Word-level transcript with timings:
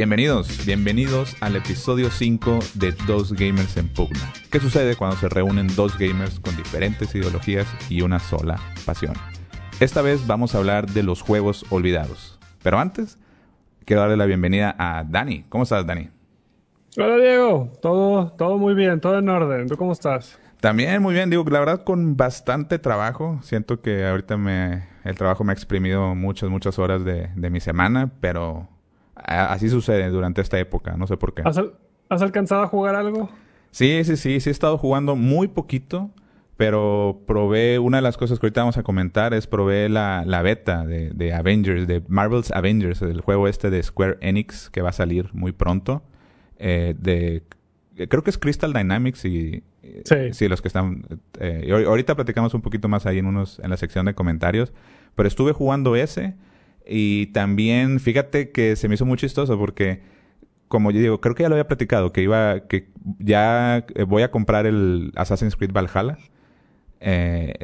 Bienvenidos, 0.00 0.64
bienvenidos 0.64 1.36
al 1.42 1.56
episodio 1.56 2.08
5 2.08 2.60
de 2.72 2.92
Dos 3.06 3.34
Gamers 3.34 3.76
en 3.76 3.86
Pugna. 3.86 4.32
¿Qué 4.50 4.58
sucede 4.58 4.96
cuando 4.96 5.18
se 5.18 5.28
reúnen 5.28 5.66
dos 5.76 5.98
gamers 5.98 6.40
con 6.40 6.56
diferentes 6.56 7.14
ideologías 7.14 7.66
y 7.90 8.00
una 8.00 8.18
sola 8.18 8.58
pasión? 8.86 9.12
Esta 9.78 10.00
vez 10.00 10.26
vamos 10.26 10.54
a 10.54 10.58
hablar 10.58 10.86
de 10.86 11.02
los 11.02 11.20
juegos 11.20 11.66
olvidados. 11.68 12.38
Pero 12.62 12.78
antes, 12.78 13.18
quiero 13.84 14.00
darle 14.00 14.16
la 14.16 14.24
bienvenida 14.24 14.74
a 14.78 15.04
Dani. 15.04 15.44
¿Cómo 15.50 15.64
estás, 15.64 15.86
Dani? 15.86 16.08
Hola, 16.96 17.16
Diego. 17.16 17.70
Todo, 17.82 18.32
todo 18.38 18.56
muy 18.56 18.72
bien, 18.72 19.02
todo 19.02 19.18
en 19.18 19.28
orden. 19.28 19.68
¿Tú 19.68 19.76
cómo 19.76 19.92
estás? 19.92 20.38
También 20.62 21.02
muy 21.02 21.12
bien, 21.12 21.28
digo, 21.28 21.44
la 21.50 21.58
verdad 21.58 21.84
con 21.84 22.16
bastante 22.16 22.78
trabajo. 22.78 23.38
Siento 23.42 23.82
que 23.82 24.06
ahorita 24.06 24.38
me, 24.38 24.88
el 25.04 25.16
trabajo 25.16 25.44
me 25.44 25.52
ha 25.52 25.54
exprimido 25.54 26.14
muchas, 26.14 26.48
muchas 26.48 26.78
horas 26.78 27.04
de, 27.04 27.28
de 27.36 27.50
mi 27.50 27.60
semana, 27.60 28.10
pero 28.22 28.66
Así 29.24 29.68
sucede 29.68 30.08
durante 30.10 30.40
esta 30.40 30.58
época, 30.58 30.96
no 30.96 31.06
sé 31.06 31.16
por 31.16 31.34
qué. 31.34 31.42
¿Has, 31.44 32.22
alcanzado 32.22 32.62
a 32.62 32.66
jugar 32.66 32.94
algo? 32.94 33.30
Sí, 33.70 34.02
sí, 34.04 34.16
sí, 34.16 34.40
sí 34.40 34.50
he 34.50 34.52
estado 34.52 34.78
jugando 34.78 35.14
muy 35.16 35.48
poquito, 35.48 36.10
pero 36.56 37.22
probé, 37.26 37.78
una 37.78 37.98
de 37.98 38.02
las 38.02 38.16
cosas 38.16 38.38
que 38.38 38.46
ahorita 38.46 38.62
vamos 38.62 38.76
a 38.76 38.82
comentar 38.82 39.32
es 39.32 39.46
probé 39.46 39.88
la, 39.88 40.24
la 40.26 40.42
beta 40.42 40.84
de, 40.84 41.10
de, 41.10 41.32
Avengers, 41.32 41.86
de 41.86 42.02
Marvel's 42.08 42.50
Avengers, 42.50 43.02
el 43.02 43.20
juego 43.20 43.48
este 43.48 43.70
de 43.70 43.82
Square 43.82 44.18
Enix 44.20 44.70
que 44.70 44.82
va 44.82 44.90
a 44.90 44.92
salir 44.92 45.30
muy 45.32 45.52
pronto. 45.52 46.02
Eh, 46.58 46.94
de, 46.98 47.44
creo 48.08 48.22
que 48.22 48.30
es 48.30 48.38
Crystal 48.38 48.72
Dynamics 48.72 49.24
y... 49.24 49.62
Sí. 50.04 50.32
sí 50.32 50.48
los 50.48 50.62
que 50.62 50.68
están... 50.68 51.04
Eh, 51.40 51.72
ahorita 51.86 52.14
platicamos 52.14 52.54
un 52.54 52.60
poquito 52.60 52.88
más 52.88 53.06
ahí 53.06 53.18
en, 53.18 53.26
unos, 53.26 53.58
en 53.60 53.70
la 53.70 53.76
sección 53.76 54.06
de 54.06 54.14
comentarios, 54.14 54.72
pero 55.14 55.26
estuve 55.26 55.52
jugando 55.52 55.96
ese 55.96 56.34
y 56.90 57.26
también, 57.28 58.00
fíjate 58.00 58.50
que 58.50 58.74
se 58.74 58.88
me 58.88 58.94
hizo 58.94 59.06
muy 59.06 59.16
chistoso 59.16 59.56
porque, 59.56 60.02
como 60.66 60.90
yo 60.90 60.98
digo, 60.98 61.20
creo 61.20 61.36
que 61.36 61.44
ya 61.44 61.48
lo 61.48 61.54
había 61.54 61.68
platicado, 61.68 62.12
que 62.12 62.22
iba, 62.22 62.66
que 62.66 62.88
ya 63.20 63.86
eh, 63.94 64.02
voy 64.02 64.22
a 64.22 64.32
comprar 64.32 64.66
el 64.66 65.12
Assassin's 65.14 65.54
Creed 65.54 65.72
Valhalla, 65.72 66.18
eh, 66.98 67.54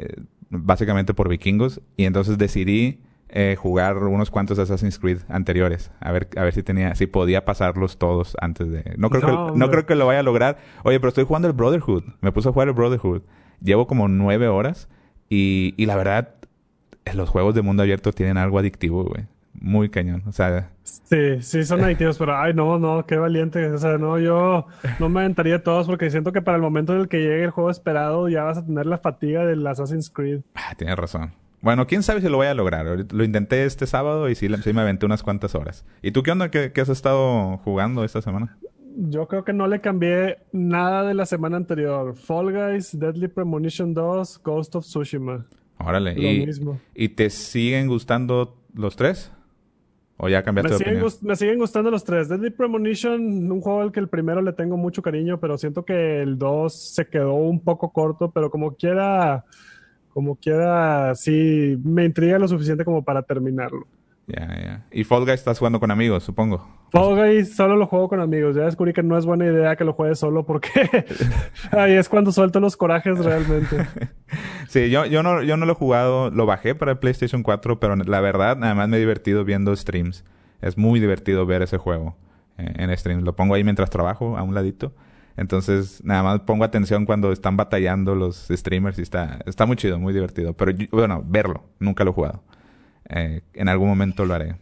básicamente 0.49 1.13
por 1.13 1.27
vikingos, 1.27 1.81
y 1.97 2.05
entonces 2.05 2.37
decidí 2.37 3.01
eh, 3.27 3.57
jugar 3.59 3.97
unos 3.97 4.31
cuantos 4.31 4.57
Assassin's 4.59 4.97
Creed 4.97 5.19
anteriores, 5.27 5.91
a 5.99 6.13
ver, 6.13 6.29
a 6.37 6.43
ver 6.43 6.53
si 6.53 6.63
tenía, 6.63 6.95
si 6.95 7.05
podía 7.05 7.43
pasarlos 7.43 7.97
todos 7.97 8.37
antes 8.39 8.71
de. 8.71 8.95
No 8.97 9.09
creo 9.09 9.51
que, 9.51 9.59
no 9.59 9.69
creo 9.69 9.85
que 9.85 9.95
lo 9.95 10.07
vaya 10.07 10.21
a 10.21 10.23
lograr. 10.23 10.57
Oye, 10.83 11.01
pero 11.01 11.09
estoy 11.09 11.25
jugando 11.25 11.49
el 11.49 11.53
Brotherhood. 11.53 12.03
Me 12.21 12.31
puse 12.31 12.47
a 12.47 12.53
jugar 12.53 12.69
el 12.69 12.73
Brotherhood. 12.73 13.23
Llevo 13.61 13.87
como 13.87 14.07
nueve 14.07 14.47
horas 14.47 14.87
y, 15.27 15.73
y 15.75 15.85
la 15.85 15.97
verdad 15.97 16.36
los 17.15 17.29
juegos 17.29 17.55
de 17.55 17.61
mundo 17.61 17.83
abierto 17.83 18.11
tienen 18.11 18.37
algo 18.37 18.59
adictivo, 18.59 19.03
güey. 19.03 19.25
Muy 19.59 19.89
cañón. 19.89 20.23
O 20.27 20.31
sea. 20.31 20.69
Sí, 20.83 21.41
sí 21.41 21.63
son 21.63 21.83
adictivos, 21.83 22.17
pero 22.17 22.37
ay, 22.37 22.53
no, 22.53 22.77
no, 22.77 23.05
qué 23.05 23.17
valiente. 23.17 23.65
O 23.67 23.77
sea, 23.77 23.97
no, 23.97 24.19
yo 24.19 24.67
no 24.99 25.09
me 25.09 25.21
aventaría 25.21 25.63
todos 25.63 25.87
porque 25.87 26.11
siento 26.11 26.31
que 26.31 26.41
para 26.41 26.57
el 26.57 26.61
momento 26.61 26.93
en 26.93 27.01
el 27.01 27.07
que 27.07 27.19
llegue 27.19 27.43
el 27.43 27.51
juego 27.51 27.71
esperado 27.71 28.29
ya 28.29 28.43
vas 28.43 28.59
a 28.59 28.65
tener 28.65 28.85
la 28.85 28.99
fatiga 28.99 29.45
del 29.45 29.65
Assassin's 29.65 30.09
Creed. 30.09 30.41
Ah, 30.55 30.73
tienes 30.77 30.95
razón. 30.95 31.33
Bueno, 31.61 31.87
quién 31.87 32.03
sabe 32.03 32.21
si 32.21 32.29
lo 32.29 32.37
voy 32.37 32.47
a 32.47 32.53
lograr. 32.53 32.85
Lo 33.11 33.23
intenté 33.23 33.65
este 33.65 33.87
sábado 33.87 34.29
y 34.29 34.35
sí, 34.35 34.47
sí 34.63 34.73
me 34.73 34.81
aventé 34.81 35.05
unas 35.05 35.23
cuantas 35.23 35.55
horas. 35.55 35.85
¿Y 36.01 36.11
tú 36.11 36.23
qué 36.23 36.31
onda? 36.31 36.51
¿Qué, 36.51 36.71
has 36.79 36.89
estado 36.89 37.57
jugando 37.57 38.03
esta 38.03 38.21
semana? 38.21 38.57
Yo 38.95 39.27
creo 39.27 39.43
que 39.43 39.53
no 39.53 39.67
le 39.67 39.81
cambié 39.81 40.39
nada 40.51 41.03
de 41.03 41.13
la 41.13 41.25
semana 41.25 41.57
anterior. 41.57 42.15
Fall 42.15 42.53
Guys, 42.53 42.97
Deadly 42.97 43.27
Premonition 43.27 43.93
2, 43.93 44.41
Ghost 44.43 44.75
of 44.75 44.85
Tsushima. 44.85 45.45
Órale. 45.79 46.13
y, 46.17 46.45
¿Y 46.95 47.09
te 47.09 47.29
siguen 47.29 47.87
gustando 47.87 48.57
los 48.73 48.95
tres? 48.95 49.31
¿O 50.17 50.27
ya 50.27 50.43
cambiaste 50.43 50.71
me 50.71 50.77
de 50.77 50.83
siguen 50.83 51.27
Me 51.27 51.35
siguen 51.35 51.59
gustando 51.59 51.91
los 51.91 52.03
tres. 52.03 52.27
Deadly 52.27 52.49
Premonition, 52.49 53.51
un 53.51 53.61
juego 53.61 53.81
al 53.81 53.91
que 53.91 53.99
el 53.99 54.09
primero 54.09 54.41
le 54.41 54.51
tengo 54.51 54.75
mucho 54.75 55.01
cariño, 55.01 55.39
pero 55.39 55.57
siento 55.57 55.85
que 55.85 56.21
el 56.21 56.39
2 56.39 56.73
se 56.73 57.07
quedó 57.07 57.35
un 57.35 57.59
poco 57.59 57.91
corto, 57.91 58.31
pero 58.31 58.49
como 58.49 58.75
quiera, 58.75 59.45
como 60.09 60.35
quiera, 60.35 61.13
sí, 61.13 61.77
me 61.83 62.05
intriga 62.05 62.39
lo 62.39 62.47
suficiente 62.47 62.83
como 62.83 63.03
para 63.03 63.21
terminarlo. 63.21 63.85
Ya, 64.27 64.45
ya. 64.61 64.85
Y 64.91 65.05
Fall 65.05 65.23
Guys 65.23 65.35
estás 65.35 65.57
jugando 65.57 65.79
con 65.79 65.89
amigos, 65.89 66.21
supongo. 66.23 66.67
Fall 66.91 67.15
Guys 67.15 67.55
solo 67.55 67.77
lo 67.77 67.87
juego 67.87 68.09
con 68.09 68.19
amigos. 68.19 68.57
Ya 68.57 68.63
descubrí 68.63 68.91
que 68.91 69.01
no 69.01 69.17
es 69.17 69.25
buena 69.25 69.45
idea 69.45 69.77
que 69.77 69.85
lo 69.85 69.93
juegues 69.93 70.19
solo 70.19 70.45
porque 70.45 70.69
ahí 71.71 71.93
es 71.93 72.09
cuando 72.09 72.33
suelto 72.33 72.59
los 72.59 72.75
corajes 72.75 73.17
realmente. 73.19 73.87
sí, 74.67 74.89
yo, 74.89 75.05
yo, 75.05 75.23
no, 75.23 75.41
yo 75.43 75.55
no 75.55 75.65
lo 75.65 75.71
he 75.71 75.75
jugado. 75.75 76.29
Lo 76.29 76.45
bajé 76.45 76.75
para 76.75 76.91
el 76.91 76.97
PlayStation 76.97 77.41
4, 77.41 77.79
pero 77.79 77.95
la 77.95 78.19
verdad, 78.19 78.57
nada 78.57 78.75
más 78.75 78.89
me 78.89 78.97
he 78.97 78.99
divertido 78.99 79.45
viendo 79.45 79.73
streams. 79.73 80.25
Es 80.61 80.77
muy 80.77 80.99
divertido 80.99 81.45
ver 81.45 81.61
ese 81.61 81.77
juego 81.77 82.17
eh, 82.57 82.73
en 82.75 82.97
streams. 82.97 83.23
Lo 83.23 83.33
pongo 83.33 83.53
ahí 83.53 83.63
mientras 83.63 83.89
trabajo, 83.89 84.37
a 84.37 84.43
un 84.43 84.53
ladito. 84.53 84.93
Entonces, 85.37 86.03
nada 86.03 86.23
más 86.23 86.39
pongo 86.41 86.65
atención 86.65 87.05
cuando 87.05 87.31
están 87.31 87.55
batallando 87.55 88.13
los 88.13 88.47
streamers 88.51 88.99
y 88.99 89.03
está, 89.03 89.39
está 89.45 89.65
muy 89.65 89.77
chido, 89.77 89.99
muy 89.99 90.11
divertido. 90.11 90.53
Pero 90.53 90.73
bueno, 90.91 91.23
verlo, 91.25 91.63
nunca 91.79 92.03
lo 92.03 92.09
he 92.09 92.13
jugado. 92.13 92.43
Eh, 93.09 93.41
en 93.53 93.69
algún 93.69 93.87
momento 93.87 94.25
lo 94.25 94.33
haré. 94.33 94.55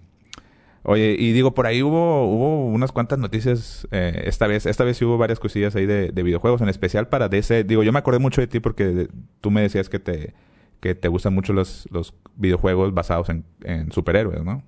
Oye, 0.83 1.15
y 1.17 1.31
digo, 1.31 1.55
por 1.55 1.65
ahí 1.65 1.81
hubo, 1.81 2.25
hubo 2.27 2.67
unas 2.67 2.91
cuantas 2.91 3.17
noticias 3.17 3.87
eh, 3.91 4.23
esta 4.25 4.45
vez. 4.45 4.67
Esta 4.67 4.83
vez 4.83 4.97
sí 4.97 5.05
hubo 5.05 5.17
varias 5.17 5.39
cosillas 5.39 5.75
ahí 5.75 5.87
de, 5.87 6.11
videojuegos, 6.11 6.61
en 6.61 6.69
especial 6.69 7.07
para 7.07 7.27
DC. 7.27 7.63
Digo, 7.63 7.81
yo 7.81 7.91
me 7.91 7.99
acordé 7.99 8.19
mucho 8.19 8.41
de 8.41 8.47
ti 8.47 8.59
porque 8.59 9.07
tú 9.41 9.49
me 9.49 9.61
decías 9.61 9.89
que 9.89 9.97
te, 9.97 10.35
que 10.79 10.93
te 10.93 11.07
gustan 11.07 11.33
mucho 11.33 11.53
los, 11.53 11.87
los 11.91 12.13
videojuegos 12.35 12.93
basados 12.93 13.29
en, 13.29 13.45
en 13.63 13.91
superhéroes, 13.91 14.43
¿no? 14.43 14.63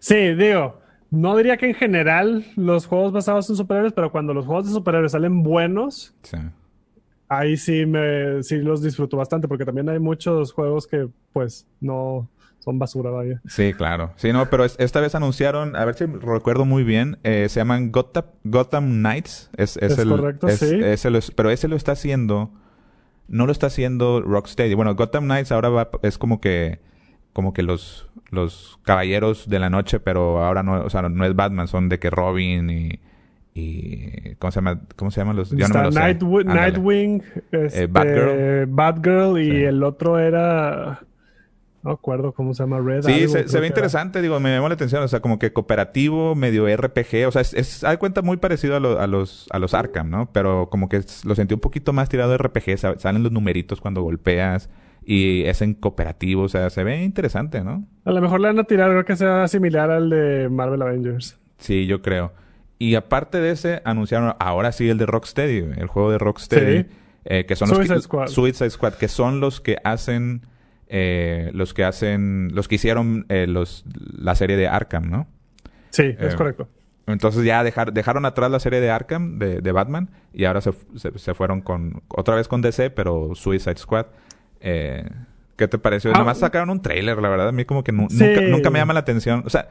Sí, 0.00 0.34
digo, 0.34 0.80
no 1.10 1.36
diría 1.36 1.56
que 1.56 1.68
en 1.68 1.74
general 1.74 2.44
los 2.56 2.86
juegos 2.86 3.12
basados 3.12 3.48
en 3.48 3.56
superhéroes, 3.56 3.92
pero 3.92 4.12
cuando 4.12 4.34
los 4.34 4.44
juegos 4.44 4.66
de 4.66 4.72
superhéroes 4.72 5.12
salen 5.12 5.42
buenos, 5.42 6.14
ahí 7.28 7.56
sí, 7.56 7.86
me, 7.86 8.42
sí 8.42 8.56
los 8.58 8.82
disfruto 8.82 9.16
bastante 9.16 9.48
porque 9.48 9.64
también 9.64 9.88
hay 9.88 9.98
muchos 9.98 10.52
juegos 10.52 10.86
que 10.86 11.08
pues 11.32 11.66
no 11.80 12.28
son 12.66 12.80
basura, 12.80 13.10
vaya. 13.10 13.40
Sí, 13.46 13.72
claro. 13.74 14.10
Sí, 14.16 14.32
no, 14.32 14.50
pero 14.50 14.64
esta 14.64 15.00
vez 15.00 15.14
anunciaron, 15.14 15.76
a 15.76 15.84
ver 15.84 15.94
si 15.94 16.04
recuerdo 16.04 16.64
muy 16.64 16.82
bien, 16.82 17.16
eh, 17.22 17.46
se 17.48 17.60
llaman 17.60 17.92
Gotham, 17.92 18.24
Gotham 18.42 18.90
Knights. 18.90 19.50
Es, 19.56 19.76
es, 19.76 19.96
el, 19.98 20.08
correcto, 20.08 20.48
sí. 20.48 20.80
pero 21.36 21.50
ese 21.50 21.68
lo 21.68 21.76
está 21.76 21.92
haciendo, 21.92 22.50
no 23.28 23.46
lo 23.46 23.52
está 23.52 23.68
haciendo 23.68 24.20
Rocksteady. 24.20 24.74
Bueno, 24.74 24.96
Gotham 24.96 25.26
Knights 25.26 25.52
ahora 25.52 25.68
va, 25.68 25.90
es 26.02 26.18
como 26.18 26.40
que, 26.40 26.80
como 27.32 27.54
que 27.54 27.62
los, 27.62 28.10
los 28.30 28.80
caballeros 28.82 29.48
de 29.48 29.60
la 29.60 29.70
noche, 29.70 30.00
pero 30.00 30.44
ahora 30.44 30.64
no, 30.64 30.82
o 30.84 30.90
sea, 30.90 31.02
no 31.02 31.24
es 31.24 31.36
Batman, 31.36 31.68
son 31.68 31.88
de 31.88 32.00
que 32.00 32.10
Robin 32.10 32.68
y, 32.68 32.98
y 33.54 34.34
¿cómo 34.40 34.50
se 34.50 34.56
llama? 34.56 34.80
¿Cómo 34.96 35.12
se 35.12 35.20
llaman 35.20 35.36
los? 35.36 35.50
Yo 35.52 35.68
no 35.68 35.88
Nightwing, 35.92 37.22
eh, 37.52 37.66
este, 37.66 37.86
Batgirl. 37.86 38.66
Batgirl 38.66 39.40
y 39.40 39.62
el 39.62 39.84
otro 39.84 40.18
era 40.18 41.06
no 41.86 41.92
acuerdo 41.92 42.32
cómo 42.32 42.54
se 42.54 42.62
llama 42.62 42.80
Red. 42.80 43.02
Sí, 43.02 43.28
se, 43.28 43.60
ve 43.60 43.66
interesante, 43.66 44.20
digo, 44.20 44.38
me 44.40 44.54
llamó 44.54 44.68
la 44.68 44.74
atención, 44.74 45.02
o 45.02 45.08
sea, 45.08 45.20
como 45.20 45.38
que 45.38 45.52
cooperativo, 45.52 46.34
medio 46.34 46.66
RPG, 46.74 47.26
o 47.26 47.32
sea, 47.32 47.42
es, 47.42 47.54
es 47.54 47.84
hay 47.84 47.96
cuenta 47.96 48.22
muy 48.22 48.36
parecido 48.36 48.74
a, 48.74 49.02
a, 49.02 49.06
los 49.06 49.46
a 49.50 49.58
los 49.58 49.74
Arkham, 49.74 50.10
¿no? 50.10 50.30
Pero 50.32 50.68
como 50.70 50.88
que 50.88 51.02
lo 51.24 51.34
sentí 51.34 51.54
un 51.54 51.60
poquito 51.60 51.92
más 51.92 52.08
tirado 52.08 52.30
de 52.32 52.38
RPG, 52.38 52.98
salen 52.98 53.22
los 53.22 53.32
numeritos 53.32 53.80
cuando 53.80 54.02
golpeas 54.02 54.68
y 55.04 55.44
es 55.44 55.62
en 55.62 55.74
cooperativo, 55.74 56.42
o 56.42 56.48
sea, 56.48 56.68
se 56.68 56.82
ve 56.82 57.04
interesante, 57.04 57.62
¿no? 57.62 57.86
A 58.04 58.10
lo 58.10 58.20
mejor 58.20 58.40
le 58.40 58.48
van 58.48 58.58
a 58.58 58.64
tirar 58.64 58.90
algo 58.90 59.04
que 59.04 59.14
sea 59.14 59.46
similar 59.46 59.90
al 59.90 60.10
de 60.10 60.48
Marvel 60.48 60.82
Avengers. 60.82 61.38
Sí, 61.58 61.86
yo 61.86 62.02
creo. 62.02 62.32
Y 62.78 62.96
aparte 62.96 63.40
de 63.40 63.52
ese, 63.52 63.82
anunciaron 63.84 64.34
ahora 64.38 64.72
sí 64.72 64.88
el 64.88 64.98
de 64.98 65.06
Rocksteady, 65.06 65.58
el 65.78 65.86
juego 65.86 66.10
de 66.10 66.18
Rocksteady, 66.18 66.86
eh, 67.24 67.46
que 67.46 67.56
son 67.56 67.68
Suicide 67.68 67.94
los 67.94 68.04
Squad. 68.04 68.26
Suicide 68.26 68.70
Squad, 68.70 68.94
que 68.94 69.08
son 69.08 69.40
los 69.40 69.60
que 69.60 69.78
hacen 69.84 70.42
eh, 70.88 71.50
los 71.52 71.74
que 71.74 71.84
hacen, 71.84 72.50
los 72.54 72.68
que 72.68 72.76
hicieron 72.76 73.26
eh, 73.28 73.46
los, 73.46 73.84
la 73.94 74.34
serie 74.34 74.56
de 74.56 74.68
Arkham, 74.68 75.10
¿no? 75.10 75.26
Sí, 75.90 76.14
es 76.18 76.34
eh, 76.34 76.36
correcto. 76.36 76.68
Entonces 77.06 77.44
ya 77.44 77.62
dejar, 77.62 77.92
dejaron 77.92 78.24
atrás 78.24 78.50
la 78.50 78.58
serie 78.58 78.80
de 78.80 78.90
Arkham, 78.90 79.38
de, 79.38 79.60
de 79.60 79.72
Batman, 79.72 80.10
y 80.32 80.44
ahora 80.44 80.60
se, 80.60 80.72
se, 80.96 81.34
fueron 81.34 81.60
con, 81.60 82.02
otra 82.08 82.34
vez 82.34 82.48
con 82.48 82.62
DC, 82.62 82.90
pero 82.90 83.34
Suicide 83.34 83.76
Squad. 83.76 84.06
Eh, 84.60 85.08
¿Qué 85.56 85.68
te 85.68 85.78
pareció? 85.78 86.12
Nada 86.12 86.24
más 86.24 86.38
ah, 86.38 86.40
sacaron 86.40 86.68
un 86.70 86.82
trailer, 86.82 87.16
la 87.18 87.28
verdad. 87.28 87.48
A 87.48 87.52
mí 87.52 87.64
como 87.64 87.84
que 87.84 87.92
nunca, 87.92 88.40
nunca, 88.42 88.70
me 88.70 88.78
llama 88.78 88.92
la 88.92 89.00
atención. 89.00 89.42
O 89.46 89.50
sea, 89.50 89.68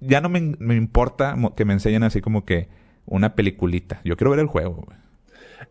ya 0.00 0.20
no 0.20 0.28
me, 0.28 0.54
me 0.58 0.76
importa 0.76 1.36
que 1.56 1.64
me 1.64 1.72
enseñen 1.72 2.04
así 2.04 2.20
como 2.20 2.44
que 2.44 2.68
una 3.04 3.34
peliculita. 3.34 4.00
Yo 4.04 4.16
quiero 4.16 4.30
ver 4.30 4.40
el 4.40 4.46
juego, 4.46 4.84
güey. 4.86 4.96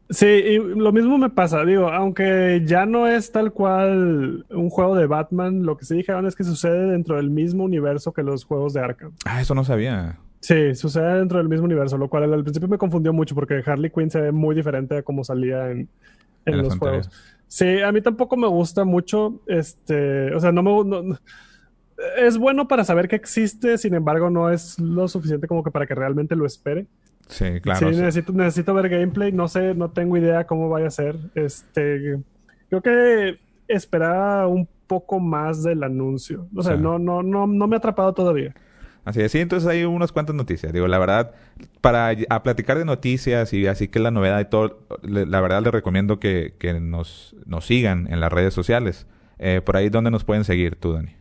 Sí, 0.09 0.25
y 0.25 0.57
lo 0.57 0.91
mismo 0.91 1.17
me 1.17 1.29
pasa, 1.29 1.63
digo, 1.65 1.89
aunque 1.89 2.63
ya 2.65 2.85
no 2.85 3.07
es 3.07 3.31
tal 3.31 3.51
cual 3.51 4.45
un 4.49 4.69
juego 4.69 4.95
de 4.95 5.05
Batman, 5.05 5.63
lo 5.63 5.77
que 5.77 5.85
sí 5.85 5.95
dijeron 5.95 6.25
es 6.25 6.35
que 6.35 6.43
sucede 6.43 6.91
dentro 6.91 7.17
del 7.17 7.29
mismo 7.29 7.63
universo 7.63 8.11
que 8.11 8.23
los 8.23 8.43
juegos 8.43 8.73
de 8.73 8.81
Arkham. 8.81 9.11
Ah, 9.25 9.41
eso 9.41 9.53
no 9.53 9.63
sabía. 9.63 10.17
Sí, 10.39 10.73
sucede 10.73 11.17
dentro 11.17 11.37
del 11.37 11.49
mismo 11.49 11.65
universo, 11.65 11.97
lo 11.97 12.09
cual 12.09 12.33
al 12.33 12.43
principio 12.43 12.69
me 12.69 12.77
confundió 12.77 13.13
mucho 13.13 13.35
porque 13.35 13.61
Harley 13.65 13.91
Quinn 13.91 14.09
se 14.09 14.21
ve 14.21 14.31
muy 14.31 14.55
diferente 14.55 14.97
a 14.97 15.03
como 15.03 15.23
salía 15.23 15.69
en, 15.69 15.89
los 16.45 16.77
juegos. 16.77 17.09
Sí, 17.47 17.81
a 17.81 17.91
mí 17.91 18.01
tampoco 18.01 18.37
me 18.37 18.47
gusta 18.47 18.85
mucho, 18.85 19.41
este, 19.47 20.33
o 20.33 20.39
sea, 20.39 20.51
no 20.51 20.63
me... 20.63 21.17
es 22.17 22.37
bueno 22.37 22.67
para 22.67 22.83
saber 22.83 23.07
que 23.07 23.15
existe, 23.15 23.77
sin 23.77 23.95
embargo, 23.95 24.29
no 24.29 24.49
es 24.49 24.79
lo 24.79 25.07
suficiente 25.07 25.47
como 25.47 25.63
que 25.63 25.71
para 25.71 25.85
que 25.85 25.95
realmente 25.95 26.35
lo 26.35 26.45
espere. 26.45 26.87
Sí, 27.29 27.61
claro. 27.61 27.79
Sí, 27.79 27.85
necesito, 27.85 28.33
necesito 28.33 28.73
ver 28.73 28.89
gameplay. 28.89 29.31
No 29.31 29.47
sé, 29.47 29.75
no 29.75 29.91
tengo 29.91 30.17
idea 30.17 30.45
cómo 30.45 30.67
vaya 30.67 30.87
a 30.87 30.91
ser. 30.91 31.15
Este, 31.35 32.19
creo 32.69 32.81
que 32.81 33.39
esperaba 33.67 34.47
un 34.47 34.67
poco 34.87 35.19
más 35.19 35.63
del 35.63 35.83
anuncio. 35.83 36.47
O 36.55 36.63
sea, 36.63 36.75
no, 36.75 36.97
no, 36.97 37.21
no, 37.21 37.45
no 37.45 37.67
me 37.67 37.75
ha 37.75 37.77
atrapado 37.77 38.13
todavía. 38.13 38.53
Así 39.05 39.21
es, 39.21 39.31
sí, 39.31 39.39
entonces 39.39 39.69
hay 39.69 39.85
unas 39.85 40.11
cuantas 40.11 40.35
noticias. 40.35 40.73
Digo, 40.73 40.87
la 40.87 40.99
verdad, 40.99 41.31
para 41.81 42.11
a 42.29 42.43
platicar 42.43 42.77
de 42.77 42.85
noticias 42.85 43.53
y 43.53 43.65
así 43.67 43.87
que 43.87 43.99
la 43.99 44.11
novedad 44.11 44.39
y 44.39 44.45
todo, 44.45 44.79
la 45.01 45.39
verdad 45.41 45.63
les 45.63 45.71
recomiendo 45.71 46.19
que, 46.19 46.55
que 46.59 46.79
nos, 46.79 47.35
nos 47.45 47.65
sigan 47.65 48.11
en 48.11 48.19
las 48.19 48.31
redes 48.31 48.53
sociales. 48.53 49.07
Eh, 49.37 49.61
por 49.63 49.77
ahí, 49.77 49.89
¿dónde 49.89 50.11
nos 50.11 50.23
pueden 50.23 50.43
seguir 50.43 50.75
tú, 50.75 50.93
Dani? 50.93 51.15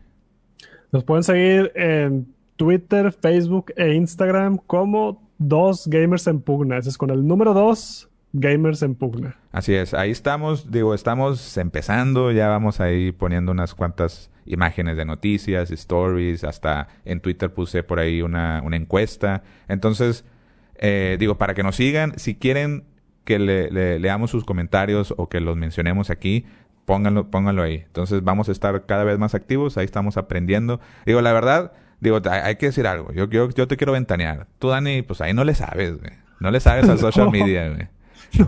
Nos 0.91 1.03
pueden 1.03 1.23
seguir 1.23 1.71
en 1.75 2.33
Twitter, 2.57 3.13
Facebook 3.13 3.71
e 3.77 3.93
Instagram 3.93 4.57
como 4.57 5.28
dos 5.39 5.87
gamers 5.87 6.27
en 6.27 6.41
pugna. 6.41 6.77
Ese 6.77 6.89
es 6.89 6.97
con 6.97 7.09
el 7.09 7.25
número 7.25 7.53
dos, 7.53 8.09
gamers 8.33 8.83
en 8.83 8.93
pugna. 8.93 9.35
Así 9.51 9.73
es, 9.73 9.95
ahí 9.95 10.11
estamos, 10.11 10.69
digo, 10.69 10.93
estamos 10.93 11.57
empezando, 11.57 12.31
ya 12.31 12.47
vamos 12.47 12.79
ahí 12.79 13.11
poniendo 13.11 13.51
unas 13.51 13.73
cuantas 13.73 14.29
imágenes 14.45 14.97
de 14.97 15.05
noticias, 15.05 15.71
stories, 15.71 16.43
hasta 16.43 16.87
en 17.05 17.19
Twitter 17.19 17.51
puse 17.51 17.81
por 17.81 17.99
ahí 17.99 18.21
una, 18.21 18.61
una 18.63 18.75
encuesta. 18.75 19.43
Entonces, 19.67 20.25
eh, 20.75 21.17
digo, 21.19 21.37
para 21.37 21.53
que 21.53 21.63
nos 21.63 21.75
sigan, 21.75 22.17
si 22.17 22.35
quieren 22.35 22.83
que 23.23 23.37
le, 23.37 23.99
leamos 23.99 24.31
sus 24.31 24.43
comentarios 24.43 25.13
o 25.17 25.29
que 25.29 25.39
los 25.39 25.55
mencionemos 25.55 26.09
aquí, 26.09 26.45
pónganlo, 26.85 27.29
pónganlo 27.29 27.61
ahí. 27.61 27.83
Entonces 27.85 28.23
vamos 28.23 28.49
a 28.49 28.51
estar 28.51 28.85
cada 28.85 29.03
vez 29.03 29.19
más 29.19 29.35
activos, 29.35 29.77
ahí 29.77 29.85
estamos 29.85 30.17
aprendiendo. 30.17 30.79
Digo, 31.05 31.21
la 31.21 31.33
verdad, 31.33 31.73
digo, 31.99 32.19
hay, 32.29 32.55
que 32.55 32.67
decir 32.67 32.87
algo. 32.87 33.11
Yo, 33.13 33.29
yo, 33.29 33.49
yo 33.49 33.67
te 33.67 33.77
quiero 33.77 33.93
ventanear. 33.93 34.47
Tú, 34.59 34.69
Dani, 34.69 35.01
pues 35.01 35.21
ahí 35.21 35.33
no 35.33 35.43
le 35.43 35.55
sabes, 35.55 35.99
güey. 35.99 36.11
No 36.39 36.51
le 36.51 36.59
sabes 36.59 36.87
al 36.87 36.99
social 36.99 37.29
media, 37.31 37.69
güey. 37.69 37.87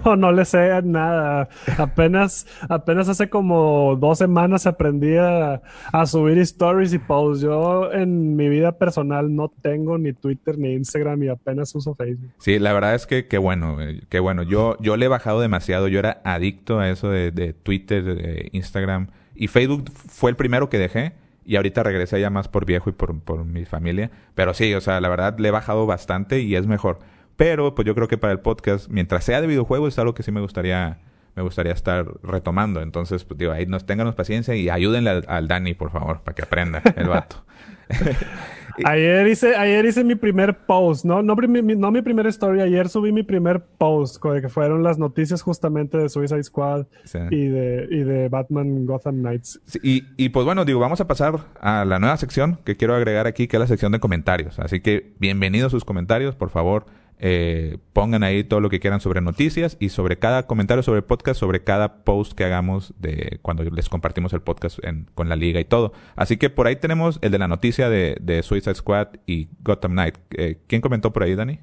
No, 0.05 0.15
no 0.15 0.31
le 0.31 0.45
sé 0.45 0.81
nada. 0.83 1.49
Apenas, 1.77 2.45
apenas 2.69 3.09
hace 3.09 3.29
como 3.29 3.95
dos 3.95 4.17
semanas 4.17 4.67
aprendí 4.67 5.15
a, 5.17 5.61
subir 6.05 6.37
stories 6.39 6.93
y 6.93 6.99
posts. 6.99 7.43
Yo 7.43 7.91
en 7.91 8.35
mi 8.35 8.49
vida 8.49 8.73
personal 8.73 9.35
no 9.35 9.49
tengo 9.49 9.97
ni 9.97 10.13
Twitter 10.13 10.57
ni 10.57 10.73
Instagram 10.73 11.23
y 11.23 11.29
apenas 11.29 11.73
uso 11.75 11.95
Facebook. 11.95 12.31
Sí, 12.37 12.59
la 12.59 12.73
verdad 12.73 12.95
es 12.95 13.07
que 13.07 13.27
qué 13.27 13.37
bueno, 13.37 13.77
qué 14.09 14.19
bueno. 14.19 14.43
Yo, 14.43 14.77
yo 14.79 14.97
le 14.97 15.05
he 15.05 15.09
bajado 15.09 15.41
demasiado. 15.41 15.87
Yo 15.87 15.99
era 15.99 16.21
adicto 16.23 16.79
a 16.79 16.89
eso 16.89 17.09
de, 17.09 17.31
de 17.31 17.53
Twitter, 17.53 18.03
de 18.03 18.49
Instagram. 18.51 19.07
Y 19.35 19.47
Facebook 19.47 19.89
fue 19.91 20.29
el 20.29 20.35
primero 20.35 20.69
que 20.69 20.77
dejé. 20.77 21.13
Y 21.45 21.55
ahorita 21.55 21.83
regresé 21.83 22.19
ya 22.19 22.29
más 22.29 22.47
por 22.47 22.65
viejo 22.65 22.89
y 22.89 22.93
por, 22.93 23.19
por 23.19 23.45
mi 23.45 23.65
familia. 23.65 24.11
Pero 24.35 24.53
sí, 24.53 24.73
o 24.73 24.81
sea, 24.81 25.01
la 25.01 25.09
verdad 25.09 25.37
le 25.39 25.47
he 25.47 25.51
bajado 25.51 25.85
bastante 25.85 26.39
y 26.39 26.55
es 26.55 26.67
mejor. 26.67 26.99
Pero 27.35 27.73
pues 27.75 27.85
yo 27.85 27.95
creo 27.95 28.07
que 28.07 28.17
para 28.17 28.33
el 28.33 28.39
podcast, 28.39 28.89
mientras 28.89 29.23
sea 29.23 29.41
de 29.41 29.47
videojuegos, 29.47 29.93
es 29.93 29.99
algo 29.99 30.13
que 30.13 30.23
sí 30.23 30.31
me 30.31 30.41
gustaría 30.41 30.99
me 31.35 31.43
gustaría 31.43 31.73
estar 31.73 32.05
retomando. 32.23 32.81
Entonces, 32.81 33.23
pues 33.23 33.37
digo, 33.37 33.51
ahí 33.51 33.65
nos 33.65 33.85
paciencia 34.15 34.55
y 34.55 34.69
ayúdenle 34.69 35.23
al, 35.27 35.47
Dani, 35.47 35.73
por 35.73 35.91
favor, 35.91 36.21
para 36.21 36.35
que 36.35 36.41
aprenda 36.43 36.81
el 36.95 37.07
vato. 37.07 37.43
ayer 38.85 39.27
hice, 39.27 39.55
ayer 39.55 39.85
hice 39.85 40.03
mi 40.03 40.15
primer 40.15 40.65
post, 40.65 41.05
¿no? 41.05 41.21
No, 41.21 41.35
mi, 41.35 41.75
no 41.75 41.91
mi 41.91 42.01
primera 42.01 42.29
story, 42.29 42.61
ayer 42.61 42.89
subí 42.89 43.11
mi 43.11 43.23
primer 43.23 43.63
post, 43.77 44.21
que 44.21 44.49
fueron 44.49 44.83
las 44.83 44.97
noticias 44.97 45.41
justamente 45.41 45.97
de 45.97 46.09
Suicide 46.09 46.43
Squad 46.43 46.85
y, 47.29 47.47
de, 47.47 47.87
y 47.89 47.99
de 47.99 48.29
Batman 48.29 48.85
Gotham 48.85 49.19
Knights. 49.19 49.59
y, 49.81 50.03
y 50.17 50.29
pues 50.29 50.45
bueno, 50.45 50.65
digo, 50.65 50.79
vamos 50.79 51.01
a 51.01 51.07
pasar 51.07 51.39
a 51.59 51.85
la 51.85 51.99
nueva 51.99 52.17
sección 52.17 52.59
que 52.63 52.75
quiero 52.75 52.95
agregar 52.95 53.27
aquí, 53.27 53.47
que 53.47 53.57
es 53.57 53.61
la 53.61 53.67
sección 53.67 53.91
de 53.91 53.99
comentarios. 53.99 54.59
Así 54.59 54.81
que 54.81 55.13
bienvenidos 55.19 55.71
sus 55.71 55.85
comentarios, 55.85 56.35
por 56.35 56.49
favor 56.49 56.85
eh, 57.23 57.77
pongan 57.93 58.23
ahí 58.23 58.43
todo 58.43 58.59
lo 58.61 58.71
que 58.71 58.79
quieran 58.79 58.99
sobre 58.99 59.21
noticias 59.21 59.77
y 59.79 59.89
sobre 59.89 60.17
cada 60.17 60.47
comentario 60.47 60.81
sobre 60.81 60.97
el 60.97 61.03
podcast, 61.03 61.39
sobre 61.39 61.63
cada 61.63 62.03
post 62.03 62.33
que 62.33 62.43
hagamos 62.43 62.95
de 62.97 63.37
cuando 63.43 63.63
les 63.63 63.89
compartimos 63.89 64.33
el 64.33 64.41
podcast 64.41 64.79
con 65.13 65.29
la 65.29 65.35
liga 65.35 65.59
y 65.59 65.65
todo. 65.65 65.93
Así 66.15 66.37
que 66.37 66.49
por 66.49 66.65
ahí 66.65 66.77
tenemos 66.77 67.19
el 67.21 67.31
de 67.31 67.37
la 67.37 67.47
noticia 67.47 67.89
de, 67.89 68.41
Suicide 68.41 68.73
Squad 68.73 69.09
y 69.27 69.49
Gotham 69.63 69.91
Knight. 69.91 70.17
Eh, 70.31 70.57
¿Quién 70.65 70.81
comentó 70.81 71.13
por 71.13 71.21
ahí, 71.21 71.35
Dani? 71.35 71.59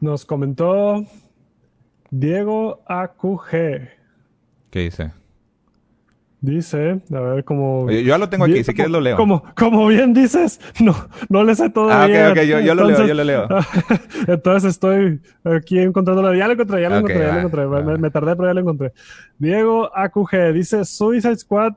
Nos 0.00 0.24
comentó 0.24 1.04
Diego 2.10 2.82
AQG. 2.88 3.50
¿Qué 4.70 4.80
dice? 4.80 5.12
Dice, 6.42 7.02
a 7.12 7.20
ver, 7.20 7.44
como... 7.44 7.90
yo 7.90 8.00
ya 8.00 8.16
lo 8.16 8.30
tengo 8.30 8.44
aquí, 8.46 8.64
si 8.64 8.72
quieres 8.72 8.90
lo 8.90 9.02
leo. 9.02 9.14
Como, 9.14 9.42
como 9.54 9.86
bien 9.88 10.14
dices, 10.14 10.58
no, 10.80 10.96
no 11.28 11.44
le 11.44 11.54
sé 11.54 11.68
todavía. 11.68 12.28
Ah, 12.28 12.30
ok, 12.30 12.38
ok, 12.38 12.44
yo, 12.44 12.60
yo 12.60 12.74
lo 12.74 12.88
leo, 12.88 13.06
yo 13.06 13.12
lo 13.12 13.24
leo. 13.24 13.46
entonces 14.26 14.70
estoy 14.70 15.20
aquí 15.44 15.78
encontrándolo. 15.78 16.34
Ya 16.34 16.46
lo 16.46 16.54
encontré, 16.54 16.80
ya 16.80 16.88
lo 16.88 16.96
encontré, 16.96 17.18
ya 17.18 17.34
lo 17.34 17.40
encontré. 17.40 17.98
Me, 17.98 18.10
tardé, 18.10 18.36
pero 18.36 18.48
ya 18.48 18.54
lo 18.54 18.60
encontré. 18.60 18.92
Diego 19.38 19.90
AQG 19.94 20.54
dice, 20.54 20.86
Suicide 20.86 21.36
Squad 21.36 21.74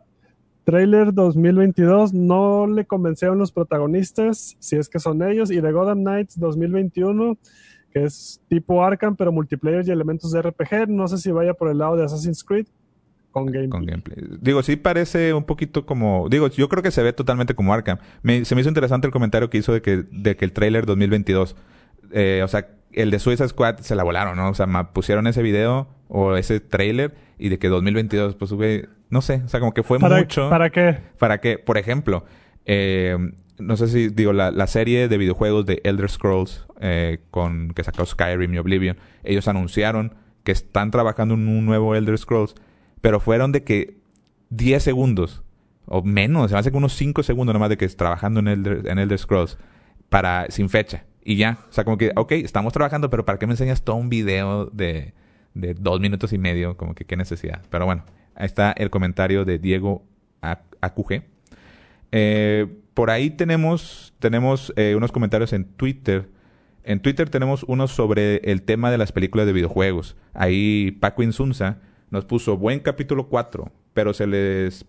Trailer 0.64 1.14
2022 1.14 2.14
no 2.14 2.66
le 2.66 2.86
convencieron 2.86 3.38
los 3.38 3.52
protagonistas, 3.52 4.56
si 4.60 4.78
es 4.78 4.88
que 4.88 5.00
son 5.00 5.22
ellos, 5.24 5.52
y 5.52 5.60
de 5.60 5.72
Gotham 5.74 6.04
Knights 6.04 6.40
2021, 6.40 7.38
que 7.92 8.06
es 8.06 8.42
tipo 8.48 8.82
Arkham, 8.82 9.18
pero 9.18 9.34
multiplayer 9.34 9.86
y 9.86 9.92
elementos 9.92 10.32
de 10.32 10.42
RPG. 10.42 10.88
No 10.88 11.10
sé 11.10 11.18
si 11.18 11.32
vaya 11.32 11.54
por 11.54 11.68
el 11.68 11.80
lado 11.80 11.98
de 11.98 12.06
Assassin's 12.06 12.46
Creed 12.46 12.68
con 13.34 13.86
gameplay. 13.86 14.18
Digo, 14.40 14.64
sí 14.64 14.76
parece 14.76 15.34
un 15.34 15.44
poquito 15.44 15.86
como... 15.86 16.30
Digo, 16.30 16.48
yo 16.48 16.70
creo 16.70 16.84
que 16.84 16.92
se 16.92 17.02
ve 17.02 17.12
totalmente 17.12 17.56
como 17.56 17.74
Arkham. 17.74 17.98
se 18.44 18.56
me 18.56 18.62
hizo 18.62 18.70
interesante 18.70 19.08
el 19.08 19.12
comentario 19.12 19.50
que 19.50 19.58
hizo 19.58 19.74
de 19.74 19.82
que, 19.82 20.06
de 20.12 20.38
que 20.38 20.46
el 20.46 20.54
trailer 20.54 20.86
2022... 20.86 21.56
Eh, 22.12 22.42
o 22.44 22.48
sea, 22.48 22.68
el 22.92 23.10
de 23.10 23.18
Suicide 23.18 23.50
Squad 23.50 23.80
se 23.80 23.96
la 23.96 24.04
volaron, 24.04 24.38
¿no? 24.38 24.50
O 24.50 24.54
sea, 24.54 24.68
pusieron 24.94 25.26
ese 25.26 25.42
video 25.42 25.88
o 26.08 26.36
ese 26.36 26.60
trailer 26.60 27.16
y 27.40 27.50
de 27.50 27.58
que 27.58 27.68
2022, 27.68 28.36
pues 28.36 28.50
sube... 28.50 28.88
No 29.10 29.22
sé, 29.22 29.42
o 29.44 29.48
sea, 29.48 29.60
como 29.60 29.74
que 29.74 29.84
fue 29.84 29.98
mucho... 29.98 30.50
¿Para 30.50 30.70
qué? 30.70 30.98
Para 31.18 31.42
que, 31.42 31.58
por 31.58 31.78
ejemplo... 31.78 32.24
Eh, 32.66 33.18
no 33.60 33.78
sé 33.78 33.88
si 33.88 34.10
digo 34.10 34.34
la, 34.34 34.52
la, 34.52 34.68
serie 34.68 35.08
de 35.08 35.18
videojuegos 35.18 35.66
de 35.66 35.82
Elder 35.84 36.10
Scrolls 36.10 36.66
eh, 36.80 37.20
con 37.30 37.74
que 37.74 37.84
sacó 37.84 38.06
Skyrim 38.06 38.54
y 38.54 38.58
Oblivion 38.58 38.98
ellos 39.24 39.48
anunciaron 39.48 40.16
que 40.44 40.52
están 40.52 40.92
trabajando 40.92 41.36
en 41.36 41.48
un 41.48 41.66
nuevo 41.66 41.94
Elder 41.94 42.18
Scrolls 42.18 42.56
pero 43.04 43.20
fueron 43.20 43.52
de 43.52 43.66
que 43.66 43.98
10 44.52 44.82
segundos 44.82 45.44
o 45.88 46.02
menos, 46.04 46.50
se 46.50 46.56
me 46.56 46.60
hace 46.62 46.72
que 46.72 46.78
unos 46.78 46.94
5 46.94 47.22
segundos 47.22 47.52
nomás 47.52 47.68
de 47.68 47.76
que 47.76 47.86
trabajando 47.90 48.40
en 48.40 48.48
Elder, 48.48 48.88
en 48.88 48.98
Elder 48.98 49.20
Scrolls 49.20 49.58
para 50.08 50.50
sin 50.50 50.70
fecha 50.70 51.04
y 51.22 51.36
ya, 51.36 51.60
o 51.70 51.74
sea, 51.74 51.84
como 51.84 51.98
que, 51.98 52.14
ok, 52.16 52.32
estamos 52.32 52.72
trabajando, 52.72 53.10
pero 53.10 53.26
¿para 53.26 53.38
qué 53.40 53.46
me 53.46 53.52
enseñas 53.52 53.84
todo 53.84 53.98
un 53.98 54.08
video 54.08 54.68
de, 54.68 55.14
de 55.54 55.74
dos 55.74 56.00
minutos 56.00 56.32
y 56.32 56.38
medio? 56.38 56.78
Como 56.78 56.96
que 56.96 57.04
qué 57.04 57.18
necesidad. 57.18 57.62
Pero 57.70 57.86
bueno, 57.86 58.06
ahí 58.36 58.46
está 58.46 58.72
el 58.72 58.90
comentario 58.90 59.44
de 59.44 59.60
Diego 59.60 60.06
AQG. 60.42 61.24
Eh, 62.14 62.68
por 62.94 63.10
ahí 63.10 63.32
tenemos, 63.32 64.14
tenemos 64.20 64.72
eh, 64.78 64.96
unos 64.96 65.12
comentarios 65.12 65.52
en 65.52 65.66
Twitter. 65.66 66.30
En 66.86 67.02
Twitter 67.02 67.30
tenemos 67.30 67.64
unos 67.64 67.92
sobre 67.92 68.38
el 68.50 68.62
tema 68.62 68.92
de 68.92 68.98
las 68.98 69.12
películas 69.12 69.46
de 69.46 69.52
videojuegos. 69.52 70.16
Ahí 70.34 70.92
Paco 71.02 71.22
Insunza 71.22 71.80
nos 72.14 72.26
puso 72.26 72.58
buen 72.58 72.80
capítulo 72.80 73.28
4, 73.28 73.72
pero 73.96 74.14
se 74.14 74.28
les, 74.28 74.86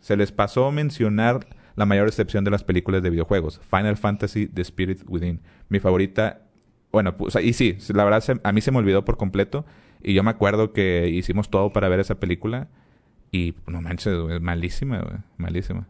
se 0.00 0.16
les 0.18 0.30
pasó 0.30 0.70
mencionar 0.70 1.46
la 1.74 1.86
mayor 1.86 2.06
excepción 2.06 2.44
de 2.44 2.50
las 2.50 2.64
películas 2.64 3.02
de 3.02 3.08
videojuegos, 3.08 3.62
Final 3.70 3.96
Fantasy 3.96 4.46
The 4.46 4.60
Spirit 4.60 5.00
Within. 5.08 5.40
Mi 5.70 5.80
favorita, 5.80 6.42
bueno, 6.92 7.16
pues, 7.16 7.34
y 7.36 7.54
sí, 7.54 7.78
la 7.94 8.04
verdad 8.04 8.22
a 8.44 8.52
mí 8.52 8.60
se 8.60 8.72
me 8.72 8.76
olvidó 8.76 9.06
por 9.06 9.16
completo 9.16 9.64
y 10.02 10.12
yo 10.12 10.22
me 10.22 10.28
acuerdo 10.28 10.74
que 10.74 11.08
hicimos 11.08 11.48
todo 11.48 11.72
para 11.72 11.88
ver 11.88 11.98
esa 11.98 12.20
película 12.20 12.68
y 13.32 13.54
no 13.66 13.80
manches, 13.80 14.12
es 14.28 14.40
malísima, 14.42 15.24
malísima 15.38 15.88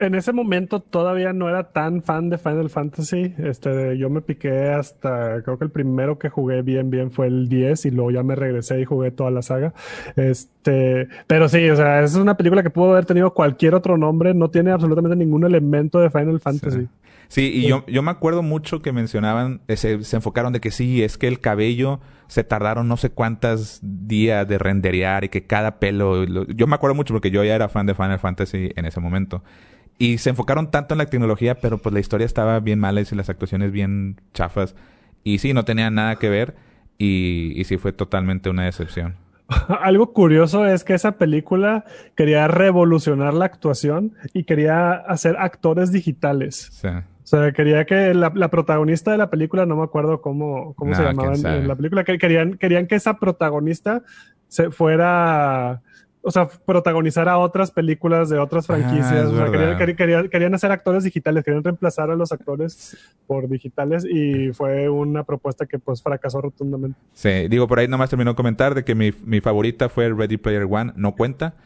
en 0.00 0.14
ese 0.14 0.32
momento 0.32 0.80
todavía 0.80 1.32
no 1.32 1.48
era 1.48 1.70
tan 1.70 2.02
fan 2.02 2.30
de 2.30 2.38
Final 2.38 2.70
Fantasy. 2.70 3.34
Este, 3.38 3.96
yo 3.98 4.10
me 4.10 4.20
piqué 4.20 4.70
hasta, 4.70 5.42
creo 5.42 5.58
que 5.58 5.64
el 5.64 5.70
primero 5.70 6.18
que 6.18 6.28
jugué 6.28 6.62
bien, 6.62 6.90
bien 6.90 7.10
fue 7.10 7.26
el 7.26 7.48
10 7.48 7.86
y 7.86 7.90
luego 7.90 8.10
ya 8.10 8.22
me 8.22 8.34
regresé 8.34 8.80
y 8.80 8.84
jugué 8.84 9.10
toda 9.10 9.30
la 9.30 9.42
saga. 9.42 9.74
Este, 10.16 11.08
pero 11.26 11.48
sí, 11.48 11.68
o 11.70 11.76
sea, 11.76 12.02
es 12.02 12.14
una 12.14 12.36
película 12.36 12.62
que 12.62 12.70
pudo 12.70 12.92
haber 12.92 13.06
tenido 13.06 13.34
cualquier 13.34 13.74
otro 13.74 13.96
nombre, 13.96 14.34
no 14.34 14.50
tiene 14.50 14.70
absolutamente 14.70 15.16
ningún 15.16 15.44
elemento 15.44 16.00
de 16.00 16.10
Final 16.10 16.40
Fantasy. 16.40 16.82
Sí, 16.82 16.88
y 17.36 17.68
Yo, 17.68 17.84
yo 17.86 18.02
me 18.02 18.10
acuerdo 18.10 18.42
mucho 18.42 18.82
que 18.82 18.92
mencionaban, 18.92 19.60
eh, 19.68 19.76
se, 19.76 20.02
se, 20.02 20.16
enfocaron 20.16 20.52
de 20.52 20.60
que 20.60 20.70
sí, 20.70 21.02
es 21.02 21.18
que 21.18 21.28
el 21.28 21.40
cabello 21.40 22.00
se 22.26 22.44
tardaron 22.44 22.88
no 22.88 22.96
sé 22.96 23.10
cuántos 23.10 23.80
días 23.82 24.46
de 24.46 24.58
renderear 24.58 25.24
y 25.24 25.28
que 25.28 25.46
cada 25.46 25.78
pelo... 25.78 26.24
yo 26.24 26.66
me 26.66 26.74
acuerdo 26.74 26.94
mucho 26.94 27.14
porque 27.14 27.30
yo 27.30 27.42
ya 27.42 27.54
era 27.54 27.68
fan 27.68 27.86
de 27.86 27.94
Final 27.94 28.18
Fantasy 28.18 28.70
en 28.76 28.84
ese 28.84 29.00
momento. 29.00 29.42
Y 29.98 30.18
se 30.18 30.30
enfocaron 30.30 30.70
tanto 30.70 30.94
en 30.94 30.98
la 30.98 31.06
tecnología, 31.06 31.56
pero 31.56 31.78
pues 31.78 31.92
la 31.92 32.00
historia 32.00 32.24
estaba 32.24 32.60
bien 32.60 32.78
mala 32.78 33.00
y 33.00 33.14
las 33.14 33.30
actuaciones 33.30 33.72
bien 33.72 34.20
chafas. 34.32 34.76
Y 35.24 35.38
sí, 35.38 35.52
no 35.52 35.64
tenía 35.64 35.90
nada 35.90 36.16
que 36.16 36.28
ver. 36.28 36.54
Y, 36.98 37.52
y 37.56 37.64
sí 37.64 37.78
fue 37.78 37.92
totalmente 37.92 38.48
una 38.48 38.64
decepción. 38.64 39.16
Algo 39.80 40.12
curioso 40.12 40.66
es 40.66 40.84
que 40.84 40.94
esa 40.94 41.12
película 41.12 41.84
quería 42.14 42.46
revolucionar 42.46 43.34
la 43.34 43.46
actuación 43.46 44.14
y 44.34 44.44
quería 44.44 44.92
hacer 44.92 45.36
actores 45.38 45.90
digitales. 45.90 46.68
Sí. 46.72 46.88
O 47.28 47.30
sea, 47.30 47.52
quería 47.52 47.84
que 47.84 48.14
la, 48.14 48.32
protagonista 48.48 49.10
de 49.10 49.18
la 49.18 49.28
película, 49.28 49.66
no 49.66 49.76
me 49.76 49.82
acuerdo 49.82 50.22
cómo, 50.22 50.72
cómo 50.76 50.94
se 50.94 51.02
llamaba 51.02 51.34
en, 51.34 51.68
la 51.68 51.76
película, 51.76 52.02
que 52.02 52.16
querían, 52.16 52.56
querían 52.56 52.86
que 52.86 52.94
esa 52.94 53.18
protagonista 53.18 54.02
se 54.46 54.70
fuera 54.70 55.82
o 56.22 56.30
sea, 56.30 56.48
protagonizar 56.48 57.28
a 57.28 57.36
otras 57.36 57.70
películas 57.70 58.30
de 58.30 58.38
otras 58.38 58.66
franquicias. 58.66 59.28
querían, 60.30 60.54
hacer 60.54 60.72
actores 60.72 61.04
digitales, 61.04 61.44
querían 61.44 61.62
reemplazar 61.62 62.10
a 62.10 62.16
los 62.16 62.32
actores 62.32 62.96
por 63.26 63.46
digitales 63.46 64.06
y 64.06 64.50
fue 64.54 64.88
una 64.88 65.24
propuesta 65.24 65.66
que 65.66 65.78
pues 65.78 66.02
fracasó 66.02 66.40
rotundamente. 66.40 66.98
Sí, 67.12 67.46
digo, 67.48 67.68
por 67.68 67.78
ahí 67.78 67.88
nomás 67.88 68.08
terminó 68.08 68.30
de 68.30 68.36
comentar 68.36 68.74
de 68.74 68.84
que 68.84 68.94
mi, 68.94 69.12
mi 69.26 69.42
favorita 69.42 69.90
fue 69.90 70.08
Ready 70.08 70.38
Player 70.38 70.66
One, 70.66 70.94
no 70.96 71.14
cuenta. 71.14 71.56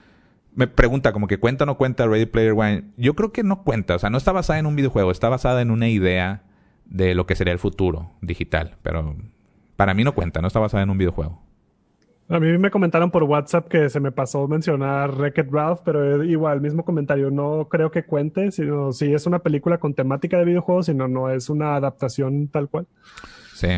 Me 0.54 0.66
pregunta 0.66 1.12
como 1.12 1.26
que 1.26 1.38
cuenta 1.38 1.64
o 1.64 1.66
no 1.66 1.78
cuenta 1.78 2.06
Ready 2.06 2.26
Player 2.26 2.52
One. 2.52 2.85
Yo 2.97 3.14
creo 3.14 3.32
que 3.32 3.42
no 3.42 3.62
cuenta, 3.62 3.97
o 3.97 3.99
sea, 3.99 4.11
no 4.11 4.18
está 4.18 4.32
basada 4.32 4.59
en 4.59 4.66
un 4.66 4.76
videojuego, 4.76 5.11
está 5.11 5.28
basada 5.28 5.62
en 5.62 5.71
una 5.71 5.88
idea 5.88 6.42
de 6.85 7.14
lo 7.14 7.26
que 7.26 7.37
sería 7.37 7.52
el 7.52 7.59
futuro 7.59 8.12
digital, 8.21 8.76
pero 8.82 9.16
para 9.76 9.94
mí 9.94 10.04
no 10.04 10.14
cuenta, 10.14 10.40
no 10.42 10.49
está 10.49 10.61
basada 10.61 10.82
en 10.82 10.90
un 10.90 10.99
videojuego. 10.99 11.40
A 12.28 12.40
mí 12.40 12.56
me 12.56 12.71
comentaron 12.71 13.11
por 13.11 13.25
WhatsApp 13.25 13.68
que 13.68 13.90
se 13.90 14.00
me 14.00 14.12
pasó 14.12 14.49
mencionar 14.49 15.11
Wreck-It 15.11 15.50
Ralph, 15.50 15.80
pero 15.85 16.23
igual, 16.25 16.61
mismo 16.61 16.85
comentario. 16.85 17.30
No 17.30 17.68
creo 17.68 17.90
que 17.90 18.04
cuente, 18.04 18.50
sino 18.52 18.92
si 18.92 19.12
es 19.12 19.26
una 19.26 19.40
película 19.40 19.78
con 19.78 19.92
temática 19.92 20.38
de 20.38 20.47
videojuegos, 20.47 20.87
sino 20.87 21.09
no 21.09 21.28
es 21.28 21.50
una 21.50 21.76
adaptación 21.76 22.49
tal 22.49 22.68
cual. 22.68 22.87
Sí. 23.54 23.68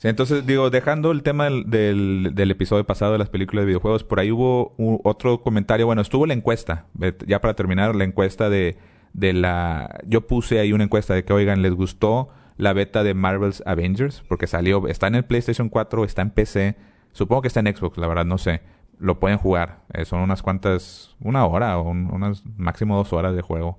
Sí, 0.00 0.08
entonces 0.08 0.46
digo, 0.46 0.70
dejando 0.70 1.12
el 1.12 1.22
tema 1.22 1.44
del, 1.44 2.34
del, 2.34 2.50
episodio 2.50 2.86
pasado 2.86 3.12
de 3.12 3.18
las 3.18 3.28
películas 3.28 3.62
de 3.62 3.66
videojuegos, 3.66 4.02
por 4.02 4.18
ahí 4.18 4.32
hubo 4.32 4.74
otro 5.04 5.42
comentario. 5.42 5.84
Bueno, 5.84 6.00
estuvo 6.00 6.24
la 6.24 6.32
encuesta, 6.32 6.86
ya 7.26 7.40
para 7.42 7.54
terminar, 7.54 7.94
la 7.94 8.04
encuesta 8.04 8.48
de, 8.48 8.78
de 9.12 9.34
la... 9.34 10.00
Yo 10.06 10.26
puse 10.26 10.58
ahí 10.58 10.72
una 10.72 10.84
encuesta 10.84 11.12
de 11.12 11.24
que, 11.24 11.34
oigan, 11.34 11.60
¿les 11.60 11.74
gustó 11.74 12.30
la 12.56 12.72
beta 12.72 13.02
de 13.04 13.12
Marvel's 13.12 13.62
Avengers? 13.66 14.22
Porque 14.26 14.46
salió, 14.46 14.88
está 14.88 15.06
en 15.06 15.16
el 15.16 15.24
PlayStation 15.26 15.68
4, 15.68 16.04
está 16.04 16.22
en 16.22 16.30
PC 16.30 16.76
Supongo 17.12 17.42
que 17.42 17.48
está 17.48 17.60
en 17.60 17.74
Xbox, 17.74 17.98
la 17.98 18.08
verdad, 18.08 18.24
no 18.24 18.38
sé. 18.38 18.62
Lo 18.98 19.18
pueden 19.18 19.38
jugar. 19.38 19.80
Eh, 19.92 20.04
son 20.04 20.20
unas 20.20 20.42
cuantas, 20.42 21.16
una 21.20 21.44
hora 21.46 21.78
o 21.78 21.90
unas 21.90 22.44
máximo 22.56 22.96
dos 22.96 23.12
horas 23.12 23.34
de 23.34 23.42
juego. 23.42 23.78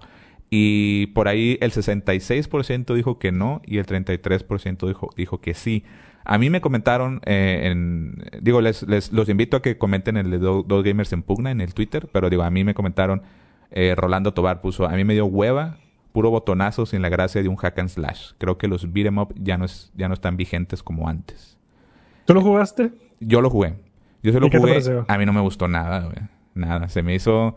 Y 0.49 1.07
por 1.07 1.27
ahí 1.27 1.57
el 1.61 1.71
66% 1.71 2.93
dijo 2.93 3.19
que 3.19 3.31
no 3.31 3.61
y 3.65 3.77
el 3.77 3.85
33% 3.85 4.87
dijo, 4.87 5.09
dijo 5.15 5.39
que 5.39 5.53
sí. 5.53 5.85
A 6.23 6.37
mí 6.37 6.49
me 6.49 6.61
comentaron, 6.61 7.21
eh, 7.25 7.61
en, 7.71 8.23
digo, 8.41 8.61
les, 8.61 8.83
les, 8.83 9.11
los 9.11 9.27
invito 9.29 9.57
a 9.57 9.61
que 9.61 9.77
comenten 9.77 10.17
el 10.17 10.29
de 10.29 10.37
Dos 10.37 10.83
Gamers 10.83 11.13
en 11.13 11.23
Pugna 11.23 11.51
en 11.51 11.61
el 11.61 11.73
Twitter, 11.73 12.09
pero 12.11 12.29
digo, 12.29 12.43
a 12.43 12.51
mí 12.51 12.63
me 12.63 12.73
comentaron, 12.73 13.23
eh, 13.71 13.95
Rolando 13.95 14.33
Tobar 14.33 14.61
puso, 14.61 14.85
a 14.85 14.91
mí 14.91 15.03
me 15.03 15.13
dio 15.13 15.25
hueva, 15.25 15.77
puro 16.11 16.29
botonazo 16.29 16.85
sin 16.85 17.01
la 17.01 17.09
gracia 17.09 17.41
de 17.41 17.49
un 17.49 17.55
hack 17.55 17.79
and 17.79 17.89
slash. 17.89 18.31
Creo 18.37 18.57
que 18.57 18.67
los 18.67 18.91
beat'em 18.91 19.17
up 19.17 19.33
ya 19.37 19.57
no, 19.57 19.65
es, 19.65 19.91
ya 19.95 20.07
no 20.07 20.13
están 20.13 20.37
vigentes 20.37 20.83
como 20.83 21.07
antes. 21.07 21.57
¿Tú 22.25 22.33
lo 22.33 22.41
jugaste? 22.41 22.91
yo 23.21 23.41
lo 23.41 23.49
jugué. 23.49 23.75
Yo 24.23 24.33
se 24.33 24.39
lo 24.39 24.49
jugué. 24.49 24.79
A 25.07 25.17
mí 25.17 25.25
no 25.25 25.33
me 25.33 25.41
gustó 25.41 25.67
nada, 25.67 26.01
güey. 26.01 26.27
Nada. 26.53 26.89
Se 26.89 27.01
me 27.01 27.15
hizo. 27.15 27.55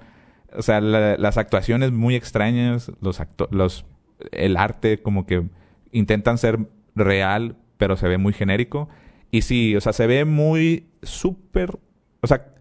O 0.56 0.62
sea, 0.62 0.80
las 0.80 1.36
actuaciones 1.36 1.90
muy 1.90 2.14
extrañas, 2.14 2.92
los 3.00 3.20
los 3.50 3.84
el 4.30 4.56
arte 4.56 5.02
como 5.02 5.26
que 5.26 5.44
intentan 5.90 6.38
ser 6.38 6.60
real, 6.94 7.56
pero 7.76 7.96
se 7.96 8.08
ve 8.08 8.18
muy 8.18 8.32
genérico. 8.32 8.88
Y 9.30 9.42
sí, 9.42 9.74
o 9.76 9.80
sea, 9.80 9.92
se 9.92 10.06
ve 10.06 10.24
muy 10.24 10.88
súper. 11.02 11.78
O 12.20 12.26
sea, 12.26 12.54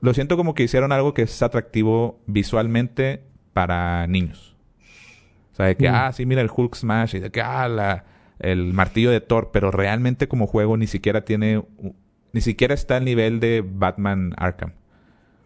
lo 0.00 0.14
siento 0.14 0.36
como 0.36 0.54
que 0.54 0.62
hicieron 0.62 0.92
algo 0.92 1.14
que 1.14 1.22
es 1.22 1.42
atractivo 1.42 2.20
visualmente 2.26 3.22
para 3.52 4.06
niños. 4.06 4.56
O 5.52 5.56
sea, 5.56 5.66
de 5.66 5.76
que, 5.76 5.90
mm. 5.90 5.94
ah, 5.94 6.12
sí, 6.12 6.26
mira 6.26 6.42
el 6.42 6.50
Hulk 6.54 6.74
Smash 6.74 7.16
y 7.16 7.20
de 7.20 7.30
que, 7.30 7.40
ah, 7.40 7.68
la, 7.68 8.04
el 8.38 8.72
martillo 8.72 9.10
de 9.10 9.20
Thor, 9.20 9.50
pero 9.52 9.70
realmente 9.70 10.28
como 10.28 10.46
juego 10.46 10.76
ni 10.76 10.86
siquiera 10.86 11.24
tiene 11.24 11.62
ni 12.36 12.42
siquiera 12.42 12.74
está 12.74 12.98
al 12.98 13.06
nivel 13.06 13.40
de 13.40 13.64
Batman 13.66 14.34
Arkham. 14.36 14.74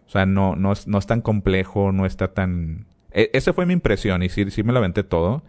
O 0.08 0.10
sea, 0.10 0.26
no, 0.26 0.56
no, 0.56 0.72
no 0.86 0.98
es 0.98 1.06
tan 1.06 1.20
complejo, 1.20 1.92
no 1.92 2.04
está 2.04 2.34
tan... 2.34 2.86
E, 3.12 3.30
esa 3.32 3.52
fue 3.52 3.64
mi 3.64 3.74
impresión 3.74 4.24
y 4.24 4.28
sí, 4.28 4.50
sí 4.50 4.64
me 4.64 4.72
lo 4.72 4.80
aventé 4.80 5.04
todo. 5.04 5.44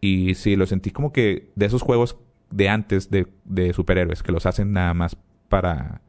Y 0.00 0.34
sí, 0.34 0.56
lo 0.56 0.64
sentí 0.64 0.90
como 0.90 1.12
que 1.12 1.50
de 1.56 1.66
esos 1.66 1.82
juegos 1.82 2.18
de 2.50 2.68
antes 2.68 3.10
de, 3.10 3.26
de 3.44 3.72
superhéroes, 3.72 4.22
que 4.22 4.32
los 4.32 4.46
hacen 4.46 4.72
nada 4.72 4.94
más 4.94 5.16
para... 5.48 6.00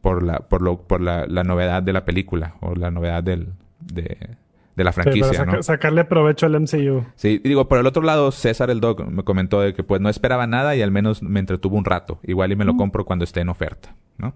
por 0.00 0.22
la, 0.22 0.38
por 0.48 0.62
lo, 0.62 0.82
por 0.82 1.00
la, 1.00 1.26
la 1.26 1.44
novedad 1.44 1.82
de 1.82 1.92
la 1.92 2.04
película 2.04 2.54
o 2.60 2.74
la 2.74 2.90
novedad 2.90 3.22
del, 3.22 3.48
de, 3.80 4.36
de 4.76 4.84
la 4.84 4.92
franquicia, 4.92 5.44
¿no? 5.44 5.62
Sacarle 5.62 6.04
provecho 6.04 6.46
al 6.46 6.58
MCU. 6.58 7.04
Sí, 7.16 7.38
digo, 7.44 7.68
por 7.68 7.78
el 7.78 7.86
otro 7.86 8.02
lado, 8.02 8.30
César 8.32 8.70
el 8.70 8.80
Dog 8.80 9.10
me 9.10 9.24
comentó 9.24 9.60
de 9.60 9.74
que 9.74 9.82
pues 9.82 10.00
no 10.00 10.08
esperaba 10.08 10.46
nada 10.46 10.74
y 10.74 10.80
al 10.82 10.90
menos 10.90 11.22
me 11.22 11.40
entretuvo 11.40 11.76
un 11.76 11.84
rato. 11.84 12.18
Igual 12.22 12.52
y 12.52 12.56
me 12.56 12.64
lo 12.64 12.76
compro 12.76 13.04
cuando 13.04 13.24
esté 13.24 13.40
en 13.40 13.50
oferta. 13.50 13.94
¿no? 14.16 14.34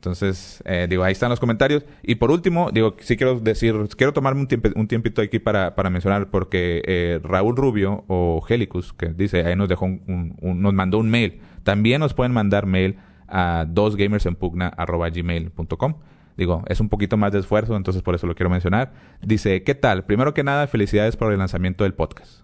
Entonces, 0.00 0.62
eh, 0.64 0.86
digo, 0.88 1.04
ahí 1.04 1.12
están 1.12 1.28
los 1.28 1.38
comentarios. 1.38 1.84
Y 2.02 2.14
por 2.14 2.30
último, 2.30 2.70
digo, 2.72 2.96
sí 3.00 3.18
quiero 3.18 3.38
decir, 3.38 3.74
quiero 3.98 4.14
tomarme 4.14 4.40
un, 4.40 4.48
un 4.74 4.88
tiempito 4.88 5.20
aquí 5.20 5.38
para, 5.38 5.74
para 5.74 5.90
mencionar, 5.90 6.30
porque 6.30 6.80
eh, 6.86 7.20
Raúl 7.22 7.54
Rubio 7.54 8.04
o 8.08 8.42
Helicus, 8.48 8.94
que 8.94 9.08
dice, 9.08 9.44
ahí 9.44 9.56
nos 9.56 9.68
dejó 9.68 9.84
un, 9.84 10.38
nos 10.40 10.72
mandó 10.72 10.96
un 10.96 11.10
mail. 11.10 11.42
También 11.64 12.00
nos 12.00 12.14
pueden 12.14 12.32
mandar 12.32 12.64
mail 12.64 12.96
a 13.28 13.66
dosgamersenpugna.gmail.com. 13.68 15.94
Digo, 16.38 16.64
es 16.66 16.80
un 16.80 16.88
poquito 16.88 17.18
más 17.18 17.32
de 17.32 17.40
esfuerzo, 17.40 17.76
entonces 17.76 18.02
por 18.02 18.14
eso 18.14 18.26
lo 18.26 18.34
quiero 18.34 18.48
mencionar. 18.48 18.94
Dice, 19.20 19.62
¿qué 19.64 19.74
tal? 19.74 20.06
Primero 20.06 20.32
que 20.32 20.42
nada, 20.42 20.66
felicidades 20.66 21.14
por 21.14 21.30
el 21.30 21.38
lanzamiento 21.38 21.84
del 21.84 21.92
podcast. 21.92 22.40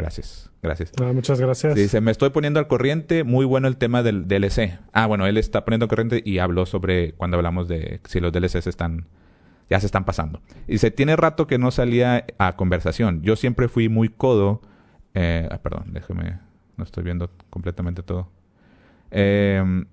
Gracias, 0.00 0.50
gracias. 0.62 0.92
Ah, 0.98 1.12
muchas 1.12 1.38
gracias. 1.38 1.74
Dice, 1.74 2.00
me 2.00 2.10
estoy 2.10 2.30
poniendo 2.30 2.58
al 2.58 2.68
corriente, 2.68 3.22
muy 3.22 3.44
bueno 3.44 3.68
el 3.68 3.76
tema 3.76 4.02
del 4.02 4.26
DLC. 4.26 4.78
Ah, 4.92 5.06
bueno, 5.06 5.26
él 5.26 5.36
está 5.36 5.64
poniendo 5.66 5.84
al 5.84 5.88
corriente 5.90 6.22
y 6.24 6.38
habló 6.38 6.64
sobre 6.64 7.12
cuando 7.12 7.36
hablamos 7.36 7.68
de 7.68 8.00
si 8.04 8.18
los 8.18 8.32
DLCs 8.32 8.66
están, 8.66 9.08
ya 9.68 9.78
se 9.78 9.84
están 9.84 10.06
pasando. 10.06 10.40
Dice, 10.66 10.90
tiene 10.90 11.16
rato 11.16 11.46
que 11.46 11.58
no 11.58 11.70
salía 11.70 12.24
a 12.38 12.56
conversación. 12.56 13.20
Yo 13.22 13.36
siempre 13.36 13.68
fui 13.68 13.90
muy 13.90 14.08
codo. 14.08 14.62
Eh, 15.12 15.46
ah, 15.50 15.58
perdón, 15.58 15.92
déjeme, 15.92 16.38
no 16.78 16.84
estoy 16.84 17.04
viendo 17.04 17.30
completamente 17.50 18.02
todo. 18.02 18.30
Eh, 19.10 19.84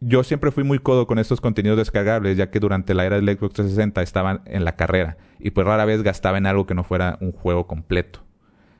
yo 0.00 0.24
siempre 0.24 0.50
fui 0.50 0.64
muy 0.64 0.78
codo 0.78 1.06
con 1.06 1.18
estos 1.18 1.42
contenidos 1.42 1.76
descargables, 1.76 2.38
ya 2.38 2.50
que 2.50 2.60
durante 2.60 2.94
la 2.94 3.04
era 3.04 3.16
del 3.16 3.26
Xbox 3.26 3.54
360 3.54 4.02
estaban 4.02 4.40
en 4.46 4.64
la 4.64 4.74
carrera 4.74 5.18
y 5.38 5.50
pues 5.50 5.66
rara 5.66 5.84
vez 5.84 6.02
gastaba 6.02 6.38
en 6.38 6.46
algo 6.46 6.66
que 6.66 6.74
no 6.74 6.82
fuera 6.82 7.18
un 7.20 7.32
juego 7.32 7.66
completo. 7.66 8.24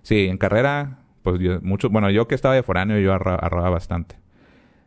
Sí, 0.02 0.26
en 0.26 0.38
carrera, 0.38 0.99
pues 1.23 1.40
yo, 1.40 1.61
mucho, 1.62 1.88
bueno, 1.90 2.11
yo 2.11 2.28
que 2.28 2.35
estaba 2.35 2.54
de 2.54 2.62
foráneo, 2.62 2.99
yo 2.99 3.12
ahorraba 3.12 3.71
bastante. 3.71 4.16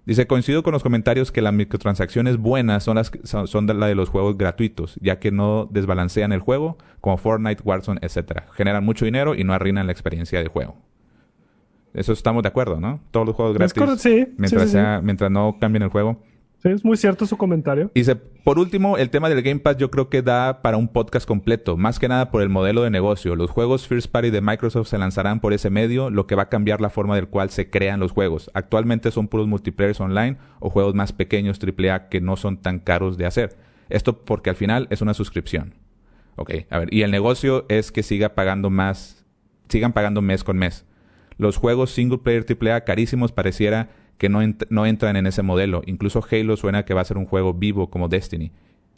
Dice, 0.06 0.28
coincido 0.28 0.62
con 0.62 0.72
los 0.72 0.84
comentarios 0.84 1.32
que 1.32 1.42
las 1.42 1.54
microtransacciones 1.54 2.38
buenas 2.38 2.84
son 2.84 2.96
las 2.96 3.12
son, 3.24 3.66
de 3.66 3.74
la 3.74 3.88
de 3.88 3.96
los 3.96 4.10
juegos 4.10 4.38
gratuitos, 4.38 5.00
ya 5.02 5.18
que 5.20 5.32
no 5.32 5.68
desbalancean 5.72 6.32
el 6.32 6.42
juego, 6.42 6.78
como 7.02 7.18
Fortnite, 7.18 7.64
Warzone, 7.64 8.00
etcétera. 8.04 8.46
Generan 8.54 8.86
mucho 8.86 9.06
dinero 9.06 9.34
y 9.34 9.44
no 9.44 9.54
arruinan 9.54 9.88
la 9.88 9.92
experiencia 9.92 10.40
de 10.44 10.48
juego. 10.48 10.76
Eso 11.96 12.14
estamos 12.14 12.44
de 12.44 12.50
acuerdo, 12.50 12.80
¿no? 12.80 13.00
Todos 13.10 13.26
los 13.26 13.36
juegos 13.36 13.56
gratis. 13.58 14.02
sí, 14.02 14.28
mientras, 14.38 14.70
sea, 14.70 15.02
mientras 15.02 15.32
no 15.32 15.58
cambien 15.60 15.82
el 15.82 15.90
juego 15.90 16.22
es 16.74 16.84
muy 16.84 16.98
cierto 16.98 17.26
su 17.26 17.38
comentario. 17.38 17.92
Dice, 17.94 18.16
por 18.16 18.60
último, 18.60 18.98
el 18.98 19.10
tema 19.10 19.30
del 19.30 19.42
Game 19.42 19.60
Pass 19.60 19.78
yo 19.78 19.92
creo 19.92 20.10
que 20.10 20.22
da 20.22 20.62
para 20.62 20.78
un 20.78 20.88
podcast 20.88 21.28
completo, 21.28 21.78
más 21.78 22.00
que 22.00 22.08
nada 22.08 22.32
por 22.32 22.42
el 22.42 22.50
modelo 22.50 22.84
de 22.84 22.90
negocio. 22.90 23.36
Los 23.36 23.52
juegos 23.52 23.88
First 23.88 24.12
Party 24.12 24.30
de 24.30 24.42
Microsoft 24.42 24.88
se 24.88 24.98
lanzarán 24.98 25.40
por 25.40 25.54
ese 25.54 25.70
medio, 25.70 26.10
lo 26.10 26.28
que 26.28 26.36
va 26.36 26.44
a 26.44 26.50
cambiar 26.50 26.82
la 26.82 26.90
forma 26.90 27.16
del 27.16 27.28
cual 27.28 27.50
se 27.50 27.70
crean 27.70 28.00
los 28.00 28.12
juegos. 28.12 28.50
Actualmente 28.54 29.12
son 29.12 29.28
puros 29.28 29.48
multiplayer 29.48 29.96
online 30.00 30.38
o 30.60 30.70
juegos 30.70 30.96
más 30.96 31.14
pequeños 31.14 31.60
AAA 31.60 32.10
que 32.10 32.22
no 32.22 32.36
son 32.36 32.58
tan 32.58 32.80
caros 32.80 33.18
de 33.18 33.26
hacer. 33.26 33.56
Esto 33.90 34.24
porque 34.26 34.50
al 34.50 34.56
final 34.56 34.88
es 34.90 35.02
una 35.02 35.14
suscripción. 35.14 35.74
Ok, 36.36 36.52
a 36.70 36.80
ver, 36.80 36.94
y 36.94 37.04
el 37.04 37.12
negocio 37.12 37.66
es 37.70 37.92
que 37.92 38.04
siga 38.04 38.30
pagando 38.30 38.70
más, 38.70 39.26
sigan 39.70 39.94
pagando 39.94 40.22
mes 40.22 40.44
con 40.44 40.58
mes. 40.58 40.86
Los 41.38 41.58
juegos 41.58 41.92
single 41.92 42.20
player 42.20 42.46
AAA 42.48 42.82
carísimos 42.82 43.32
pareciera 43.32 43.90
que 44.18 44.30
no, 44.30 44.40
no 44.70 44.86
entran 44.86 45.16
en 45.16 45.28
ese 45.28 45.42
modelo. 45.42 45.82
Incluso 45.86 46.24
Halo 46.30 46.58
suena 46.58 46.86
que 46.86 46.94
va 46.94 47.02
a 47.02 47.06
ser 47.06 47.18
un 47.18 47.26
juego 47.26 47.54
vivo 47.54 47.90
como 47.90 48.08
Destiny. 48.08 48.52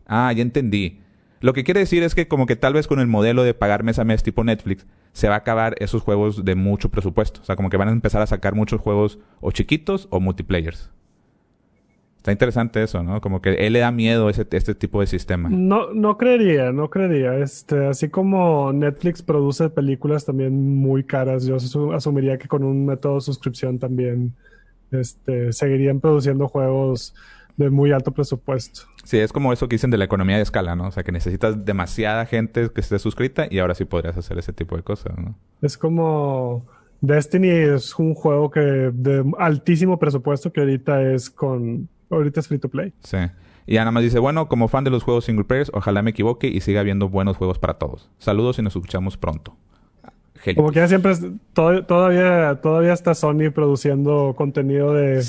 Ah, 0.06 0.32
ya 0.34 0.42
entendí. 0.42 1.00
Lo 1.40 1.54
que 1.54 1.64
quiere 1.64 1.82
decir 1.82 2.04
es 2.04 2.16
que 2.16 2.28
como 2.28 2.46
que 2.46 2.56
tal 2.56 2.74
vez 2.74 2.88
con 2.88 3.00
el 3.00 3.08
modelo 3.08 3.44
de 3.44 3.54
pagar 3.54 3.84
mes 3.84 4.00
a 4.00 4.04
mes 4.04 4.24
tipo 4.24 4.44
Netflix, 4.44 4.88
se 5.12 5.30
va 5.30 5.36
a 5.36 5.40
acabar 5.40 5.76
esos 5.80 6.02
juegos 6.02 6.46
de 6.46 6.56
mucho 6.56 6.90
presupuesto. 6.90 7.42
O 7.42 7.44
sea, 7.44 7.56
como 7.56 7.70
que 7.70 7.78
van 7.78 7.90
a 7.90 7.92
empezar 7.92 8.22
a 8.22 8.28
sacar 8.28 8.56
muchos 8.56 8.82
juegos 8.82 9.20
o 9.40 9.52
chiquitos 9.52 10.08
o 10.10 10.20
multiplayers. 10.20 10.92
Está 12.18 12.32
interesante 12.32 12.84
eso, 12.84 13.04
¿no? 13.04 13.22
Como 13.22 13.42
que 13.42 13.54
él 13.54 13.74
le 13.74 13.80
da 13.80 13.92
miedo 13.92 14.30
ese, 14.30 14.46
este 14.52 14.76
tipo 14.76 15.00
de 15.00 15.08
sistema. 15.08 15.48
No, 15.50 15.94
no 15.94 16.18
creería, 16.18 16.72
no 16.74 16.90
creería. 16.90 17.38
Este, 17.38 17.86
así 17.86 18.10
como 18.10 18.74
Netflix 18.74 19.22
produce 19.22 19.70
películas 19.70 20.26
también 20.26 20.76
muy 20.76 21.04
caras, 21.04 21.46
yo 21.46 21.58
asumiría 21.94 22.38
que 22.38 22.48
con 22.48 22.64
un 22.64 22.86
método 22.86 23.16
de 23.16 23.22
suscripción 23.22 23.80
también 23.80 24.34
este, 24.92 25.54
seguirían 25.54 26.00
produciendo 26.00 26.48
juegos 26.48 27.14
de 27.58 27.70
muy 27.70 27.92
alto 27.92 28.12
presupuesto. 28.12 28.82
Sí, 29.04 29.18
es 29.18 29.34
como 29.34 29.52
eso 29.52 29.68
que 29.68 29.76
dicen 29.76 29.90
de 29.90 29.98
la 29.98 30.06
economía 30.06 30.38
de 30.38 30.44
escala, 30.44 30.76
¿no? 30.76 30.88
O 30.88 30.92
sea, 30.92 31.04
que 31.04 31.12
necesitas 31.12 31.66
demasiada 31.66 32.26
gente 32.26 32.70
que 32.70 32.82
esté 32.82 33.00
suscrita 33.00 33.48
y 33.50 33.60
ahora 33.60 33.74
sí 33.74 33.86
podrías 33.86 34.18
hacer 34.18 34.38
ese 34.38 34.54
tipo 34.54 34.76
de 34.76 34.84
cosas, 34.84 35.18
¿no? 35.18 35.36
Es 35.62 35.78
como 35.78 36.66
Destiny 37.02 37.50
es 37.50 37.98
un 37.98 38.14
juego 38.14 38.52
que 38.52 38.60
de 38.60 39.24
altísimo 39.40 39.98
presupuesto 39.98 40.52
que 40.52 40.62
ahorita 40.62 41.02
es 41.14 41.30
con 41.30 41.90
ahorita 42.10 42.40
es 42.40 42.48
free 42.48 42.60
to 42.60 42.70
play. 42.70 42.94
Sí. 43.04 43.18
Y 43.66 43.76
nada 43.76 43.92
más 43.92 44.04
dice, 44.04 44.20
bueno, 44.20 44.48
como 44.48 44.70
fan 44.70 44.84
de 44.84 44.90
los 44.90 45.04
juegos 45.04 45.26
single 45.26 45.44
players, 45.44 45.72
ojalá 45.74 46.02
me 46.02 46.12
equivoque 46.12 46.48
y 46.48 46.62
siga 46.62 46.80
habiendo 46.80 47.10
buenos 47.10 47.36
juegos 47.38 47.60
para 47.60 47.74
todos. 47.74 48.10
Saludos 48.18 48.58
y 48.60 48.62
nos 48.62 48.76
escuchamos 48.76 49.18
pronto. 49.18 49.58
Como 50.56 50.72
que 50.72 50.80
ya 50.80 50.88
siempre 50.88 51.14
todavía, 51.54 52.60
todavía 52.62 52.94
está 52.94 53.14
Sony 53.14 53.52
produciendo 53.54 54.34
contenido 54.38 54.94
de 54.94 55.22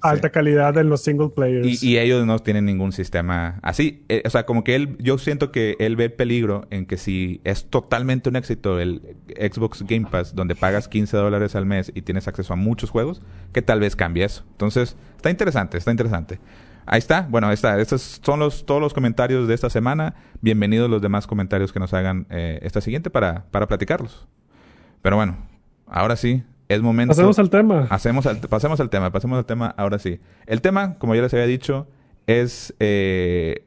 alta 0.00 0.30
calidad 0.30 0.76
en 0.78 0.88
los 0.88 1.02
single 1.02 1.30
players. 1.30 1.82
Y, 1.82 1.98
ellos 1.98 2.26
no 2.26 2.38
tienen 2.38 2.64
ningún 2.64 2.92
sistema 2.92 3.58
así. 3.62 4.04
Eh, 4.08 4.22
o 4.24 4.30
sea, 4.30 4.46
como 4.46 4.64
que 4.64 4.74
él, 4.74 4.96
yo 4.98 5.18
siento 5.18 5.50
que 5.50 5.76
él 5.78 5.96
ve 5.96 6.10
peligro 6.10 6.66
en 6.70 6.86
que 6.86 6.96
si 6.96 7.40
es 7.44 7.66
totalmente 7.66 8.28
un 8.28 8.36
éxito 8.36 8.78
el 8.78 9.16
Xbox 9.28 9.82
Game 9.86 10.06
Pass, 10.10 10.34
donde 10.34 10.54
pagas 10.54 10.88
15 10.88 11.16
dólares 11.16 11.56
al 11.56 11.66
mes 11.66 11.90
y 11.94 12.02
tienes 12.02 12.28
acceso 12.28 12.52
a 12.52 12.56
muchos 12.56 12.90
juegos, 12.90 13.22
que 13.52 13.62
tal 13.62 13.80
vez 13.80 13.96
cambie 13.96 14.24
eso. 14.24 14.44
Entonces, 14.52 14.96
está 15.16 15.30
interesante, 15.30 15.78
está 15.78 15.90
interesante. 15.90 16.38
Ahí 16.86 16.98
está. 16.98 17.26
Bueno, 17.28 17.48
ahí 17.48 17.54
está. 17.54 17.80
Estos 17.80 18.20
son 18.22 18.38
los, 18.38 18.64
todos 18.64 18.80
los 18.80 18.94
comentarios 18.94 19.48
de 19.48 19.54
esta 19.54 19.70
semana. 19.70 20.14
Bienvenidos 20.40 20.88
los 20.88 21.02
demás 21.02 21.26
comentarios 21.26 21.72
que 21.72 21.80
nos 21.80 21.92
hagan 21.92 22.26
eh, 22.30 22.60
esta 22.62 22.80
siguiente 22.80 23.10
para, 23.10 23.44
para 23.50 23.66
platicarlos. 23.66 24.28
Pero 25.06 25.14
bueno, 25.14 25.36
ahora 25.86 26.16
sí, 26.16 26.42
es 26.68 26.82
momento. 26.82 27.12
Pasemos 27.12 27.38
al 27.38 27.48
tema. 27.48 27.86
Hacemos 27.90 28.26
pasemos 28.50 28.80
al 28.80 28.90
tema, 28.90 29.12
pasemos 29.12 29.38
al 29.38 29.46
tema 29.46 29.72
ahora 29.76 30.00
sí. 30.00 30.18
El 30.46 30.60
tema, 30.60 30.98
como 30.98 31.14
ya 31.14 31.22
les 31.22 31.32
había 31.32 31.46
dicho, 31.46 31.86
es. 32.26 32.74
Eh, 32.80 33.64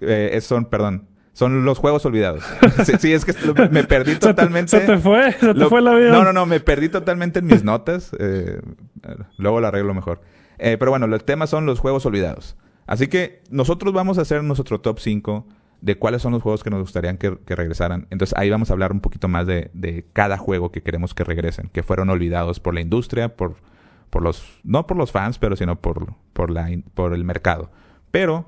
eh, 0.00 0.40
son, 0.42 0.64
perdón, 0.64 1.06
son 1.34 1.64
los 1.64 1.78
juegos 1.78 2.04
olvidados. 2.04 2.42
sí, 2.98 3.12
es 3.12 3.24
que 3.24 3.32
me 3.70 3.84
perdí 3.84 4.16
totalmente. 4.16 4.70
Se 4.70 4.80
te, 4.84 4.98
fue, 4.98 5.30
se 5.34 5.54
te 5.54 5.66
fue 5.66 5.80
la 5.80 5.94
vida. 5.94 6.10
No, 6.10 6.24
no, 6.24 6.32
no, 6.32 6.46
me 6.46 6.58
perdí 6.58 6.88
totalmente 6.88 7.38
en 7.38 7.46
mis 7.46 7.62
notas. 7.62 8.10
luego 9.36 9.60
lo 9.60 9.68
arreglo 9.68 9.94
mejor. 9.94 10.20
Eh, 10.58 10.78
pero 10.80 10.90
bueno, 10.90 11.06
los 11.06 11.24
temas 11.24 11.48
son 11.48 11.64
los 11.64 11.78
juegos 11.78 12.04
olvidados. 12.06 12.56
Así 12.88 13.06
que 13.06 13.44
nosotros 13.50 13.94
vamos 13.94 14.18
a 14.18 14.22
hacer 14.22 14.42
nuestro 14.42 14.80
top 14.80 14.98
5 14.98 15.46
de 15.80 15.96
cuáles 15.96 16.22
son 16.22 16.32
los 16.32 16.42
juegos 16.42 16.62
que 16.62 16.70
nos 16.70 16.80
gustaría 16.80 17.16
que, 17.16 17.36
regresaran. 17.46 18.06
Entonces 18.10 18.36
ahí 18.36 18.50
vamos 18.50 18.70
a 18.70 18.74
hablar 18.74 18.92
un 18.92 19.00
poquito 19.00 19.28
más 19.28 19.46
de, 19.46 20.04
cada 20.12 20.36
juego 20.36 20.70
que 20.70 20.82
queremos 20.82 21.14
que 21.14 21.24
regresen, 21.24 21.70
que 21.72 21.82
fueron 21.82 22.10
olvidados 22.10 22.60
por 22.60 22.74
la 22.74 22.80
industria, 22.80 23.36
por, 23.36 23.56
por 24.10 24.22
los, 24.22 24.60
no 24.62 24.86
por 24.86 24.96
los 24.96 25.12
fans, 25.12 25.38
pero 25.38 25.56
sino 25.56 25.80
por, 25.80 26.14
por, 26.32 26.50
la, 26.50 26.68
por 26.94 27.14
el 27.14 27.24
mercado. 27.24 27.70
Pero 28.10 28.46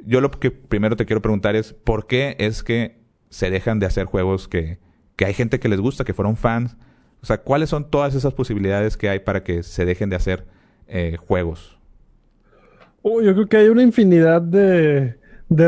yo 0.00 0.20
lo 0.20 0.30
que 0.30 0.50
primero 0.50 0.96
te 0.96 1.06
quiero 1.06 1.22
preguntar 1.22 1.54
es, 1.56 1.72
¿por 1.72 2.06
qué 2.06 2.36
es 2.38 2.62
que 2.62 3.00
se 3.30 3.50
dejan 3.50 3.78
de 3.78 3.86
hacer 3.86 4.06
juegos 4.06 4.48
que, 4.48 4.78
que 5.16 5.24
hay 5.24 5.34
gente 5.34 5.60
que 5.60 5.68
les 5.68 5.80
gusta, 5.80 6.04
que 6.04 6.14
fueron 6.14 6.36
fans? 6.36 6.76
O 7.22 7.26
sea, 7.26 7.38
¿cuáles 7.38 7.70
son 7.70 7.88
todas 7.88 8.14
esas 8.16 8.34
posibilidades 8.34 8.96
que 8.96 9.08
hay 9.08 9.20
para 9.20 9.44
que 9.44 9.62
se 9.62 9.84
dejen 9.84 10.10
de 10.10 10.16
hacer 10.16 10.46
eh, 10.88 11.16
juegos? 11.16 11.78
yo 13.04 13.34
creo 13.34 13.48
que 13.48 13.56
hay 13.56 13.68
una 13.68 13.82
infinidad 13.82 14.40
de, 14.42 15.18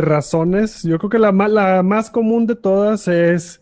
razones. 0.01 0.83
Yo 0.83 0.99
creo 0.99 1.11
que 1.11 1.19
la, 1.19 1.33
la, 1.33 1.83
más 1.83 2.11
común 2.11 2.47
de 2.47 2.57
todas 2.57 3.09
es 3.09 3.61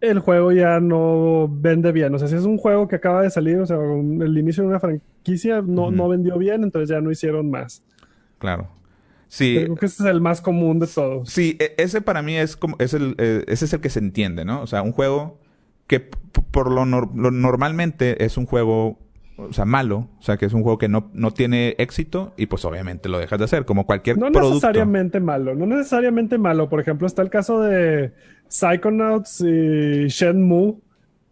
el 0.00 0.18
juego 0.18 0.52
ya 0.52 0.80
no 0.80 1.48
vende 1.50 1.92
bien. 1.92 2.14
O 2.14 2.18
sea, 2.18 2.28
si 2.28 2.34
es 2.34 2.44
un 2.44 2.56
juego 2.56 2.88
que 2.88 2.96
acaba 2.96 3.22
de 3.22 3.30
salir, 3.30 3.58
o 3.58 3.66
sea, 3.66 3.76
el 3.76 4.38
inicio 4.38 4.62
de 4.62 4.70
una 4.70 4.80
franquicia 4.80 5.62
no, 5.62 5.90
no 5.90 6.08
vendió 6.08 6.38
bien, 6.38 6.64
entonces 6.64 6.88
ya 6.88 7.00
no 7.00 7.10
hicieron 7.10 7.50
más. 7.50 7.82
Claro. 8.38 8.68
Sí. 9.28 9.60
Creo 9.62 9.76
que 9.76 9.86
ese 9.86 10.02
es 10.02 10.08
el 10.08 10.20
más 10.20 10.40
común 10.40 10.80
de 10.80 10.86
todos. 10.86 11.30
Sí, 11.30 11.56
e, 11.60 11.74
ese 11.78 12.00
para 12.00 12.22
mí 12.22 12.36
es 12.36 12.56
como, 12.56 12.76
es 12.78 12.94
el, 12.94 13.14
eh, 13.18 13.44
ese 13.46 13.66
es 13.66 13.72
el 13.72 13.80
que 13.80 13.90
se 13.90 14.00
entiende, 14.00 14.44
¿no? 14.44 14.62
O 14.62 14.66
sea, 14.66 14.82
un 14.82 14.92
juego 14.92 15.38
que 15.86 16.00
por 16.00 16.70
lo 16.70 16.84
normalmente 16.86 18.24
es 18.24 18.36
un 18.36 18.46
juego 18.46 18.98
o 19.48 19.52
sea, 19.52 19.64
malo, 19.64 20.08
o 20.18 20.22
sea, 20.22 20.36
que 20.36 20.46
es 20.46 20.52
un 20.52 20.62
juego 20.62 20.78
que 20.78 20.88
no, 20.88 21.10
no 21.12 21.32
tiene 21.32 21.74
éxito 21.78 22.32
y 22.36 22.46
pues 22.46 22.64
obviamente 22.64 23.08
lo 23.08 23.18
dejas 23.18 23.38
de 23.38 23.44
hacer, 23.46 23.64
como 23.64 23.86
cualquier 23.86 24.16
no 24.16 24.26
producto. 24.26 24.48
No 24.48 24.54
necesariamente 24.54 25.20
malo, 25.20 25.54
no 25.54 25.66
necesariamente 25.66 26.38
malo. 26.38 26.68
Por 26.68 26.80
ejemplo, 26.80 27.06
está 27.06 27.22
el 27.22 27.30
caso 27.30 27.60
de 27.60 28.12
Psychonauts 28.48 29.40
y 29.40 30.08
Shenmue, 30.08 30.76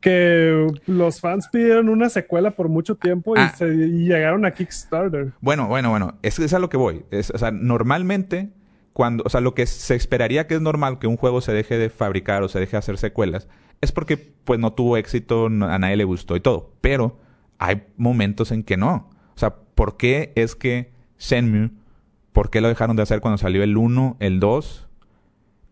que 0.01 0.67
los 0.87 1.21
fans 1.21 1.49
pidieron 1.49 1.89
una 1.89 2.09
secuela 2.09 2.53
por 2.53 2.69
mucho 2.69 2.95
tiempo 2.95 3.37
y, 3.37 3.41
ah. 3.41 3.53
se, 3.57 3.67
llegaron 3.67 4.45
a 4.45 4.53
Kickstarter. 4.53 5.33
Bueno, 5.41 5.67
bueno, 5.69 5.91
bueno, 5.91 6.15
es, 6.23 6.39
es 6.39 6.53
a 6.53 6.59
lo 6.59 6.69
que 6.69 6.77
voy. 6.77 7.05
Es, 7.11 7.31
o 7.31 7.39
sea, 7.39 7.51
normalmente, 7.51 8.51
cuando, 8.93 9.25
o 9.27 9.29
sea, 9.29 9.41
lo 9.41 9.55
que 9.55 9.67
se 9.67 9.95
esperaría 9.95 10.47
que 10.47 10.55
es 10.55 10.61
normal 10.61 10.99
que 10.99 11.07
un 11.07 11.17
juego 11.17 11.41
se 11.41 11.53
deje 11.53 11.79
de 11.79 11.91
fabricar 11.91 12.43
o 12.43 12.49
se 12.49 12.61
deje 12.61 12.73
de 12.73 12.79
hacer 12.79 12.99
secuelas, 12.99 13.49
es 13.81 13.93
porque 13.93 14.17
pues 14.17 14.59
no 14.59 14.73
tuvo 14.73 14.97
éxito, 14.97 15.47
a 15.47 15.79
nadie 15.79 15.97
le 15.97 16.05
gustó 16.05 16.37
y 16.37 16.41
todo. 16.41 16.73
Pero 16.81 17.17
hay 17.59 17.87
momentos 17.97 18.53
en 18.53 18.63
que 18.63 18.77
no. 18.77 19.11
O 19.35 19.39
sea, 19.39 19.55
¿por 19.75 19.97
qué 19.97 20.33
es 20.37 20.55
que 20.55 20.93
Shenmue, 21.19 21.71
por 22.33 22.51
qué 22.51 22.61
lo 22.61 22.69
dejaron 22.69 22.97
de 22.97 23.03
hacer 23.03 23.21
cuando 23.21 23.39
salió 23.39 23.63
el 23.63 23.77
1, 23.77 24.17
el 24.21 24.41
2? 24.41 24.89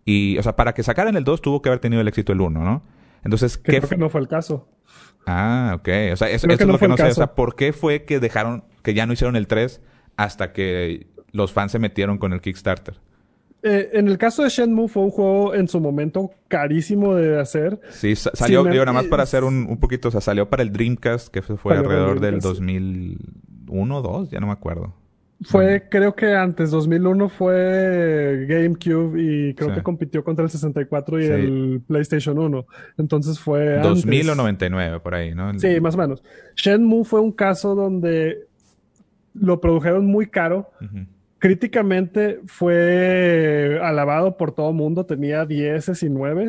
Y, 0.05 0.39
o 0.39 0.43
sea, 0.43 0.57
para 0.57 0.75
que 0.75 0.83
sacaran 0.83 1.17
el 1.17 1.25
2 1.25 1.43
tuvo 1.43 1.63
que 1.63 1.69
haber 1.69 1.81
tenido 1.81 2.01
el 2.01 2.09
éxito 2.09 2.33
el 2.33 2.41
1, 2.41 2.65
¿no? 2.65 2.83
Entonces, 3.25 3.59
¿qué 3.59 3.79
creo 3.79 3.89
que 3.89 3.97
no 3.97 4.09
fue 4.09 4.21
el 4.21 4.29
caso. 4.29 4.69
Ah, 5.27 5.73
ok. 5.75 5.89
O 6.13 6.17
sea, 6.17 6.31
eso, 6.31 6.47
es 6.47 6.61
lo 6.61 6.79
que 6.79 6.87
no 6.87 6.97
sé. 6.97 7.05
O 7.05 7.15
sea, 7.15 7.35
¿por 7.35 7.57
qué 7.57 7.73
fue 7.73 8.05
que 8.05 8.21
dejaron, 8.21 8.65
que 8.83 8.95
ya 8.95 9.07
no 9.07 9.13
hicieron 9.13 9.35
el 9.35 9.49
3 9.49 9.81
hasta 10.17 10.53
que 10.53 11.09
los 11.33 11.53
fans 11.53 11.73
se 11.73 11.81
metieron 11.81 12.19
con 12.19 12.33
el 12.33 12.41
Kickstarter? 12.41 13.01
Eh, 13.69 13.91
en 13.95 14.07
el 14.07 14.17
caso 14.17 14.45
de 14.45 14.49
Shenmue 14.49 14.87
fue 14.87 15.03
un 15.03 15.11
juego 15.11 15.53
en 15.53 15.67
su 15.67 15.81
momento 15.81 16.31
carísimo 16.47 17.17
de 17.17 17.41
hacer. 17.41 17.81
Sí, 17.91 18.15
salió, 18.15 18.63
digo, 18.63 18.85
nada 18.85 18.93
más 18.93 19.07
para 19.07 19.25
hacer 19.25 19.43
un, 19.43 19.67
un, 19.69 19.79
poquito, 19.79 20.07
o 20.07 20.11
sea, 20.13 20.21
salió 20.21 20.49
para 20.49 20.63
el 20.63 20.73
Dreamcast, 20.73 21.29
que 21.29 21.43
fue 21.43 21.77
alrededor 21.77 22.21
del 22.21 22.39
2001 22.39 23.97
o 23.97 24.03
2, 24.03 24.31
ya 24.31 24.39
no 24.39 24.47
me 24.47 24.53
acuerdo. 24.53 24.95
Fue, 25.43 25.89
creo 25.91 26.15
que 26.15 26.33
antes, 26.33 26.71
2001 26.71 27.29
fue 27.29 28.47
GameCube 28.49 29.21
y 29.21 29.55
creo 29.55 29.75
que 29.75 29.83
compitió 29.83 30.23
contra 30.23 30.45
el 30.45 30.51
64 30.51 31.21
y 31.21 31.25
el 31.27 31.83
PlayStation 31.89 32.39
1. 32.39 32.67
Entonces 32.99 33.41
fue 33.41 33.81
2000 33.81 34.31
o 34.31 34.35
99, 34.37 35.01
por 35.01 35.15
ahí, 35.17 35.35
¿no? 35.35 35.59
Sí, 35.59 35.81
más 35.81 35.97
o 35.97 35.99
menos. 35.99 36.23
Shenmue 36.55 37.05
fue 37.05 37.21
un 37.21 37.33
caso 37.33 37.75
donde 37.75 38.47
lo 39.35 39.61
produjeron 39.61 40.07
muy 40.07 40.29
caro 40.29 40.71
críticamente 41.39 42.41
fue 42.47 43.79
alabado 43.83 44.37
por 44.37 44.53
todo 44.53 44.71
el 44.71 44.77
mundo, 44.77 45.07
tenía 45.07 45.45
10 45.45 46.03
y 46.03 46.09
9. 46.09 46.49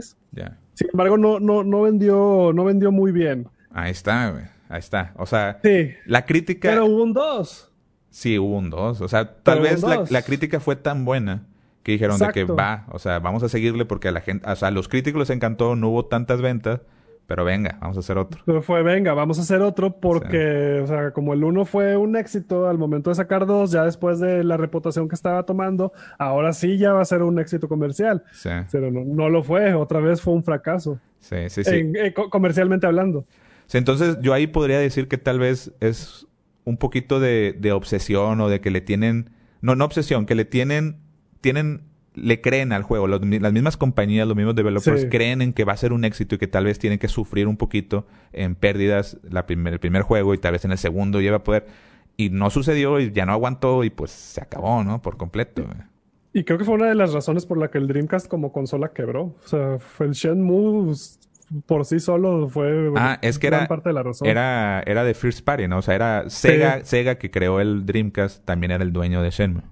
Sin 0.74 0.90
embargo, 0.92 1.18
no, 1.18 1.40
no, 1.40 1.64
no, 1.64 1.82
vendió, 1.82 2.52
no 2.54 2.64
vendió 2.64 2.92
muy 2.92 3.12
bien. 3.12 3.48
Ahí 3.72 3.92
está, 3.92 4.32
güey. 4.32 4.46
Ahí 4.70 4.80
está. 4.80 5.14
O 5.16 5.26
sea, 5.26 5.60
sí. 5.64 5.92
la 6.06 6.26
crítica. 6.26 6.70
Pero 6.70 6.86
hubo 6.86 7.04
un 7.04 7.14
2. 7.14 7.72
Sí, 8.10 8.38
hubo 8.38 8.58
un 8.58 8.70
2. 8.70 9.02
O 9.02 9.08
sea, 9.08 9.36
tal 9.44 9.62
vez 9.62 9.84
la, 9.84 10.22
crítica 10.22 10.60
fue 10.60 10.76
tan 10.76 11.06
buena 11.06 11.46
que 11.84 11.94
dijeron 11.94 12.20
de 12.20 12.30
que 12.30 12.44
va, 12.44 12.86
o 12.90 13.00
sea, 13.00 13.20
vamos 13.20 13.44
a 13.44 13.50
seguirle 13.50 13.86
porque 13.86 14.10
a 14.10 14.12
la 14.12 14.22
gente, 14.22 14.50
o 14.50 14.56
sea, 14.56 14.68
a 14.68 14.72
los 14.72 14.90
críticos 14.90 15.20
les 15.20 15.30
encantó, 15.30 15.76
no 15.76 15.90
hubo 15.90 16.06
tantas 16.06 16.42
ventas 16.42 16.82
pero 17.28 17.44
venga, 17.44 17.78
vamos 17.82 17.98
a 17.98 18.00
hacer 18.00 18.18
otro. 18.18 18.42
Pero 18.46 18.62
fue, 18.62 18.82
venga, 18.84 19.14
vamos 19.14 19.38
a 19.38 19.42
hacer 19.42 19.62
otro 19.62 20.00
porque, 20.00 20.80
o 20.82 20.88
sea, 20.88 21.12
como 21.12 21.34
el 21.34 21.44
uno 21.44 21.66
fue 21.66 21.98
un 21.98 22.16
éxito 22.16 22.70
al 22.70 22.78
momento 22.78 23.10
de 23.10 23.18
sacar 23.18 23.46
dos, 23.46 23.72
ya 23.72 23.84
después 23.84 24.22
de 24.22 24.46
la 24.46 24.56
reputación 24.56 25.10
que 25.10 25.16
estaba 25.16 25.44
tomando, 25.44 25.92
ahora 26.18 26.54
sí 26.54 26.78
ya 26.78 26.94
va 26.94 27.02
a 27.02 27.06
ser 27.06 27.24
un 27.24 27.38
éxito 27.38 27.68
comercial. 27.68 28.24
Sí. 28.32 28.50
Pero 28.72 28.90
no, 28.92 29.28
lo 29.28 29.44
fue, 29.44 29.74
otra 29.74 30.00
vez 30.00 30.22
fue 30.22 30.34
un 30.36 30.44
fracaso. 30.44 31.02
Sí, 31.20 31.50
sí, 31.50 31.66
sí. 31.66 31.92
Eh, 31.96 32.14
comercialmente 32.14 32.88
hablando. 32.88 33.26
Sí, 33.66 33.78
entonces 33.78 34.18
yo 34.22 34.34
ahí 34.34 34.48
podría 34.48 34.80
decir 34.80 35.10
que 35.10 35.18
tal 35.18 35.38
vez 35.38 35.74
es 35.82 36.28
un 36.64 36.78
poquito 36.78 37.20
de, 37.20 37.54
de 37.60 37.74
obsesión 37.74 38.40
o 38.40 38.48
de 38.48 38.62
que 38.62 38.72
le 38.72 38.80
tienen, 38.80 39.32
no, 39.60 39.76
no 39.76 39.84
obsesión, 39.84 40.26
que 40.26 40.36
le 40.36 40.46
tienen, 40.46 41.02
tienen 41.42 41.87
le 42.18 42.42
creen 42.42 42.74
al 42.74 42.84
juego. 42.84 43.08
las 43.08 43.22
mismas 43.22 43.78
compañías, 43.78 44.28
los 44.28 44.36
mismos 44.36 44.56
developers 44.56 45.06
creen 45.10 45.42
en 45.42 45.54
que 45.54 45.64
va 45.64 45.74
a 45.74 45.78
ser 45.78 45.94
un 45.94 46.04
éxito 46.04 46.36
y 46.36 46.38
que 46.38 46.48
tal 46.48 46.66
vez 46.66 46.80
tienen 46.80 47.00
que 47.00 47.08
sufrir 47.08 47.48
un 47.48 47.58
poquito 47.58 48.06
en 48.34 48.56
pérdidas 48.56 49.18
la 49.30 49.46
el 49.48 49.80
primer 49.80 50.02
juego 50.02 50.34
y 50.34 50.38
tal 50.38 50.54
vez 50.54 50.66
en 50.66 50.72
el 50.72 50.78
segundo 50.78 51.22
ya 51.22 51.32
va 51.32 51.38
a 51.38 51.44
poder. 51.44 51.68
Y 52.18 52.30
no 52.32 52.50
sucedió 52.50 53.00
y 53.00 53.12
ya 53.12 53.26
no 53.26 53.32
aguantó 53.32 53.84
y 53.84 53.90
pues 53.90 54.12
se 54.12 54.42
acabó, 54.42 54.84
¿no? 54.84 55.02
Por 55.02 55.18
completo. 55.18 55.64
Y 56.34 56.44
creo 56.44 56.58
que 56.58 56.66
fue 56.66 56.76
una 56.76 56.88
de 56.88 56.96
las 56.96 57.14
razones 57.14 57.46
por 57.46 57.58
la 57.58 57.70
que 57.70 57.78
el 57.78 57.88
Dreamcast 57.88 58.28
como 58.28 58.52
consola 58.52 58.90
quebró. 58.90 59.36
O 59.44 59.48
sea, 59.48 59.78
fue 59.80 60.08
el 60.08 60.14
Shenmue 60.14 60.94
por 61.66 61.86
sí 61.86 62.00
solo 62.00 62.50
fue 62.50 62.92
ah, 62.98 63.20
es 63.22 63.40
que 63.40 63.48
era, 63.48 63.68
parte 63.68 63.90
de 63.90 63.94
la 63.94 64.04
razón. 64.04 64.28
Era, 64.28 64.84
era 64.86 65.04
de 65.04 65.14
First 65.14 65.46
Party, 65.46 65.68
¿no? 65.68 65.78
O 65.78 65.82
sea, 65.82 65.96
era 65.96 66.30
Sega, 66.30 66.84
Sega 66.84 67.16
que 67.16 67.32
creó 67.32 67.62
el 67.62 67.86
Dreamcast, 67.86 68.44
también 68.44 68.72
era 68.72 68.84
el 68.84 68.92
dueño 68.92 69.22
de 69.22 69.30
Shenmue. 69.30 69.64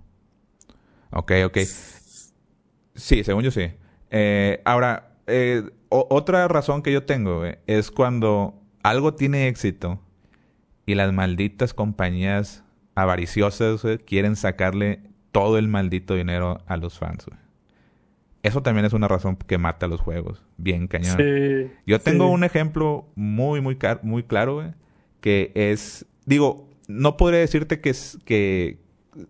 Ok, 1.12 1.32
ok. 1.46 1.58
Sí, 2.96 3.24
según 3.24 3.44
yo 3.44 3.52
sí. 3.52 3.72
Eh, 4.10 4.62
ahora, 4.66 5.12
eh, 5.28 5.64
otra 5.90 6.48
razón 6.48 6.82
que 6.82 6.92
yo 6.92 7.04
tengo 7.04 7.44
es 7.68 7.92
cuando 7.92 8.62
algo 8.84 9.14
tiene 9.14 9.48
éxito 9.48 10.00
y 10.86 10.96
las 10.96 11.14
malditas 11.14 11.74
compañías 11.74 12.64
avariciosas 12.96 13.86
quieren 14.06 14.36
sacarle 14.36 15.02
todo 15.32 15.58
el 15.58 15.68
maldito 15.68 16.16
dinero 16.16 16.62
a 16.68 16.78
los 16.78 16.98
fans. 16.98 17.26
Eso 18.44 18.62
también 18.62 18.86
es 18.86 18.94
una 18.94 19.08
razón 19.08 19.38
que 19.38 19.58
mata 19.58 19.88
a 19.88 19.90
los 19.90 20.02
juegos. 20.02 20.44
Bien 20.58 20.88
cañón. 20.88 21.18
Yo 21.86 22.00
tengo 22.00 22.28
un 22.30 22.44
ejemplo 22.44 23.08
muy, 23.16 23.60
muy, 23.60 23.78
muy 24.04 24.24
claro, 24.24 24.74
que 25.20 25.52
es, 25.56 26.06
digo, 26.26 26.70
no 26.88 27.18
podría 27.18 27.40
decirte 27.40 27.82
que 27.82 27.90
es 27.90 28.20
que, 28.24 28.78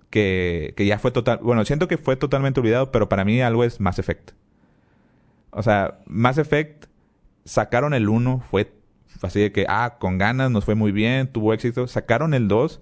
que, 0.09 0.73
que 0.75 0.85
ya 0.85 0.99
fue 0.99 1.11
total, 1.11 1.39
bueno, 1.41 1.63
siento 1.65 1.87
que 1.87 1.97
fue 1.97 2.15
totalmente 2.15 2.59
olvidado, 2.59 2.91
pero 2.91 3.09
para 3.09 3.25
mí 3.25 3.41
algo 3.41 3.63
es 3.63 3.79
Mass 3.79 3.99
Effect. 3.99 4.31
O 5.51 5.63
sea, 5.63 5.99
Mass 6.05 6.37
Effect 6.37 6.85
sacaron 7.45 7.93
el 7.93 8.09
1, 8.09 8.43
fue 8.49 8.73
así 9.21 9.39
de 9.39 9.51
que, 9.51 9.65
ah, 9.69 9.95
con 9.99 10.17
ganas, 10.17 10.51
nos 10.51 10.65
fue 10.65 10.75
muy 10.75 10.91
bien, 10.91 11.31
tuvo 11.31 11.53
éxito. 11.53 11.87
Sacaron 11.87 12.33
el 12.33 12.47
2 12.47 12.81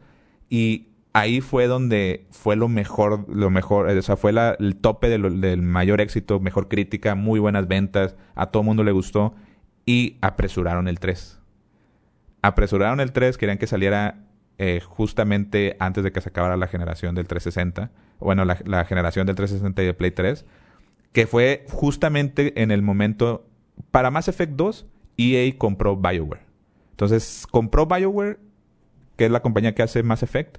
y 0.50 0.88
ahí 1.14 1.42
fue 1.42 1.68
donde 1.68 2.26
fue 2.32 2.56
lo 2.56 2.68
mejor, 2.68 3.26
lo 3.30 3.50
mejor, 3.50 3.88
o 3.88 4.02
sea, 4.02 4.18
fue 4.18 4.32
el 4.32 4.76
tope 4.78 5.10
del 5.10 5.62
mayor 5.62 6.02
éxito, 6.02 6.40
mejor 6.40 6.68
crítica, 6.68 7.16
muy 7.16 7.40
buenas 7.40 7.68
ventas, 7.68 8.16
a 8.36 8.48
todo 8.48 8.64
mundo 8.64 8.84
le 8.84 8.92
gustó 8.92 9.36
y 9.86 10.18
apresuraron 10.22 10.88
el 10.88 11.00
3. 11.00 11.40
Apresuraron 12.42 13.00
el 13.00 13.12
3, 13.12 13.38
querían 13.38 13.58
que 13.58 13.68
saliera 13.68 14.26
eh, 14.58 14.82
justamente 14.86 15.76
antes 15.80 16.04
de 16.04 16.12
que 16.12 16.22
se 16.22 16.30
acabara 16.30 16.58
la 16.58 16.68
generación 16.68 17.16
del 17.16 17.28
360, 17.28 17.92
bueno, 18.20 18.46
la, 18.46 18.86
generación 18.86 19.26
del 19.26 19.36
360 19.36 19.82
y 19.82 19.86
de 19.86 19.94
Play 19.94 20.12
3, 20.12 20.46
que 21.12 21.28
fue 21.28 21.66
justamente 21.70 22.62
en 22.62 22.72
el 22.72 22.82
momento, 22.82 23.46
para 23.92 24.12
Mass 24.12 24.28
Effect 24.28 24.54
2, 24.54 24.86
EA 25.18 25.58
compró 25.58 25.98
BioWare. 25.98 26.42
Entonces, 26.92 27.48
compró 27.50 27.86
BioWare, 27.86 28.40
que 29.18 29.26
es 29.26 29.32
la 29.32 29.42
compañía 29.42 29.76
que 29.76 29.84
hace 29.84 30.04
Mass 30.04 30.24
Effect, 30.24 30.58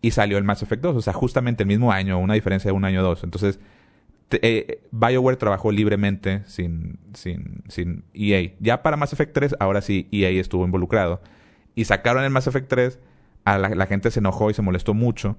y 0.00 0.10
salió 0.10 0.38
el 0.38 0.44
Mass 0.44 0.62
Effect 0.62 0.82
2. 0.82 0.96
O 0.96 1.02
sea, 1.02 1.12
justamente 1.12 1.62
el 1.62 1.68
mismo 1.68 1.92
año, 1.92 2.18
una 2.18 2.34
diferencia 2.34 2.70
de 2.70 2.72
un 2.76 2.84
año 2.84 3.00
o 3.00 3.04
dos. 3.04 3.24
Entonces, 3.24 3.60
eh, 4.30 4.82
BioWare 4.90 5.36
trabajó 5.36 5.70
libremente 5.70 6.42
sin, 6.46 6.98
sin, 7.14 7.62
sin 7.68 8.04
EA. 8.12 8.52
Ya 8.60 8.82
para 8.82 8.96
Mass 8.96 9.12
Effect 9.12 9.32
3, 9.32 9.56
ahora 9.60 9.80
sí 9.80 10.08
EA 10.10 10.30
estuvo 10.30 10.64
involucrado. 10.64 11.20
Y 11.74 11.84
sacaron 11.84 12.24
el 12.24 12.30
Mass 12.30 12.46
Effect 12.46 12.68
3, 12.68 12.98
a 13.46 13.58
la, 13.58 13.86
gente 13.86 14.10
se 14.10 14.18
enojó 14.18 14.50
y 14.50 14.54
se 14.54 14.60
molestó 14.60 14.92
mucho. 14.92 15.38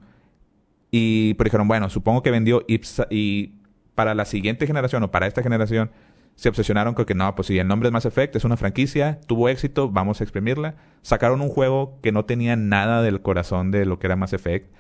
Y 0.90 1.34
pero 1.36 1.50
dijeron, 1.50 1.68
bueno, 1.68 1.90
supongo 1.90 2.24
que 2.24 2.32
vendió 2.32 2.66
y 2.68 3.54
para 3.94 4.16
la 4.16 4.26
siguiente 4.26 4.66
generación 4.66 5.04
o 5.04 5.12
para 5.12 5.28
esta 5.28 5.44
generación 5.44 5.92
se 6.36 6.50
obsesionaron 6.50 6.94
con 6.94 7.06
que 7.06 7.16
no, 7.16 7.36
pues 7.36 7.48
si 7.48 7.58
el 7.60 7.68
nombre 7.68 7.90
es 7.90 7.94
Mass 7.94 8.06
Effect, 8.06 8.36
es 8.36 8.46
una 8.46 8.56
franquicia, 8.56 9.20
tuvo 9.26 9.50
éxito, 9.50 9.90
vamos 9.90 10.22
a 10.22 10.24
exprimirla. 10.24 10.76
Sacaron 11.02 11.42
un 11.42 11.50
juego 11.50 12.00
que 12.02 12.12
no 12.12 12.26
tenía 12.26 12.56
nada 12.56 13.02
del 13.02 13.22
corazón 13.22 13.72
de 13.72 13.86
lo 13.86 14.00
que 14.00 14.08
era 14.08 14.16
Mass 14.16 14.34
Effect. 14.34 14.72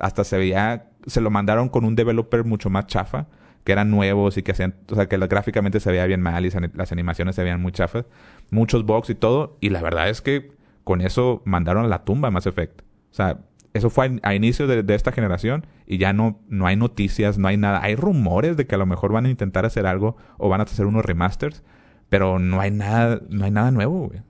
hasta 0.00 0.24
se 0.24 0.38
veía, 0.38 0.90
se 1.06 1.20
lo 1.20 1.30
mandaron 1.30 1.68
con 1.68 1.84
un 1.84 1.96
developer 1.96 2.44
mucho 2.44 2.70
más 2.70 2.86
chafa, 2.86 3.26
que 3.64 3.72
eran 3.72 3.90
nuevos 3.90 4.36
y 4.36 4.42
que 4.42 4.52
hacían, 4.52 4.76
o 4.88 4.94
sea, 4.94 5.08
que 5.08 5.16
gráficamente 5.16 5.80
se 5.80 5.90
veía 5.90 6.06
bien 6.06 6.20
mal 6.20 6.46
y 6.46 6.50
las 6.74 6.92
animaciones 6.92 7.34
se 7.34 7.42
veían 7.42 7.60
muy 7.60 7.72
chafas. 7.72 8.04
Muchos 8.50 8.84
bugs 8.84 9.10
y 9.10 9.14
todo. 9.14 9.56
Y 9.60 9.70
la 9.70 9.80
verdad 9.82 10.10
es 10.10 10.20
que 10.20 10.57
con 10.88 11.02
eso 11.02 11.42
mandaron 11.44 11.84
a 11.84 11.88
la 11.88 12.02
tumba 12.06 12.30
Mass 12.30 12.46
Effect. 12.46 12.80
O 12.80 13.14
sea, 13.14 13.40
eso 13.74 13.90
fue 13.90 14.18
a, 14.22 14.34
inicio 14.34 14.66
de, 14.66 14.94
esta 14.94 15.12
generación 15.12 15.66
y 15.86 15.98
ya 15.98 16.14
no, 16.14 16.40
no 16.48 16.66
hay 16.66 16.76
noticias, 16.76 17.36
no 17.36 17.46
hay 17.46 17.58
nada. 17.58 17.82
Hay 17.82 17.94
rumores 17.94 18.56
de 18.56 18.66
que 18.66 18.74
a 18.74 18.78
lo 18.78 18.86
mejor 18.86 19.12
van 19.12 19.26
a 19.26 19.28
intentar 19.28 19.66
hacer 19.66 19.84
algo 19.84 20.16
o 20.38 20.48
van 20.48 20.62
a 20.62 20.64
hacer 20.64 20.86
unos 20.86 21.04
remasters, 21.04 21.62
pero 22.08 22.38
no 22.38 22.58
hay 22.58 22.70
nada, 22.70 23.20
no 23.28 23.44
hay 23.44 23.50
nada 23.50 23.70
nuevo, 23.70 24.06
güey. 24.06 24.22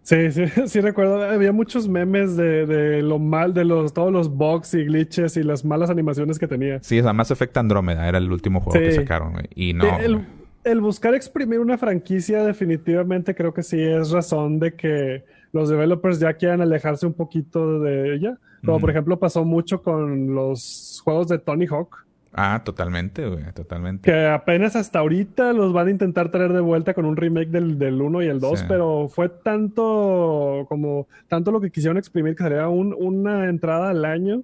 Sí, 0.00 0.32
sí, 0.32 0.46
sí 0.68 0.80
recuerdo. 0.80 1.22
Había 1.22 1.52
muchos 1.52 1.86
memes 1.86 2.34
de, 2.34 3.02
lo 3.02 3.18
mal, 3.18 3.52
de 3.52 3.66
los, 3.66 3.92
todos 3.92 4.10
los 4.10 4.34
bugs 4.34 4.72
y 4.72 4.84
glitches 4.84 5.36
y 5.36 5.42
las 5.42 5.66
malas 5.66 5.90
animaciones 5.90 6.38
que 6.38 6.48
tenía. 6.48 6.82
Sí, 6.82 6.98
o 6.98 7.02
sea, 7.02 7.12
Mass 7.12 7.30
Effect 7.30 7.54
Andrómeda 7.58 8.08
era 8.08 8.16
el 8.16 8.32
último 8.32 8.62
juego 8.62 8.80
que 8.80 8.92
sacaron, 8.92 9.32
güey. 9.32 9.50
Y 9.54 9.74
no. 9.74 9.98
El, 9.98 10.26
el 10.64 10.80
buscar 10.80 11.14
exprimir 11.14 11.60
una 11.60 11.78
franquicia 11.78 12.42
definitivamente 12.42 13.34
creo 13.34 13.52
que 13.52 13.62
sí 13.62 13.80
es 13.80 14.10
razón 14.10 14.58
de 14.58 14.74
que 14.74 15.24
los 15.52 15.68
developers 15.68 16.18
ya 16.18 16.32
quieran 16.34 16.60
alejarse 16.60 17.06
un 17.06 17.12
poquito 17.12 17.80
de 17.80 18.14
ella. 18.14 18.38
Como 18.64 18.80
por 18.80 18.90
ejemplo 18.90 19.18
pasó 19.18 19.44
mucho 19.44 19.82
con 19.82 20.34
los 20.34 21.00
juegos 21.04 21.28
de 21.28 21.38
Tony 21.38 21.66
Hawk. 21.66 22.06
Ah, 22.36 22.62
totalmente, 22.64 23.26
güey, 23.28 23.44
totalmente. 23.54 24.10
Que 24.10 24.26
apenas 24.26 24.74
hasta 24.74 24.98
ahorita 24.98 25.52
los 25.52 25.72
van 25.72 25.86
a 25.86 25.90
intentar 25.92 26.30
traer 26.30 26.52
de 26.52 26.60
vuelta 26.60 26.92
con 26.92 27.04
un 27.04 27.16
remake 27.16 27.48
del, 27.48 27.78
del 27.78 28.02
1 28.02 28.22
y 28.22 28.26
el 28.26 28.40
2, 28.40 28.64
pero 28.66 29.08
fue 29.08 29.28
tanto 29.28 30.66
como 30.68 31.06
tanto 31.28 31.52
lo 31.52 31.60
que 31.60 31.70
quisieron 31.70 31.96
exprimir 31.96 32.34
que 32.34 32.42
sería 32.42 32.68
un, 32.68 32.94
una 32.98 33.48
entrada 33.48 33.90
al 33.90 34.04
año 34.04 34.42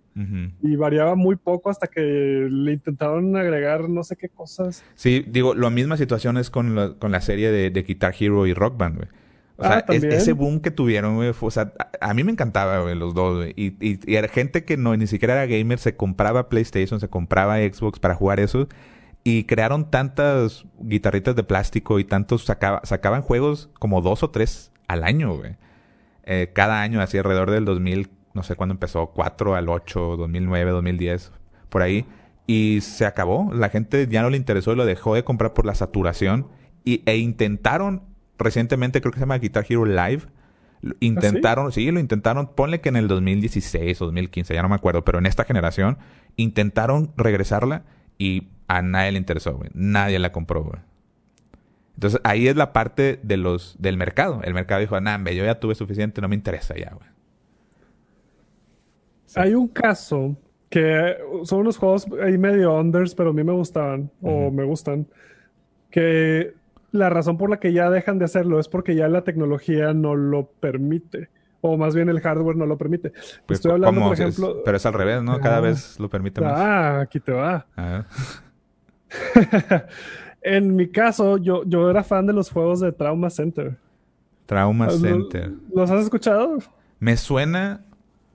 y 0.62 0.76
variaba 0.76 1.14
muy 1.14 1.36
poco 1.36 1.70
hasta 1.70 1.86
que 1.86 2.46
le 2.50 2.72
intentaron 2.72 3.36
agregar 3.36 3.88
no 3.88 4.04
sé 4.04 4.16
qué 4.16 4.28
cosas. 4.28 4.84
Sí, 4.94 5.24
digo, 5.26 5.54
la 5.54 5.70
misma 5.70 5.96
situación 5.96 6.36
es 6.36 6.50
con 6.50 6.74
la, 6.74 6.94
con 6.94 7.10
la 7.10 7.20
serie 7.20 7.50
de, 7.50 7.70
de 7.70 7.82
Guitar 7.82 8.14
Hero 8.18 8.46
y 8.46 8.54
Rock 8.54 8.76
Band, 8.76 8.96
güey. 8.96 9.08
O 9.60 9.62
sea, 9.62 9.84
ah, 9.86 9.92
ese 9.92 10.32
boom 10.32 10.60
que 10.60 10.70
tuvieron, 10.70 11.16
güey, 11.16 11.34
o 11.38 11.50
sea, 11.50 11.72
a, 12.00 12.14
mí 12.14 12.24
me 12.24 12.32
encantaba, 12.32 12.80
güey, 12.80 12.94
los 12.94 13.12
dos, 13.12 13.36
güey. 13.36 13.52
Y, 13.56 13.76
y, 13.78 14.14
era 14.14 14.26
gente 14.26 14.64
que 14.64 14.78
no, 14.78 14.96
ni 14.96 15.06
siquiera 15.06 15.34
era 15.34 15.46
gamer, 15.46 15.78
se 15.78 15.96
compraba 15.96 16.48
PlayStation, 16.48 16.98
se 16.98 17.08
compraba 17.08 17.58
Xbox 17.58 17.98
para 17.98 18.14
jugar 18.14 18.40
eso. 18.40 18.68
Y 19.22 19.44
crearon 19.44 19.90
tantas 19.90 20.64
guitarritas 20.78 21.36
de 21.36 21.44
plástico 21.44 21.98
y 21.98 22.04
tantos, 22.04 22.44
sacaban 22.44 23.20
juegos 23.20 23.68
como 23.78 24.00
dos 24.00 24.22
o 24.22 24.30
tres 24.30 24.72
al 24.88 25.04
año, 25.04 25.36
güey. 25.36 25.56
Eh, 26.24 26.50
cada 26.54 26.80
año, 26.80 27.02
así 27.02 27.18
alrededor 27.18 27.50
del 27.50 27.66
2000, 27.66 28.08
no 28.32 28.42
sé 28.42 28.56
cuándo 28.56 28.72
empezó, 28.72 29.08
4 29.08 29.56
al 29.56 29.68
8, 29.68 30.16
2009, 30.16 30.70
2010, 30.70 31.32
por 31.68 31.82
ahí. 31.82 32.06
Y 32.46 32.80
se 32.80 33.04
acabó. 33.04 33.52
La 33.52 33.68
gente 33.68 34.08
ya 34.08 34.22
no 34.22 34.30
le 34.30 34.38
interesó 34.38 34.72
y 34.72 34.76
lo 34.76 34.86
dejó 34.86 35.14
de 35.14 35.22
comprar 35.22 35.52
por 35.52 35.66
la 35.66 35.74
saturación. 35.74 36.48
Y, 36.82 37.02
e 37.04 37.18
intentaron 37.18 38.09
recientemente 38.40 39.00
creo 39.00 39.12
que 39.12 39.18
se 39.18 39.22
llama 39.22 39.38
Guitar 39.38 39.64
Hero 39.68 39.84
Live. 39.84 40.22
¿Ah, 40.84 40.94
intentaron, 41.00 41.72
sí? 41.72 41.90
lo 41.90 42.00
intentaron, 42.00 42.48
ponle 42.54 42.80
que 42.80 42.88
en 42.88 42.96
el 42.96 43.06
2016 43.08 44.00
o 44.00 44.06
2015, 44.06 44.54
ya 44.54 44.62
no 44.62 44.68
me 44.68 44.74
acuerdo, 44.74 45.04
pero 45.04 45.18
en 45.18 45.26
esta 45.26 45.44
generación 45.44 45.98
intentaron 46.36 47.12
regresarla 47.16 47.84
y 48.18 48.48
a 48.66 48.82
nadie 48.82 49.12
le 49.12 49.18
interesó, 49.18 49.56
güey. 49.56 49.70
Nadie 49.74 50.18
la 50.18 50.32
compró, 50.32 50.62
güey. 50.64 50.80
Entonces 51.94 52.20
ahí 52.24 52.48
es 52.48 52.56
la 52.56 52.72
parte 52.72 53.20
de 53.22 53.36
los 53.36 53.76
del 53.78 53.96
mercado. 53.98 54.40
El 54.42 54.54
mercado 54.54 54.80
dijo, 54.80 54.98
nah, 55.00 55.22
yo 55.30 55.44
ya 55.44 55.60
tuve 55.60 55.74
suficiente, 55.74 56.20
no 56.20 56.28
me 56.28 56.34
interesa 56.34 56.74
ya, 56.76 56.94
güey. 56.94 57.08
Hay 59.36 59.54
un 59.54 59.68
caso 59.68 60.36
que 60.70 61.16
son 61.44 61.60
unos 61.60 61.76
juegos 61.76 62.06
ahí 62.22 62.38
medio 62.38 62.74
unders, 62.74 63.14
pero 63.14 63.30
a 63.30 63.32
mí 63.32 63.44
me 63.44 63.52
gustaban, 63.52 64.10
o 64.22 64.50
me 64.50 64.64
gustan, 64.64 65.06
que 65.90 66.54
la 66.92 67.10
razón 67.10 67.38
por 67.38 67.50
la 67.50 67.58
que 67.58 67.72
ya 67.72 67.90
dejan 67.90 68.18
de 68.18 68.24
hacerlo 68.24 68.58
es 68.58 68.68
porque 68.68 68.94
ya 68.94 69.08
la 69.08 69.22
tecnología 69.22 69.94
no 69.94 70.14
lo 70.14 70.50
permite. 70.60 71.28
O 71.62 71.76
más 71.76 71.94
bien 71.94 72.08
el 72.08 72.20
hardware 72.20 72.56
no 72.56 72.66
lo 72.66 72.78
permite. 72.78 73.12
Pues, 73.46 73.58
Estoy 73.58 73.72
hablando, 73.72 74.00
por 74.00 74.14
ejemplo. 74.14 74.62
pero 74.64 74.76
es 74.76 74.86
al 74.86 74.94
revés, 74.94 75.22
¿no? 75.22 75.38
Cada 75.40 75.58
ah. 75.58 75.60
vez 75.60 76.00
lo 76.00 76.08
permite 76.08 76.40
más. 76.40 76.52
Ah, 76.54 77.00
aquí 77.00 77.20
te 77.20 77.32
va. 77.32 77.66
en 80.42 80.74
mi 80.74 80.88
caso, 80.88 81.36
yo, 81.36 81.62
yo 81.64 81.90
era 81.90 82.02
fan 82.02 82.26
de 82.26 82.32
los 82.32 82.50
juegos 82.50 82.80
de 82.80 82.92
Trauma 82.92 83.28
Center. 83.28 83.76
Trauma 84.46 84.88
Center. 84.90 85.52
¿Los 85.74 85.90
has 85.90 86.04
escuchado? 86.04 86.58
Me 86.98 87.16
suena. 87.16 87.84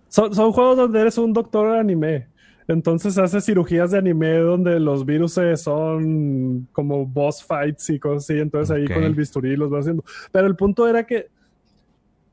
Son, 0.07 0.33
son 0.33 0.51
juegos 0.51 0.77
donde 0.77 1.01
eres 1.01 1.17
un 1.17 1.33
doctor 1.33 1.75
anime. 1.75 2.27
Entonces 2.67 3.17
hace 3.17 3.41
cirugías 3.41 3.91
de 3.91 3.99
anime 3.99 4.37
donde 4.37 4.79
los 4.79 5.05
virus 5.05 5.39
son 5.55 6.67
como 6.71 7.05
boss 7.05 7.43
fights 7.43 7.89
y 7.91 7.99
cosas 7.99 8.23
así. 8.23 8.39
Entonces 8.39 8.75
ahí 8.75 8.87
con 8.87 9.03
el 9.03 9.13
bisturí 9.13 9.55
los 9.55 9.71
va 9.71 9.79
haciendo. 9.79 10.03
Pero 10.31 10.47
el 10.47 10.55
punto 10.55 10.87
era 10.87 11.05
que 11.05 11.27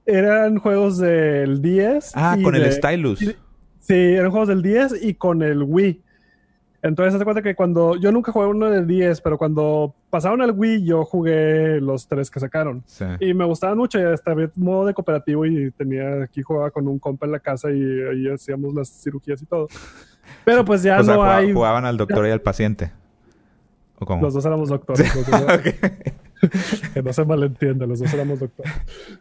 eran 0.07 0.59
juegos 0.59 0.99
del 0.99 1.61
10. 1.61 2.12
Ah, 2.14 2.37
con 2.42 2.55
el 2.55 2.73
Stylus. 2.73 3.21
sí, 3.81 3.95
eran 3.95 4.31
juegos 4.31 4.49
del 4.49 4.62
10 4.62 5.05
y 5.05 5.14
con 5.14 5.42
el 5.42 5.62
Wii. 5.62 6.01
Entonces, 6.83 7.14
hace 7.14 7.25
cuenta 7.25 7.42
que 7.42 7.55
cuando. 7.55 7.97
Yo 7.97 8.11
nunca 8.11 8.33
jugué 8.33 8.47
uno 8.47 8.68
del 8.68 8.87
10, 8.87 9.21
pero 9.21 9.38
cuando 9.38 9.95
pasaron 10.11 10.42
al 10.42 10.51
Wii, 10.51 10.85
yo 10.85 11.05
jugué 11.05 11.81
los 11.81 12.09
tres 12.09 12.29
que 12.29 12.40
sacaron. 12.40 12.83
Y 13.21 13.33
me 13.35 13.45
gustaban 13.45 13.79
mucho. 13.79 14.01
Y 14.01 14.03
hasta 14.03 14.35
modo 14.57 14.87
de 14.87 14.95
cooperativo 14.95 15.47
y 15.47 15.71
tenía. 15.71 16.25
Aquí 16.25 16.42
jugaba 16.42 16.73
con 16.73 16.88
un 16.88 16.99
compa 16.99 17.27
en 17.27 17.33
la 17.33 17.38
casa 17.38 17.71
y 17.71 17.83
ahí 17.83 18.29
hacíamos 18.29 18.75
las 18.75 18.88
cirugías 18.88 19.40
y 19.40 19.47
todo. 19.47 19.68
Pero 20.45 20.64
pues 20.64 20.83
ya 20.83 21.01
no 21.03 21.23
hay. 21.23 21.53
Jugaban 21.53 21.85
al 21.85 21.97
doctor 21.97 22.27
y 22.27 22.31
al 22.31 22.40
paciente. 22.40 22.90
¿O 23.99 24.05
cómo? 24.05 24.21
Los 24.23 24.35
dos 24.35 24.45
éramos 24.45 24.68
doctores. 24.68 25.12
que 26.95 27.03
no 27.03 27.12
se 27.12 27.25
malentienda, 27.25 27.87
los 27.87 28.01
dos 28.01 28.12
éramos 28.12 28.40
doctores. 28.40 28.73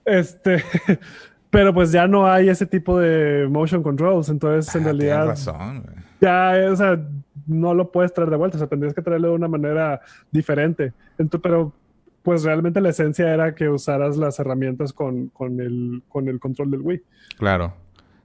Este. 0.04 0.64
Pero 1.52 1.74
pues 1.74 1.92
ya 1.92 2.08
no 2.08 2.32
hay 2.32 2.48
ese 2.48 2.66
tipo 2.66 2.98
de 2.98 3.46
motion 3.50 3.84
controls. 3.84 4.30
Entonces, 4.30 4.74
en 4.74 4.84
ah, 4.84 4.86
realidad. 4.86 5.28
razón, 5.28 5.84
Ya, 6.22 6.54
o 6.72 6.76
sea, 6.76 6.98
no 7.52 7.74
lo 7.74 7.92
puedes 7.92 8.14
traer 8.14 8.30
de 8.30 8.38
vuelta. 8.38 8.58
O 8.58 8.60
sea, 8.60 8.68
tendrías 8.68 8.94
que 8.94 9.02
traerlo 9.02 9.30
de 9.30 9.36
una 9.36 9.48
manera 9.48 10.02
diferente. 10.32 10.94
Entonces, 11.18 11.42
pero 11.44 11.74
pues 12.24 12.44
realmente 12.44 12.82
la 12.82 12.90
esencia 12.90 13.34
era 13.34 13.56
que 13.56 13.70
usaras 13.70 14.18
las 14.18 14.40
herramientas 14.40 14.94
con, 14.94 15.28
con, 15.28 15.60
el, 15.60 16.04
con 16.08 16.28
el 16.28 16.40
control 16.40 16.72
del 16.72 16.82
Wii. 16.82 17.02
Claro. 17.38 17.74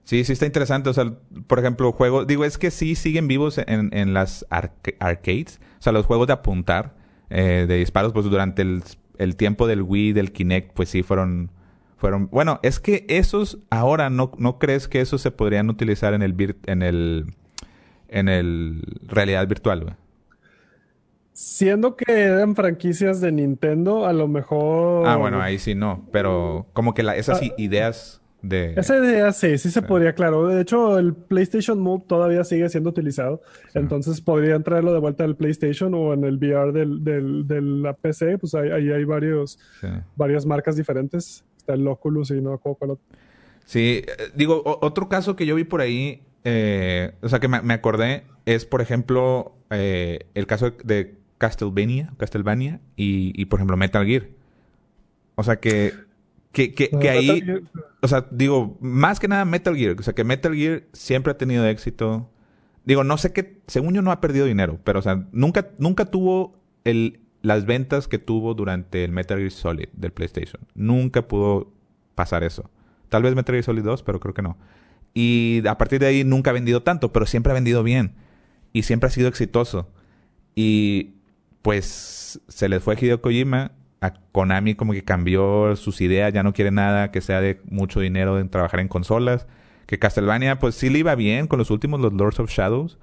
Sí, 0.03 0.23
sí 0.23 0.33
está 0.33 0.45
interesante. 0.45 0.89
O 0.89 0.93
sea, 0.93 1.13
por 1.47 1.59
ejemplo, 1.59 1.91
juegos... 1.91 2.27
Digo, 2.27 2.45
es 2.45 2.57
que 2.57 2.71
sí 2.71 2.95
siguen 2.95 3.27
vivos 3.27 3.57
en, 3.57 3.89
en 3.93 4.13
las 4.13 4.45
arcades. 4.49 5.59
O 5.79 5.81
sea, 5.81 5.91
los 5.91 6.05
juegos 6.05 6.27
de 6.27 6.33
apuntar, 6.33 6.95
eh, 7.29 7.65
de 7.67 7.77
disparos, 7.77 8.13
pues 8.13 8.25
durante 8.25 8.61
el, 8.61 8.83
el, 9.17 9.35
tiempo 9.35 9.67
del 9.67 9.81
Wii, 9.81 10.13
del 10.13 10.31
Kinect, 10.31 10.73
pues 10.73 10.89
sí 10.89 11.03
fueron... 11.03 11.51
fueron 11.97 12.29
Bueno, 12.31 12.59
es 12.63 12.79
que 12.79 13.05
esos 13.09 13.59
ahora, 13.69 14.09
¿no, 14.09 14.31
no 14.37 14.59
crees 14.59 14.87
que 14.87 15.01
esos 15.01 15.21
se 15.21 15.31
podrían 15.31 15.69
utilizar 15.69 16.13
en 16.13 16.21
el... 16.21 16.55
en 16.67 16.81
el 16.83 17.25
en 18.09 18.29
el 18.29 18.81
realidad 19.03 19.47
virtual, 19.47 19.83
güey? 19.83 19.95
Siendo 21.33 21.95
que 21.95 22.11
eran 22.11 22.55
franquicias 22.55 23.21
de 23.21 23.31
Nintendo, 23.31 24.07
a 24.07 24.13
lo 24.13 24.27
mejor... 24.27 25.07
Ah, 25.07 25.17
bueno, 25.17 25.39
ahí 25.39 25.59
sí 25.59 25.75
no. 25.75 26.07
Pero 26.11 26.65
como 26.73 26.95
que 26.95 27.03
la, 27.03 27.15
esas 27.15 27.41
ah, 27.43 27.53
ideas 27.57 28.21
esa 28.49 28.97
idea 28.97 29.31
sí, 29.31 29.57
sí 29.57 29.71
se 29.71 29.81
podría, 29.81 30.13
claro. 30.13 30.47
De 30.47 30.61
hecho, 30.61 30.99
el 30.99 31.13
PlayStation 31.13 31.79
Move 31.79 32.03
todavía 32.07 32.43
sigue 32.43 32.69
siendo 32.69 32.91
utilizado. 32.91 33.41
Entonces 33.73 34.21
podrían 34.21 34.63
traerlo 34.63 34.93
de 34.93 34.99
vuelta 34.99 35.23
al 35.23 35.35
PlayStation 35.35 35.93
o 35.93 36.13
en 36.13 36.23
el 36.23 36.37
VR 36.37 36.71
del, 36.71 37.03
de 37.03 37.61
la 37.61 37.93
PC. 37.93 38.37
Pues 38.37 38.53
ahí, 38.55 38.69
hay 38.69 39.03
varios, 39.03 39.59
varias 40.15 40.45
marcas 40.45 40.75
diferentes. 40.75 41.43
Está 41.57 41.73
el 41.73 41.87
Oculus 41.87 42.31
y 42.31 42.41
no 42.41 42.53
acuerdo 42.53 42.77
cuál 42.77 42.97
Sí, 43.65 44.01
eh, 44.07 44.31
digo, 44.33 44.61
otro 44.63 45.09
caso 45.09 45.35
que 45.35 45.45
yo 45.45 45.55
vi 45.55 45.65
por 45.65 45.81
ahí, 45.81 46.21
eh, 46.43 47.13
o 47.21 47.29
sea, 47.29 47.39
que 47.39 47.47
me, 47.47 47.73
acordé, 47.73 48.23
es 48.45 48.65
por 48.65 48.81
ejemplo 48.81 49.57
eh, 49.69 50.27
el 50.33 50.47
caso 50.47 50.71
de 50.83 51.15
Castlevania, 51.37 52.13
Castlevania 52.17 52.79
y, 52.95 53.33
y 53.39 53.45
por 53.45 53.59
ejemplo 53.59 53.77
Metal 53.77 54.05
Gear. 54.05 54.27
O 55.35 55.43
sea 55.43 55.59
que 55.59 55.93
que, 56.57 56.73
que, 56.73 56.89
que 56.89 57.09
ahí, 57.09 57.43
o 58.01 58.07
sea, 58.07 58.25
digo, 58.31 58.77
más 58.79 59.19
que 59.19 59.27
nada 59.27 59.45
Metal 59.45 59.75
Gear. 59.75 59.95
O 59.99 60.01
sea, 60.01 60.13
que 60.13 60.23
Metal 60.23 60.55
Gear 60.55 60.85
siempre 60.91 61.31
ha 61.31 61.37
tenido 61.37 61.67
éxito. 61.67 62.31
Digo, 62.83 63.03
no 63.03 63.17
sé 63.17 63.31
qué, 63.31 63.61
según 63.67 63.93
yo 63.93 64.01
no 64.01 64.11
ha 64.11 64.21
perdido 64.21 64.47
dinero, 64.47 64.79
pero 64.83 64.97
o 64.97 65.01
sea, 65.03 65.27
nunca, 65.31 65.69
nunca 65.77 66.05
tuvo 66.05 66.57
el, 66.83 67.19
las 67.43 67.67
ventas 67.67 68.07
que 68.07 68.17
tuvo 68.17 68.55
durante 68.55 69.03
el 69.03 69.11
Metal 69.11 69.37
Gear 69.37 69.51
Solid 69.51 69.89
del 69.93 70.11
PlayStation. 70.11 70.61
Nunca 70.73 71.27
pudo 71.27 71.71
pasar 72.15 72.43
eso. 72.43 72.71
Tal 73.09 73.21
vez 73.21 73.35
Metal 73.35 73.53
Gear 73.53 73.63
Solid 73.63 73.83
2, 73.83 74.01
pero 74.01 74.19
creo 74.19 74.33
que 74.33 74.41
no. 74.41 74.57
Y 75.19 75.63
a 75.67 75.79
partir 75.79 75.99
de 75.99 76.05
ahí 76.05 76.23
nunca 76.23 76.51
ha 76.51 76.53
vendido 76.53 76.83
tanto, 76.83 77.11
pero 77.11 77.25
siempre 77.25 77.49
ha 77.49 77.55
vendido 77.55 77.81
bien. 77.81 78.13
Y 78.71 78.83
siempre 78.83 79.07
ha 79.07 79.09
sido 79.09 79.27
exitoso. 79.27 79.89
Y 80.53 81.15
pues 81.63 82.39
se 82.47 82.69
les 82.69 82.83
fue 82.83 82.95
Hideo 83.01 83.19
Kojima 83.19 83.71
a 83.99 84.13
Konami 84.31 84.75
como 84.75 84.93
que 84.93 85.03
cambió 85.03 85.75
sus 85.75 86.01
ideas, 86.01 86.31
ya 86.33 86.43
no 86.43 86.53
quiere 86.53 86.69
nada 86.69 87.09
que 87.09 87.21
sea 87.21 87.41
de 87.41 87.59
mucho 87.65 87.99
dinero 87.99 88.37
en 88.39 88.49
trabajar 88.49 88.79
en 88.79 88.89
consolas. 88.89 89.47
Que 89.87 89.97
Castlevania, 89.97 90.59
pues 90.59 90.75
sí 90.75 90.91
le 90.91 90.99
iba 90.99 91.15
bien 91.15 91.47
con 91.47 91.57
los 91.57 91.71
últimos, 91.71 91.99
los 91.99 92.13
Lords 92.13 92.39
of 92.39 92.51
Shadows, 92.51 92.99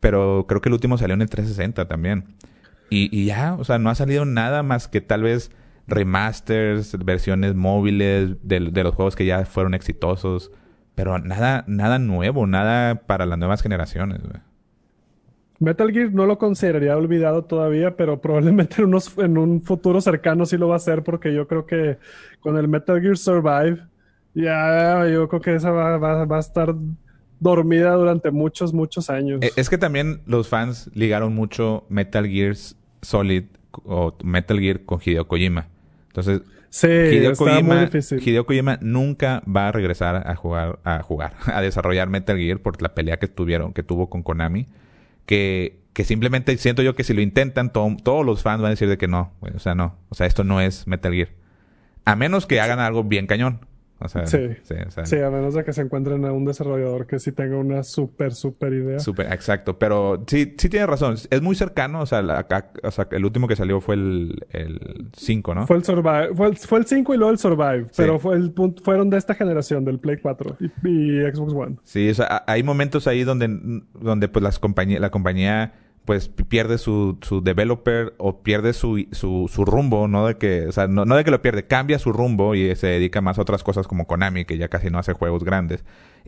pero 0.00 0.46
creo 0.48 0.60
que 0.60 0.70
el 0.70 0.72
último 0.72 0.98
salió 0.98 1.14
en 1.14 1.22
el 1.22 1.30
360 1.30 1.86
también. 1.86 2.34
Y, 2.90 3.26
ya, 3.26 3.54
o 3.54 3.62
sea, 3.62 3.78
no 3.78 3.90
ha 3.90 3.94
salido 3.94 4.24
nada 4.24 4.64
más 4.64 4.88
que 4.88 5.00
tal 5.00 5.22
vez 5.22 5.52
remasters, 5.86 6.98
versiones 6.98 7.54
móviles 7.54 8.38
de 8.42 8.82
los 8.82 8.96
juegos 8.96 9.14
que 9.14 9.24
ya 9.24 9.44
fueron 9.44 9.74
exitosos, 9.74 10.50
pero 10.94 11.18
nada, 11.18 11.64
nada 11.66 11.98
nuevo, 11.98 12.46
nada 12.46 12.94
para 13.06 13.26
las 13.26 13.38
nuevas 13.38 13.62
generaciones. 13.62 14.20
Metal 15.58 15.90
Gear 15.92 16.12
no 16.12 16.26
lo 16.26 16.38
consideraría 16.38 16.96
olvidado 16.96 17.44
todavía, 17.44 17.96
pero 17.96 18.20
probablemente 18.20 18.76
en, 18.78 18.88
unos, 18.88 19.16
en 19.18 19.38
un 19.38 19.62
futuro 19.62 20.00
cercano 20.00 20.46
sí 20.46 20.56
lo 20.56 20.68
va 20.68 20.74
a 20.74 20.76
hacer 20.76 21.02
porque 21.02 21.34
yo 21.34 21.46
creo 21.46 21.66
que 21.66 21.98
con 22.40 22.56
el 22.56 22.68
Metal 22.68 23.00
Gear 23.00 23.16
Survive, 23.16 23.78
ya 24.34 25.08
yo 25.08 25.28
creo 25.28 25.40
que 25.40 25.54
esa 25.54 25.70
va, 25.70 25.96
va, 25.96 26.36
a 26.36 26.40
estar 26.40 26.74
dormida 27.40 27.92
durante 27.92 28.30
muchos, 28.30 28.72
muchos 28.72 29.10
años. 29.10 29.42
E, 29.42 29.52
es 29.56 29.68
que 29.68 29.78
también 29.78 30.22
los 30.26 30.48
fans 30.48 30.90
ligaron 30.94 31.34
mucho 31.34 31.84
Metal 31.88 32.26
Gear 32.26 32.54
Solid 33.02 33.44
o 33.84 34.14
Metal 34.22 34.58
Gear 34.58 34.80
con 34.84 35.00
Hideo 35.04 35.26
Kojima. 35.26 35.68
Entonces, 36.08 36.42
sí, 36.74 36.88
Hideo, 36.88 37.34
Kojima, 37.34 37.88
Hideo 37.92 38.46
Kojima 38.46 38.78
nunca 38.80 39.42
va 39.44 39.68
a 39.68 39.72
regresar 39.72 40.28
a 40.28 40.34
jugar, 40.34 40.80
a 40.84 41.02
jugar, 41.02 41.34
a 41.46 41.60
desarrollar 41.60 42.08
Metal 42.08 42.36
Gear 42.36 42.58
por 42.58 42.80
la 42.82 42.94
pelea 42.94 43.18
que 43.18 43.28
tuvieron, 43.28 43.72
que 43.72 43.82
tuvo 43.82 44.10
con 44.10 44.22
Konami 44.22 44.66
que, 45.26 45.80
que 45.92 46.04
simplemente 46.04 46.56
siento 46.58 46.82
yo 46.82 46.94
que 46.94 47.04
si 47.04 47.14
lo 47.14 47.20
intentan, 47.20 47.72
todos 47.72 48.26
los 48.26 48.42
fans 48.42 48.60
van 48.60 48.68
a 48.68 48.70
decir 48.70 48.88
de 48.88 48.98
que 48.98 49.08
no, 49.08 49.32
o 49.40 49.58
sea, 49.58 49.74
no, 49.74 49.96
o 50.08 50.14
sea, 50.14 50.26
esto 50.26 50.44
no 50.44 50.60
es 50.60 50.86
Metal 50.86 51.12
Gear. 51.12 51.28
A 52.04 52.16
menos 52.16 52.46
que 52.46 52.60
hagan 52.60 52.80
algo 52.80 53.04
bien 53.04 53.26
cañón 53.26 53.60
sí. 54.08 54.48
Sí, 55.04 55.16
a 55.18 55.30
menos 55.30 55.54
de 55.54 55.64
que 55.64 55.72
se 55.72 55.82
encuentren 55.82 56.24
a 56.24 56.32
un 56.32 56.44
desarrollador 56.44 57.06
que 57.06 57.18
sí 57.18 57.32
tenga 57.32 57.56
una 57.56 57.82
súper, 57.82 58.34
súper 58.34 58.72
idea. 58.72 58.98
Súper, 58.98 59.32
exacto. 59.32 59.78
Pero 59.78 60.24
sí, 60.26 60.54
sí 60.56 60.68
tiene 60.68 60.86
razón. 60.86 61.16
Es 61.30 61.42
muy 61.42 61.54
cercano. 61.54 62.00
O 62.00 62.06
sea, 62.06 62.46
o 62.82 62.90
sea 62.90 63.08
el 63.10 63.24
último 63.24 63.48
que 63.48 63.56
salió 63.56 63.80
fue 63.80 63.94
el 63.94 65.10
5, 65.16 65.54
¿no? 65.54 65.66
Fue 65.66 65.76
el 65.76 65.84
Survive. 65.84 66.34
Fue 66.34 66.78
el 66.78 66.86
5 66.86 67.14
y 67.14 67.16
luego 67.16 67.32
el 67.32 67.38
Survive. 67.38 67.86
Pero 67.96 68.18
fue 68.18 68.36
el 68.36 68.52
fueron 68.82 69.10
de 69.10 69.18
esta 69.18 69.34
generación, 69.34 69.84
del 69.84 69.98
Play 69.98 70.18
4 70.18 70.56
y, 70.84 71.20
Xbox 71.32 71.52
One. 71.52 71.76
Sí, 71.84 72.08
o 72.10 72.14
sea, 72.14 72.44
hay 72.46 72.62
momentos 72.62 73.06
ahí 73.06 73.24
donde, 73.24 73.82
donde 73.94 74.28
pues 74.28 74.42
las 74.42 74.58
compañía, 74.58 75.00
la 75.00 75.10
compañía 75.10 75.72
pues 76.04 76.28
pierde 76.28 76.78
su, 76.78 77.18
su 77.22 77.40
developer 77.40 78.14
o 78.18 78.42
pierde 78.42 78.72
su, 78.74 79.06
su, 79.12 79.50
su 79.50 79.64
rumbo, 79.64 80.06
no 80.06 80.26
de 80.26 80.36
que, 80.36 80.66
o 80.66 80.72
sea, 80.72 80.86
no, 80.86 81.04
no, 81.04 81.16
de 81.16 81.24
que 81.24 81.30
lo 81.30 81.40
pierde, 81.40 81.66
cambia 81.66 81.98
su 81.98 82.12
rumbo 82.12 82.54
y 82.54 82.74
se 82.76 82.88
dedica 82.88 83.20
más 83.22 83.38
a 83.38 83.42
otras 83.42 83.62
cosas 83.62 83.86
como 83.86 84.06
Konami, 84.06 84.44
que 84.44 84.58
ya 84.58 84.68
casi 84.68 84.90
no 84.90 84.98
hace 84.98 85.14
juegos 85.14 85.44
grandes. 85.44 85.84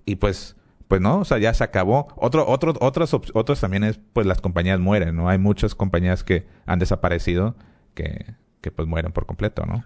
Y 0.06 0.16
pues, 0.16 0.56
pues 0.88 1.00
no, 1.00 1.20
o 1.20 1.24
sea, 1.24 1.38
ya 1.38 1.52
se 1.52 1.62
acabó. 1.62 2.08
Otro, 2.16 2.46
otro, 2.46 2.74
otros, 2.80 3.12
otros 3.12 3.60
también 3.60 3.84
es, 3.84 4.00
pues 4.12 4.26
las 4.26 4.40
compañías 4.40 4.80
mueren, 4.80 5.14
¿no? 5.14 5.28
Hay 5.28 5.38
muchas 5.38 5.74
compañías 5.74 6.24
que 6.24 6.46
han 6.64 6.78
desaparecido 6.78 7.54
que, 7.94 8.34
que 8.62 8.70
pues 8.70 8.88
mueren 8.88 9.12
por 9.12 9.26
completo, 9.26 9.66
¿no? 9.66 9.84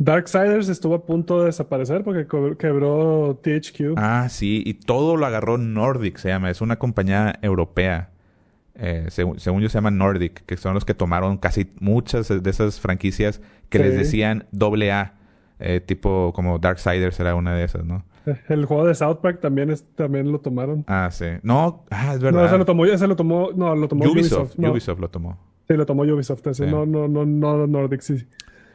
Darksiders 0.00 0.68
estuvo 0.68 0.94
a 0.94 1.04
punto 1.04 1.40
de 1.40 1.46
desaparecer 1.46 2.04
porque 2.04 2.28
quebró 2.56 3.40
THQ. 3.42 3.94
Ah, 3.96 4.28
sí, 4.30 4.62
y 4.64 4.74
todo 4.74 5.16
lo 5.16 5.26
agarró 5.26 5.58
Nordic, 5.58 6.18
se 6.18 6.28
llama, 6.28 6.50
es 6.50 6.60
una 6.60 6.78
compañía 6.78 7.36
europea 7.42 8.10
eh, 8.78 9.06
según, 9.08 9.60
yo 9.60 9.68
se 9.68 9.74
llaman 9.74 9.98
Nordic, 9.98 10.44
que 10.46 10.56
son 10.56 10.74
los 10.74 10.84
que 10.84 10.94
tomaron 10.94 11.36
casi 11.36 11.72
muchas 11.80 12.28
de 12.28 12.50
esas 12.50 12.80
franquicias 12.80 13.40
que 13.68 13.80
les 13.80 13.96
decían 13.96 14.46
doble 14.52 14.92
A, 14.92 15.14
eh, 15.58 15.80
tipo 15.80 16.32
como 16.32 16.58
Darksiders 16.58 17.18
era 17.18 17.34
una 17.34 17.54
de 17.54 17.64
esas, 17.64 17.84
¿no? 17.84 18.04
El 18.48 18.66
juego 18.66 18.86
de 18.86 18.94
South 18.94 19.18
Park 19.20 19.40
también 19.40 19.70
es, 19.70 19.84
también 19.94 20.30
lo 20.30 20.40
tomaron. 20.40 20.84
Ah, 20.86 21.08
sí. 21.10 21.26
No, 21.42 21.84
ah, 21.90 22.14
es 22.14 22.20
verdad. 22.20 22.40
No, 22.40 22.46
ese 22.46 22.58
lo 22.58 22.64
tomó, 22.64 22.84
ese 22.86 23.06
lo 23.06 23.16
tomó, 23.16 23.50
no, 23.54 23.74
lo 23.74 23.88
tomó 23.88 24.04
Ubisoft. 24.04 24.58
Ubisoft, 24.58 25.00
lo 25.00 25.10
tomó. 25.10 25.38
Sí, 25.66 25.74
lo 25.74 25.84
tomó 25.84 26.02
Ubisoft. 26.02 26.46
No, 26.60 26.86
no, 26.86 27.08
no, 27.08 27.26
no 27.26 27.66
Nordic, 27.66 28.00
sí. 28.00 28.26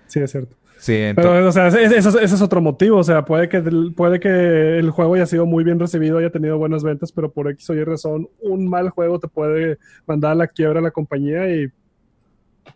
Sí, 0.07 0.19
es 0.19 0.31
cierto. 0.31 0.57
Sí, 0.83 1.13
Pero, 1.15 1.47
o 1.47 1.51
sea, 1.53 1.69
ese, 1.69 1.97
es 1.97 2.41
otro 2.41 2.59
motivo. 2.59 2.97
O 2.97 3.03
sea, 3.05 3.23
puede 3.23 3.47
que, 3.47 3.61
puede 3.95 4.19
que 4.19 4.79
el 4.79 4.89
juego 4.89 5.13
haya 5.13 5.25
sido 5.25 5.45
muy 5.45 5.63
bien 5.63 5.79
recibido, 5.79 6.17
haya 6.17 6.29
tenido 6.29 6.57
buenas 6.57 6.83
ventas, 6.83 7.13
pero 7.13 7.31
por 7.31 7.49
X 7.51 7.69
o 7.69 7.73
Y 7.73 7.85
razón, 7.85 8.27
un 8.41 8.67
mal 8.67 8.89
juego 8.89 9.17
te 9.17 9.29
puede 9.29 9.77
mandar 10.05 10.33
a 10.33 10.35
la 10.35 10.47
quiebra 10.49 10.79
a 10.79 10.83
la 10.83 10.91
compañía 10.91 11.49
y 11.49 11.71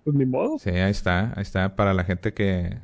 pues 0.05 0.15
ni 0.15 0.25
modo. 0.25 0.57
Sí, 0.57 0.69
ahí 0.69 0.89
está, 0.89 1.33
ahí 1.35 1.41
está. 1.41 1.75
Para 1.75 1.93
la 1.93 2.05
gente 2.05 2.33
que, 2.33 2.77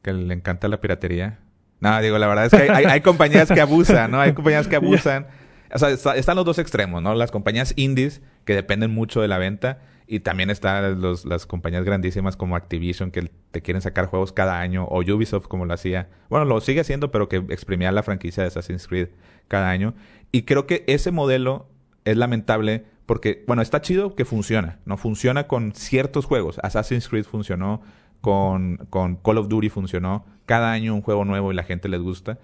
que 0.00 0.14
le 0.14 0.32
encanta 0.32 0.66
la 0.66 0.80
piratería. 0.80 1.40
No, 1.80 2.00
digo, 2.00 2.16
la 2.16 2.26
verdad 2.26 2.46
es 2.46 2.52
que 2.52 2.72
hay, 2.72 2.86
hay, 2.86 3.02
compañías 3.02 3.52
que 3.52 3.60
abusan, 3.60 4.10
¿no? 4.10 4.18
Hay 4.18 4.32
compañías 4.32 4.66
que 4.66 4.76
abusan. 4.76 5.26
O 5.74 5.78
sea, 5.78 5.90
están 6.14 6.36
los 6.36 6.46
dos 6.46 6.58
extremos, 6.58 7.02
¿no? 7.02 7.14
Las 7.14 7.30
compañías 7.30 7.74
indies 7.76 8.22
que 8.46 8.54
dependen 8.54 8.92
mucho 8.92 9.20
de 9.20 9.28
la 9.28 9.36
venta 9.36 9.82
y 10.12 10.18
también 10.18 10.50
están 10.50 11.00
las 11.00 11.46
compañías 11.46 11.84
grandísimas 11.84 12.36
como 12.36 12.56
Activision 12.56 13.12
que 13.12 13.30
te 13.52 13.62
quieren 13.62 13.80
sacar 13.80 14.06
juegos 14.06 14.32
cada 14.32 14.58
año 14.58 14.84
o 14.86 14.98
Ubisoft 15.02 15.46
como 15.46 15.66
lo 15.66 15.72
hacía. 15.72 16.08
Bueno, 16.28 16.46
lo 16.46 16.60
sigue 16.60 16.80
haciendo, 16.80 17.12
pero 17.12 17.28
que 17.28 17.36
exprimía 17.36 17.92
la 17.92 18.02
franquicia 18.02 18.42
de 18.42 18.48
Assassin's 18.48 18.88
Creed 18.88 19.10
cada 19.46 19.70
año. 19.70 19.94
Y 20.32 20.42
creo 20.42 20.66
que 20.66 20.82
ese 20.88 21.12
modelo 21.12 21.68
es 22.04 22.16
lamentable 22.16 22.86
porque, 23.06 23.44
bueno, 23.46 23.62
está 23.62 23.82
chido 23.82 24.16
que 24.16 24.24
funciona, 24.24 24.80
¿no? 24.84 24.96
Funciona 24.96 25.46
con 25.46 25.74
ciertos 25.76 26.24
juegos. 26.24 26.58
Assassin's 26.64 27.08
Creed 27.08 27.24
funcionó, 27.24 27.80
con, 28.20 28.78
con 28.90 29.14
Call 29.14 29.38
of 29.38 29.46
Duty 29.46 29.68
funcionó. 29.68 30.26
Cada 30.44 30.72
año 30.72 30.92
un 30.92 31.02
juego 31.02 31.24
nuevo 31.24 31.52
y 31.52 31.54
la 31.54 31.62
gente 31.62 31.88
les 31.88 32.00
gusta. 32.00 32.40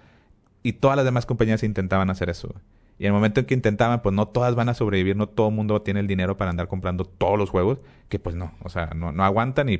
Y 0.63 0.71
todas 0.71 0.95
las 0.95 1.03
demás 1.03 1.25
compañías 1.25 1.63
intentaban 1.63 2.09
hacer 2.09 2.29
eso. 2.29 2.55
Y 2.99 3.03
en 3.03 3.07
el 3.07 3.13
momento 3.13 3.39
en 3.39 3.45
que 3.45 3.53
intentaban, 3.53 4.01
pues 4.01 4.15
no 4.15 4.27
todas 4.27 4.55
van 4.55 4.69
a 4.69 4.73
sobrevivir, 4.73 5.15
no 5.15 5.27
todo 5.27 5.49
el 5.49 5.55
mundo 5.55 5.81
tiene 5.83 5.99
el 5.99 6.07
dinero 6.07 6.37
para 6.37 6.49
andar 6.49 6.67
comprando 6.67 7.05
todos 7.05 7.37
los 7.37 7.49
juegos, 7.49 7.79
que 8.09 8.17
pues 8.17 8.35
no, 8.35 8.53
o 8.63 8.69
sea, 8.69 8.89
no, 8.95 9.11
no 9.11 9.23
aguantan 9.23 9.69
y 9.69 9.77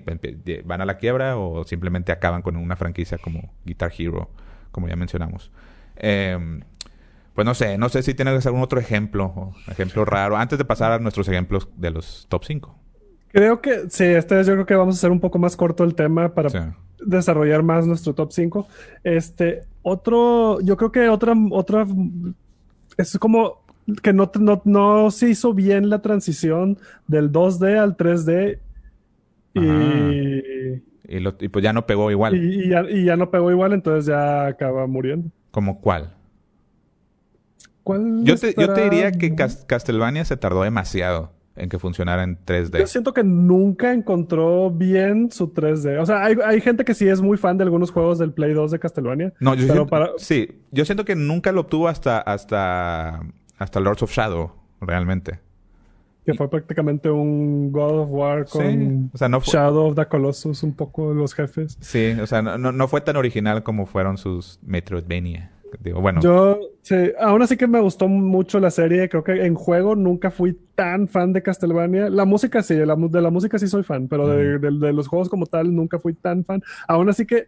van 0.63 0.81
a 0.81 0.85
la 0.85 0.97
quiebra 0.97 1.37
o 1.37 1.63
simplemente 1.63 2.11
acaban 2.11 2.43
con 2.43 2.55
una 2.57 2.75
franquicia 2.75 3.17
como 3.17 3.51
Guitar 3.65 3.91
Hero, 3.97 4.29
como 4.71 4.87
ya 4.87 4.95
mencionamos. 4.95 5.51
Em, 5.95 6.61
pues 7.33 7.45
no 7.45 7.55
sé, 7.55 7.77
no 7.77 7.89
sé 7.89 8.03
si 8.03 8.13
tienes 8.13 8.45
algún 8.45 8.61
otro 8.61 8.79
ejemplo, 8.79 9.53
ejemplo 9.67 10.05
raro, 10.05 10.37
antes 10.37 10.59
de 10.59 10.65
pasar 10.65 10.91
a 10.91 10.99
nuestros 10.99 11.27
ejemplos 11.27 11.69
de 11.75 11.91
los 11.91 12.27
top 12.29 12.43
5. 12.45 12.75
Creo 13.29 13.61
que 13.61 13.89
sí, 13.89 14.05
esta 14.05 14.35
vez 14.35 14.47
yo 14.47 14.53
creo 14.53 14.65
que 14.65 14.75
vamos 14.75 14.95
a 14.95 14.97
hacer 14.97 15.11
un 15.11 15.19
poco 15.19 15.39
más 15.39 15.55
corto 15.55 15.83
el 15.83 15.95
tema 15.95 16.33
para 16.33 16.75
desarrollar 16.99 17.63
más 17.63 17.85
nuestro 17.85 18.13
top 18.13 18.31
5. 18.31 18.67
Este, 19.03 19.61
otro, 19.81 20.59
yo 20.61 20.77
creo 20.77 20.91
que 20.91 21.09
otra, 21.09 21.33
otra 21.51 21.85
es 22.97 23.17
como 23.19 23.61
que 24.01 24.11
no, 24.13 24.29
no, 24.39 24.61
no 24.65 25.11
se 25.11 25.29
hizo 25.29 25.53
bien 25.53 25.89
la 25.89 26.01
transición 26.01 26.77
del 27.07 27.31
2D 27.31 27.77
al 27.77 27.95
3D 27.95 28.59
y, 29.53 30.83
y, 31.07 31.47
pues 31.47 31.63
ya 31.63 31.73
no 31.73 31.85
pegó 31.85 32.11
igual. 32.11 32.35
Y, 32.35 32.69
ya, 32.69 33.15
no 33.15 33.31
pegó 33.31 33.49
igual, 33.51 33.73
entonces 33.73 34.05
ya 34.05 34.47
acaba 34.47 34.85
muriendo. 34.87 35.29
¿Como 35.51 35.79
cuál? 35.79 36.13
¿Cuál 37.83 38.23
yo, 38.23 38.35
te, 38.35 38.53
yo 38.57 38.73
te 38.73 38.83
diría 38.83 39.11
que 39.13 39.33
Castlevania 39.33 40.25
se 40.25 40.35
tardó 40.35 40.63
demasiado 40.63 41.36
en 41.57 41.69
que 41.69 41.79
funcionara 41.79 42.23
en 42.23 42.37
3D. 42.43 42.79
Yo 42.79 42.87
siento 42.87 43.13
que 43.13 43.23
nunca 43.23 43.93
encontró 43.93 44.71
bien 44.71 45.31
su 45.31 45.53
3D. 45.53 45.99
O 45.99 46.05
sea, 46.05 46.23
hay, 46.23 46.61
gente 46.61 46.85
que 46.85 46.93
sí 46.93 47.07
es 47.07 47.21
muy 47.21 47.37
fan 47.37 47.57
de 47.57 47.63
algunos 47.63 47.91
juegos 47.91 48.19
del 48.19 48.31
Play 48.33 48.53
2 48.53 48.71
de 48.71 48.79
Castlevania. 48.79 49.33
No, 49.39 49.55
yo 49.55 49.65
siento, 49.65 50.13
sí, 50.17 50.61
yo 50.71 50.85
siento 50.85 51.05
que 51.05 51.15
nunca 51.15 51.51
lo 51.51 51.61
obtuvo 51.61 51.87
hasta, 51.87 52.19
hasta, 52.19 53.21
hasta 53.57 53.79
Lords 53.79 54.03
of 54.03 54.11
Shadow, 54.11 54.51
realmente. 54.81 55.39
Que 56.25 56.33
fue 56.33 56.49
prácticamente 56.49 57.09
un 57.09 57.71
God 57.71 57.99
of 57.99 58.09
War 58.11 58.45
con 58.45 59.11
Shadow 59.13 59.87
of 59.87 59.95
the 59.95 60.05
Colossus, 60.07 60.61
un 60.63 60.75
poco 60.75 61.13
los 61.13 61.33
jefes. 61.33 61.77
Sí, 61.79 62.11
o 62.21 62.27
sea, 62.27 62.41
no, 62.41 62.57
no 62.57 62.87
fue 62.89 62.99
tan 63.01 63.15
original 63.15 63.63
como 63.63 63.85
fueron 63.85 64.17
sus 64.17 64.59
Metroidvania 64.61 65.51
bueno. 65.93 66.21
Yo, 66.21 66.59
sí, 66.81 66.95
aún 67.19 67.41
así 67.41 67.57
que 67.57 67.67
me 67.67 67.79
gustó 67.79 68.07
mucho 68.07 68.59
la 68.59 68.71
serie. 68.71 69.09
Creo 69.09 69.23
que 69.23 69.45
en 69.45 69.55
juego 69.55 69.95
nunca 69.95 70.31
fui 70.31 70.57
tan 70.75 71.07
fan 71.07 71.33
de 71.33 71.41
Castlevania. 71.41 72.09
La 72.09 72.25
música 72.25 72.61
sí, 72.63 72.75
de 72.75 72.85
la, 72.85 72.95
música 72.95 73.59
sí 73.59 73.67
soy 73.67 73.83
fan, 73.83 74.07
pero 74.07 74.27
de, 74.27 74.93
los 74.93 75.07
juegos 75.07 75.29
como 75.29 75.45
tal 75.45 75.75
nunca 75.75 75.99
fui 75.99 76.13
tan 76.13 76.43
fan. 76.43 76.61
Aún 76.87 77.09
así 77.09 77.25
que, 77.25 77.47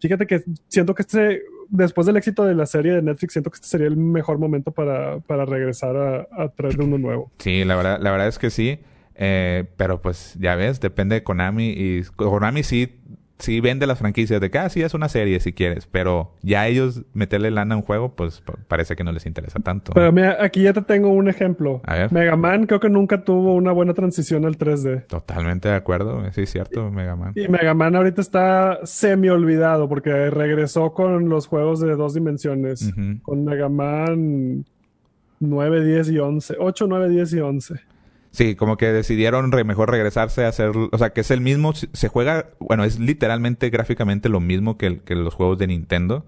fíjate 0.00 0.26
que 0.26 0.42
siento 0.68 0.94
que 0.94 1.02
este, 1.02 1.42
después 1.68 2.06
del 2.06 2.16
éxito 2.16 2.44
de 2.44 2.54
la 2.54 2.66
serie 2.66 2.92
de 2.92 3.02
Netflix, 3.02 3.32
siento 3.32 3.50
que 3.50 3.56
este 3.56 3.68
sería 3.68 3.86
el 3.86 3.96
mejor 3.96 4.38
momento 4.38 4.70
para, 4.72 5.20
para 5.20 5.44
regresar 5.44 5.96
a, 5.96 6.28
a 6.30 6.48
traer 6.48 6.80
uno 6.80 6.98
nuevo. 6.98 7.30
Sí, 7.38 7.64
la 7.64 7.76
verdad, 7.76 7.98
la 8.00 8.10
verdad 8.10 8.28
es 8.28 8.38
que 8.38 8.50
sí. 8.50 8.80
Eh, 9.22 9.64
pero 9.76 10.00
pues 10.00 10.34
ya 10.40 10.56
ves, 10.56 10.80
depende 10.80 11.16
de 11.16 11.22
Konami. 11.22 11.74
Y 11.76 12.02
Konami 12.16 12.62
sí 12.62 13.00
sí 13.40 13.60
vende 13.60 13.86
las 13.86 13.98
franquicias 13.98 14.40
de 14.40 14.50
que, 14.50 14.58
ah, 14.58 14.68
sí, 14.68 14.82
es 14.82 14.94
una 14.94 15.08
serie 15.08 15.40
si 15.40 15.52
quieres, 15.52 15.86
pero 15.86 16.34
ya 16.42 16.66
ellos 16.66 17.02
meterle 17.12 17.50
lana 17.50 17.74
a 17.74 17.78
un 17.78 17.82
juego, 17.82 18.14
pues 18.14 18.42
parece 18.68 18.96
que 18.96 19.04
no 19.04 19.12
les 19.12 19.26
interesa 19.26 19.58
tanto. 19.60 19.92
Pero 19.92 20.12
mira, 20.12 20.36
aquí 20.40 20.62
ya 20.62 20.72
te 20.72 20.82
tengo 20.82 21.10
un 21.10 21.28
ejemplo. 21.28 21.80
A 21.84 21.94
ver. 21.94 22.12
Mega 22.12 22.36
Man 22.36 22.66
creo 22.66 22.80
que 22.80 22.88
nunca 22.90 23.24
tuvo 23.24 23.54
una 23.54 23.72
buena 23.72 23.94
transición 23.94 24.44
al 24.44 24.56
3D. 24.56 25.06
Totalmente 25.06 25.68
de 25.68 25.74
acuerdo, 25.74 26.22
sí, 26.32 26.46
cierto, 26.46 26.90
Mega 26.90 27.16
Man. 27.16 27.32
Y 27.34 27.48
Mega 27.48 27.74
Man 27.74 27.96
ahorita 27.96 28.20
está 28.20 28.80
semi 28.84 29.28
olvidado 29.28 29.88
porque 29.88 30.30
regresó 30.30 30.92
con 30.92 31.28
los 31.28 31.46
juegos 31.46 31.80
de 31.80 31.96
dos 31.96 32.14
dimensiones, 32.14 32.92
con 33.22 33.44
Mega 33.44 33.68
Man 33.68 34.64
9, 35.40 35.84
10 35.84 36.10
y 36.10 36.18
11, 36.18 36.56
8, 36.58 36.86
9, 36.86 37.08
10 37.08 37.32
y 37.32 37.40
11. 37.40 37.74
Sí, 38.32 38.54
como 38.54 38.76
que 38.76 38.92
decidieron 38.92 39.50
mejor 39.66 39.90
regresarse 39.90 40.44
a 40.44 40.48
hacer, 40.48 40.70
o 40.70 40.98
sea, 40.98 41.10
que 41.10 41.22
es 41.22 41.30
el 41.32 41.40
mismo, 41.40 41.72
se 41.74 42.08
juega, 42.08 42.50
bueno, 42.60 42.84
es 42.84 43.00
literalmente 43.00 43.70
gráficamente 43.70 44.28
lo 44.28 44.38
mismo 44.38 44.78
que, 44.78 45.00
que 45.00 45.16
los 45.16 45.34
juegos 45.34 45.58
de 45.58 45.66
Nintendo, 45.66 46.24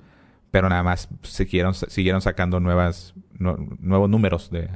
pero 0.50 0.68
nada 0.68 0.82
más 0.82 1.08
siguieron, 1.22 1.74
siguieron 1.74 2.20
sacando 2.20 2.58
nuevas, 2.58 3.14
nuevos 3.38 4.10
números 4.10 4.50
de, 4.50 4.68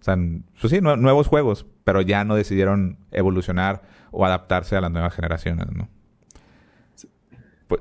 o 0.00 0.04
sea, 0.04 0.18
pues 0.60 0.72
sí, 0.72 0.80
nuevos 0.80 1.28
juegos, 1.28 1.66
pero 1.84 2.00
ya 2.00 2.24
no 2.24 2.34
decidieron 2.34 2.98
evolucionar 3.12 3.82
o 4.10 4.26
adaptarse 4.26 4.74
a 4.76 4.80
las 4.80 4.90
nuevas 4.90 5.14
generaciones, 5.14 5.66
¿no? 5.72 5.88
Pues, 7.68 7.80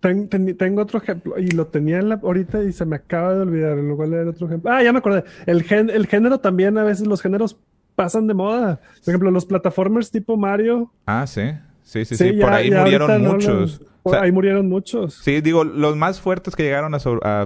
tengo 0.00 0.82
otro 0.82 1.00
ejemplo, 1.00 1.38
y 1.38 1.50
lo 1.50 1.66
tenía 1.66 1.98
en 1.98 2.08
la, 2.08 2.20
ahorita 2.22 2.62
y 2.62 2.72
se 2.72 2.84
me 2.84 2.96
acaba 2.96 3.34
de 3.34 3.40
olvidar, 3.40 3.76
lo 3.76 3.96
cual 3.96 4.12
era 4.12 4.30
otro 4.30 4.46
ejemplo. 4.46 4.70
Ah, 4.70 4.82
ya 4.82 4.92
me 4.92 4.98
acordé. 4.98 5.24
El, 5.46 5.64
el 5.90 6.06
género 6.06 6.38
también, 6.38 6.78
a 6.78 6.84
veces 6.84 7.06
los 7.06 7.20
géneros 7.20 7.58
pasan 7.96 8.26
de 8.28 8.34
moda. 8.34 8.80
Por 9.04 9.12
ejemplo, 9.12 9.30
los 9.32 9.46
plataformers 9.46 10.10
tipo 10.10 10.36
Mario. 10.36 10.92
Ah, 11.06 11.26
sí. 11.26 11.52
Sí, 11.82 12.04
sí, 12.04 12.16
sí. 12.16 12.32
por 12.32 12.52
ahí 12.52 12.70
murieron 12.70 13.22
muchos. 13.22 13.80
por 14.02 14.16
ahí 14.16 14.30
murieron 14.32 14.68
muchos. 14.68 15.14
Sí, 15.14 15.40
digo, 15.40 15.64
los 15.64 15.96
más 15.96 16.20
fuertes 16.20 16.54
que 16.54 16.62
llegaron 16.62 16.94
a, 16.94 16.98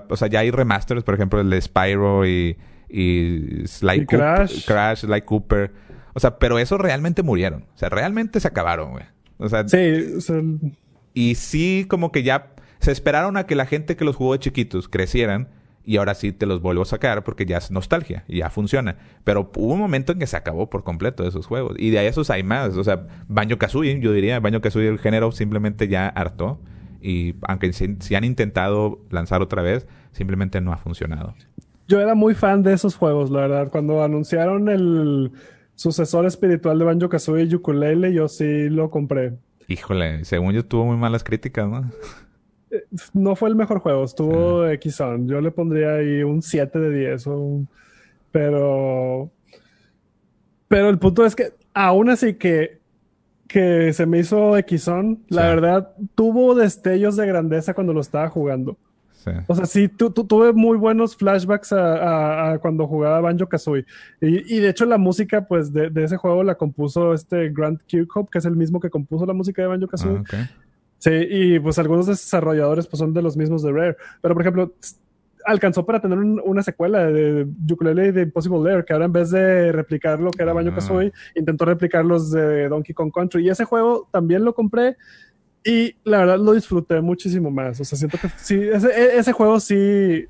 O 0.08 0.16
sea, 0.16 0.28
ya 0.28 0.40
hay 0.40 0.50
remasters, 0.50 1.04
por 1.04 1.14
ejemplo, 1.14 1.40
el 1.40 1.50
de 1.50 1.60
Spyro 1.60 2.26
y, 2.26 2.56
y 2.88 3.66
Sly 3.66 4.06
Crash. 4.06 4.66
Crash, 4.66 5.00
Sly 5.00 5.22
Cooper. 5.22 5.72
O 6.14 6.20
sea, 6.20 6.38
pero 6.38 6.58
esos 6.58 6.80
realmente 6.80 7.22
murieron. 7.22 7.66
O 7.74 7.78
sea, 7.78 7.88
realmente 7.88 8.40
se 8.40 8.48
acabaron, 8.48 8.92
güey. 8.92 9.04
O 9.38 9.48
sea, 9.48 9.66
sí, 9.68 10.06
Y 11.14 11.34
sí, 11.36 11.86
como 11.88 12.12
que 12.12 12.22
ya 12.22 12.52
se 12.80 12.92
esperaron 12.92 13.36
a 13.36 13.44
que 13.44 13.54
la 13.54 13.66
gente 13.66 13.96
que 13.96 14.04
los 14.04 14.16
jugó 14.16 14.32
de 14.32 14.40
chiquitos 14.40 14.88
crecieran 14.88 15.48
y 15.84 15.96
ahora 15.96 16.14
sí 16.14 16.32
te 16.32 16.46
los 16.46 16.60
vuelvo 16.60 16.82
a 16.82 16.86
sacar 16.86 17.24
porque 17.24 17.46
ya 17.46 17.58
es 17.58 17.70
nostalgia 17.70 18.24
y 18.28 18.38
ya 18.38 18.50
funciona. 18.50 18.96
Pero 19.24 19.50
hubo 19.56 19.74
un 19.74 19.80
momento 19.80 20.12
en 20.12 20.18
que 20.18 20.26
se 20.26 20.36
acabó 20.36 20.68
por 20.68 20.84
completo 20.84 21.26
esos 21.26 21.46
juegos. 21.46 21.76
Y 21.78 21.90
de 21.90 21.98
ahí 21.98 22.06
esos 22.06 22.30
hay 22.30 22.42
más. 22.42 22.76
O 22.76 22.84
sea, 22.84 23.06
Banjo 23.28 23.58
Kazooie, 23.58 24.00
yo 24.00 24.12
diría, 24.12 24.40
Banjo 24.40 24.60
Kazooie 24.60 24.88
el 24.88 24.98
género 24.98 25.32
simplemente 25.32 25.88
ya 25.88 26.08
hartó. 26.08 26.60
Y 27.02 27.34
aunque 27.42 27.72
si, 27.72 28.14
han 28.14 28.24
intentado 28.24 29.00
lanzar 29.10 29.40
otra 29.40 29.62
vez, 29.62 29.86
simplemente 30.12 30.60
no 30.60 30.72
ha 30.72 30.76
funcionado. 30.76 31.34
Yo 31.88 32.00
era 32.00 32.14
muy 32.14 32.34
fan 32.34 32.62
de 32.62 32.74
esos 32.74 32.94
juegos, 32.94 33.30
la 33.30 33.40
verdad. 33.40 33.68
Cuando 33.70 34.04
anunciaron 34.04 34.68
el 34.68 35.32
sucesor 35.74 36.26
espiritual 36.26 36.78
de 36.78 36.84
Banjo 36.84 37.08
Kazooie 37.08 37.44
y 37.44 37.54
Ukulele, 37.54 38.12
yo 38.12 38.28
sí 38.28 38.68
lo 38.68 38.90
compré. 38.90 39.38
Híjole, 39.66 40.24
según 40.24 40.52
yo 40.52 40.64
tuvo 40.64 40.84
muy 40.84 40.96
malas 40.96 41.24
críticas, 41.24 41.68
¿no? 41.68 41.90
No 43.12 43.36
fue 43.36 43.48
el 43.48 43.56
mejor 43.56 43.80
juego, 43.80 44.04
estuvo 44.04 44.66
X 44.66 44.98
Yo 45.24 45.40
le 45.40 45.50
pondría 45.50 45.94
ahí 45.94 46.22
un 46.22 46.42
7 46.42 46.78
de 46.78 46.90
10. 46.90 47.24
Pero. 48.32 49.30
Pero 50.68 50.88
el 50.88 50.98
punto 50.98 51.26
es 51.26 51.34
que, 51.34 51.52
aún 51.74 52.10
así 52.10 52.34
que, 52.34 52.78
que 53.48 53.92
se 53.92 54.06
me 54.06 54.20
hizo 54.20 54.56
X 54.56 54.88
la 55.28 55.42
verdad, 55.42 55.92
tuvo 56.14 56.54
destellos 56.54 57.16
de 57.16 57.26
grandeza 57.26 57.74
cuando 57.74 57.92
lo 57.92 58.00
estaba 58.00 58.28
jugando. 58.28 58.78
O 59.46 59.54
sea, 59.54 59.66
sí, 59.66 59.88
tuve 59.88 60.52
muy 60.52 60.78
buenos 60.78 61.16
flashbacks 61.16 61.72
a, 61.72 62.58
cuando 62.60 62.86
jugaba 62.86 63.20
Banjo 63.20 63.46
Kazooie. 63.46 63.84
Y, 64.20 64.58
de 64.60 64.68
hecho, 64.68 64.86
la 64.86 64.98
música, 64.98 65.46
pues, 65.46 65.72
de, 65.72 65.90
ese 65.96 66.16
juego 66.16 66.42
la 66.42 66.54
compuso 66.54 67.12
este 67.12 67.50
Grant 67.50 67.82
Kirkhope, 67.82 68.30
que 68.30 68.38
es 68.38 68.44
el 68.44 68.56
mismo 68.56 68.80
que 68.80 68.88
compuso 68.88 69.26
la 69.26 69.34
música 69.34 69.62
de 69.62 69.68
Banjo 69.68 69.88
Kazooie. 69.88 70.22
Ah, 70.32 70.48
Sí, 71.00 71.10
y 71.10 71.58
pues 71.58 71.78
algunos 71.78 72.06
desarrolladores 72.06 72.86
pues 72.86 72.98
son 72.98 73.14
de 73.14 73.22
los 73.22 73.36
mismos 73.36 73.62
de 73.62 73.72
Rare. 73.72 73.96
Pero 74.20 74.34
por 74.34 74.42
ejemplo, 74.42 74.74
alcanzó 75.46 75.86
para 75.86 76.00
tener 76.00 76.18
una 76.18 76.62
secuela 76.62 77.06
de 77.06 77.46
Ukulele 77.70 78.08
y 78.08 78.12
de 78.12 78.22
Impossible 78.22 78.60
Lair, 78.62 78.84
que 78.84 78.92
ahora 78.92 79.06
en 79.06 79.12
vez 79.12 79.30
de 79.30 79.72
replicar 79.72 80.20
lo 80.20 80.30
que 80.30 80.42
era 80.42 80.52
Banjo 80.52 80.74
Kazooie, 80.74 81.10
intentó 81.34 81.64
replicar 81.64 82.04
los 82.04 82.30
de 82.30 82.68
Donkey 82.68 82.94
Kong 82.94 83.10
Country. 83.14 83.46
Y 83.46 83.48
ese 83.48 83.64
juego 83.64 84.08
también 84.12 84.44
lo 84.44 84.54
compré 84.54 84.96
y 85.64 85.96
la 86.04 86.18
verdad 86.18 86.38
lo 86.38 86.52
disfruté 86.52 87.00
muchísimo 87.00 87.50
más. 87.50 87.80
O 87.80 87.84
sea, 87.84 87.98
siento 87.98 88.18
que 88.18 88.28
sí, 88.36 88.60
ese, 88.60 88.88
e, 88.88 89.18
ese 89.18 89.32
juego 89.32 89.58
sí, 89.58 90.26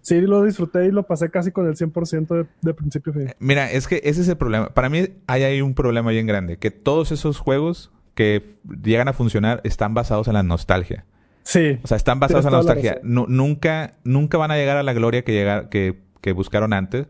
sí 0.00 0.22
lo 0.22 0.42
disfruté 0.42 0.86
y 0.86 0.90
lo 0.90 1.02
pasé 1.02 1.30
casi 1.30 1.50
con 1.52 1.66
el 1.66 1.76
100% 1.76 2.28
de, 2.28 2.46
de, 2.62 2.74
principio 2.74 3.12
a 3.12 3.16
fin. 3.16 3.34
Mira, 3.38 3.70
es 3.70 3.86
que 3.86 4.00
ese 4.04 4.22
es 4.22 4.28
el 4.28 4.38
problema. 4.38 4.72
Para 4.72 4.88
mí 4.88 5.06
hay 5.26 5.42
ahí 5.42 5.60
un 5.60 5.74
problema 5.74 6.10
bien 6.10 6.26
grande, 6.26 6.56
que 6.56 6.70
todos 6.70 7.12
esos 7.12 7.38
juegos 7.38 7.92
que 8.14 8.56
llegan 8.82 9.08
a 9.08 9.12
funcionar 9.12 9.60
están 9.64 9.94
basados 9.94 10.28
en 10.28 10.34
la 10.34 10.42
nostalgia. 10.42 11.04
Sí. 11.42 11.78
O 11.82 11.86
sea, 11.86 11.96
están 11.96 12.20
basados 12.20 12.46
en 12.46 12.52
la 12.52 12.58
nostalgia. 12.58 13.00
nunca, 13.02 13.94
nunca 14.04 14.38
van 14.38 14.50
a 14.50 14.56
llegar 14.56 14.76
a 14.76 14.82
la 14.82 14.92
gloria 14.92 15.22
que, 15.22 15.32
llegar, 15.32 15.68
que, 15.68 15.98
que 16.20 16.32
buscaron 16.32 16.72
antes 16.72 17.06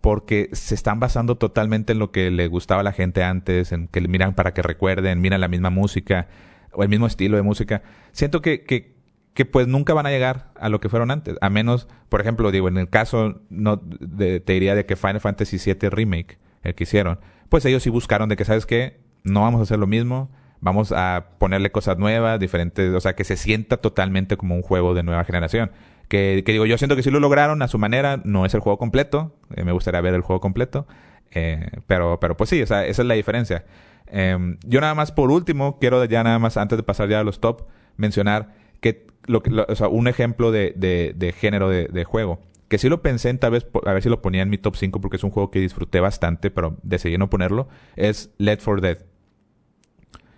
porque 0.00 0.48
se 0.52 0.74
están 0.74 0.98
basando 1.00 1.36
totalmente 1.36 1.92
en 1.92 1.98
lo 1.98 2.10
que 2.10 2.30
le 2.30 2.46
gustaba 2.48 2.80
a 2.80 2.84
la 2.84 2.92
gente 2.92 3.22
antes, 3.22 3.72
en 3.72 3.88
que 3.88 4.00
miran 4.00 4.34
para 4.34 4.54
que 4.54 4.62
recuerden, 4.62 5.20
miran 5.20 5.40
la 5.40 5.48
misma 5.48 5.70
música 5.70 6.28
o 6.72 6.82
el 6.82 6.88
mismo 6.88 7.06
estilo 7.06 7.36
de 7.36 7.42
música. 7.42 7.82
Siento 8.12 8.40
que, 8.40 8.64
que, 8.64 8.94
que 9.34 9.44
pues 9.44 9.66
nunca 9.66 9.92
van 9.92 10.06
a 10.06 10.10
llegar 10.10 10.52
a 10.58 10.68
lo 10.68 10.80
que 10.80 10.88
fueron 10.88 11.10
antes, 11.10 11.36
a 11.40 11.50
menos, 11.50 11.86
por 12.08 12.20
ejemplo, 12.20 12.50
digo, 12.50 12.68
en 12.68 12.78
el 12.78 12.88
caso, 12.88 13.42
no 13.50 13.80
te 13.80 14.40
diría 14.40 14.74
de 14.74 14.86
que 14.86 14.96
Final 14.96 15.20
Fantasy 15.20 15.58
VII 15.58 15.90
Remake, 15.90 16.38
el 16.62 16.74
que 16.74 16.84
hicieron, 16.84 17.20
pues 17.48 17.64
ellos 17.66 17.82
sí 17.82 17.90
buscaron 17.90 18.28
de 18.28 18.36
que, 18.36 18.44
¿sabes 18.44 18.64
qué? 18.64 19.00
No 19.22 19.42
vamos 19.42 19.60
a 19.60 19.62
hacer 19.64 19.78
lo 19.78 19.86
mismo, 19.86 20.30
vamos 20.60 20.92
a 20.92 21.26
ponerle 21.38 21.70
cosas 21.70 21.98
nuevas, 21.98 22.38
diferentes, 22.38 22.94
o 22.94 23.00
sea, 23.00 23.14
que 23.14 23.24
se 23.24 23.36
sienta 23.36 23.78
totalmente 23.78 24.36
como 24.36 24.54
un 24.54 24.62
juego 24.62 24.94
de 24.94 25.02
nueva 25.02 25.24
generación. 25.24 25.70
Que, 26.08 26.42
que 26.44 26.52
digo, 26.52 26.66
yo 26.66 26.76
siento 26.76 26.96
que 26.96 27.02
sí 27.02 27.10
lo 27.10 27.20
lograron 27.20 27.62
a 27.62 27.68
su 27.68 27.78
manera, 27.78 28.20
no 28.24 28.44
es 28.44 28.54
el 28.54 28.60
juego 28.60 28.78
completo, 28.78 29.36
eh, 29.54 29.64
me 29.64 29.72
gustaría 29.72 30.00
ver 30.00 30.14
el 30.14 30.22
juego 30.22 30.40
completo, 30.40 30.86
eh, 31.30 31.70
pero, 31.86 32.18
pero 32.20 32.36
pues 32.36 32.50
sí, 32.50 32.60
o 32.62 32.66
sea, 32.66 32.84
esa 32.84 33.02
es 33.02 33.08
la 33.08 33.14
diferencia. 33.14 33.64
Em, 34.06 34.58
yo 34.66 34.80
nada 34.80 34.94
más 34.94 35.12
por 35.12 35.30
último, 35.30 35.78
quiero 35.78 36.04
ya 36.04 36.24
nada 36.24 36.38
más 36.38 36.56
antes 36.56 36.76
de 36.76 36.82
pasar 36.82 37.08
ya 37.08 37.20
a 37.20 37.24
los 37.24 37.40
top, 37.40 37.66
mencionar 37.96 38.54
que, 38.80 39.06
lo, 39.26 39.42
que 39.42 39.52
o 39.54 39.74
sea, 39.76 39.88
un 39.88 40.08
ejemplo 40.08 40.50
de, 40.50 40.72
de, 40.76 41.14
de 41.16 41.32
género 41.32 41.68
de, 41.68 41.86
de, 41.86 42.04
juego. 42.04 42.40
Que 42.68 42.78
sí 42.78 42.88
lo 42.88 43.02
pensé 43.02 43.30
en 43.30 43.38
tal 43.38 43.52
vez, 43.52 43.66
a 43.86 43.92
ver 43.92 44.02
si 44.02 44.08
lo 44.08 44.20
ponía 44.20 44.42
en 44.42 44.50
mi 44.50 44.58
top 44.58 44.76
5 44.76 45.00
porque 45.00 45.16
es 45.16 45.24
un 45.24 45.30
juego 45.30 45.50
que 45.50 45.60
disfruté 45.60 46.00
bastante, 46.00 46.50
pero 46.50 46.76
decidí 46.82 47.18
no 47.18 47.30
ponerlo, 47.30 47.68
es 47.96 48.32
Left 48.38 48.62
for 48.62 48.80
Dead. 48.80 48.98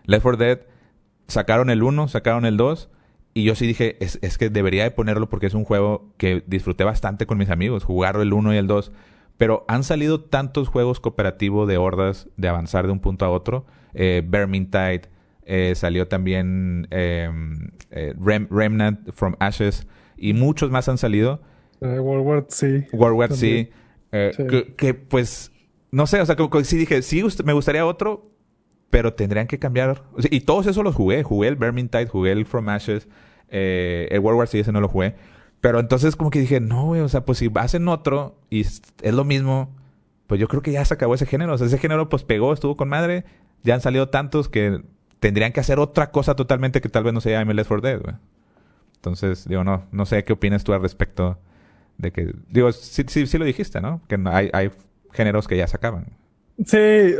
Left 0.04 0.22
4 0.22 0.36
Dead 0.36 0.60
sacaron 1.28 1.70
el 1.70 1.82
1, 1.82 2.08
sacaron 2.08 2.44
el 2.44 2.56
2 2.56 2.90
Y 3.34 3.44
yo 3.44 3.54
sí 3.54 3.66
dije, 3.66 3.96
es, 4.04 4.18
es, 4.22 4.38
que 4.38 4.50
debería 4.50 4.84
de 4.84 4.90
ponerlo 4.90 5.28
porque 5.28 5.46
es 5.46 5.54
un 5.54 5.64
juego 5.64 6.12
que 6.16 6.42
disfruté 6.46 6.84
bastante 6.84 7.26
con 7.26 7.38
mis 7.38 7.50
amigos, 7.50 7.84
jugar 7.84 8.16
el 8.16 8.32
1 8.32 8.54
y 8.54 8.56
el 8.56 8.66
2. 8.66 8.92
Pero 9.38 9.64
han 9.68 9.84
salido 9.84 10.20
tantos 10.20 10.68
juegos 10.68 11.00
cooperativos 11.00 11.66
de 11.66 11.76
hordas 11.78 12.28
de 12.36 12.48
avanzar 12.48 12.86
de 12.86 12.92
un 12.92 13.00
punto 13.00 13.24
a 13.24 13.30
otro. 13.30 13.66
Eh, 13.94 14.22
Vermintide, 14.24 15.10
eh, 15.44 15.74
salió 15.74 16.06
también 16.06 16.86
em, 16.90 17.70
eh, 17.90 18.14
Remnant 18.18 19.10
from 19.12 19.34
Ashes 19.40 19.86
y 20.16 20.34
muchos 20.34 20.70
más 20.70 20.88
han 20.88 20.98
salido. 20.98 21.42
Eh, 21.80 21.98
World 21.98 22.26
War 22.26 22.46
C. 22.48 22.88
World 22.92 23.18
War 23.18 23.32
C. 23.32 23.72
Que, 24.10 24.94
pues, 24.94 25.50
no 25.90 26.06
sé, 26.06 26.20
o 26.20 26.26
sea, 26.26 26.36
que, 26.36 26.64
sí 26.64 26.76
dije, 26.76 27.02
sí, 27.02 27.24
me 27.44 27.52
gustaría 27.52 27.84
otro, 27.84 28.30
pero 28.92 29.14
tendrían 29.14 29.46
que 29.46 29.58
cambiar. 29.58 30.02
y 30.30 30.40
todos 30.40 30.66
esos 30.66 30.84
los 30.84 30.94
jugué. 30.94 31.22
Jugué 31.22 31.48
el 31.48 31.56
Vermintide, 31.56 32.06
jugué 32.06 32.32
el 32.32 32.44
From 32.44 32.68
Ashes, 32.68 33.08
el 33.48 34.20
World 34.20 34.38
War 34.38 34.48
C, 34.48 34.60
ese 34.60 34.70
no 34.70 34.82
lo 34.82 34.88
jugué. 34.88 35.14
Pero 35.62 35.80
entonces 35.80 36.14
como 36.14 36.28
que 36.28 36.40
dije, 36.40 36.60
no, 36.60 36.84
güey, 36.84 37.00
o 37.00 37.08
sea, 37.08 37.24
pues 37.24 37.38
si 37.38 37.50
hacen 37.54 37.88
otro 37.88 38.36
y 38.50 38.60
es 38.60 38.82
lo 39.02 39.24
mismo, 39.24 39.74
pues 40.26 40.38
yo 40.38 40.46
creo 40.46 40.60
que 40.60 40.72
ya 40.72 40.84
se 40.84 40.92
acabó 40.92 41.14
ese 41.14 41.24
género. 41.24 41.54
O 41.54 41.58
sea, 41.58 41.68
ese 41.68 41.78
género 41.78 42.10
pues 42.10 42.22
pegó, 42.22 42.52
estuvo 42.52 42.76
con 42.76 42.90
madre. 42.90 43.24
Ya 43.62 43.72
han 43.72 43.80
salido 43.80 44.10
tantos 44.10 44.50
que 44.50 44.82
tendrían 45.20 45.52
que 45.52 45.60
hacer 45.60 45.78
otra 45.78 46.10
cosa 46.10 46.36
totalmente 46.36 46.82
que 46.82 46.90
tal 46.90 47.04
vez 47.04 47.14
no 47.14 47.22
sea 47.22 47.42
MLS 47.46 47.66
for 47.66 47.80
Dead. 47.80 47.98
Entonces, 48.96 49.48
digo, 49.48 49.64
no, 49.64 49.86
no 49.90 50.04
sé 50.04 50.22
qué 50.24 50.34
opinas 50.34 50.64
tú 50.64 50.74
al 50.74 50.82
respecto 50.82 51.38
de 51.96 52.12
que, 52.12 52.34
digo, 52.50 52.70
sí, 52.72 53.04
sí, 53.08 53.26
sí 53.26 53.38
lo 53.38 53.46
dijiste, 53.46 53.80
¿no? 53.80 54.02
Que 54.06 54.22
hay 54.52 54.70
géneros 55.12 55.48
que 55.48 55.56
ya 55.56 55.66
se 55.66 55.76
acaban. 55.76 56.08
Sí, 56.66 57.14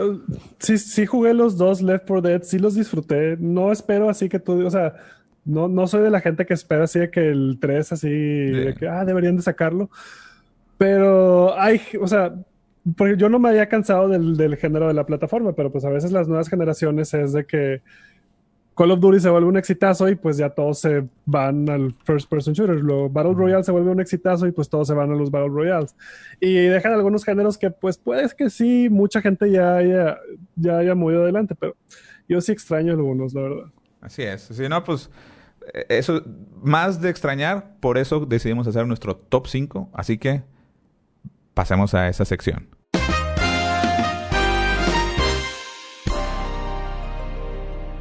sí, 0.58 0.78
sí 0.78 1.06
jugué 1.06 1.34
los 1.34 1.56
dos 1.56 1.82
Left 1.82 2.06
4 2.06 2.22
Dead, 2.22 2.42
sí 2.42 2.58
los 2.58 2.74
disfruté. 2.74 3.36
No 3.38 3.72
espero 3.72 4.08
así 4.08 4.28
que 4.28 4.38
tú, 4.38 4.64
o 4.64 4.70
sea, 4.70 4.94
no, 5.44 5.68
no 5.68 5.86
soy 5.86 6.02
de 6.02 6.10
la 6.10 6.20
gente 6.20 6.46
que 6.46 6.54
espera 6.54 6.84
así 6.84 7.00
de 7.00 7.10
que 7.10 7.28
el 7.28 7.58
3 7.60 7.92
así, 7.92 8.08
de 8.08 8.74
que, 8.74 8.88
ah, 8.88 9.04
deberían 9.04 9.36
de 9.36 9.42
sacarlo. 9.42 9.90
Pero 10.78 11.58
hay, 11.58 11.80
o 12.00 12.06
sea, 12.06 12.34
porque 12.96 13.16
yo 13.16 13.28
no 13.28 13.38
me 13.38 13.48
había 13.50 13.68
cansado 13.68 14.08
del, 14.08 14.36
del, 14.36 14.56
género 14.56 14.88
de 14.88 14.94
la 14.94 15.06
plataforma, 15.06 15.52
pero 15.52 15.70
pues 15.70 15.84
a 15.84 15.90
veces 15.90 16.12
las 16.12 16.28
nuevas 16.28 16.48
generaciones 16.48 17.14
es 17.14 17.32
de 17.32 17.46
que 17.46 17.82
Call 18.74 18.90
of 18.90 19.00
Duty 19.00 19.20
se 19.20 19.28
vuelve 19.28 19.48
un 19.48 19.56
exitazo 19.56 20.08
y 20.08 20.14
pues 20.14 20.38
ya 20.38 20.50
todos 20.50 20.80
se 20.80 21.04
van 21.26 21.68
al 21.68 21.94
first 22.04 22.28
person 22.28 22.54
shooter. 22.54 22.76
Luego 22.76 23.10
Battle 23.10 23.34
Royale 23.34 23.64
se 23.64 23.72
vuelve 23.72 23.90
un 23.90 24.00
exitazo 24.00 24.46
y 24.46 24.52
pues 24.52 24.68
todos 24.68 24.88
se 24.88 24.94
van 24.94 25.10
a 25.10 25.14
los 25.14 25.30
Battle 25.30 25.50
Royales. 25.50 25.94
Y 26.40 26.54
dejan 26.54 26.92
algunos 26.92 27.24
géneros 27.24 27.58
que 27.58 27.70
pues 27.70 27.98
puede 27.98 28.28
que 28.36 28.48
sí, 28.48 28.88
mucha 28.90 29.20
gente 29.20 29.50
ya 29.50 29.76
haya, 29.76 30.18
ya 30.56 30.78
haya 30.78 30.94
movido 30.94 31.22
adelante, 31.22 31.54
pero 31.54 31.76
yo 32.28 32.40
sí 32.40 32.52
extraño 32.52 32.92
algunos, 32.92 33.34
la 33.34 33.42
verdad. 33.42 33.64
Así 34.00 34.22
es. 34.22 34.42
Si 34.42 34.68
no, 34.68 34.82
pues 34.84 35.10
eh, 35.74 35.86
eso, 35.88 36.22
más 36.62 37.00
de 37.00 37.10
extrañar, 37.10 37.76
por 37.80 37.98
eso 37.98 38.20
decidimos 38.20 38.66
hacer 38.66 38.86
nuestro 38.86 39.16
top 39.16 39.48
5. 39.48 39.90
Así 39.92 40.18
que 40.18 40.42
pasemos 41.54 41.94
a 41.94 42.08
esa 42.08 42.24
sección. 42.24 42.68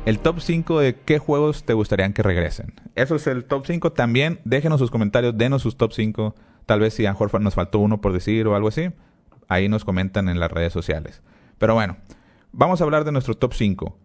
El 0.03 0.17
top 0.17 0.39
5 0.39 0.79
de 0.79 0.95
qué 0.95 1.19
juegos 1.19 1.63
te 1.63 1.73
gustarían 1.73 2.13
que 2.13 2.23
regresen. 2.23 2.73
Eso 2.95 3.15
es 3.15 3.27
el 3.27 3.45
top 3.45 3.67
5. 3.67 3.91
También 3.91 4.39
déjenos 4.45 4.79
sus 4.79 4.89
comentarios, 4.89 5.37
denos 5.37 5.61
sus 5.61 5.77
top 5.77 5.93
5. 5.93 6.35
Tal 6.65 6.79
vez 6.79 6.95
si 6.95 7.05
a 7.05 7.13
Jorge 7.13 7.39
nos 7.39 7.53
faltó 7.53 7.77
uno 7.77 8.01
por 8.01 8.11
decir 8.11 8.47
o 8.47 8.55
algo 8.55 8.69
así. 8.69 8.89
Ahí 9.47 9.69
nos 9.69 9.85
comentan 9.85 10.27
en 10.27 10.39
las 10.39 10.51
redes 10.51 10.73
sociales. 10.73 11.21
Pero 11.59 11.75
bueno, 11.75 11.97
vamos 12.51 12.81
a 12.81 12.83
hablar 12.83 13.03
de 13.03 13.11
nuestro 13.11 13.35
top 13.35 13.53
5. 13.53 13.95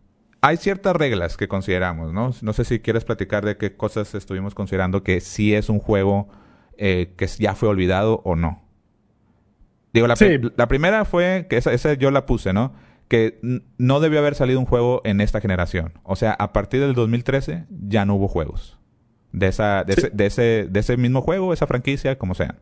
Hay 0.42 0.58
ciertas 0.58 0.94
reglas 0.94 1.38
que 1.38 1.48
consideramos, 1.48 2.12
¿no? 2.12 2.30
No 2.42 2.52
sé 2.52 2.64
si 2.64 2.80
quieres 2.80 3.04
platicar 3.04 3.46
de 3.46 3.56
qué 3.56 3.74
cosas 3.74 4.14
estuvimos 4.14 4.54
considerando 4.54 5.02
que 5.02 5.22
sí 5.22 5.54
es 5.54 5.70
un 5.70 5.78
juego 5.78 6.28
eh, 6.76 7.14
que 7.16 7.26
ya 7.26 7.54
fue 7.54 7.70
olvidado 7.70 8.20
o 8.24 8.36
no. 8.36 8.62
Digo, 9.94 10.06
la, 10.06 10.68
primera 10.68 11.06
fue, 11.06 11.46
que 11.48 11.56
esa, 11.56 11.94
yo 11.94 12.10
la 12.10 12.26
puse, 12.26 12.52
¿no? 12.52 12.74
Que 13.08 13.38
no 13.78 14.00
debió 14.00 14.18
haber 14.18 14.34
salido 14.34 14.58
un 14.58 14.66
juego 14.66 15.00
en 15.04 15.20
esta 15.20 15.40
generación. 15.40 15.92
O 16.02 16.16
sea, 16.16 16.32
a 16.32 16.52
partir 16.52 16.80
del 16.80 16.94
2013 16.94 17.66
ya 17.70 18.04
no 18.04 18.16
hubo 18.16 18.28
juegos. 18.28 18.78
De, 19.32 19.48
esa, 19.48 19.84
de, 19.84 19.92
ese, 19.92 20.10
de, 20.10 20.26
ese, 20.26 20.68
de 20.70 20.80
ese 20.80 20.96
mismo 20.96 21.22
juego, 21.22 21.52
esa 21.52 21.66
franquicia, 21.66 22.18
como 22.18 22.34
sea. 22.34 22.56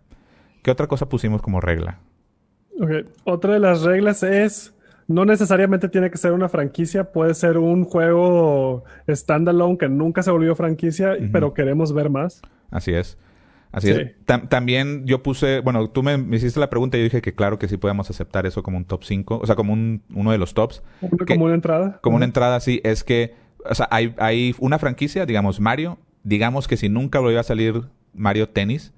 ¿Qué 0.62 0.70
otra 0.70 0.86
cosa 0.86 1.08
pusimos 1.08 1.40
como 1.40 1.60
regla? 1.60 2.00
Ok. 2.80 2.90
Otra 3.24 3.54
de 3.54 3.60
las 3.60 3.82
reglas 3.82 4.22
es 4.22 4.74
no 5.06 5.24
necesariamente 5.24 5.88
tiene 5.88 6.10
que 6.10 6.18
ser 6.18 6.32
una 6.32 6.48
franquicia, 6.48 7.12
puede 7.12 7.34
ser 7.34 7.58
un 7.58 7.84
juego 7.84 8.84
standalone 9.08 9.78
que 9.78 9.88
nunca 9.88 10.22
se 10.22 10.30
volvió 10.30 10.54
franquicia, 10.54 11.16
pero 11.30 11.52
queremos 11.52 11.92
ver 11.92 12.10
más. 12.10 12.40
Así 12.70 12.92
es. 12.92 13.18
Así 13.74 13.90
es. 13.90 14.12
también 14.48 15.04
yo 15.04 15.22
puse, 15.22 15.60
bueno, 15.60 15.90
tú 15.90 16.02
me, 16.02 16.14
hiciste 16.36 16.60
la 16.60 16.70
pregunta 16.70 16.96
y 16.96 17.00
yo 17.00 17.04
dije 17.04 17.20
que 17.20 17.34
claro 17.34 17.58
que 17.58 17.66
sí 17.66 17.76
podemos 17.76 18.08
aceptar 18.08 18.46
eso 18.46 18.62
como 18.62 18.76
un 18.76 18.84
top 18.84 19.02
5, 19.02 19.40
o 19.42 19.46
sea, 19.46 19.56
como 19.56 19.72
un, 19.72 20.02
uno 20.14 20.30
de 20.30 20.38
los 20.38 20.54
tops. 20.54 20.82
Como, 21.26 21.46
una 21.46 21.54
entrada. 21.54 21.98
Como 22.00 22.16
una 22.16 22.24
entrada, 22.24 22.60
sí. 22.60 22.80
Es 22.84 23.02
que, 23.02 23.34
o 23.68 23.74
sea, 23.74 23.88
hay, 23.90 24.14
hay 24.18 24.54
una 24.60 24.78
franquicia, 24.78 25.26
digamos 25.26 25.60
Mario, 25.60 25.98
digamos 26.22 26.68
que 26.68 26.76
si 26.76 26.88
nunca 26.88 27.18
volvió 27.18 27.40
a 27.40 27.42
salir 27.42 27.82
Mario 28.12 28.48
Tennis 28.48 28.92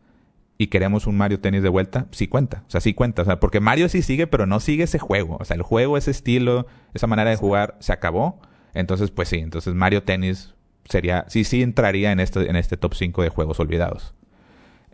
y 0.59 0.69
queremos 0.69 1.07
un 1.07 1.17
Mario 1.17 1.41
Tennis 1.41 1.63
de 1.63 1.69
vuelta, 1.69 2.07
sí 2.11 2.29
cuenta. 2.29 2.65
O 2.67 2.71
sea, 2.71 2.81
sí 2.81 2.95
cuenta. 2.95 3.23
O 3.23 3.25
sea, 3.25 3.41
porque 3.41 3.61
Mario 3.61 3.89
sí 3.89 4.03
sigue, 4.03 4.27
pero 4.27 4.47
no 4.47 4.61
sigue 4.61 4.85
ese 4.85 4.99
juego. 4.99 5.37
O 5.41 5.45
sea, 5.45 5.57
el 5.57 5.63
juego, 5.63 5.97
ese 5.97 6.11
estilo, 6.11 6.67
esa 6.95 7.07
manera 7.07 7.31
de 7.31 7.37
jugar 7.37 7.77
se 7.79 7.93
acabó. 7.93 8.41
Entonces, 8.73 9.11
pues 9.11 9.29
sí. 9.29 9.37
Entonces 9.37 9.75
Mario 9.75 10.03
Tennis 10.03 10.55
sería, 10.89 11.25
sí, 11.29 11.45
sí 11.45 11.63
entraría 11.63 12.13
en 12.13 12.21
este, 12.21 12.49
en 12.49 12.57
este 12.57 12.77
top 12.77 12.95
5 12.95 13.23
de 13.23 13.29
juegos 13.29 13.61
olvidados. 13.61 14.15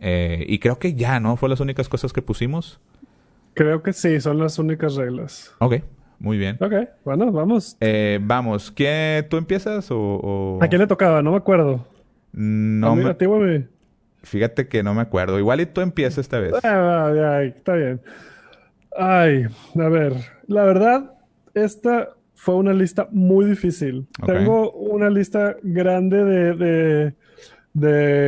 Eh, 0.05 0.43
y 0.49 0.59
creo 0.59 0.79
que 0.79 0.95
ya, 0.95 1.21
¿no? 1.21 1.37
Fue 1.37 1.47
las 1.47 1.61
únicas 1.61 1.87
cosas 1.87 2.11
que 2.11 2.21
pusimos. 2.21 2.81
Creo 3.53 3.81
que 3.81 3.93
sí, 3.93 4.19
son 4.19 4.37
las 4.37 4.59
únicas 4.59 4.95
reglas. 4.95 5.55
Ok, 5.59 5.75
muy 6.19 6.37
bien. 6.37 6.57
Ok, 6.59 6.73
bueno, 7.05 7.31
vamos. 7.31 7.77
Eh, 7.79 8.19
vamos, 8.21 8.69
¿Qué, 8.69 9.25
¿tú 9.29 9.37
empiezas 9.37 9.87
o, 9.91 10.59
¿A 10.61 10.67
quién 10.67 10.81
le 10.81 10.87
tocaba? 10.87 11.21
No 11.21 11.31
me 11.31 11.37
acuerdo. 11.37 11.87
No 12.33 12.97
me... 12.97 13.15
Fíjate 14.23 14.67
que 14.67 14.83
no 14.83 14.93
me 14.93 15.01
acuerdo. 15.01 15.39
Igual 15.39 15.61
y 15.61 15.67
tú 15.67 15.79
empiezas 15.79 16.17
esta 16.17 16.39
vez. 16.39 16.53
Ah, 16.63 17.41
está 17.43 17.75
bien. 17.75 18.01
Ay, 18.97 19.45
a 19.79 19.89
ver. 19.89 20.13
La 20.47 20.65
verdad, 20.65 21.13
esta 21.53 22.09
fue 22.33 22.55
una 22.55 22.73
lista 22.73 23.07
muy 23.11 23.45
difícil. 23.45 24.07
Tengo 24.25 24.71
una 24.71 25.09
lista 25.09 25.55
grande 25.63 26.25
de 26.25 26.53
de 26.55 27.13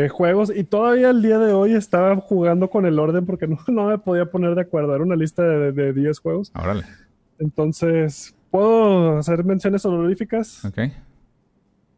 juegos 0.10 0.52
y 0.56 0.64
todavía 0.64 1.12
el 1.12 1.22
día 1.22 1.38
de 1.38 1.54
hoy 1.54 1.74
estaba 1.74 2.16
jugando 2.18 2.70
con 2.70 2.86
el 2.86 2.98
orden 2.98 3.26
porque 3.26 3.48
no, 3.48 3.58
no 3.68 3.88
me 3.88 3.98
podía 3.98 4.26
poner 4.26 4.56
de 4.56 4.62
acuerdo. 4.62 4.96
Era 4.96 5.04
una 5.04 5.16
lista 5.16 5.44
de, 5.44 5.94
10 5.94 6.20
juegos. 6.20 6.52
Órale. 6.56 6.84
Entonces, 7.40 8.36
¿puedo 8.50 9.18
hacer 9.18 9.44
menciones 9.44 9.86
honoríficas? 9.86 10.64
Ok. 10.66 10.80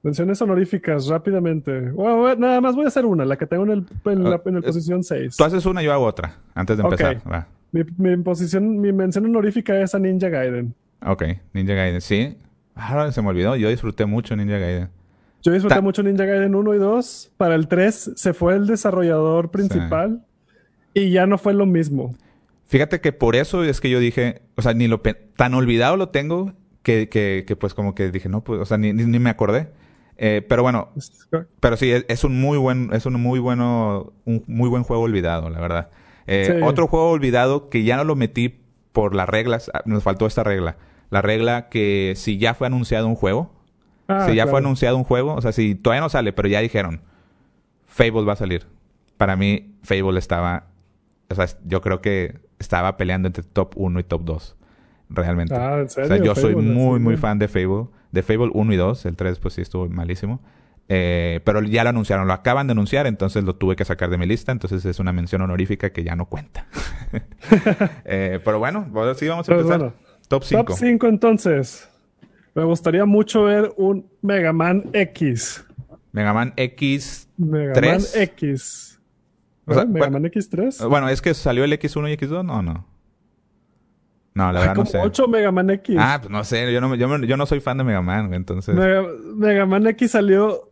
Menciones 0.03 0.41
honoríficas 0.41 1.07
rápidamente. 1.07 1.91
nada 2.37 2.61
más 2.61 2.75
voy 2.75 2.85
a 2.85 2.87
hacer 2.87 3.05
una, 3.05 3.25
la 3.25 3.37
que 3.37 3.45
tengo 3.45 3.63
en 3.63 3.71
el, 3.71 3.85
en, 4.05 4.23
la, 4.23 4.41
en 4.45 4.61
posición 4.61 5.03
6. 5.03 5.35
Tú 5.35 5.43
haces 5.43 5.65
una, 5.65 5.81
yo 5.81 5.91
hago 5.91 6.05
otra, 6.05 6.37
antes 6.53 6.77
de 6.77 6.83
empezar. 6.83 7.21
Mi, 7.71 7.83
mi, 7.97 8.15
posición, 8.23 8.79
mi 8.79 8.93
mención 8.93 9.25
honorífica 9.25 9.79
es 9.81 9.93
a 9.93 9.99
Ninja 9.99 10.29
Gaiden. 10.29 10.73
Ok, 11.05 11.23
Ninja 11.53 11.73
Gaiden, 11.73 12.01
sí. 12.01 12.37
Ahora 12.73 13.11
se 13.11 13.21
me 13.21 13.29
olvidó, 13.29 13.55
yo 13.55 13.69
disfruté 13.69 14.05
mucho 14.05 14.35
Ninja 14.35 14.57
Gaiden. 14.57 14.89
Yo 15.47 15.53
disfruté 15.53 15.79
mucho 15.79 16.03
Ninja 16.03 16.25
Gaiden 16.25 16.55
1 16.55 16.73
y 16.73 16.77
2. 16.77 17.31
Para 17.37 17.55
el 17.55 17.69
3 17.69 18.11
se 18.17 18.33
fue 18.33 18.55
el 18.55 18.67
desarrollador 18.67 19.49
principal 19.49 20.25
y 20.93 21.11
ya 21.11 21.25
no 21.25 21.37
fue 21.37 21.53
lo 21.53 21.65
mismo. 21.65 22.13
Fíjate 22.65 22.99
que 22.99 23.13
por 23.13 23.37
eso 23.37 23.63
es 23.63 23.79
que 23.79 23.89
yo 23.89 24.01
dije, 24.01 24.41
o 24.55 24.61
sea, 24.61 24.73
ni 24.73 24.89
lo 24.89 24.99
tan 25.37 25.53
olvidado 25.53 25.95
lo 25.95 26.09
tengo 26.09 26.51
que, 26.83 27.07
que, 27.07 27.45
que, 27.47 27.55
pues 27.55 27.73
como 27.73 27.95
que 27.95 28.11
dije, 28.11 28.27
no, 28.27 28.43
pues, 28.43 28.59
o 28.59 28.65
sea, 28.65 28.77
ni, 28.77 28.91
ni 28.91 29.19
me 29.19 29.29
acordé. 29.29 29.69
Eh, 30.17 30.45
pero 30.45 30.63
bueno, 30.63 30.89
pero 31.61 31.77
sí, 31.77 31.91
es, 31.91 32.23
un 32.25 32.41
muy 32.41 32.57
buen, 32.57 32.89
es 32.91 33.05
un 33.05 33.13
muy 33.13 33.39
bueno, 33.39 34.11
un 34.25 34.43
muy 34.47 34.67
buen 34.67 34.83
juego 34.83 35.03
olvidado, 35.03 35.49
la 35.49 35.61
verdad. 35.61 35.89
Eh, 36.25 36.59
otro 36.61 36.87
juego 36.87 37.11
olvidado 37.11 37.69
que 37.69 37.85
ya 37.85 37.95
no 37.95 38.03
lo 38.03 38.17
metí 38.17 38.59
por 38.91 39.15
las 39.15 39.29
reglas, 39.29 39.71
ah, 39.73 39.81
nos 39.85 40.03
faltó 40.03 40.25
esta 40.25 40.43
regla. 40.43 40.75
La 41.09 41.21
regla 41.21 41.69
que 41.69 42.15
si 42.17 42.37
ya 42.37 42.53
fue 42.53 42.67
anunciado 42.67 43.07
un 43.07 43.15
juego, 43.15 43.56
Ah, 44.07 44.27
si 44.27 44.35
ya 44.35 44.47
fue 44.47 44.59
anunciado 44.59 44.97
un 44.97 45.03
juego, 45.03 45.33
o 45.33 45.41
sea, 45.41 45.51
si 45.51 45.75
todavía 45.75 46.01
no 46.01 46.09
sale, 46.09 46.33
pero 46.33 46.47
ya 46.47 46.61
dijeron, 46.61 47.01
Fable 47.85 48.23
va 48.23 48.33
a 48.33 48.37
salir. 48.37 48.65
Para 49.17 49.35
mí, 49.35 49.75
Fable 49.83 50.17
estaba, 50.19 50.67
o 51.29 51.35
sea, 51.35 51.47
yo 51.65 51.81
creo 51.81 52.01
que 52.01 52.39
estaba 52.59 52.97
peleando 52.97 53.27
entre 53.27 53.43
top 53.43 53.73
1 53.75 53.99
y 53.99 54.03
top 54.03 54.23
2. 54.23 54.55
Realmente. 55.09 55.55
Ah, 55.55 55.83
O 55.85 55.89
sea, 55.89 56.17
yo 56.17 56.35
soy 56.35 56.55
muy, 56.55 56.99
muy 56.99 57.17
fan 57.17 57.39
de 57.39 57.47
Fable. 57.47 57.87
De 58.11 58.23
Fable 58.23 58.49
1 58.53 58.73
y 58.73 58.75
2. 58.75 59.05
El 59.05 59.15
3, 59.15 59.39
pues 59.39 59.53
sí, 59.53 59.61
estuvo 59.61 59.87
malísimo. 59.87 60.41
Eh, 60.89 61.41
pero 61.43 61.61
ya 61.63 61.83
lo 61.83 61.89
anunciaron, 61.89 62.27
lo 62.27 62.33
acaban 62.33 62.67
de 62.67 62.71
anunciar, 62.71 63.07
entonces 63.07 63.43
lo 63.43 63.55
tuve 63.55 63.75
que 63.75 63.83
sacar 63.83 64.09
de 64.09 64.17
mi 64.17 64.25
lista. 64.25 64.51
Entonces 64.51 64.83
es 64.85 64.99
una 64.99 65.13
mención 65.13 65.41
honorífica 65.41 65.91
que 65.91 66.03
ya 66.03 66.15
no 66.15 66.25
cuenta. 66.25 66.67
eh, 68.05 68.39
pero 68.43 68.59
bueno, 68.59 68.85
sí 69.15 69.27
vamos 69.27 69.47
a 69.49 69.53
pues 69.53 69.65
empezar. 69.65 69.93
top 70.27 70.43
5. 70.43 70.63
Top 70.65 70.77
5 70.77 71.07
entonces. 71.07 71.89
Me 72.57 72.63
gustaría 72.63 73.05
mucho 73.05 73.43
ver 73.43 73.71
un 73.77 74.09
Mega 74.23 74.51
Man 74.51 74.89
X. 74.91 75.63
Mega 76.11 76.33
Man 76.33 76.55
X3. 76.55 77.27
Mega 77.37 77.79
Man 77.79 78.01
X. 78.15 78.99
O 79.67 79.73
sea, 79.75 79.85
Mega 79.85 80.09
Man 80.09 80.23
X3. 80.23 80.89
Bueno, 80.89 81.07
es 81.07 81.21
que 81.21 81.35
salió 81.35 81.63
el 81.65 81.73
X1 81.73 82.11
y 82.11 82.17
X2, 82.17 82.43
no, 82.43 82.63
no. 82.63 82.87
No, 84.33 84.51
la 84.51 84.59
verdad 84.59 84.75
no 84.75 84.87
sé. 84.87 84.97
8 84.97 85.27
Mega 85.27 85.51
Man 85.51 85.69
X. 85.69 85.97
Ah, 85.99 86.17
pues 86.19 86.31
no 86.31 86.43
sé, 86.43 86.73
yo 86.73 86.81
no, 86.81 86.95
yo, 86.95 87.17
yo 87.25 87.37
no 87.37 87.45
soy 87.45 87.59
fan 87.59 87.77
de 87.77 87.83
Mega 87.83 88.01
Man, 88.01 88.33
entonces. 88.33 88.73
Mega, 88.73 89.67
Man 89.67 89.85
X 89.85 90.09
salió 90.09 90.71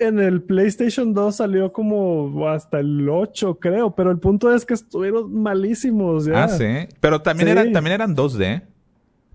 en 0.00 0.18
el 0.18 0.42
PlayStation 0.42 1.14
2 1.14 1.36
salió 1.36 1.72
como 1.72 2.48
hasta 2.48 2.80
el 2.80 3.08
8, 3.08 3.60
creo, 3.60 3.94
pero 3.94 4.10
el 4.10 4.18
punto 4.18 4.52
es 4.52 4.66
que 4.66 4.74
estuvieron 4.74 5.32
malísimos 5.40 6.24
ya. 6.24 6.42
Ah, 6.42 6.48
sí. 6.48 6.88
Pero 6.98 7.22
también 7.22 7.46
eran 7.46 7.70
también 7.70 7.94
eran 7.94 8.16
2D 8.16 8.64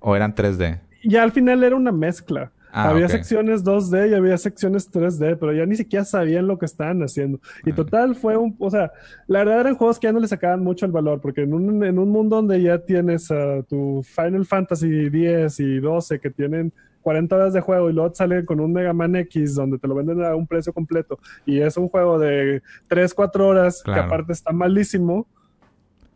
o 0.01 0.17
eran 0.17 0.35
3D. 0.35 0.81
Ya 1.07 1.23
al 1.23 1.31
final 1.31 1.63
era 1.63 1.75
una 1.75 1.91
mezcla. 1.91 2.51
Ah, 2.71 2.89
había 2.89 3.07
secciones 3.09 3.63
2D 3.63 4.11
y 4.11 4.13
había 4.13 4.37
secciones 4.37 4.91
3D, 4.91 5.37
pero 5.39 5.53
ya 5.53 5.65
ni 5.65 5.75
siquiera 5.75 6.05
sabían 6.05 6.47
lo 6.47 6.59
que 6.59 6.65
estaban 6.65 7.01
haciendo. 7.01 7.39
Y 7.65 7.71
total 7.71 8.15
fue 8.15 8.37
un, 8.37 8.55
o 8.59 8.69
sea, 8.69 8.91
la 9.25 9.39
verdad 9.39 9.61
eran 9.61 9.75
juegos 9.75 9.99
que 9.99 10.07
ya 10.07 10.11
no 10.11 10.19
le 10.19 10.27
sacaban 10.27 10.63
mucho 10.63 10.85
el 10.85 10.91
valor, 10.91 11.21
porque 11.21 11.41
en 11.41 11.53
un, 11.53 11.83
en 11.83 11.97
un 11.97 12.09
mundo 12.09 12.35
donde 12.35 12.61
ya 12.61 12.77
tienes 12.79 13.31
a 13.31 13.63
tu 13.63 14.03
Final 14.03 14.45
Fantasy 14.45 15.09
10 15.09 15.59
y 15.59 15.79
12 15.79 16.19
que 16.19 16.29
tienen 16.29 16.73
40 17.01 17.35
horas 17.35 17.53
de 17.53 17.61
juego 17.61 17.89
y 17.89 17.93
luego 17.93 18.13
salen 18.13 18.45
con 18.45 18.59
un 18.59 18.73
Mega 18.73 18.91
Man 18.91 19.15
X 19.15 19.55
donde 19.55 19.79
te 19.79 19.87
lo 19.87 19.95
venden 19.95 20.23
a 20.25 20.35
un 20.35 20.45
precio 20.45 20.73
completo 20.73 21.17
y 21.45 21.61
es 21.61 21.77
un 21.77 21.87
juego 21.87 22.19
de 22.19 22.61
3, 22.89 23.13
4 23.13 23.47
horas 23.47 23.81
que 23.81 23.91
aparte 23.93 24.33
está 24.33 24.51
malísimo, 24.51 25.25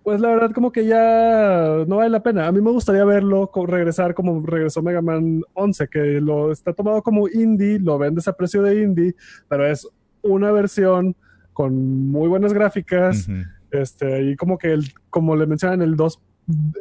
pues 0.04 0.20
la 0.20 0.30
verdad 0.30 0.52
como 0.52 0.72
que 0.72 0.86
ya 0.86 1.84
no 1.88 1.98
vale 1.98 2.10
la 2.10 2.24
pena. 2.24 2.48
A 2.48 2.52
mí 2.52 2.62
me 2.62 2.72
gustaría 2.72 3.06
verlo 3.06 3.52
regresar 3.68 4.14
como 4.14 4.44
regresó 4.46 4.82
Mega 4.82 5.02
Man 5.02 5.44
11, 5.54 5.88
que 5.88 6.00
lo 6.22 6.52
está 6.52 6.74
tomado 6.74 7.02
como 7.02 7.28
indie, 7.28 7.80
lo 7.80 7.98
vendes 7.98 8.28
a 8.28 8.34
precio 8.34 8.62
de 8.62 8.82
indie, 8.82 9.16
pero 9.48 9.66
es 9.66 9.88
una 10.22 10.52
versión 10.52 11.16
con 11.54 12.10
muy 12.10 12.28
buenas 12.28 12.54
gráficas, 12.54 13.28
este, 13.72 14.24
y 14.24 14.36
como 14.36 14.58
que 14.58 14.72
el, 14.72 14.86
como 15.10 15.36
le 15.36 15.46
mencionan, 15.46 15.82
el 15.82 15.96
2, 15.96 16.20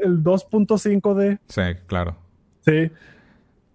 el 0.03 0.23
2.5D. 0.23 1.39
Sí, 1.47 1.63
claro. 1.87 2.17
Sí, 2.61 2.91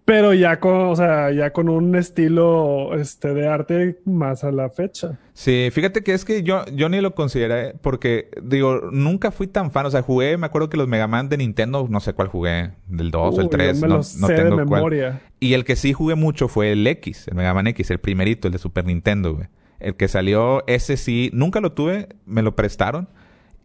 pero 0.06 0.32
ya 0.32 0.60
con, 0.60 0.86
o 0.86 0.94
sea, 0.94 1.32
ya 1.32 1.52
con 1.52 1.68
un 1.68 1.96
estilo 1.96 2.94
este, 2.94 3.34
de 3.34 3.48
arte 3.48 3.98
más 4.04 4.44
a 4.44 4.52
la 4.52 4.70
fecha. 4.70 5.18
Sí, 5.32 5.68
fíjate 5.72 6.04
que 6.04 6.14
es 6.14 6.24
que 6.24 6.44
yo, 6.44 6.64
yo 6.72 6.88
ni 6.88 7.00
lo 7.00 7.16
consideré 7.16 7.74
porque, 7.82 8.30
digo, 8.40 8.82
nunca 8.92 9.32
fui 9.32 9.48
tan 9.48 9.72
fan. 9.72 9.84
O 9.84 9.90
sea, 9.90 10.02
jugué, 10.02 10.36
me 10.36 10.46
acuerdo 10.46 10.70
que 10.70 10.76
los 10.76 10.86
Mega 10.86 11.08
Man 11.08 11.28
de 11.28 11.38
Nintendo, 11.38 11.88
no 11.90 11.98
sé 11.98 12.12
cuál 12.12 12.28
jugué, 12.28 12.70
del 12.86 13.10
2 13.10 13.36
o 13.36 13.40
el 13.40 13.48
3, 13.48 13.80
no, 13.80 13.88
no 13.88 14.26
tengo 14.28 14.56
de 14.56 14.64
memoria. 14.64 15.22
Y 15.40 15.54
el 15.54 15.64
que 15.64 15.74
sí 15.74 15.92
jugué 15.92 16.14
mucho 16.14 16.46
fue 16.46 16.70
el 16.70 16.86
X, 16.86 17.26
el 17.26 17.34
Mega 17.34 17.52
Man 17.52 17.66
X, 17.66 17.90
el 17.90 17.98
primerito, 17.98 18.46
el 18.46 18.52
de 18.52 18.58
Super 18.58 18.84
Nintendo, 18.84 19.34
güey. 19.34 19.48
El 19.80 19.96
que 19.96 20.06
salió, 20.06 20.62
ese 20.68 20.96
sí, 20.96 21.30
nunca 21.32 21.60
lo 21.60 21.72
tuve, 21.72 22.10
me 22.26 22.42
lo 22.42 22.54
prestaron. 22.54 23.08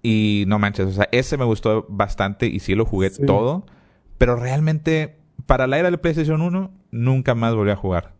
Y 0.02 0.46
no 0.48 0.58
manches, 0.58 0.88
o 0.88 0.92
sea, 0.92 1.08
ese 1.12 1.38
me 1.38 1.46
gustó 1.46 1.86
bastante 1.88 2.48
y 2.48 2.62
sí 2.62 2.74
lo 2.74 2.86
jugué 2.86 3.12
todo. 3.12 3.68
Pero 4.18 4.36
realmente 4.36 5.21
para 5.46 5.68
la 5.68 5.80
era 5.80 5.90
del 5.90 6.00
PlayStation 6.00 6.42
1, 6.42 6.72
nunca 6.92 7.36
más 7.36 7.56
volví 7.56 7.72
a 7.72 7.76
jugar. 7.76 8.14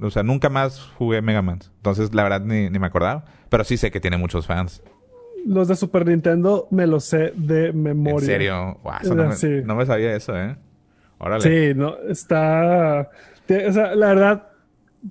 o 0.00 0.10
sea, 0.10 0.22
nunca 0.22 0.48
más 0.48 0.80
jugué 0.98 1.22
Mega 1.22 1.42
Man. 1.42 1.60
Entonces, 1.76 2.14
la 2.14 2.22
verdad, 2.22 2.40
ni, 2.42 2.70
me 2.70 2.86
acordaba. 2.86 3.24
Pero 3.48 3.64
sí 3.64 3.76
sé 3.76 3.90
que 3.90 4.00
tiene 4.00 4.16
muchos 4.16 4.46
fans. 4.46 4.82
Los 5.46 5.68
de 5.68 5.76
Super 5.76 6.06
Nintendo 6.06 6.68
me 6.70 6.86
los 6.86 7.04
sé 7.04 7.32
de 7.36 7.72
memoria. 7.72 8.18
¿En 8.18 8.24
serio? 8.26 8.80
no, 9.64 9.76
me, 9.76 9.86
sabía 9.86 10.14
eso, 10.16 10.36
¿eh? 10.36 10.56
Órale. 11.18 11.42
Sí, 11.42 11.78
no, 11.78 11.96
está... 12.08 13.10
O 13.48 13.72
sea, 13.72 13.94
la 13.94 14.08
verdad, 14.08 14.46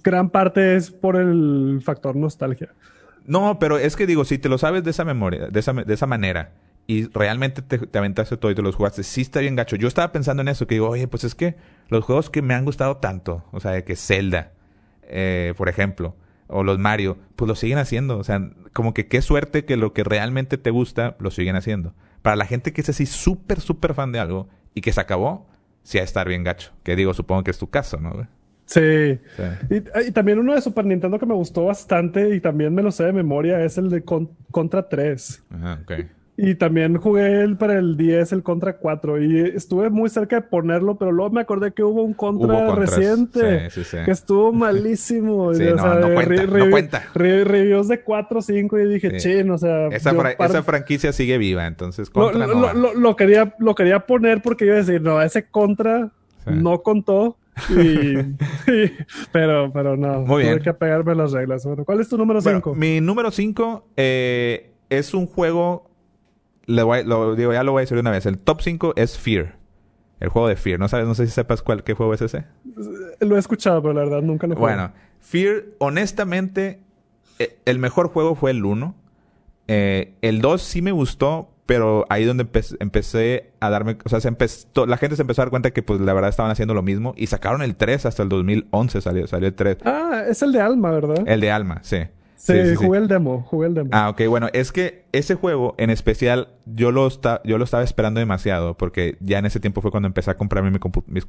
gran 0.03 0.29
parte 0.29 0.75
es 0.75 0.89
por 0.89 1.17
el 1.17 1.81
factor 1.83 2.15
nostalgia. 2.15 2.69
No, 3.25 3.59
pero 3.59 3.77
es 3.77 3.95
que 3.95 4.07
digo, 4.07 4.25
si 4.25 4.37
te 4.37 4.49
lo 4.49 4.57
sabes 4.57 4.83
de 4.83 4.91
esa 4.91 5.05
memoria, 5.05 5.47
de 5.47 5.59
esa, 5.59 5.73
de 5.73 5.93
esa 5.93 6.07
manera, 6.07 6.51
y 6.85 7.07
realmente 7.07 7.61
te, 7.61 7.97
aventaste 7.97 8.37
todo 8.37 8.51
y 8.51 8.55
te 8.55 8.61
los 8.61 8.75
jugaste, 8.75 9.03
sí 9.03 9.21
está 9.21 9.39
bien 9.39 9.55
gacho. 9.55 9.75
Yo 9.75 9.87
estaba 9.87 10.11
pensando 10.11 10.41
en 10.41 10.49
eso, 10.49 10.67
que 10.67 10.75
digo, 10.75 10.89
oye, 10.89 11.07
pues 11.07 11.23
es 11.23 11.35
que 11.35 11.55
los 11.89 12.03
juegos 12.03 12.29
que 12.29 12.41
me 12.41 12.53
han 12.53 12.65
gustado 12.65 12.97
tanto, 12.97 13.45
o 13.51 13.59
sea, 13.59 13.83
que 13.83 13.95
Zelda, 13.95 14.51
eh, 15.03 15.53
por 15.57 15.69
ejemplo, 15.69 16.15
o 16.47 16.63
los 16.63 16.79
Mario, 16.79 17.17
pues 17.35 17.47
lo 17.47 17.55
siguen 17.55 17.77
haciendo. 17.77 18.17
O 18.17 18.23
sea, 18.23 18.51
como 18.73 18.93
que 18.93 19.07
qué 19.07 19.21
suerte 19.21 19.65
que 19.65 19.77
lo 19.77 19.93
que 19.93 20.03
realmente 20.03 20.57
te 20.57 20.71
gusta 20.71 21.15
lo 21.19 21.31
siguen 21.31 21.55
haciendo. 21.55 21.93
Para 22.21 22.35
la 22.35 22.45
gente 22.45 22.73
que 22.73 22.81
es 22.81 22.89
así 22.89 23.05
súper, 23.05 23.59
súper 23.59 23.93
fan 23.93 24.11
de 24.11 24.19
algo 24.19 24.49
y 24.73 24.81
que 24.81 24.91
se 24.91 25.01
acabó, 25.01 25.47
sí 25.83 25.97
de 25.97 26.03
estar 26.03 26.27
bien 26.27 26.43
gacho. 26.43 26.71
Que 26.83 26.95
digo, 26.95 27.13
supongo 27.13 27.43
que 27.43 27.51
es 27.51 27.57
tu 27.57 27.69
caso, 27.69 27.99
¿no? 27.99 28.27
Sí. 28.65 29.19
Y, 29.69 30.11
también 30.11 30.39
uno 30.39 30.53
de 30.53 30.61
Super 30.61 30.85
Nintendo 30.85 31.19
que 31.19 31.25
me 31.25 31.33
gustó 31.33 31.65
bastante 31.65 32.35
y 32.35 32.39
también 32.39 32.73
me 32.73 32.81
lo 32.81 32.91
sé 32.91 33.03
de 33.03 33.13
memoria 33.13 33.63
es 33.63 33.77
el 33.77 33.89
de 33.89 34.03
Contra 34.03 34.87
3. 34.87 35.43
Ajá, 35.49 35.79
ok. 35.83 35.93
Y 36.35 36.55
también 36.55 36.97
jugué 36.97 37.41
el 37.41 37.57
para 37.57 37.77
el 37.77 37.95
10, 37.95 38.33
el 38.33 38.43
Contra 38.43 38.77
4. 38.77 39.21
Y 39.21 39.39
estuve 39.55 39.91
muy 39.91 40.09
cerca 40.09 40.37
de 40.37 40.41
ponerlo, 40.41 40.95
pero 40.95 41.11
luego 41.11 41.31
me 41.31 41.41
acordé 41.41 41.73
que 41.73 41.83
hubo 41.83 42.01
un 42.01 42.15
Contra 42.15 42.73
reciente. 42.73 43.69
Que 44.03 44.11
estuvo 44.11 44.51
malísimo. 44.51 45.43
o 45.47 45.53
sea, 45.53 45.75
no, 45.75 46.71
cuenta, 46.71 47.03
reviews 47.13 47.87
de 47.87 48.01
4 48.01 48.39
o 48.39 48.41
5 48.41 48.79
y 48.79 48.93
dije, 48.93 49.17
chin, 49.17 49.51
o 49.51 49.57
sea... 49.59 49.87
Esa, 49.89 50.63
franquicia 50.63 51.13
sigue 51.13 51.37
viva, 51.37 51.67
entonces 51.67 52.09
Contra 52.09 52.47
lo, 52.47 52.73
no 52.73 52.93
lo, 52.93 53.15
quería, 53.15 53.53
lo 53.59 53.75
quería 53.75 54.05
poner 54.07 54.41
porque 54.41 54.65
iba 54.65 54.75
a 54.75 54.77
decir, 54.77 55.01
no, 55.01 55.21
ese 55.21 55.45
Contra 55.45 56.11
no 56.45 56.81
contó. 56.81 57.37
Y, 57.69 58.15
pero, 59.31 59.71
pero 59.71 59.95
no. 59.95 60.21
Muy 60.21 60.41
bien. 60.41 60.55
Tuve 60.55 60.63
que 60.63 60.73
pegarme 60.73 61.13
las 61.13 61.33
reglas. 61.33 61.67
¿Cuál 61.85 61.99
es 61.99 62.09
tu 62.09 62.17
número 62.17 62.41
5? 62.41 62.73
mi 62.73 62.99
número 62.99 63.29
5 63.29 63.89
eh, 63.95 64.71
es 64.89 65.13
un 65.13 65.27
juego 65.27 65.92
lo 66.65 67.35
digo, 67.35 67.53
ya 67.53 67.63
lo 67.63 67.71
voy 67.71 67.81
a 67.81 67.83
decir 67.83 67.97
una 67.97 68.11
vez. 68.11 68.25
El 68.25 68.37
top 68.37 68.61
5 68.61 68.93
es 68.95 69.17
Fear. 69.17 69.57
El 70.19 70.29
juego 70.29 70.47
de 70.47 70.55
Fear. 70.55 70.79
No 70.79 70.87
sabes, 70.87 71.05
no 71.07 71.15
sé 71.15 71.25
si 71.25 71.33
sepas 71.33 71.61
cuál, 71.61 71.83
qué 71.83 71.93
juego 71.93 72.13
es 72.13 72.21
ese. 72.21 72.45
Lo 73.19 73.35
he 73.35 73.39
escuchado, 73.39 73.81
pero 73.81 73.93
la 73.93 74.01
verdad 74.01 74.21
nunca 74.21 74.47
lo 74.47 74.53
he. 74.53 74.57
Bueno, 74.57 74.91
Fear, 75.19 75.65
honestamente, 75.79 76.79
eh, 77.39 77.57
el 77.65 77.79
mejor 77.79 78.09
juego 78.09 78.35
fue 78.35 78.51
el 78.51 78.63
1. 78.63 78.95
Eh, 79.67 80.13
el 80.21 80.41
2 80.41 80.61
sí 80.61 80.81
me 80.81 80.91
gustó, 80.91 81.49
pero 81.65 82.05
ahí 82.09 82.25
donde 82.25 82.47
empecé 82.79 83.51
a 83.59 83.69
darme, 83.69 83.97
o 84.03 84.09
sea, 84.09 84.19
se 84.19 84.27
empezó, 84.27 84.85
la 84.85 84.97
gente 84.97 85.15
se 85.15 85.21
empezó 85.21 85.41
a 85.41 85.45
dar 85.45 85.49
cuenta 85.49 85.71
que 85.71 85.81
pues 85.81 86.01
la 86.01 86.13
verdad 86.13 86.29
estaban 86.29 86.51
haciendo 86.51 86.73
lo 86.73 86.83
mismo 86.83 87.13
y 87.15 87.27
sacaron 87.27 87.61
el 87.61 87.75
3 87.75 88.05
hasta 88.05 88.23
el 88.23 88.29
2011 88.29 89.01
salió, 89.01 89.27
salió 89.27 89.47
el 89.47 89.53
3. 89.53 89.77
Ah, 89.85 90.23
es 90.27 90.41
el 90.41 90.51
de 90.51 90.59
Alma, 90.59 90.91
¿verdad? 90.91 91.23
El 91.25 91.39
de 91.39 91.51
Alma, 91.51 91.79
sí. 91.83 91.99
Sí, 92.43 92.75
jugué 92.75 92.99
el 92.99 93.07
demo, 93.07 93.41
jugué 93.43 93.67
el 93.67 93.73
demo. 93.73 93.89
Ah, 93.93 94.09
ok, 94.09 94.23
bueno, 94.27 94.49
es 94.51 94.73
que 94.73 95.05
ese 95.13 95.35
juego 95.35 95.75
en 95.77 95.89
especial 95.89 96.49
yo 96.65 96.91
lo, 96.91 97.07
yo 97.45 97.57
lo 97.57 97.63
estaba 97.63 97.83
esperando 97.83 98.19
demasiado 98.19 98.75
porque 98.75 99.15
ya 99.21 99.39
en 99.39 99.45
ese 99.45 99.61
tiempo 99.61 99.79
fue 99.79 99.91
cuando 99.91 100.07
empecé 100.07 100.31
a 100.31 100.35
comprarme 100.35 100.69
mi 100.69 100.79
mis, 101.07 101.25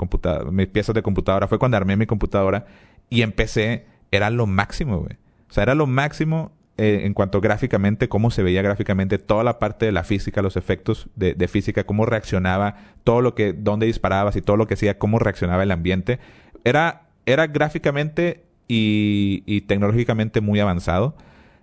mis 0.51 0.67
piezas 0.67 0.93
de 0.93 1.03
computadora, 1.03 1.47
fue 1.47 1.61
cuando 1.61 1.77
armé 1.77 1.97
mi 1.97 2.07
computadora 2.07 2.67
y 3.11 3.23
empecé, 3.23 3.87
era 4.11 4.29
lo 4.31 4.49
máximo, 4.49 4.99
güey. 4.99 5.17
O 5.49 5.53
sea, 5.53 5.63
era 5.63 5.77
lo 5.77 5.87
máximo 5.87 6.51
eh, 6.79 7.03
en 7.05 7.15
cuanto 7.15 7.41
gráficamente, 7.41 8.09
cómo 8.09 8.33
se 8.33 8.43
veía 8.43 8.63
gráficamente, 8.63 9.19
toda 9.19 9.45
la 9.45 9.61
parte 9.61 9.87
de 9.87 9.93
la 9.93 10.03
física, 10.03 10.43
los 10.43 10.57
efectos 10.57 11.09
de, 11.15 11.35
de 11.35 11.47
física, 11.47 11.85
cómo 11.85 12.07
reaccionaba, 12.07 12.75
todo 13.05 13.21
lo 13.21 13.37
que, 13.37 13.53
dónde 13.53 13.87
disparabas 13.87 14.35
y 14.35 14.43
todo 14.43 14.57
lo 14.57 14.67
que 14.67 14.75
hacía, 14.75 14.99
cómo 14.99 15.21
reaccionaba 15.21 15.63
el 15.63 15.71
ambiente. 15.71 16.19
Era, 16.65 17.03
era 17.25 17.47
gráficamente 17.47 18.44
y, 18.69 19.61
tecnológicamente 19.63 20.41
muy 20.41 20.61
avanzado 20.61 21.17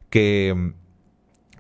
que, 0.10 0.74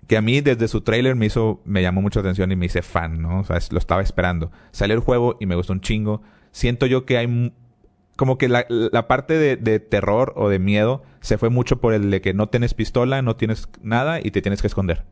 que 0.07 0.17
a 0.17 0.21
mí 0.21 0.41
desde 0.41 0.67
su 0.67 0.81
trailer 0.81 1.15
me 1.15 1.25
hizo, 1.25 1.61
me 1.65 1.81
llamó 1.81 2.01
mucha 2.01 2.19
atención 2.19 2.51
y 2.51 2.55
me 2.55 2.65
hice 2.65 2.81
fan, 2.81 3.21
¿no? 3.21 3.39
O 3.39 3.43
sea, 3.43 3.57
lo 3.71 3.77
estaba 3.79 4.01
esperando. 4.01 4.51
Salió 4.71 4.95
el 4.95 5.01
juego 5.01 5.37
y 5.39 5.45
me 5.45 5.55
gustó 5.55 5.73
un 5.73 5.81
chingo. 5.81 6.21
Siento 6.51 6.85
yo 6.85 7.05
que 7.05 7.17
hay 7.17 7.53
como 8.15 8.37
que 8.37 8.49
la, 8.49 8.65
la 8.69 9.07
parte 9.07 9.37
de, 9.37 9.79
terror 9.79 10.33
o 10.35 10.49
de 10.49 10.59
miedo 10.59 11.01
se 11.21 11.37
fue 11.37 11.49
mucho 11.49 11.81
por 11.81 11.93
el 11.93 12.11
de 12.11 12.21
que 12.21 12.33
no 12.33 12.49
tienes 12.49 12.73
pistola, 12.73 13.21
no 13.21 13.35
tienes 13.35 13.67
nada 13.81 14.19
y 14.21 14.31
te 14.31 14.41
tienes 14.41 14.61
que 14.61 14.67
esconder. 14.67 15.05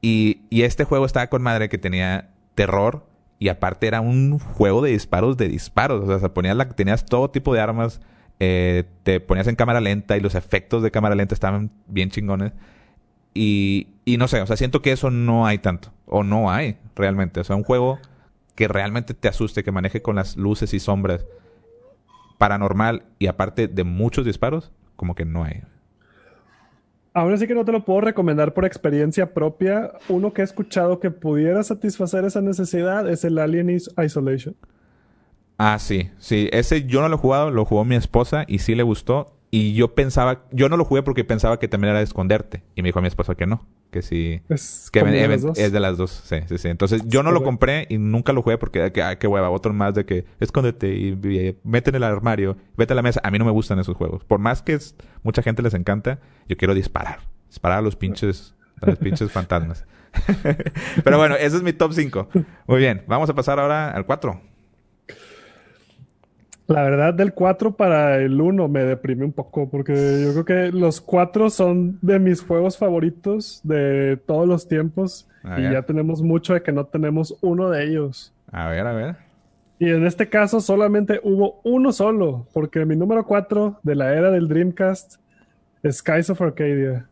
Y, 0.00 0.42
y 0.48 0.62
este 0.62 0.84
juego 0.84 1.04
estaba 1.04 1.26
con 1.26 1.42
madre 1.42 1.68
que 1.68 1.76
tenía 1.76 2.30
terror 2.54 3.06
y 3.38 3.48
aparte 3.48 3.86
era 3.86 4.00
un 4.00 4.38
juego 4.38 4.80
de 4.82 4.92
disparos 4.92 5.36
de 5.36 5.48
disparos. 5.48 6.08
O 6.08 6.18
sea, 6.18 6.32
ponías 6.32 6.56
la, 6.56 6.68
tenías 6.70 7.04
todo 7.04 7.30
tipo 7.30 7.52
de 7.52 7.60
armas 7.60 8.00
eh, 8.40 8.84
te 9.02 9.20
ponías 9.20 9.46
en 9.46 9.54
cámara 9.54 9.80
lenta 9.80 10.16
y 10.16 10.20
los 10.20 10.34
efectos 10.34 10.82
de 10.82 10.90
cámara 10.90 11.14
lenta 11.14 11.34
estaban 11.34 11.70
bien 11.86 12.10
chingones. 12.10 12.52
Y, 13.34 13.88
y 14.04 14.16
no 14.16 14.26
sé, 14.26 14.40
o 14.40 14.46
sea, 14.46 14.56
siento 14.56 14.82
que 14.82 14.92
eso 14.92 15.10
no 15.10 15.46
hay 15.46 15.58
tanto. 15.58 15.92
O 16.06 16.24
no 16.24 16.50
hay 16.50 16.76
realmente. 16.96 17.40
O 17.40 17.44
sea, 17.44 17.54
un 17.54 17.62
juego 17.62 18.00
que 18.56 18.66
realmente 18.66 19.14
te 19.14 19.28
asuste, 19.28 19.62
que 19.62 19.70
maneje 19.70 20.02
con 20.02 20.16
las 20.16 20.36
luces 20.36 20.74
y 20.74 20.80
sombras 20.80 21.24
paranormal 22.38 23.04
y 23.18 23.26
aparte 23.26 23.68
de 23.68 23.84
muchos 23.84 24.24
disparos, 24.24 24.72
como 24.96 25.14
que 25.14 25.26
no 25.26 25.44
hay. 25.44 25.62
Ahora 27.12 27.36
sí 27.36 27.46
que 27.46 27.54
no 27.54 27.64
te 27.64 27.72
lo 27.72 27.84
puedo 27.84 28.00
recomendar 28.00 28.54
por 28.54 28.64
experiencia 28.64 29.34
propia. 29.34 29.92
Uno 30.08 30.32
que 30.32 30.40
he 30.40 30.44
escuchado 30.44 31.00
que 31.00 31.10
pudiera 31.10 31.62
satisfacer 31.62 32.24
esa 32.24 32.40
necesidad 32.40 33.08
es 33.08 33.24
el 33.24 33.38
Alien 33.38 33.68
Isolation. 33.70 34.56
Ah, 35.62 35.78
sí, 35.78 36.10
sí. 36.18 36.48
Ese 36.52 36.86
yo 36.86 37.02
no 37.02 37.10
lo 37.10 37.16
he 37.16 37.18
jugado, 37.18 37.50
lo 37.50 37.66
jugó 37.66 37.84
mi 37.84 37.94
esposa 37.94 38.46
y 38.48 38.60
sí 38.60 38.74
le 38.74 38.82
gustó. 38.82 39.36
Y 39.50 39.74
yo 39.74 39.94
pensaba, 39.94 40.46
yo 40.52 40.70
no 40.70 40.78
lo 40.78 40.86
jugué 40.86 41.02
porque 41.02 41.22
pensaba 41.22 41.58
que 41.58 41.68
también 41.68 41.90
era 41.90 41.98
de 41.98 42.04
esconderte. 42.04 42.62
Y 42.74 42.80
me 42.80 42.88
dijo 42.88 43.00
a 43.00 43.02
mi 43.02 43.08
esposa 43.08 43.34
que 43.34 43.46
no, 43.46 43.66
que 43.90 44.00
sí. 44.00 44.40
Es, 44.48 44.88
que 44.90 45.04
de 45.04 45.28
las 45.28 45.42
dos. 45.42 45.58
es 45.58 45.70
de 45.70 45.80
las 45.80 45.98
dos, 45.98 46.22
sí, 46.24 46.36
sí, 46.46 46.56
sí. 46.56 46.68
Entonces 46.68 47.02
yo 47.04 47.22
no 47.22 47.30
lo 47.30 47.42
compré 47.42 47.86
y 47.90 47.98
nunca 47.98 48.32
lo 48.32 48.40
jugué 48.40 48.56
porque, 48.56 48.90
que, 48.90 49.02
ah, 49.02 49.18
qué 49.18 49.26
hueva, 49.26 49.50
otro 49.50 49.74
más 49.74 49.92
de 49.92 50.06
que 50.06 50.24
escóndete 50.38 50.94
y, 50.94 51.08
y, 51.08 51.58
mete 51.62 51.90
en 51.90 51.96
el 51.96 52.04
armario, 52.04 52.56
vete 52.78 52.94
a 52.94 52.96
la 52.96 53.02
mesa. 53.02 53.20
A 53.22 53.30
mí 53.30 53.38
no 53.38 53.44
me 53.44 53.50
gustan 53.50 53.78
esos 53.78 53.98
juegos. 53.98 54.24
Por 54.24 54.38
más 54.38 54.62
que 54.62 54.72
es, 54.72 54.94
mucha 55.22 55.42
gente 55.42 55.60
les 55.60 55.74
encanta, 55.74 56.20
yo 56.48 56.56
quiero 56.56 56.72
disparar. 56.72 57.18
Disparar 57.48 57.80
a 57.80 57.82
los 57.82 57.96
pinches, 57.96 58.54
a 58.80 58.86
los 58.86 58.98
pinches 58.98 59.30
fantasmas. 59.32 59.84
Pero 61.04 61.18
bueno, 61.18 61.34
ese 61.34 61.58
es 61.58 61.62
mi 61.62 61.74
top 61.74 61.92
5. 61.92 62.28
Muy 62.66 62.78
bien, 62.78 63.02
vamos 63.06 63.28
a 63.28 63.34
pasar 63.34 63.60
ahora 63.60 63.90
al 63.90 64.06
4. 64.06 64.49
La 66.70 66.84
verdad, 66.84 67.12
del 67.12 67.34
4 67.34 67.76
para 67.76 68.18
el 68.18 68.40
1 68.40 68.68
me 68.68 68.84
deprime 68.84 69.24
un 69.24 69.32
poco, 69.32 69.68
porque 69.68 70.22
yo 70.22 70.44
creo 70.44 70.44
que 70.44 70.78
los 70.78 71.00
4 71.00 71.50
son 71.50 71.98
de 72.00 72.20
mis 72.20 72.42
juegos 72.42 72.78
favoritos 72.78 73.60
de 73.64 74.16
todos 74.24 74.46
los 74.46 74.68
tiempos. 74.68 75.28
y 75.58 75.62
ya 75.62 75.82
tenemos 75.82 76.22
mucho 76.22 76.54
de 76.54 76.62
que 76.62 76.70
no 76.70 76.86
tenemos 76.86 77.36
uno 77.40 77.70
de 77.70 77.84
ellos. 77.84 78.32
A 78.52 78.68
ver, 78.68 78.86
a 78.86 78.92
ver. 78.92 79.16
Y 79.80 79.90
en 79.90 80.06
este 80.06 80.28
caso 80.28 80.60
solamente 80.60 81.20
hubo 81.24 81.60
uno 81.64 81.90
solo, 81.90 82.46
porque 82.52 82.84
mi 82.84 82.94
número 82.94 83.26
4 83.26 83.80
de 83.82 83.94
la 83.96 84.14
era 84.14 84.30
del 84.30 84.46
Dreamcast 84.46 85.16
es 85.82 85.96
Skies 85.96 86.30
of 86.30 86.40
Arcadia. 86.40 87.08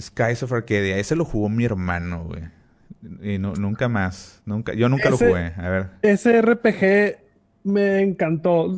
Skies 0.00 0.42
of 0.44 0.52
Arcadia, 0.52 0.96
ese 0.96 1.14
lo 1.14 1.26
jugó 1.26 1.50
mi 1.50 1.66
hermano, 1.66 2.24
güey. 2.24 2.44
Y 3.20 3.38
no, 3.38 3.52
nunca 3.52 3.88
más. 3.88 4.40
Nunca, 4.46 4.72
yo 4.72 4.88
nunca 4.88 5.10
lo 5.10 5.18
jugué. 5.18 5.52
A 5.58 5.68
ver. 5.68 5.86
Ese 6.00 6.40
RPG 6.40 7.25
me 7.66 8.00
encantó. 8.00 8.72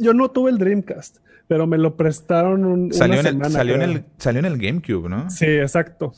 yo 0.00 0.12
no 0.14 0.30
tuve 0.30 0.50
el 0.50 0.58
Dreamcast, 0.58 1.18
pero 1.46 1.66
me 1.66 1.78
lo 1.78 1.96
prestaron 1.96 2.64
un, 2.64 2.92
salió 2.92 3.20
una 3.20 3.28
en 3.30 3.44
el, 3.44 3.50
salió, 3.50 3.74
en 3.74 3.82
el, 3.82 4.04
salió 4.18 4.38
en 4.40 4.44
el 4.44 4.58
GameCube, 4.58 5.08
¿no? 5.08 5.30
Sí, 5.30 5.46
exacto. 5.46 6.12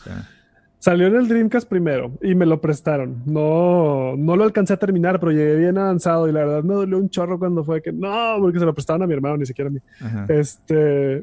Salió 0.79 1.09
en 1.09 1.17
el 1.17 1.29
Dreamcast 1.29 1.69
primero 1.69 2.13
y 2.23 2.35
me 2.35 2.47
lo 2.47 2.61
prestaron. 2.61 3.23
No, 3.27 4.17
no 4.17 4.35
lo 4.35 4.45
alcancé 4.45 4.73
a 4.73 4.79
terminar, 4.79 5.21
pero 5.21 5.31
llegué 5.31 5.57
bien 5.57 5.79
avanzado 5.79 6.27
y 6.29 6.33
la 6.33 6.41
verdad 6.41 6.63
me 6.63 6.75
dolió 6.75 6.99
un 6.99 7.11
chorro 7.11 7.39
cuando 7.39 7.63
fue 7.63 7.83
que 7.83 7.93
no, 7.93 8.37
porque 8.41 8.59
se 8.59 8.65
lo 8.65 8.75
prestaron 8.75 9.03
a 9.03 9.07
mi 9.07 9.13
hermano, 9.13 9.37
ni 9.37 9.47
siquiera 9.47 9.69
a 9.69 9.73
mí. 9.73 9.81
Este, 10.29 11.23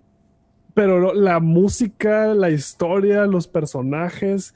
pero 0.77 1.11
la 1.15 1.39
música, 1.39 2.35
la 2.35 2.51
historia, 2.51 3.25
los 3.25 3.47
personajes, 3.47 4.53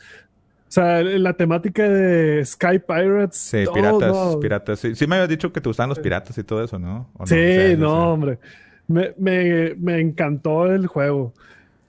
o 0.72 0.74
sea, 0.74 1.04
la 1.04 1.34
temática 1.34 1.84
de 1.84 2.46
Sky 2.46 2.80
Pirates. 2.80 3.36
Sí, 3.36 3.66
piratas, 3.74 4.38
piratas. 4.38 4.80
Sí, 4.80 5.06
me 5.06 5.16
habías 5.16 5.28
dicho 5.28 5.52
que 5.52 5.60
te 5.60 5.68
gustan 5.68 5.90
los 5.90 6.00
piratas 6.00 6.38
y 6.38 6.46
todo 6.46 6.64
eso, 6.64 6.80
¿no? 6.80 7.10
sí, 7.26 7.76
no, 7.78 8.14
hombre. 8.14 8.40
Me, 8.88 9.14
me, 9.18 9.76
me, 9.76 10.00
encantó 10.00 10.68
el 10.68 10.88
juego. 10.88 11.34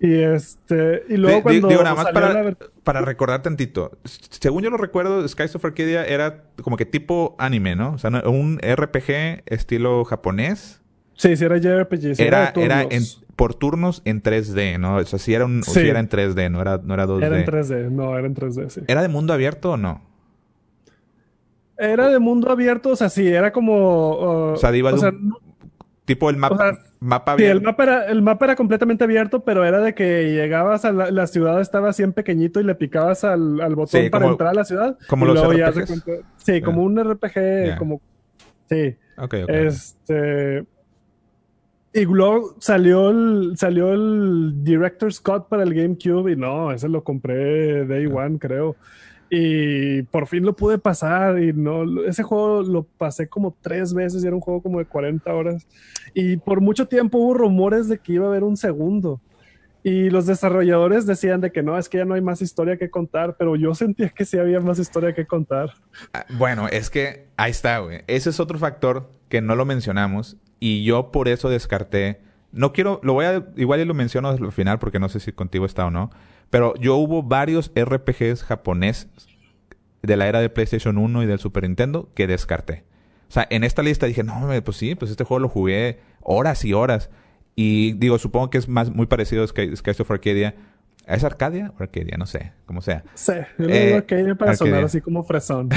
Y 0.01 0.15
este. 0.15 1.05
Y 1.09 1.17
luego 1.17 1.45
cuando. 1.45 1.69
Digo, 1.69 1.85
nada 1.85 1.95
más 1.95 2.11
para, 2.11 2.57
para 2.83 3.03
recordar 3.03 3.41
tantito. 3.41 3.93
Según 4.03 4.65
yo 4.65 4.71
lo 4.71 4.79
recuerdo, 4.79 5.29
Skies 5.29 5.55
of 5.55 5.65
Arcadia 5.65 6.05
era 6.05 6.43
como 6.61 6.77
que 6.77 6.85
tipo 6.85 7.37
anime, 7.39 7.77
¿no? 7.77 7.93
O 7.93 7.99
sea, 7.99 8.11
un 8.11 8.59
RPG 8.59 9.45
estilo 9.47 10.05
japonés. 10.05 10.83
Sí, 11.15 11.37
sí, 11.37 11.45
era 11.45 11.59
JRPG. 11.59 12.21
era, 12.21 12.53
era 12.57 12.83
en, 12.83 13.05
por 13.37 13.55
turnos 13.55 14.03
en 14.05 14.23
3D, 14.23 14.79
¿no? 14.79 14.97
O 14.97 15.05
sea, 15.05 15.19
si 15.19 15.35
era, 15.35 15.45
un, 15.45 15.63
era 15.77 16.01
en 16.01 16.09
3D, 16.09 16.51
no 16.51 16.61
era, 16.61 16.79
no 16.83 16.95
era 16.95 17.07
2D. 17.07 17.25
Era 17.25 17.41
en 17.41 17.47
3D, 17.47 17.91
no, 17.91 18.17
era 18.19 18.27
en 18.27 18.35
3D, 18.35 18.69
sí. 18.69 18.81
¿Era 18.87 19.03
de 19.03 19.09
mundo 19.09 19.33
abierto 19.33 19.73
o 19.73 19.77
no? 19.77 20.03
Era 21.79 22.09
de 22.09 22.19
mundo 22.19 22.51
abierto, 22.51 22.91
o 22.91 22.97
sea, 22.97 23.09
sí, 23.09 23.27
era 23.27 23.53
como... 23.53 24.13
Uh, 24.13 24.53
o 24.53 24.57
sea, 24.57 24.75
iba 24.77 24.93
de 24.93 25.13
tipo 26.05 26.31
el 26.31 26.37
mapa, 26.37 26.79
mapa 27.01 27.33
abierto. 27.33 27.55
Sí, 27.55 27.59
el 27.59 27.65
mapa, 27.65 27.83
era, 27.85 28.07
el 28.07 28.23
mapa 28.23 28.45
era 28.45 28.57
completamente 28.57 29.05
abierto, 29.05 29.45
pero 29.45 29.65
era 29.65 29.81
de 29.81 29.95
que 29.95 30.31
llegabas 30.33 30.85
a 30.85 30.93
la, 30.93 31.27
ciudad, 31.27 31.61
estaba 31.61 31.91
así 31.91 32.03
en 32.03 32.13
pequeñito 32.13 32.61
y 32.61 32.65
le 32.65 32.75
picabas 32.75 33.25
al, 33.25 33.61
al 33.61 33.75
botón 33.75 34.11
para 34.11 34.27
entrar 34.27 34.51
a 34.51 34.55
la 34.55 34.65
ciudad. 34.65 34.99
Como 35.09 35.27
los 35.27 35.43
RPGs. 35.43 36.05
sí, 36.37 36.61
como 36.61 36.83
un 36.83 37.03
RPG, 37.03 37.79
como... 37.79 38.01
Sí. 38.69 38.97
Ok, 39.17 39.35
ok. 39.45 39.51
Este... 39.51 40.67
Y 41.95 42.07
luego 42.07 42.57
salió 42.59 43.11
el, 43.11 43.53
salió 43.57 43.93
el 43.93 44.65
Director 44.65 45.13
Scott 45.13 45.49
para 45.49 45.63
el 45.63 45.75
GameCube 45.75 46.33
y 46.33 46.37
no, 46.37 46.73
ese 46.73 46.89
lo 46.89 47.05
compré 47.05 47.85
Day 47.87 48.07
One, 48.07 48.39
creo. 48.39 48.77
Y 49.29 50.03
por 50.05 50.27
fin 50.27 50.45
lo 50.45 50.55
pude 50.55 50.79
pasar 50.79 51.39
y 51.43 51.53
no, 51.53 52.03
ese 52.05 52.23
juego 52.23 52.63
lo 52.63 52.83
pasé 52.85 53.29
como 53.29 53.57
tres 53.61 53.93
veces 53.95 54.23
y 54.23 54.27
era 54.27 54.37
un 54.37 54.43
juego 54.43 54.63
como 54.63 54.79
de 54.79 54.87
40 54.87 55.33
horas. 55.33 55.67
Y 56.15 56.37
por 56.39 56.61
mucho 56.61 56.87
tiempo 56.87 57.19
hubo 57.19 57.35
rumores 57.35 57.89
de 57.89 57.99
que 57.99 58.15
iba 58.15 58.27
a 58.27 58.29
haber 58.29 58.45
un 58.45 58.57
segundo. 58.57 59.21
Y 59.83 60.11
los 60.11 60.27
desarrolladores 60.27 61.07
decían 61.07 61.41
de 61.41 61.51
que 61.51 61.63
no, 61.63 61.77
es 61.77 61.89
que 61.89 61.99
ya 61.99 62.05
no 62.05 62.15
hay 62.15 62.21
más 62.21 62.41
historia 62.41 62.77
que 62.77 62.89
contar, 62.89 63.37
pero 63.37 63.57
yo 63.57 63.75
sentía 63.75 64.11
que 64.11 64.25
sí 64.25 64.39
había 64.39 64.61
más 64.61 64.79
historia 64.79 65.13
que 65.13 65.27
contar. 65.27 65.71
Ah, 66.13 66.25
bueno, 66.39 66.69
es 66.69 66.89
que 66.89 67.27
ahí 67.37 67.51
está, 67.51 67.79
güey. 67.79 68.03
Ese 68.07 68.31
es 68.31 68.39
otro 68.39 68.59
factor 68.59 69.11
que 69.29 69.41
no 69.41 69.57
lo 69.57 69.65
mencionamos 69.65 70.37
y 70.63 70.85
yo 70.85 71.11
por 71.11 71.27
eso 71.27 71.49
descarté. 71.51 72.21
No 72.53 72.73
quiero, 72.73 73.01
lo 73.03 73.15
voy 73.15 73.25
a, 73.25 73.45
igual 73.57 73.81
y 73.81 73.85
lo 73.85 73.95
menciono 73.95 74.29
al 74.29 74.53
final 74.53 74.79
porque 74.79 75.01
no 75.01 75.09
sé 75.09 75.19
si 75.19 75.33
contigo 75.33 75.67
está 75.67 75.87
o 75.87 75.91
no. 75.91 76.11
Pero 76.51 76.75
yo 76.77 76.95
hubo 76.95 77.25
varios 77.25 77.73
RPGs 77.75 78.45
japoneses 78.45 79.09
de 80.03 80.17
la 80.17 80.29
era 80.29 80.41
de 80.41 80.51
PlayStation 80.51 80.99
1 80.99 81.25
y 81.25 81.27
del 81.27 81.41
Super 81.41 81.65
Nintendo 81.65 82.11
que 82.15 82.29
descarté. 82.29 82.85
O 83.29 83.33
sea, 83.33 83.45
en 83.51 83.65
esta 83.65 83.83
lista 83.83 84.07
dije, 84.07 84.23
no, 84.23 84.49
pues 84.65 84.77
sí, 84.77 84.95
pues 84.95 85.11
este 85.11 85.25
juego 85.25 85.41
lo 85.41 85.49
jugué 85.49 85.99
horas 86.21 86.65
y 86.65 86.75
horas. 86.75 87.11
Y 87.57 87.95
digo, 87.95 88.21
supongo 88.21 88.51
que 88.51 88.59
es 88.59 88.69
más 88.69 88.95
muy 88.95 89.07
parecido 89.07 89.43
a 89.43 89.49
Sky, 89.49 89.73
of 89.99 90.11
Arcadia. 90.13 90.55
¿Es 91.09 91.25
Arcadia 91.25 91.73
o 91.77 91.83
Arcadia? 91.83 92.17
No 92.17 92.27
sé, 92.27 92.53
como 92.67 92.83
sea. 92.83 93.03
Sí, 93.15 93.33
yo 93.59 93.67
le 93.67 93.87
digo 93.87 93.97
eh, 93.97 93.99
Arcadia 93.99 94.35
para 94.37 94.55
sonar 94.55 94.85
así 94.85 95.01
como 95.01 95.25
fresón. 95.25 95.71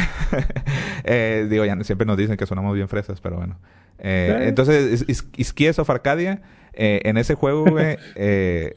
eh, 1.05 1.47
digo, 1.49 1.65
ya 1.65 1.75
siempre 1.83 2.05
nos 2.05 2.17
dicen 2.17 2.37
que 2.37 2.45
sonamos 2.45 2.75
bien 2.75 2.87
fresas, 2.87 3.19
pero 3.19 3.37
bueno. 3.37 3.57
Eh, 3.99 4.45
entonces, 4.47 5.79
of 5.79 5.89
Arcadia, 5.89 6.41
eh, 6.73 7.01
en 7.05 7.17
ese 7.17 7.35
juego, 7.35 7.65
güey, 7.69 7.97
eh, 8.15 8.73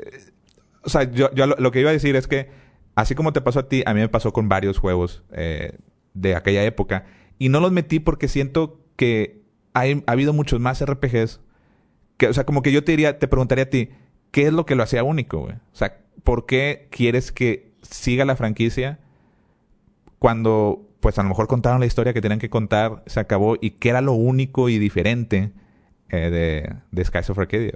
o 0.83 0.89
sea, 0.89 1.11
yo, 1.11 1.33
yo 1.35 1.47
lo, 1.47 1.71
que 1.71 1.81
iba 1.81 1.91
a 1.91 1.93
decir 1.93 2.17
es 2.17 2.27
que, 2.27 2.49
así 2.95 3.15
como 3.15 3.33
te 3.33 3.41
pasó 3.41 3.61
a 3.61 3.69
ti, 3.69 3.83
a 3.87 3.95
mí 3.95 4.01
me 4.01 4.09
pasó 4.09 4.33
con 4.33 4.49
varios 4.49 4.79
juegos 4.79 5.23
de 6.15 6.35
aquella 6.35 6.65
época. 6.65 7.05
Y 7.39 7.49
no 7.49 7.61
los 7.61 7.73
metí 7.73 8.01
porque 8.01 8.27
siento 8.27 8.81
que 8.97 9.43
hay, 9.75 10.03
ha 10.07 10.13
habido 10.13 10.33
muchos 10.33 10.61
más 10.61 10.85
RPGs. 10.85 11.41
Que, 12.17 12.27
o 12.27 12.33
sea, 12.33 12.45
como 12.45 12.63
que 12.63 12.73
yo 12.73 12.83
te 12.83 12.93
diría, 12.93 13.19
te 13.19 13.29
preguntaría 13.29 13.65
a 13.65 13.71
ti, 13.71 13.91
¿qué 14.33 14.47
es 14.47 14.53
lo 14.53 14.67
que 14.67 14.75
lo 14.75 14.83
hacía 14.83 15.05
único, 15.05 15.39
güey? 15.41 15.55
O 15.55 15.77
sea, 15.77 16.01
¿por 16.25 16.47
qué 16.47 16.89
quieres 16.91 17.31
que 17.31 17.73
siga 17.83 18.25
la 18.25 18.35
franquicia 18.35 18.99
cuando 20.19 20.88
pues 21.01 21.19
a 21.19 21.23
lo 21.23 21.29
mejor 21.29 21.47
contaron 21.47 21.81
la 21.81 21.87
historia 21.87 22.13
que 22.13 22.21
tenían 22.21 22.39
que 22.39 22.51
contar, 22.51 23.03
se 23.07 23.21
acabó 23.21 23.57
y 23.61 23.71
que 23.73 23.91
era 23.91 24.01
lo 24.01 24.13
único 24.13 24.69
y 24.69 24.79
diferente 24.79 25.53
eh, 26.09 26.31
de, 26.31 26.75
de 26.91 27.05
Skies 27.05 27.31
of 27.31 27.39
Arcadia. 27.39 27.73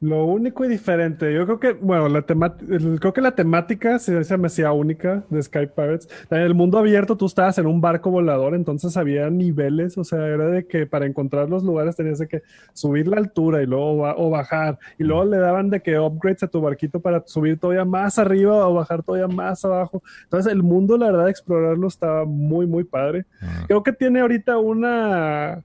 Lo 0.00 0.26
único 0.26 0.64
y 0.64 0.68
diferente, 0.68 1.32
yo 1.32 1.46
creo 1.46 1.60
que, 1.60 1.72
bueno, 1.72 2.08
la 2.08 2.22
creo 2.22 3.12
que 3.12 3.20
la 3.22 3.34
temática 3.34 3.98
se, 3.98 4.36
me 4.36 4.48
hacía 4.48 4.70
única 4.72 5.24
de 5.30 5.42
Sky 5.42 5.68
Pirates. 5.74 6.08
En 6.30 6.40
el 6.40 6.52
mundo 6.52 6.78
abierto 6.78 7.16
tú 7.16 7.24
estabas 7.26 7.56
en 7.58 7.66
un 7.66 7.80
barco 7.80 8.10
volador, 8.10 8.54
entonces 8.54 8.96
había 8.96 9.30
niveles, 9.30 9.96
o 9.96 10.04
sea, 10.04 10.26
era 10.26 10.48
de 10.48 10.66
que 10.66 10.86
para 10.86 11.06
encontrar 11.06 11.48
los 11.48 11.62
lugares 11.62 11.96
tenías 11.96 12.20
que 12.28 12.42
subir 12.74 13.08
la 13.08 13.16
altura 13.16 13.62
y 13.62 13.66
luego 13.66 14.02
o 14.02 14.30
bajar, 14.30 14.78
y 14.98 15.04
luego 15.04 15.24
le 15.24 15.38
daban 15.38 15.70
de 15.70 15.80
que 15.80 15.98
upgrades 15.98 16.42
a 16.42 16.48
tu 16.48 16.60
barquito 16.60 17.00
para 17.00 17.22
subir 17.26 17.58
todavía 17.58 17.86
más 17.86 18.18
arriba 18.18 18.66
o 18.68 18.74
bajar 18.74 19.02
todavía 19.02 19.28
más 19.28 19.64
abajo. 19.64 20.02
Entonces 20.24 20.52
el 20.52 20.62
mundo, 20.62 20.98
la 20.98 21.06
verdad, 21.06 21.28
explorarlo 21.30 21.86
estaba 21.86 22.26
muy, 22.26 22.66
muy 22.66 22.84
padre. 22.84 23.24
Creo 23.68 23.82
que 23.82 23.92
tiene 23.92 24.20
ahorita 24.20 24.58
una 24.58 25.62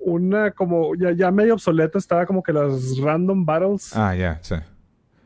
una 0.00 0.50
como 0.50 0.94
ya, 0.94 1.12
ya 1.12 1.30
medio 1.30 1.54
obsoleto 1.54 1.98
estaba 1.98 2.26
como 2.26 2.42
que 2.42 2.52
las 2.52 2.98
random 2.98 3.44
battles. 3.44 3.94
Ah, 3.94 4.14
ya, 4.14 4.38
sí. 4.42 4.56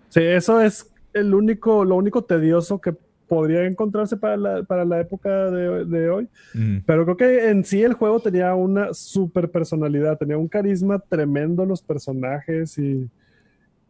Sí, 0.08 0.22
eso 0.22 0.60
es 0.60 0.90
el 1.12 1.34
único, 1.34 1.84
lo 1.84 1.96
único 1.96 2.22
tedioso 2.22 2.80
que 2.80 2.94
podría 3.28 3.64
encontrarse 3.64 4.16
para 4.16 4.36
la, 4.36 4.62
para 4.62 4.84
la 4.84 5.00
época 5.00 5.50
de, 5.50 6.10
hoy. 6.10 6.28
Pero 6.86 7.04
creo 7.04 7.16
que 7.16 7.48
en 7.48 7.64
sí 7.64 7.82
el 7.82 7.94
juego 7.94 8.20
tenía 8.20 8.54
una 8.54 8.92
super 8.92 9.50
personalidad, 9.50 10.18
tenía 10.18 10.36
un 10.36 10.48
carisma 10.48 10.98
tremendo 10.98 11.64
los 11.64 11.82
personajes 11.82 12.78
y 12.78 13.08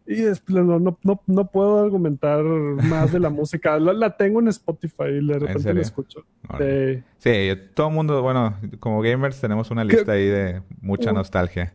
y 0.06 0.22
no, 0.48 0.78
no, 0.78 0.98
no, 1.02 1.20
no, 1.26 1.46
puedo 1.46 1.82
argumentar 1.82 2.44
más 2.44 3.12
de 3.12 3.20
la 3.20 3.30
música. 3.30 3.78
La, 3.78 4.16
tengo 4.16 4.40
en 4.40 4.48
Spotify 4.48 5.04
y 5.20 5.26
de 5.26 5.38
repente 5.38 5.72
la 5.72 5.80
escucho. 5.80 6.24
Sí. 7.18 7.48
todo 7.74 7.88
el 7.88 7.94
mundo, 7.94 8.20
bueno, 8.22 8.54
como 8.80 9.00
gamers 9.00 9.40
tenemos 9.40 9.70
una 9.70 9.82
lista 9.82 10.12
ahí 10.12 10.26
de 10.26 10.62
mucha 10.80 11.12
nostalgia. 11.12 11.72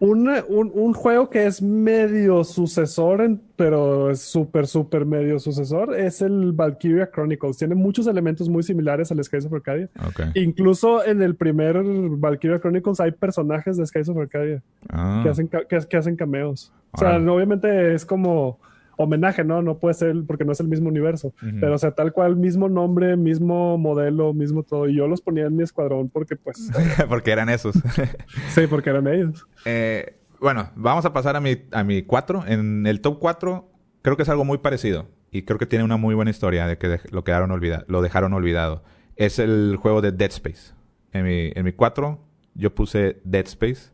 Un, 0.00 0.92
juego 0.92 1.30
que 1.30 1.46
es 1.46 1.62
medio 1.62 2.44
sucesor, 2.44 3.38
pero 3.56 4.10
es 4.10 4.20
súper, 4.20 4.66
súper 4.66 5.06
medio 5.06 5.38
sucesor, 5.38 5.98
es 5.98 6.20
el 6.22 6.52
Valkyria 6.52 7.10
Chronicles. 7.10 7.56
Tiene 7.56 7.74
muchos 7.74 8.06
elementos 8.06 8.48
muy 8.48 8.62
similares 8.62 9.10
al 9.10 9.22
Skies 9.22 9.46
of 9.46 9.54
Arcadia. 9.54 9.88
Incluso 10.34 11.04
en 11.04 11.22
el 11.22 11.36
primer 11.36 11.82
Valkyria 11.82 12.60
Chronicles 12.60 13.00
hay 13.00 13.12
personajes 13.12 13.76
de 13.76 13.86
Skies 13.86 14.08
of 14.08 14.18
Arcadia 14.18 14.62
ah. 14.90 15.20
que, 15.22 15.28
hacen, 15.30 15.48
que, 15.48 15.96
hacen 15.96 16.16
cameos. 16.16 16.72
O 16.92 16.98
sea, 16.98 17.16
obviamente 17.16 17.94
es 17.94 18.04
como 18.04 18.58
homenaje, 18.96 19.44
¿no? 19.44 19.62
No 19.62 19.78
puede 19.78 19.94
ser 19.94 20.14
porque 20.26 20.44
no 20.44 20.52
es 20.52 20.60
el 20.60 20.68
mismo 20.68 20.88
universo. 20.88 21.32
Pero, 21.60 21.74
o 21.74 21.78
sea, 21.78 21.92
tal 21.92 22.12
cual, 22.12 22.36
mismo 22.36 22.68
nombre, 22.68 23.16
mismo 23.16 23.78
modelo, 23.78 24.32
mismo 24.32 24.62
todo. 24.62 24.88
Y 24.88 24.96
yo 24.96 25.06
los 25.06 25.20
ponía 25.20 25.46
en 25.46 25.56
mi 25.56 25.62
escuadrón 25.62 26.08
porque, 26.10 26.36
pues. 26.36 26.70
porque 27.08 27.30
eran 27.30 27.48
esos. 27.48 27.74
sí, 28.48 28.66
porque 28.68 28.90
eran 28.90 29.06
ellos. 29.06 29.46
Eh, 29.64 30.16
bueno, 30.40 30.70
vamos 30.76 31.04
a 31.04 31.12
pasar 31.12 31.36
a 31.36 31.40
mi, 31.40 31.56
a 31.72 31.84
mi 31.84 32.02
4. 32.02 32.44
En 32.46 32.86
el 32.86 33.00
top 33.00 33.18
4, 33.18 33.68
creo 34.02 34.16
que 34.16 34.22
es 34.22 34.28
algo 34.28 34.44
muy 34.44 34.58
parecido. 34.58 35.08
Y 35.30 35.42
creo 35.42 35.58
que 35.58 35.66
tiene 35.66 35.84
una 35.84 35.96
muy 35.96 36.14
buena 36.14 36.30
historia 36.30 36.66
de 36.66 36.78
que 36.78 37.00
lo, 37.10 37.24
quedaron 37.24 37.50
olvidado, 37.50 37.84
lo 37.88 38.02
dejaron 38.02 38.32
olvidado. 38.34 38.84
Es 39.16 39.38
el 39.38 39.76
juego 39.80 40.00
de 40.00 40.12
Dead 40.12 40.30
Space. 40.30 40.72
En 41.12 41.24
mi, 41.24 41.52
en 41.54 41.64
mi 41.64 41.72
4, 41.72 42.20
yo 42.54 42.74
puse 42.74 43.20
Dead 43.24 43.46
Space. 43.46 43.90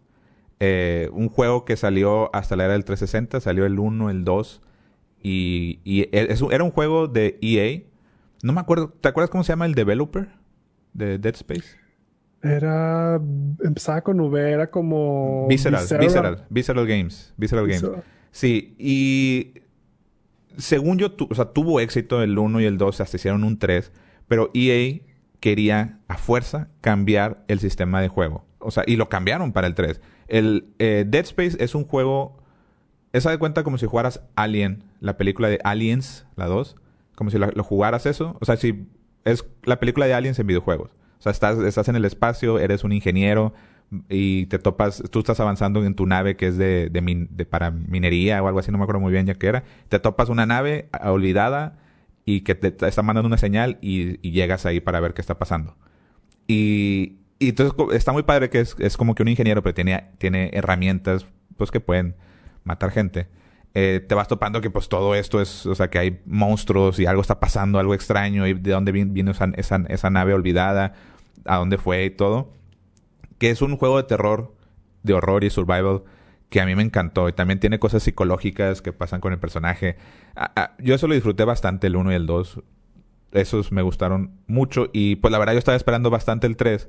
Eh, 0.58 1.08
un 1.12 1.30
juego 1.30 1.64
que 1.64 1.76
salió 1.76 2.34
hasta 2.36 2.56
la 2.56 2.64
era 2.64 2.74
del 2.74 2.84
360, 2.84 3.40
salió 3.40 3.64
el 3.64 3.78
1, 3.78 4.10
el 4.10 4.24
2 4.24 4.60
y, 5.22 5.80
y 5.84 6.08
era 6.12 6.64
un 6.64 6.70
juego 6.70 7.08
de 7.08 7.38
EA. 7.42 7.82
No 8.42 8.52
me 8.52 8.60
acuerdo. 8.60 8.88
¿Te 9.00 9.08
acuerdas 9.08 9.30
cómo 9.30 9.44
se 9.44 9.52
llama 9.52 9.66
el 9.66 9.74
developer 9.74 10.28
de 10.92 11.18
Dead 11.18 11.34
Space? 11.34 11.76
Era. 12.42 13.20
Empezaba 13.62 14.00
con 14.02 14.20
V, 14.20 14.50
era 14.50 14.70
como. 14.70 15.46
Visceral, 15.48 15.82
Visceral, 15.82 16.46
Visceral, 16.48 16.86
Games. 16.86 17.34
Visceral 17.36 17.66
Games. 17.66 17.86
Sí, 18.30 18.74
y. 18.78 19.54
Según 20.56 20.98
yo, 20.98 21.14
o 21.28 21.34
sea, 21.34 21.52
tuvo 21.52 21.80
éxito 21.80 22.22
el 22.22 22.36
1 22.36 22.60
y 22.60 22.64
el 22.64 22.76
2, 22.76 23.00
hasta 23.00 23.16
hicieron 23.16 23.44
un 23.44 23.58
3, 23.58 23.92
pero 24.26 24.50
EA 24.52 25.00
quería 25.38 26.00
a 26.08 26.18
fuerza 26.18 26.68
cambiar 26.80 27.44
el 27.48 27.60
sistema 27.60 28.02
de 28.02 28.08
juego. 28.08 28.44
O 28.58 28.70
sea, 28.70 28.82
y 28.86 28.96
lo 28.96 29.08
cambiaron 29.08 29.52
para 29.52 29.68
el 29.68 29.74
3. 29.74 30.00
El 30.28 30.66
eh, 30.78 31.04
Dead 31.06 31.24
Space 31.24 31.56
es 31.60 31.74
un 31.74 31.84
juego 31.84 32.39
esa 33.12 33.30
de 33.30 33.38
cuenta 33.38 33.64
como 33.64 33.78
si 33.78 33.86
jugaras 33.86 34.22
Alien, 34.36 34.84
la 35.00 35.16
película 35.16 35.48
de 35.48 35.58
Aliens, 35.64 36.26
la 36.36 36.46
2. 36.46 36.76
Como 37.16 37.30
si 37.30 37.38
lo, 37.38 37.64
jugaras 37.64 38.06
eso. 38.06 38.36
O 38.40 38.44
sea, 38.44 38.56
si 38.56 38.86
es 39.24 39.44
la 39.64 39.80
película 39.80 40.06
de 40.06 40.14
Aliens 40.14 40.38
en 40.38 40.46
videojuegos. 40.46 40.90
O 41.18 41.22
sea, 41.22 41.32
estás, 41.32 41.58
estás 41.58 41.88
en 41.88 41.96
el 41.96 42.04
espacio, 42.04 42.58
eres 42.58 42.84
un 42.84 42.92
ingeniero 42.92 43.52
y 44.08 44.46
te 44.46 44.58
topas, 44.58 45.02
tú 45.10 45.18
estás 45.18 45.40
avanzando 45.40 45.84
en 45.84 45.94
tu 45.94 46.06
nave 46.06 46.36
que 46.36 46.46
es 46.46 46.56
de, 46.56 46.88
de, 46.88 47.46
para 47.46 47.72
minería 47.72 48.40
o 48.42 48.46
algo 48.46 48.60
así, 48.60 48.70
no 48.70 48.78
me 48.78 48.84
acuerdo 48.84 49.00
muy 49.00 49.12
bien 49.12 49.26
ya 49.26 49.34
qué 49.34 49.48
era. 49.48 49.64
Te 49.88 49.98
topas 49.98 50.28
una 50.28 50.46
nave 50.46 50.88
olvidada 51.02 51.78
y 52.24 52.42
que 52.42 52.54
te, 52.54 52.86
está 52.86 53.02
mandando 53.02 53.26
una 53.26 53.36
señal 53.36 53.78
y, 53.82 54.18
llegas 54.30 54.64
ahí 54.64 54.80
para 54.80 55.00
ver 55.00 55.12
qué 55.12 55.20
está 55.20 55.38
pasando. 55.38 55.76
Y, 56.46 57.18
y 57.38 57.50
entonces 57.50 57.74
está 57.92 58.12
muy 58.12 58.22
padre 58.22 58.48
que 58.48 58.60
es, 58.60 58.76
es 58.78 58.96
como 58.96 59.14
que 59.14 59.22
un 59.22 59.28
ingeniero, 59.28 59.62
pero 59.62 59.74
tiene, 59.74 60.04
tiene 60.18 60.50
herramientas 60.52 61.26
pues 61.56 61.70
que 61.70 61.80
pueden 61.80 62.14
matar 62.64 62.90
gente, 62.90 63.28
eh, 63.72 64.04
te 64.06 64.14
vas 64.16 64.26
topando 64.26 64.60
que 64.60 64.70
pues 64.70 64.88
todo 64.88 65.14
esto 65.14 65.40
es, 65.40 65.64
o 65.66 65.74
sea, 65.74 65.88
que 65.90 65.98
hay 65.98 66.20
monstruos 66.26 66.98
y 66.98 67.06
algo 67.06 67.22
está 67.22 67.38
pasando, 67.38 67.78
algo 67.78 67.94
extraño, 67.94 68.46
y 68.46 68.54
de 68.54 68.70
dónde 68.72 68.90
vino 68.90 69.30
esa, 69.30 69.50
esa, 69.56 70.10
nave 70.10 70.34
olvidada, 70.34 70.94
a 71.44 71.56
dónde 71.56 71.78
fue 71.78 72.04
y 72.04 72.10
todo. 72.10 72.52
Que 73.38 73.50
es 73.50 73.62
un 73.62 73.76
juego 73.76 73.96
de 73.96 74.04
terror, 74.04 74.54
de 75.02 75.14
horror 75.14 75.44
y 75.44 75.50
survival 75.50 76.02
que 76.50 76.60
a 76.60 76.66
mí 76.66 76.74
me 76.74 76.82
encantó. 76.82 77.28
Y 77.28 77.32
también 77.32 77.60
tiene 77.60 77.78
cosas 77.78 78.02
psicológicas 78.02 78.82
que 78.82 78.92
pasan 78.92 79.20
con 79.20 79.32
el 79.32 79.38
personaje. 79.38 79.96
yo 80.80 80.94
eso 80.94 81.06
lo 81.06 81.14
disfruté 81.14 81.44
bastante, 81.44 81.86
el 81.86 81.96
1 81.96 82.12
y 82.12 82.14
el 82.16 82.26
2. 82.26 82.60
Esos 83.32 83.72
me 83.72 83.82
gustaron 83.82 84.32
mucho. 84.48 84.90
Y 84.92 85.16
pues 85.16 85.30
la 85.30 85.38
verdad 85.38 85.54
yo 85.54 85.60
estaba 85.60 85.76
esperando 85.76 86.10
bastante 86.10 86.46
el 86.48 86.56
3. 86.56 86.88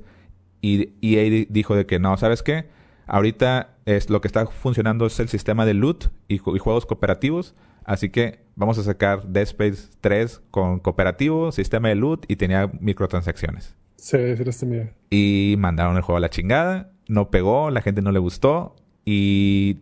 Y 0.60 0.92
EA 1.00 1.46
dijo 1.48 1.76
de 1.76 1.86
que 1.86 1.98
no, 2.00 2.16
¿sabes 2.16 2.42
qué? 2.42 2.68
Ahorita 3.12 3.74
es, 3.84 4.08
lo 4.08 4.22
que 4.22 4.26
está 4.26 4.46
funcionando 4.46 5.04
es 5.04 5.20
el 5.20 5.28
sistema 5.28 5.66
de 5.66 5.74
loot 5.74 6.06
y, 6.28 6.38
juegos 6.38 6.86
cooperativos. 6.86 7.54
Así 7.84 8.08
que 8.08 8.40
vamos 8.56 8.78
a 8.78 8.82
sacar 8.82 9.28
Dead 9.28 9.42
Space 9.42 9.90
3 10.00 10.40
con 10.50 10.80
cooperativo, 10.80 11.52
sistema 11.52 11.90
de 11.90 11.94
loot 11.96 12.24
y 12.26 12.36
tenía 12.36 12.70
microtransacciones. 12.80 13.76
Sí, 13.96 14.16
sí, 14.34 14.42
lo 14.42 14.50
tenía. 14.50 14.94
Y 15.10 15.56
mandaron 15.58 15.94
el 15.96 16.02
juego 16.02 16.16
a 16.16 16.20
la 16.20 16.30
chingada. 16.30 16.90
No 17.06 17.30
pegó, 17.30 17.68
la 17.68 17.82
gente 17.82 18.00
no 18.00 18.12
le 18.12 18.18
gustó. 18.18 18.76
Y 19.04 19.80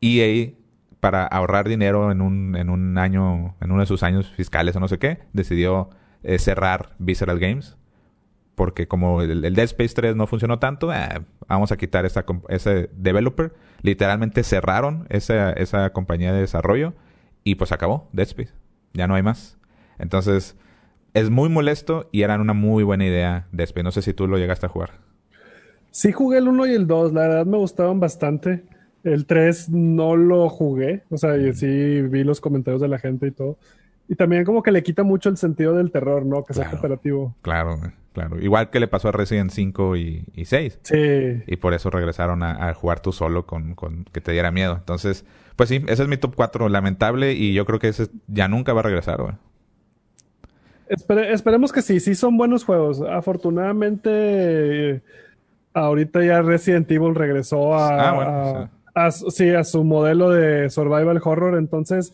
EA, 0.00 0.52
para 1.00 1.26
ahorrar 1.26 1.68
dinero 1.68 2.10
en 2.10 2.22
un, 2.22 2.56
en 2.56 2.70
un 2.70 2.96
año, 2.96 3.56
en 3.60 3.72
uno 3.72 3.80
de 3.80 3.86
sus 3.86 4.02
años 4.02 4.32
fiscales 4.34 4.74
o 4.74 4.80
no 4.80 4.88
sé 4.88 4.98
qué, 4.98 5.18
decidió 5.34 5.90
eh, 6.22 6.38
cerrar 6.38 6.94
Visceral 6.98 7.38
Games 7.38 7.76
porque 8.54 8.86
como 8.86 9.22
el, 9.22 9.40
Dead 9.42 9.64
Space 9.64 9.94
3 9.94 10.16
no 10.16 10.26
funcionó 10.26 10.58
tanto, 10.58 10.92
eh, 10.92 11.22
vamos 11.48 11.72
a 11.72 11.76
quitar 11.76 12.04
esa, 12.06 12.24
ese 12.48 12.90
developer. 12.96 13.52
Literalmente 13.82 14.42
cerraron 14.42 15.06
esa, 15.10 15.52
esa 15.52 15.90
compañía 15.92 16.32
de 16.32 16.40
desarrollo 16.40 16.94
y 17.42 17.56
pues 17.56 17.72
acabó 17.72 18.08
Dead 18.12 18.26
Space. 18.26 18.52
Ya 18.92 19.06
no 19.06 19.14
hay 19.14 19.22
más. 19.22 19.58
Entonces, 19.98 20.56
es 21.14 21.30
muy 21.30 21.48
molesto 21.48 22.08
y 22.12 22.22
eran 22.22 22.40
una 22.40 22.52
muy 22.52 22.84
buena 22.84 23.06
idea 23.06 23.46
Dead 23.52 23.64
Space. 23.64 23.84
No 23.84 23.92
sé 23.92 24.02
si 24.02 24.12
tú 24.12 24.26
lo 24.26 24.38
llegaste 24.38 24.66
a 24.66 24.68
jugar. 24.68 24.90
Sí 25.90 26.10
jugué 26.10 26.38
el 26.38 26.48
1 26.48 26.66
y 26.66 26.74
el 26.74 26.86
2, 26.88 27.12
la 27.12 27.20
verdad 27.20 27.46
me 27.46 27.56
gustaban 27.56 28.00
bastante. 28.00 28.64
El 29.04 29.26
3 29.26 29.68
no 29.68 30.16
lo 30.16 30.48
jugué, 30.48 31.04
o 31.10 31.18
sea, 31.18 31.34
sí 31.52 32.02
vi 32.02 32.24
los 32.24 32.40
comentarios 32.40 32.80
de 32.80 32.88
la 32.88 32.98
gente 32.98 33.28
y 33.28 33.30
todo. 33.30 33.58
Y 34.08 34.16
también 34.16 34.44
como 34.44 34.62
que 34.62 34.70
le 34.70 34.82
quita 34.82 35.02
mucho 35.02 35.28
el 35.28 35.36
sentido 35.36 35.74
del 35.74 35.90
terror, 35.90 36.26
¿no? 36.26 36.44
Que 36.44 36.52
sea 36.52 36.70
cooperativo. 36.70 37.34
Claro, 37.42 37.80
claro. 38.12 38.38
Igual 38.38 38.70
que 38.70 38.80
le 38.80 38.86
pasó 38.86 39.08
a 39.08 39.12
Resident 39.12 39.50
5 39.50 39.96
y, 39.96 40.24
y 40.34 40.44
6. 40.44 40.80
Sí. 40.82 41.42
Y 41.46 41.56
por 41.56 41.72
eso 41.72 41.90
regresaron 41.90 42.42
a, 42.42 42.72
jugar 42.74 43.00
tú 43.00 43.12
solo 43.12 43.46
con, 43.46 43.74
con, 43.74 44.04
que 44.12 44.20
te 44.20 44.32
diera 44.32 44.50
miedo. 44.50 44.76
Entonces, 44.76 45.24
pues 45.56 45.70
sí, 45.70 45.82
ese 45.88 46.02
es 46.02 46.08
mi 46.08 46.18
top 46.18 46.34
4 46.36 46.68
lamentable 46.68 47.32
y 47.32 47.54
yo 47.54 47.64
creo 47.64 47.78
que 47.78 47.88
ese 47.88 48.08
ya 48.26 48.46
nunca 48.46 48.74
va 48.74 48.80
a 48.80 48.84
regresar, 48.84 49.22
güey. 49.22 49.34
esperemos 51.30 51.72
que 51.72 51.80
sí, 51.80 51.98
sí 51.98 52.14
son 52.14 52.36
buenos 52.36 52.64
juegos. 52.64 53.00
Afortunadamente, 53.00 55.02
ahorita 55.72 56.22
ya 56.22 56.42
Resident 56.42 56.90
Evil 56.90 57.14
regresó 57.14 57.74
a, 57.74 58.08
ah, 58.08 58.12
bueno, 58.12 58.70
a, 58.94 59.10
sí, 59.10 59.48
a 59.50 59.64
su 59.64 59.82
modelo 59.82 60.30
de 60.30 60.68
survival 60.68 61.22
horror, 61.24 61.56
entonces 61.56 62.12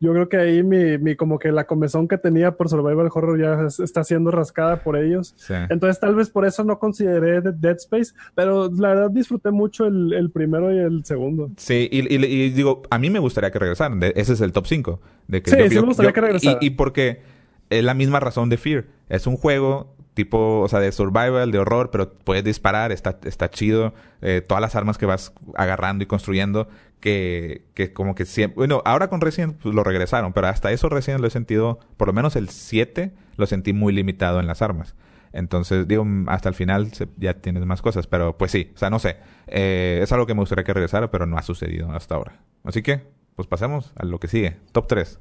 yo 0.00 0.12
creo 0.12 0.28
que 0.28 0.38
ahí 0.38 0.62
mi, 0.62 0.96
mi, 0.98 1.14
como 1.14 1.38
que 1.38 1.52
la 1.52 1.66
comezón 1.66 2.08
que 2.08 2.16
tenía 2.16 2.52
por 2.56 2.70
Survival 2.70 3.10
Horror 3.12 3.38
ya 3.38 3.84
está 3.84 4.02
siendo 4.02 4.30
rascada 4.30 4.82
por 4.82 4.96
ellos. 4.96 5.34
Entonces 5.68 6.00
tal 6.00 6.14
vez 6.14 6.30
por 6.30 6.46
eso 6.46 6.64
no 6.64 6.78
consideré 6.78 7.42
Dead 7.42 7.76
Space, 7.76 8.12
pero 8.34 8.70
la 8.70 8.88
verdad 8.88 9.10
disfruté 9.10 9.50
mucho 9.50 9.86
el, 9.86 10.14
el 10.14 10.30
primero 10.30 10.72
y 10.74 10.78
el 10.78 11.04
segundo. 11.04 11.50
Sí, 11.56 11.88
y, 11.92 12.14
y, 12.14 12.50
digo, 12.50 12.82
a 12.88 12.98
mí 12.98 13.10
me 13.10 13.18
gustaría 13.18 13.50
que 13.50 13.58
regresaran. 13.58 14.02
ese 14.02 14.32
es 14.32 14.40
el 14.40 14.52
top 14.52 14.66
5. 14.66 15.00
De 15.28 15.42
que 15.42 15.50
sí, 15.50 15.56
sí 15.68 15.74
me 15.76 15.82
gustaría 15.82 16.12
que 16.12 16.20
regresaran. 16.20 16.58
Y, 16.62 16.66
y 16.66 16.70
porque 16.70 17.20
es 17.68 17.84
la 17.84 17.94
misma 17.94 18.20
razón 18.20 18.48
de 18.48 18.56
Fear. 18.56 18.86
Es 19.10 19.26
un 19.26 19.36
juego 19.36 19.94
tipo, 20.14 20.60
o 20.60 20.68
sea, 20.68 20.80
de 20.80 20.92
survival, 20.92 21.50
de 21.52 21.58
horror, 21.58 21.90
pero 21.90 22.12
puedes 22.12 22.44
disparar, 22.44 22.92
está, 22.92 23.18
está 23.24 23.50
chido. 23.50 23.94
Eh, 24.22 24.42
todas 24.46 24.60
las 24.60 24.76
armas 24.76 24.98
que 24.98 25.06
vas 25.06 25.32
agarrando 25.54 26.04
y 26.04 26.06
construyendo, 26.06 26.68
que, 27.00 27.64
que 27.74 27.92
como 27.92 28.14
que 28.14 28.26
siempre... 28.26 28.56
Bueno, 28.56 28.82
ahora 28.84 29.08
con 29.08 29.20
Resident 29.20 29.56
pues, 29.60 29.74
lo 29.74 29.84
regresaron, 29.84 30.32
pero 30.32 30.48
hasta 30.48 30.70
eso 30.72 30.88
Resident 30.88 31.20
lo 31.20 31.26
he 31.26 31.30
sentido, 31.30 31.78
por 31.96 32.08
lo 32.08 32.12
menos 32.12 32.36
el 32.36 32.48
7, 32.48 33.12
lo 33.36 33.46
sentí 33.46 33.72
muy 33.72 33.92
limitado 33.92 34.40
en 34.40 34.46
las 34.46 34.62
armas. 34.62 34.94
Entonces, 35.32 35.86
digo, 35.86 36.04
hasta 36.26 36.48
el 36.48 36.54
final 36.54 36.90
ya 37.16 37.34
tienes 37.34 37.64
más 37.64 37.82
cosas, 37.82 38.06
pero 38.06 38.36
pues 38.36 38.50
sí, 38.50 38.72
o 38.74 38.78
sea, 38.78 38.90
no 38.90 38.98
sé. 38.98 39.16
Eh, 39.46 40.00
es 40.02 40.10
algo 40.12 40.26
que 40.26 40.34
me 40.34 40.40
gustaría 40.40 40.64
que 40.64 40.74
regresara, 40.74 41.10
pero 41.10 41.26
no 41.26 41.38
ha 41.38 41.42
sucedido 41.42 41.90
hasta 41.92 42.16
ahora. 42.16 42.40
Así 42.64 42.82
que, 42.82 43.02
pues 43.36 43.46
pasemos 43.46 43.92
a 43.96 44.04
lo 44.04 44.18
que 44.18 44.28
sigue. 44.28 44.56
Top 44.72 44.88
3. 44.88 45.20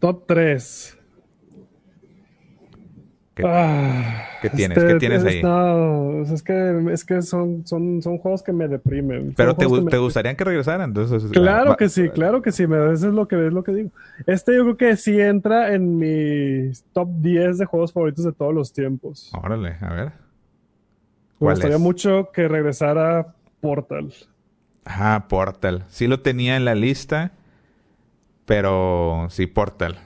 Top 0.00 0.24
3. 0.26 0.98
¿Qué, 3.34 3.44
ah, 3.46 4.24
tienes? 4.54 4.84
¿Qué 4.84 4.94
tienes 4.96 5.24
ahí? 5.24 5.42
No, 5.42 6.22
es 6.22 6.42
que, 6.42 6.84
es 6.92 7.02
que 7.02 7.22
son, 7.22 7.66
son, 7.66 8.02
son 8.02 8.18
juegos 8.18 8.42
que 8.42 8.52
me 8.52 8.68
deprimen. 8.68 9.32
Pero 9.34 9.56
te, 9.56 9.66
te 9.88 9.96
gustarían 9.96 10.36
que 10.36 10.44
regresaran, 10.44 10.90
entonces. 10.90 11.30
Claro 11.32 11.76
que 11.78 11.88
sí, 11.88 12.10
claro 12.10 12.42
que 12.42 12.52
sí. 12.52 12.64
eso 12.64 12.92
es 12.92 13.14
lo 13.14 13.26
que 13.26 13.46
es 13.46 13.52
lo 13.52 13.64
que 13.64 13.72
digo. 13.72 13.90
Este 14.26 14.54
yo 14.54 14.64
creo 14.64 14.76
que 14.76 14.96
sí 14.98 15.18
entra 15.18 15.72
en 15.72 15.96
mi 15.96 16.72
top 16.92 17.08
10 17.20 17.58
de 17.58 17.64
juegos 17.64 17.92
favoritos 17.94 18.24
de 18.24 18.32
todos 18.32 18.52
los 18.52 18.70
tiempos. 18.72 19.32
Órale, 19.42 19.76
a 19.80 19.94
ver. 19.94 20.12
Me 21.40 21.50
gustaría 21.50 21.78
mucho 21.78 22.30
que 22.32 22.48
regresara 22.48 23.34
Portal. 23.60 24.12
Ah, 24.84 25.24
Portal. 25.28 25.84
Sí 25.88 26.06
lo 26.06 26.20
tenía 26.20 26.56
en 26.56 26.66
la 26.66 26.74
lista, 26.74 27.32
pero 28.44 29.26
sí, 29.30 29.46
Portal. 29.46 29.96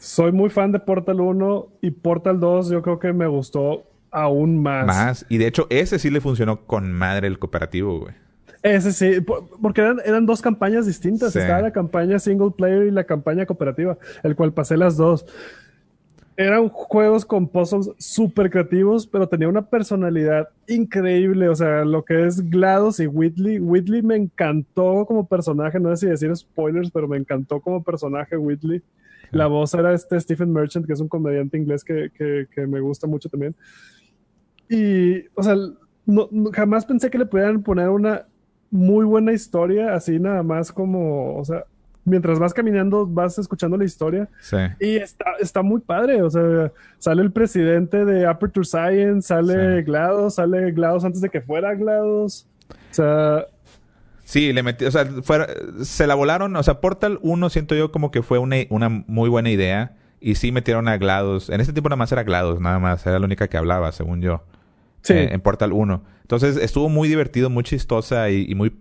Soy 0.00 0.32
muy 0.32 0.48
fan 0.48 0.72
de 0.72 0.80
Portal 0.80 1.20
1 1.20 1.68
y 1.82 1.90
Portal 1.90 2.40
2 2.40 2.70
yo 2.70 2.80
creo 2.80 2.98
que 2.98 3.12
me 3.12 3.26
gustó 3.26 3.84
aún 4.10 4.62
más. 4.62 4.86
Más. 4.86 5.26
Y 5.28 5.36
de 5.36 5.46
hecho, 5.46 5.66
ese 5.68 5.98
sí 5.98 6.08
le 6.08 6.22
funcionó 6.22 6.64
con 6.64 6.90
madre 6.90 7.26
el 7.26 7.38
cooperativo, 7.38 8.00
güey. 8.00 8.14
Ese 8.62 8.92
sí, 8.92 9.20
porque 9.60 9.82
eran, 9.82 10.24
dos 10.24 10.40
campañas 10.40 10.86
distintas. 10.86 11.36
Estaba 11.36 11.60
la 11.60 11.70
campaña 11.70 12.18
single 12.18 12.50
player 12.50 12.84
y 12.84 12.90
la 12.90 13.04
campaña 13.04 13.44
cooperativa, 13.44 13.98
el 14.22 14.34
cual 14.36 14.54
pasé 14.54 14.78
las 14.78 14.96
dos. 14.96 15.26
Eran 16.34 16.70
juegos 16.70 17.26
con 17.26 17.46
puzzles 17.46 17.90
súper 17.98 18.50
creativos, 18.50 19.06
pero 19.06 19.28
tenía 19.28 19.50
una 19.50 19.66
personalidad 19.66 20.48
increíble. 20.66 21.50
O 21.50 21.54
sea, 21.54 21.84
lo 21.84 22.06
que 22.06 22.26
es 22.26 22.48
GLaDOS 22.48 23.00
y 23.00 23.06
Whitley. 23.06 23.60
Whitley 23.60 24.00
me 24.00 24.16
encantó 24.16 25.04
como 25.04 25.26
personaje. 25.26 25.78
No 25.78 25.94
sé 25.94 26.06
si 26.06 26.10
decir 26.10 26.34
spoilers, 26.34 26.90
pero 26.90 27.06
me 27.06 27.18
encantó 27.18 27.60
como 27.60 27.82
personaje 27.82 28.38
Whitley. 28.38 28.82
La 29.30 29.46
voz 29.46 29.74
era 29.74 29.92
este 29.92 30.18
Stephen 30.20 30.52
Merchant, 30.52 30.86
que 30.86 30.92
es 30.92 31.00
un 31.00 31.08
comediante 31.08 31.56
inglés 31.56 31.84
que, 31.84 32.10
que, 32.16 32.66
me 32.66 32.80
gusta 32.80 33.06
mucho 33.06 33.28
también. 33.28 33.54
Y, 34.68 35.26
o 35.34 35.42
sea, 35.42 35.56
no, 36.06 36.28
jamás 36.52 36.84
pensé 36.84 37.10
que 37.10 37.18
le 37.18 37.26
pudieran 37.26 37.62
poner 37.62 37.88
una 37.88 38.26
muy 38.70 39.04
buena 39.04 39.32
historia, 39.32 39.94
así 39.94 40.18
nada 40.18 40.42
más 40.42 40.72
como, 40.72 41.36
o 41.36 41.44
sea, 41.44 41.64
mientras 42.04 42.38
vas 42.38 42.54
caminando 42.54 43.06
vas 43.06 43.38
escuchando 43.38 43.76
la 43.76 43.84
historia. 43.84 44.28
Sí. 44.40 44.56
Y 44.80 44.96
está, 44.96 45.24
está 45.40 45.62
muy 45.62 45.80
padre, 45.80 46.22
o 46.22 46.30
sea, 46.30 46.72
sale 46.98 47.22
el 47.22 47.32
presidente 47.32 48.04
de 48.04 48.26
Aperture 48.26 48.64
Science, 48.66 49.28
sale 49.28 49.82
GLaDOS, 49.82 50.34
sale 50.36 50.72
GLaDOS 50.72 51.04
antes 51.04 51.20
de 51.20 51.28
que 51.28 51.40
fuera 51.40 51.74
GLaDOS. 51.74 52.46
O 52.68 52.94
sea... 52.94 53.46
Sí, 54.30 54.52
le 54.52 54.62
metí, 54.62 54.84
o 54.84 54.90
sea, 54.92 55.08
se 55.82 56.06
la 56.06 56.14
volaron, 56.14 56.54
o 56.54 56.62
sea, 56.62 56.80
Portal 56.80 57.18
1 57.20 57.50
siento 57.50 57.74
yo 57.74 57.90
como 57.90 58.12
que 58.12 58.22
fue 58.22 58.38
una, 58.38 58.58
una 58.68 58.88
muy 58.88 59.28
buena 59.28 59.50
idea 59.50 59.96
y 60.20 60.36
sí 60.36 60.52
metieron 60.52 60.86
a 60.86 60.96
GLaDOS. 60.98 61.50
En 61.50 61.60
ese 61.60 61.72
tiempo 61.72 61.88
nada 61.88 61.96
más 61.96 62.12
era 62.12 62.22
GLaDOS, 62.22 62.60
nada 62.60 62.78
más, 62.78 63.04
era 63.08 63.18
la 63.18 63.24
única 63.24 63.48
que 63.48 63.56
hablaba, 63.56 63.90
según 63.90 64.22
yo. 64.22 64.44
Sí. 65.02 65.14
Eh, 65.14 65.30
en 65.32 65.40
Portal 65.40 65.72
1. 65.72 66.04
Entonces 66.22 66.58
estuvo 66.58 66.88
muy 66.88 67.08
divertido, 67.08 67.50
muy 67.50 67.64
chistosa 67.64 68.30
y, 68.30 68.54
muy 68.54 68.72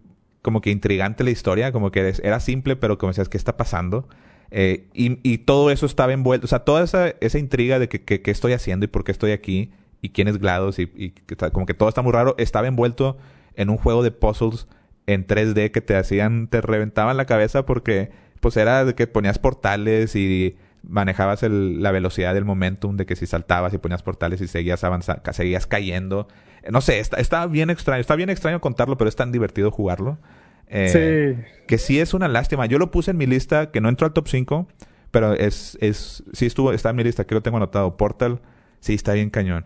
como 0.43 0.61
que 0.61 0.69
intrigante 0.69 1.23
la 1.23 1.31
historia, 1.31 1.71
como 1.71 1.89
que 1.89 2.13
era 2.21 2.39
simple, 2.39 2.75
pero 2.75 2.99
como 2.99 3.09
decías, 3.09 3.27
¿qué 3.27 3.37
está 3.37 3.57
pasando? 3.57 4.07
Eh, 4.51 4.85
y, 4.93 5.39
todo 5.39 5.71
eso 5.71 5.87
estaba 5.87 6.13
envuelto, 6.13 6.45
o 6.45 6.47
sea, 6.47 6.59
toda 6.59 6.83
esa, 6.83 7.07
esa 7.21 7.39
intriga 7.39 7.79
de 7.79 7.89
que, 7.89 8.03
qué 8.03 8.29
estoy 8.29 8.53
haciendo 8.53 8.85
y 8.85 8.87
por 8.87 9.03
qué 9.03 9.11
estoy 9.11 9.31
aquí 9.31 9.71
y 9.99 10.09
quién 10.09 10.27
es 10.27 10.37
GLaDOS 10.37 10.77
y, 10.77 10.91
y 10.95 11.13
como 11.51 11.65
que 11.65 11.73
todo 11.73 11.89
está 11.89 12.03
muy 12.03 12.11
raro, 12.11 12.35
estaba 12.37 12.67
envuelto 12.67 13.17
en 13.55 13.71
un 13.71 13.77
juego 13.77 14.03
de 14.03 14.11
puzzles 14.11 14.67
en 15.13 15.25
3D 15.25 15.71
que 15.71 15.81
te 15.81 15.95
hacían, 15.95 16.47
te 16.47 16.61
reventaban 16.61 17.17
la 17.17 17.25
cabeza 17.25 17.65
porque 17.65 18.11
pues 18.39 18.57
era 18.57 18.85
de 18.85 18.93
que 18.93 19.07
ponías 19.07 19.39
portales 19.39 20.15
y 20.15 20.55
manejabas 20.83 21.41
la 21.43 21.91
velocidad 21.91 22.33
del 22.33 22.45
momentum 22.45 22.95
de 22.95 23.05
que 23.05 23.15
si 23.15 23.25
saltabas 23.25 23.73
y 23.73 23.79
ponías 23.79 24.03
portales 24.03 24.39
y 24.39 24.47
seguías 24.47 24.83
avanzando, 24.83 25.21
seguías 25.33 25.65
cayendo. 25.65 26.27
No 26.69 26.81
sé, 26.81 26.99
está, 26.99 27.17
está, 27.17 27.47
bien 27.47 27.69
extraño. 27.69 28.01
Está 28.01 28.15
bien 28.15 28.29
extraño 28.29 28.61
contarlo, 28.61 28.97
pero 28.97 29.09
es 29.09 29.15
tan 29.15 29.31
divertido 29.31 29.71
jugarlo. 29.71 30.19
Eh, 30.67 31.35
sí. 31.39 31.43
Que 31.67 31.79
sí 31.79 31.99
es 31.99 32.13
una 32.13 32.27
lástima. 32.27 32.67
Yo 32.67 32.77
lo 32.77 32.91
puse 32.91 33.11
en 33.11 33.17
mi 33.17 33.25
lista, 33.25 33.71
que 33.71 33.81
no 33.81 33.89
entró 33.89 34.05
al 34.05 34.13
top 34.13 34.27
5, 34.27 34.67
pero 35.09 35.33
es, 35.33 35.77
es, 35.81 36.23
sí 36.33 36.45
estuvo, 36.45 36.71
está 36.71 36.91
en 36.91 36.97
mi 36.97 37.03
lista, 37.03 37.25
que 37.25 37.33
lo 37.33 37.41
tengo 37.41 37.57
anotado. 37.57 37.97
Portal, 37.97 38.41
sí, 38.79 38.93
está 38.93 39.13
bien 39.13 39.31
cañón. 39.31 39.65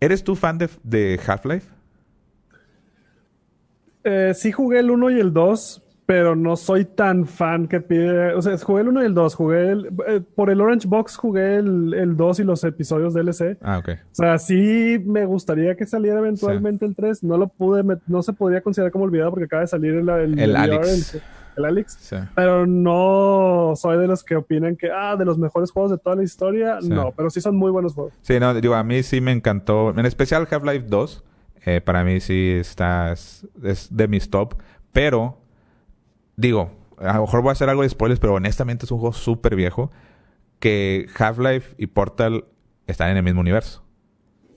¿Eres 0.00 0.24
tú 0.24 0.34
fan 0.34 0.56
de, 0.56 0.70
de 0.82 1.20
Half-Life? 1.24 1.66
Eh, 4.04 4.32
sí 4.34 4.52
jugué 4.52 4.80
el 4.80 4.90
1 4.90 5.10
y 5.10 5.20
el 5.20 5.32
2, 5.32 5.82
pero 6.06 6.34
no 6.34 6.56
soy 6.56 6.84
tan 6.84 7.26
fan 7.26 7.68
que 7.68 7.80
pide. 7.80 8.34
O 8.34 8.42
sea, 8.42 8.58
jugué 8.58 8.82
el 8.82 8.88
1 8.88 9.02
y 9.02 9.06
el 9.06 9.14
2. 9.14 9.34
Jugué 9.34 9.70
el, 9.70 9.86
eh, 10.06 10.20
por 10.34 10.50
el 10.50 10.60
Orange 10.60 10.88
Box, 10.88 11.16
jugué 11.16 11.56
el, 11.56 11.94
el 11.94 12.16
2 12.16 12.40
y 12.40 12.44
los 12.44 12.64
episodios 12.64 13.14
DLC. 13.14 13.56
Ah, 13.62 13.78
ok. 13.78 13.88
O 13.88 14.14
sea, 14.14 14.38
sí 14.38 15.02
me 15.04 15.24
gustaría 15.24 15.76
que 15.76 15.86
saliera 15.86 16.18
eventualmente 16.18 16.84
el 16.84 16.94
3. 16.94 17.22
No 17.22 17.38
lo 17.38 17.48
pude, 17.48 17.84
no 18.06 18.22
se 18.22 18.32
podría 18.32 18.60
considerar 18.60 18.92
como 18.92 19.04
olvidado 19.04 19.30
porque 19.30 19.44
acaba 19.44 19.62
de 19.62 19.68
salir 19.68 19.94
el, 19.94 20.08
el, 20.08 20.38
el 20.38 20.56
Alex. 20.56 21.20
El, 21.56 21.64
Alex. 21.64 21.98
Sí. 22.00 22.16
Pero 22.34 22.66
no 22.66 23.74
soy 23.76 23.98
de 23.98 24.06
los 24.06 24.24
que 24.24 24.36
opinan 24.36 24.74
que, 24.74 24.90
ah, 24.90 25.16
de 25.16 25.24
los 25.24 25.38
mejores 25.38 25.70
juegos 25.70 25.92
de 25.92 25.98
toda 25.98 26.16
la 26.16 26.24
historia. 26.24 26.78
No, 26.82 27.12
pero 27.16 27.30
sí 27.30 27.40
son 27.40 27.56
muy 27.56 27.70
buenos 27.70 27.94
juegos. 27.94 28.14
Sí, 28.22 28.40
no, 28.40 28.52
digo, 28.54 28.74
a 28.74 28.82
mí 28.82 29.02
sí 29.02 29.20
me 29.20 29.32
encantó. 29.32 29.90
En 29.90 30.04
especial 30.06 30.48
Half-Life 30.50 30.86
2. 30.88 31.24
Eh, 31.64 31.80
para 31.80 32.04
mí 32.04 32.20
sí 32.20 32.56
está, 32.58 33.12
es 33.12 33.46
de 33.90 34.08
mis 34.08 34.30
top. 34.30 34.54
Pero 34.92 35.38
digo, 36.36 36.70
a 36.98 37.14
lo 37.14 37.22
mejor 37.22 37.42
voy 37.42 37.50
a 37.50 37.52
hacer 37.52 37.68
algo 37.68 37.82
de 37.82 37.88
spoilers, 37.88 38.20
pero 38.20 38.34
honestamente 38.34 38.84
es 38.84 38.90
un 38.90 38.98
juego 38.98 39.12
súper 39.12 39.56
viejo 39.56 39.90
que 40.58 41.06
Half-Life 41.18 41.74
y 41.78 41.86
Portal 41.88 42.44
están 42.86 43.10
en 43.10 43.16
el 43.16 43.22
mismo 43.22 43.40
universo. 43.40 43.82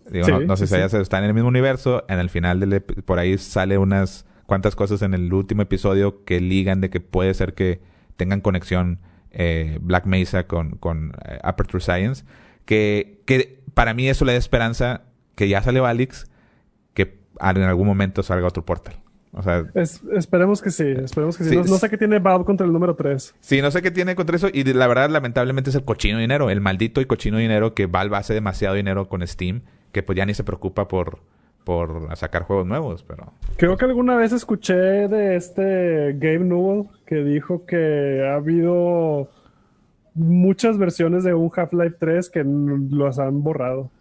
Digo, 0.09 0.39
no, 0.41 0.55
sé 0.55 0.67
si 0.67 0.75
ya 0.75 0.85
están 0.85 1.23
en 1.23 1.29
el 1.29 1.33
mismo 1.33 1.49
universo. 1.49 2.05
En 2.07 2.19
el 2.19 2.29
final 2.29 2.59
del 2.59 2.81
por 2.81 3.17
ahí 3.17 3.37
sale 3.39 3.77
unas 3.77 4.25
cuantas 4.45 4.75
cosas 4.75 5.01
en 5.01 5.15
el 5.15 5.33
último 5.33 5.63
episodio 5.63 6.23
que 6.23 6.39
ligan 6.39 6.79
de 6.79 6.91
que 6.91 6.99
puede 6.99 7.33
ser 7.33 7.55
que 7.55 7.81
tengan 8.15 8.41
conexión 8.41 8.99
eh, 9.31 9.79
Black 9.81 10.05
Mesa 10.05 10.45
con, 10.45 10.77
con 10.77 11.13
eh, 11.25 11.39
Aperture 11.43 11.83
Science. 11.83 12.23
Que, 12.65 13.21
que 13.25 13.63
para 13.73 13.93
mí 13.95 14.07
eso 14.07 14.25
le 14.25 14.33
da 14.33 14.37
esperanza 14.37 15.01
que 15.33 15.49
ya 15.49 15.61
salió 15.63 15.85
Alex, 15.87 16.29
en 17.39 17.63
algún 17.63 17.87
momento 17.87 18.23
salga 18.23 18.47
otro 18.47 18.65
Portal. 18.65 18.95
O 19.37 19.41
sea, 19.41 19.65
esperemos 20.13 20.61
que 20.61 20.71
sí, 20.71 20.85
esperemos 20.87 21.37
que 21.37 21.43
sí. 21.43 21.57
No, 21.57 21.65
sé 21.65 21.89
qué 21.89 21.97
tiene 21.97 22.19
Valve 22.19 22.45
contra 22.45 22.65
el 22.65 22.71
número 22.71 22.95
3. 22.95 23.35
Sí, 23.41 23.61
no 23.61 23.69
sé 23.69 23.81
qué 23.81 23.91
tiene 23.91 24.15
contra 24.15 24.37
eso. 24.37 24.47
Y 24.51 24.63
la 24.63 24.87
verdad, 24.87 25.09
lamentablemente, 25.09 25.71
es 25.71 25.75
el 25.75 25.83
cochino 25.83 26.19
dinero. 26.19 26.49
El 26.49 26.61
maldito 26.61 27.01
y 27.01 27.05
cochino 27.05 27.37
dinero 27.37 27.73
que 27.73 27.85
Valve 27.85 28.15
hace 28.15 28.33
demasiado 28.33 28.75
dinero 28.75 29.09
con 29.09 29.27
Steam. 29.27 29.63
Que 29.91 30.03
pues 30.03 30.15
ya 30.15 30.25
ni 30.25 30.33
se 30.33 30.45
preocupa 30.45 30.87
por, 30.87 31.19
por 31.65 32.15
sacar 32.15 32.43
juegos 32.43 32.65
nuevos, 32.65 33.03
pero... 33.03 33.33
Creo 33.57 33.75
que 33.75 33.83
alguna 33.83 34.15
vez 34.15 34.31
escuché 34.31 34.73
de 34.73 35.35
este 35.35 36.13
Gabe 36.13 36.39
Newell 36.39 36.87
que 37.05 37.15
dijo 37.15 37.65
que 37.65 38.25
ha 38.25 38.35
habido 38.35 39.29
muchas 40.13 40.77
versiones 40.77 41.25
de 41.25 41.33
un 41.33 41.51
Half-Life 41.53 41.97
3 41.99 42.29
que 42.29 42.43
los 42.45 43.19
han 43.19 43.43
borrado. 43.43 43.91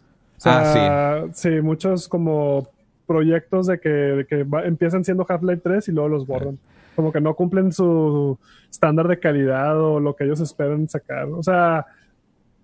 ah, 0.45 1.25
sí. 1.33 1.51
Sí, 1.51 1.61
muchos 1.61 2.09
como 2.09 2.69
proyectos 3.07 3.67
de 3.67 3.79
que, 3.79 4.27
empiezan 4.65 5.05
siendo 5.05 5.27
Half-Life 5.29 5.61
3 5.63 5.89
y 5.89 5.93
luego 5.93 6.09
los 6.09 6.27
borran. 6.27 6.59
Como 6.97 7.13
que 7.13 7.21
no 7.21 7.35
cumplen 7.35 7.73
su 7.73 8.39
estándar 8.71 9.09
de 9.09 9.19
calidad 9.19 9.81
o 9.81 10.01
lo 10.01 10.15
que 10.15 10.25
ellos 10.25 10.41
esperan 10.41 10.89
sacar. 10.89 11.27
O 11.29 11.43
sea, 11.43 11.87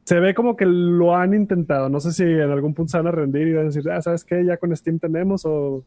se 0.05 0.20
ve 0.20 0.34
como 0.34 0.57
que 0.57 0.66
lo 0.66 1.16
han 1.16 1.34
intentado. 1.34 1.88
No 1.88 2.01
sé 2.01 2.12
si 2.12 2.24
en 2.24 2.51
algún 2.51 2.74
punto 2.74 2.91
se 2.91 2.99
van 2.99 3.09
a 3.09 3.12
rendir 3.12 3.49
y 3.49 3.53
van 3.55 3.64
a 3.64 3.66
decir, 3.66 3.88
ah, 3.91 4.01
¿sabes 4.03 4.24
qué? 4.24 4.45
Ya 4.45 4.57
con 4.57 4.74
Steam 4.76 4.99
tenemos 4.99 5.43
o... 5.45 5.84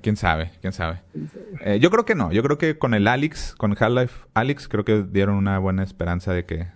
quién 0.00 0.16
sabe, 0.16 0.50
quién 0.60 0.72
sabe. 0.72 1.00
Eh, 1.64 1.78
yo 1.80 1.90
creo 1.90 2.04
que 2.04 2.14
no. 2.14 2.32
Yo 2.32 2.42
creo 2.42 2.58
que 2.58 2.78
con 2.78 2.94
el 2.94 3.06
Alex, 3.06 3.54
con 3.56 3.76
Half-Life 3.78 4.26
Alex, 4.34 4.68
creo 4.68 4.84
que 4.84 5.02
dieron 5.02 5.36
una 5.36 5.58
buena 5.58 5.82
esperanza 5.82 6.32
de 6.32 6.44
que 6.44 6.66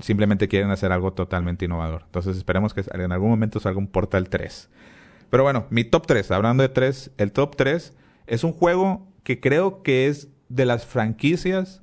simplemente 0.00 0.48
quieren 0.48 0.70
hacer 0.70 0.92
algo 0.92 1.12
totalmente 1.12 1.64
innovador. 1.64 2.02
Entonces 2.06 2.36
esperemos 2.36 2.74
que 2.74 2.84
en 2.92 3.12
algún 3.12 3.30
momento 3.30 3.60
salga 3.60 3.78
un 3.78 3.86
Portal 3.86 4.28
3. 4.28 4.70
Pero 5.30 5.42
bueno, 5.42 5.66
mi 5.70 5.84
top 5.84 6.06
3, 6.06 6.30
hablando 6.30 6.62
de 6.62 6.68
3, 6.68 7.12
el 7.18 7.32
top 7.32 7.56
3 7.56 7.94
es 8.26 8.44
un 8.44 8.52
juego 8.52 9.06
que 9.22 9.40
creo 9.40 9.82
que 9.82 10.06
es 10.06 10.28
de 10.48 10.64
las 10.66 10.86
franquicias 10.86 11.82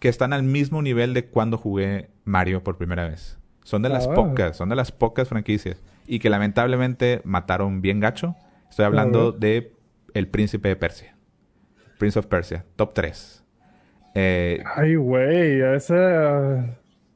que 0.00 0.08
están 0.08 0.32
al 0.32 0.42
mismo 0.42 0.82
nivel 0.82 1.14
de 1.14 1.26
cuando 1.26 1.58
jugué 1.58 2.10
Mario 2.24 2.64
por 2.64 2.76
primera 2.76 3.06
vez. 3.06 3.38
Son 3.62 3.82
de 3.82 3.88
las 3.88 4.08
ah, 4.08 4.14
pocas, 4.14 4.56
son 4.56 4.68
de 4.70 4.76
las 4.76 4.90
pocas 4.90 5.28
franquicias. 5.28 5.82
Y 6.06 6.18
que 6.18 6.30
lamentablemente 6.30 7.20
mataron 7.24 7.82
bien 7.82 8.00
gacho. 8.00 8.34
Estoy 8.68 8.86
hablando 8.86 9.30
de 9.30 9.74
El 10.14 10.26
Príncipe 10.26 10.68
de 10.68 10.76
Persia. 10.76 11.14
Prince 11.98 12.18
of 12.18 12.26
Persia, 12.26 12.64
top 12.76 12.94
3. 12.94 13.44
Eh, 14.14 14.64
Ay, 14.74 14.96
güey, 14.96 15.60
ese... 15.60 15.94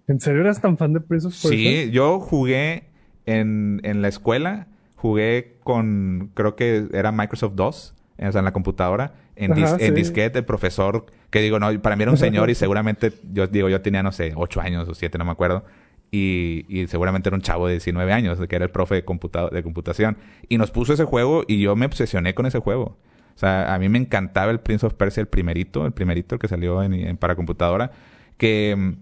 ¿En 0.07 0.21
serio 0.21 0.43
eras 0.43 0.61
tan 0.61 0.77
fan 0.77 0.93
de 0.93 1.01
Prince 1.01 1.27
of 1.27 1.33
Persia? 1.33 1.51
Sí, 1.51 1.91
yo 1.91 2.21
jugué 2.21 2.91
en, 3.25 3.81
en 3.83 4.03
la 4.03 4.09
escuela 4.09 4.69
jugué 5.05 5.59
con, 5.63 6.31
creo 6.33 6.57
que 6.57 6.87
era 6.95 7.13
Microsoft 7.13 7.53
2, 7.57 7.95
o 8.17 8.33
sea, 8.33 8.39
en 8.39 8.45
la 8.47 8.55
computadora, 8.55 9.13
en, 9.37 9.53
disquete, 9.95 10.39
el 10.39 10.47
profesor, 10.47 11.05
que 11.29 11.43
digo, 11.43 11.59
no, 11.59 11.79
para 11.83 11.95
mí 11.95 12.05
era 12.05 12.11
un 12.11 12.17
señor 12.17 12.49
y 12.49 12.55
seguramente, 12.55 13.13
yo 13.31 13.47
digo, 13.47 13.69
yo 13.69 13.83
tenía, 13.83 14.03
no 14.03 14.13
sé, 14.13 14.33
8 14.35 14.63
años 14.63 14.89
o 14.89 14.95
7, 14.95 15.19
no 15.19 15.27
me 15.27 15.33
acuerdo. 15.33 15.63
Y, 16.11 16.65
y, 16.71 16.87
seguramente 16.87 17.29
era 17.29 17.37
un 17.37 17.43
chavo 17.43 17.67
de 17.67 17.75
19 17.75 18.15
años, 18.15 18.39
que 18.49 18.57
era 18.57 18.65
el 18.65 18.71
profe 18.71 18.95
de, 18.95 19.05
de 19.53 19.63
computación. 19.63 20.17
Y 20.49 20.57
nos 20.57 20.71
puso 20.71 20.95
ese 20.95 21.05
juego 21.05 21.45
y 21.47 21.61
yo 21.61 21.77
me 21.77 21.85
obsesioné 21.85 22.35
con 22.35 22.47
ese 22.47 22.61
juego. 22.61 22.97
O 23.35 23.39
sea, 23.39 23.75
a 23.75 23.79
mí 23.79 23.91
me 23.91 23.99
encantaba 23.99 24.53
el 24.53 24.61
Prince 24.61 24.87
of 24.87 24.95
Persia, 24.95 25.21
el 25.21 25.29
primerito, 25.29 25.85
el 25.85 25.93
primerito 25.93 26.39
que 26.39 26.49
salió 26.49 26.83
en, 26.83 27.19
para 27.19 27.37
computadora, 27.37 27.91
que, 28.39 28.95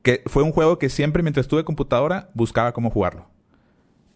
que 0.00 0.22
fue 0.24 0.42
un 0.42 0.52
juego 0.52 0.78
que 0.78 0.88
siempre 0.88 1.22
mientras 1.22 1.44
estuve 1.44 1.60
en 1.60 1.66
computadora 1.66 2.30
buscaba 2.32 2.72
cómo 2.72 2.88
jugarlo 2.88 3.35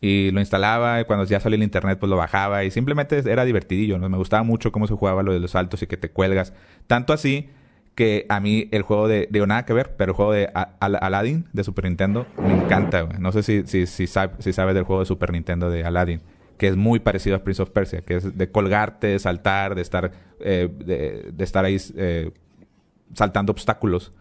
y 0.01 0.31
lo 0.31 0.41
instalaba 0.41 1.01
y 1.01 1.05
cuando 1.05 1.25
ya 1.25 1.41
salía 1.41 1.57
el 1.57 1.63
internet 1.63 1.99
pues 1.99 2.09
lo 2.09 2.17
bajaba 2.17 2.65
y 2.65 2.71
simplemente 2.71 3.19
era 3.31 3.45
divertidillo, 3.45 3.99
¿no? 3.99 4.09
Me 4.09 4.17
gustaba 4.17 4.43
mucho 4.43 4.73
cómo 4.73 4.87
se 4.87 4.95
jugaba 4.95 5.23
lo 5.23 5.33
de 5.33 5.41
los 5.41 5.53
saltos 5.53 5.83
y 5.83 5.87
que 5.87 5.97
te 5.97 6.11
cuelgas. 6.11 6.53
Tanto 6.87 7.13
así 7.13 7.51
que 7.95 8.25
a 8.29 8.41
mí 8.41 8.69
el 8.71 8.83
juego 8.83 9.09
de, 9.09 9.29
digo 9.31 9.47
nada 9.47 9.65
que 9.67 9.75
ver, 9.75 9.95
pero 9.97 10.13
el 10.13 10.17
juego 10.17 10.33
de 10.33 10.51
Aladdin 10.81 11.47
de 11.53 11.65
Super 11.65 11.85
Nintendo 11.85 12.27
me 12.39 12.55
encanta. 12.55 13.05
No 13.19 13.33
sé 13.33 13.43
si, 13.43 13.67
si, 13.67 13.87
si, 13.87 14.07
si 14.07 14.53
sabes 14.53 14.75
del 14.75 14.85
juego 14.85 15.01
de 15.01 15.07
Super 15.07 15.33
Nintendo 15.33 15.69
de 15.69 15.85
Aladdin 15.85 16.23
que 16.61 16.69
es 16.69 16.77
muy 16.77 16.99
parecido 16.99 17.37
a 17.37 17.39
Prince 17.39 17.63
of 17.63 17.71
Persia, 17.71 18.03
que 18.03 18.17
es 18.17 18.37
de 18.37 18.51
colgarte, 18.51 19.07
de 19.07 19.19
saltar, 19.19 19.75
de 19.75 19.81
estar, 19.81 20.13
eh, 20.41 20.69
de, 21.33 21.43
estar 21.43 21.65
ahí 21.65 21.79
eh, 21.97 22.33
saltando 23.15 23.51
obstáculos. 23.51 24.13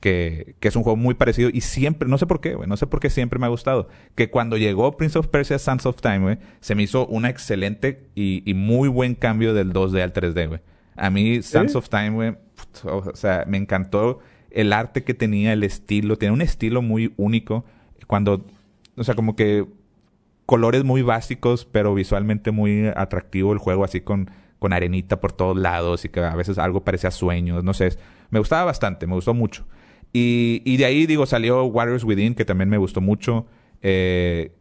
Que, 0.00 0.54
que, 0.60 0.68
es 0.68 0.76
un 0.76 0.84
juego 0.84 0.96
muy 0.96 1.14
parecido 1.14 1.50
y 1.52 1.60
siempre, 1.60 2.08
no 2.08 2.18
sé 2.18 2.26
por 2.26 2.40
qué, 2.40 2.54
güey, 2.54 2.68
no 2.68 2.76
sé 2.76 2.86
por 2.86 3.00
qué 3.00 3.10
siempre 3.10 3.40
me 3.40 3.46
ha 3.46 3.48
gustado. 3.48 3.88
Que 4.14 4.30
cuando 4.30 4.56
llegó 4.56 4.96
Prince 4.96 5.18
of 5.18 5.26
Persia 5.26 5.58
Sands 5.58 5.86
of 5.86 6.00
Time, 6.00 6.18
güey, 6.20 6.38
se 6.60 6.76
me 6.76 6.84
hizo 6.84 7.06
una 7.08 7.30
excelente 7.30 8.08
y, 8.14 8.52
muy 8.54 8.88
buen 8.88 9.16
cambio 9.16 9.54
del 9.54 9.72
2D 9.72 10.00
al 10.02 10.12
3D, 10.12 10.48
güey. 10.48 10.60
A 10.94 11.10
mí, 11.10 11.42
Sands 11.42 11.74
of 11.74 11.88
Time, 11.88 12.10
güey, 12.10 12.36
o 12.84 13.14
sea, 13.14 13.44
me 13.48 13.56
encantó 13.56 14.20
el 14.50 14.72
arte 14.72 15.04
que 15.04 15.14
tenía, 15.14 15.52
el 15.52 15.64
estilo, 15.64 16.16
tiene 16.16 16.32
un 16.32 16.42
estilo 16.42 16.82
muy 16.82 17.12
único. 17.16 17.64
Cuando, 18.06 18.46
o 18.96 19.04
sea, 19.04 19.14
como 19.14 19.36
que 19.36 19.66
colores 20.46 20.84
muy 20.84 21.02
básicos, 21.02 21.66
pero 21.66 21.94
visualmente 21.94 22.52
muy 22.52 22.86
atractivo 22.96 23.52
el 23.52 23.58
juego, 23.58 23.84
así 23.84 24.00
con, 24.00 24.30
con 24.58 24.72
arenita 24.72 25.20
por 25.20 25.32
todos 25.32 25.56
lados 25.56 26.04
y 26.04 26.08
que 26.08 26.20
a 26.20 26.34
veces 26.34 26.58
algo 26.58 26.84
parecía 26.84 27.10
sueños, 27.10 27.64
no 27.64 27.74
sé. 27.74 27.96
Me 28.30 28.38
gustaba 28.38 28.64
bastante, 28.64 29.06
me 29.06 29.14
gustó 29.14 29.34
mucho. 29.34 29.66
Y, 30.12 30.62
y 30.64 30.76
de 30.76 30.84
ahí, 30.84 31.06
digo, 31.06 31.26
salió 31.26 31.64
Warriors 31.64 32.04
Within, 32.04 32.34
que 32.34 32.44
también 32.44 32.68
me 32.68 32.78
gustó 32.78 33.00
mucho. 33.00 33.46
Eh, 33.82 34.52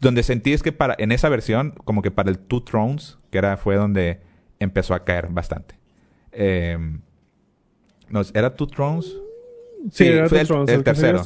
donde 0.00 0.22
sentí 0.22 0.52
es 0.52 0.62
que 0.62 0.72
para, 0.72 0.94
en 0.98 1.12
esa 1.12 1.28
versión, 1.28 1.74
como 1.84 2.02
que 2.02 2.10
para 2.10 2.30
el 2.30 2.38
Two 2.38 2.62
Thrones, 2.62 3.18
que 3.30 3.38
era, 3.38 3.56
fue 3.56 3.76
donde 3.76 4.20
empezó 4.58 4.94
a 4.94 5.04
caer 5.04 5.28
bastante. 5.30 5.76
Eh, 6.32 6.78
no, 8.10 8.22
¿Era 8.34 8.54
Two 8.54 8.66
Thrones? 8.66 9.16
Sí, 9.92 10.04
fue 10.04 10.14
el, 10.14 10.28
tercero. 10.28 10.64
El 10.64 10.82
tercero. 10.82 11.22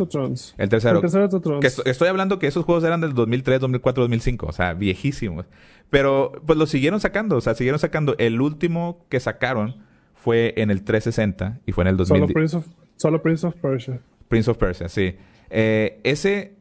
El 0.59 0.69
tercero 1.01 1.61
estoy 1.85 2.09
hablando 2.09 2.39
que 2.39 2.47
esos 2.47 2.65
juegos 2.65 2.85
eran 2.85 3.01
del 3.01 3.15
2003, 3.15 3.61
2004, 3.61 4.03
2005. 4.05 4.47
O 4.47 4.53
sea, 4.53 4.75
viejísimos. 4.75 5.47
Pero 5.91 6.33
pues 6.47 6.59
lo 6.59 6.67
siguieron 6.67 7.01
sacando. 7.01 7.37
O 7.37 7.41
sea, 7.41 7.55
siguieron 7.55 7.79
sacando. 7.79 8.15
El 8.19 8.41
último 8.41 9.07
que 9.09 9.21
sacaron 9.21 9.77
fue 10.15 10.55
en 10.57 10.71
el 10.71 10.85
360 10.85 11.61
y 11.67 11.73
fue 11.73 11.83
en 11.83 11.89
el 11.89 11.97
2000. 11.97 12.21
Solo 12.21 12.33
Prince 12.33 12.57
of, 12.57 12.67
solo 13.03 13.21
Prince 13.21 13.47
of 13.47 13.55
Persia. 13.57 14.01
Prince 14.29 14.51
of 14.51 14.57
Persia, 14.57 14.89
sí. 14.89 15.17
Eh, 15.51 16.01
ese... 16.05 16.55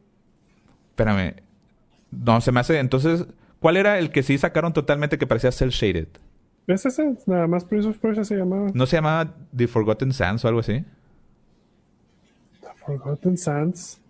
Espérame. 0.90 1.36
No, 2.10 2.40
se 2.40 2.52
me 2.52 2.60
hace... 2.60 2.78
Entonces, 2.78 3.26
¿cuál 3.60 3.76
era 3.76 3.98
el 3.98 4.10
que 4.10 4.22
sí 4.22 4.36
sacaron 4.36 4.72
totalmente 4.72 5.16
que 5.16 5.26
parecía 5.26 5.52
cel 5.52 5.70
shaded? 5.70 6.08
Es 6.66 6.84
ese. 6.84 7.16
Nada 7.26 7.46
más 7.46 7.64
Prince 7.64 7.88
of 7.88 7.98
Persia 7.98 8.24
se 8.24 8.36
llamaba. 8.36 8.70
¿No 8.74 8.86
se 8.86 8.96
llamaba 8.96 9.34
The 9.56 9.66
Forgotten 9.68 10.12
Sands 10.12 10.44
o 10.44 10.48
algo 10.48 10.60
así? 10.60 10.84
Forgotten 12.84 13.38
Sands. 13.38 14.00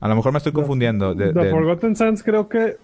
A 0.00 0.08
lo 0.08 0.16
mejor 0.16 0.32
me 0.32 0.38
estoy 0.38 0.52
confundiendo. 0.52 1.14
The, 1.14 1.32
Forgotten 1.32 1.96
Sands 1.96 2.22
creo 2.22 2.48
que... 2.48 2.78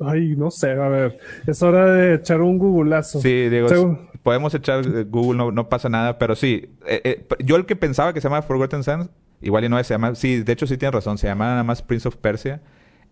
Ay, 0.00 0.34
no 0.36 0.50
sé, 0.50 0.72
a 0.72 0.88
ver. 0.88 1.18
Es 1.46 1.62
hora 1.62 1.92
de 1.92 2.14
echar 2.14 2.40
un 2.40 2.58
googleazo. 2.58 3.20
Sí, 3.20 3.48
digo, 3.48 3.68
podemos 4.22 4.54
echar 4.54 4.84
eh, 4.86 5.04
Google, 5.04 5.52
no, 5.52 5.68
pasa 5.68 5.88
nada, 5.88 6.18
pero 6.18 6.34
sí. 6.34 6.70
Eh, 6.86 7.00
eh, 7.04 7.26
yo 7.44 7.56
el 7.56 7.66
que 7.66 7.76
pensaba 7.76 8.12
que 8.12 8.20
se 8.20 8.28
llama 8.28 8.42
Forgotten 8.42 8.82
Sands, 8.82 9.10
igual 9.40 9.64
y 9.64 9.68
no 9.68 9.82
se 9.82 9.94
llama... 9.94 10.14
Sí, 10.14 10.42
de 10.42 10.52
hecho 10.52 10.66
sí 10.66 10.76
tiene 10.76 10.92
razón, 10.92 11.18
se 11.18 11.26
llama 11.26 11.46
nada 11.46 11.62
más 11.62 11.82
Prince 11.82 12.08
of 12.08 12.16
Persia. 12.16 12.62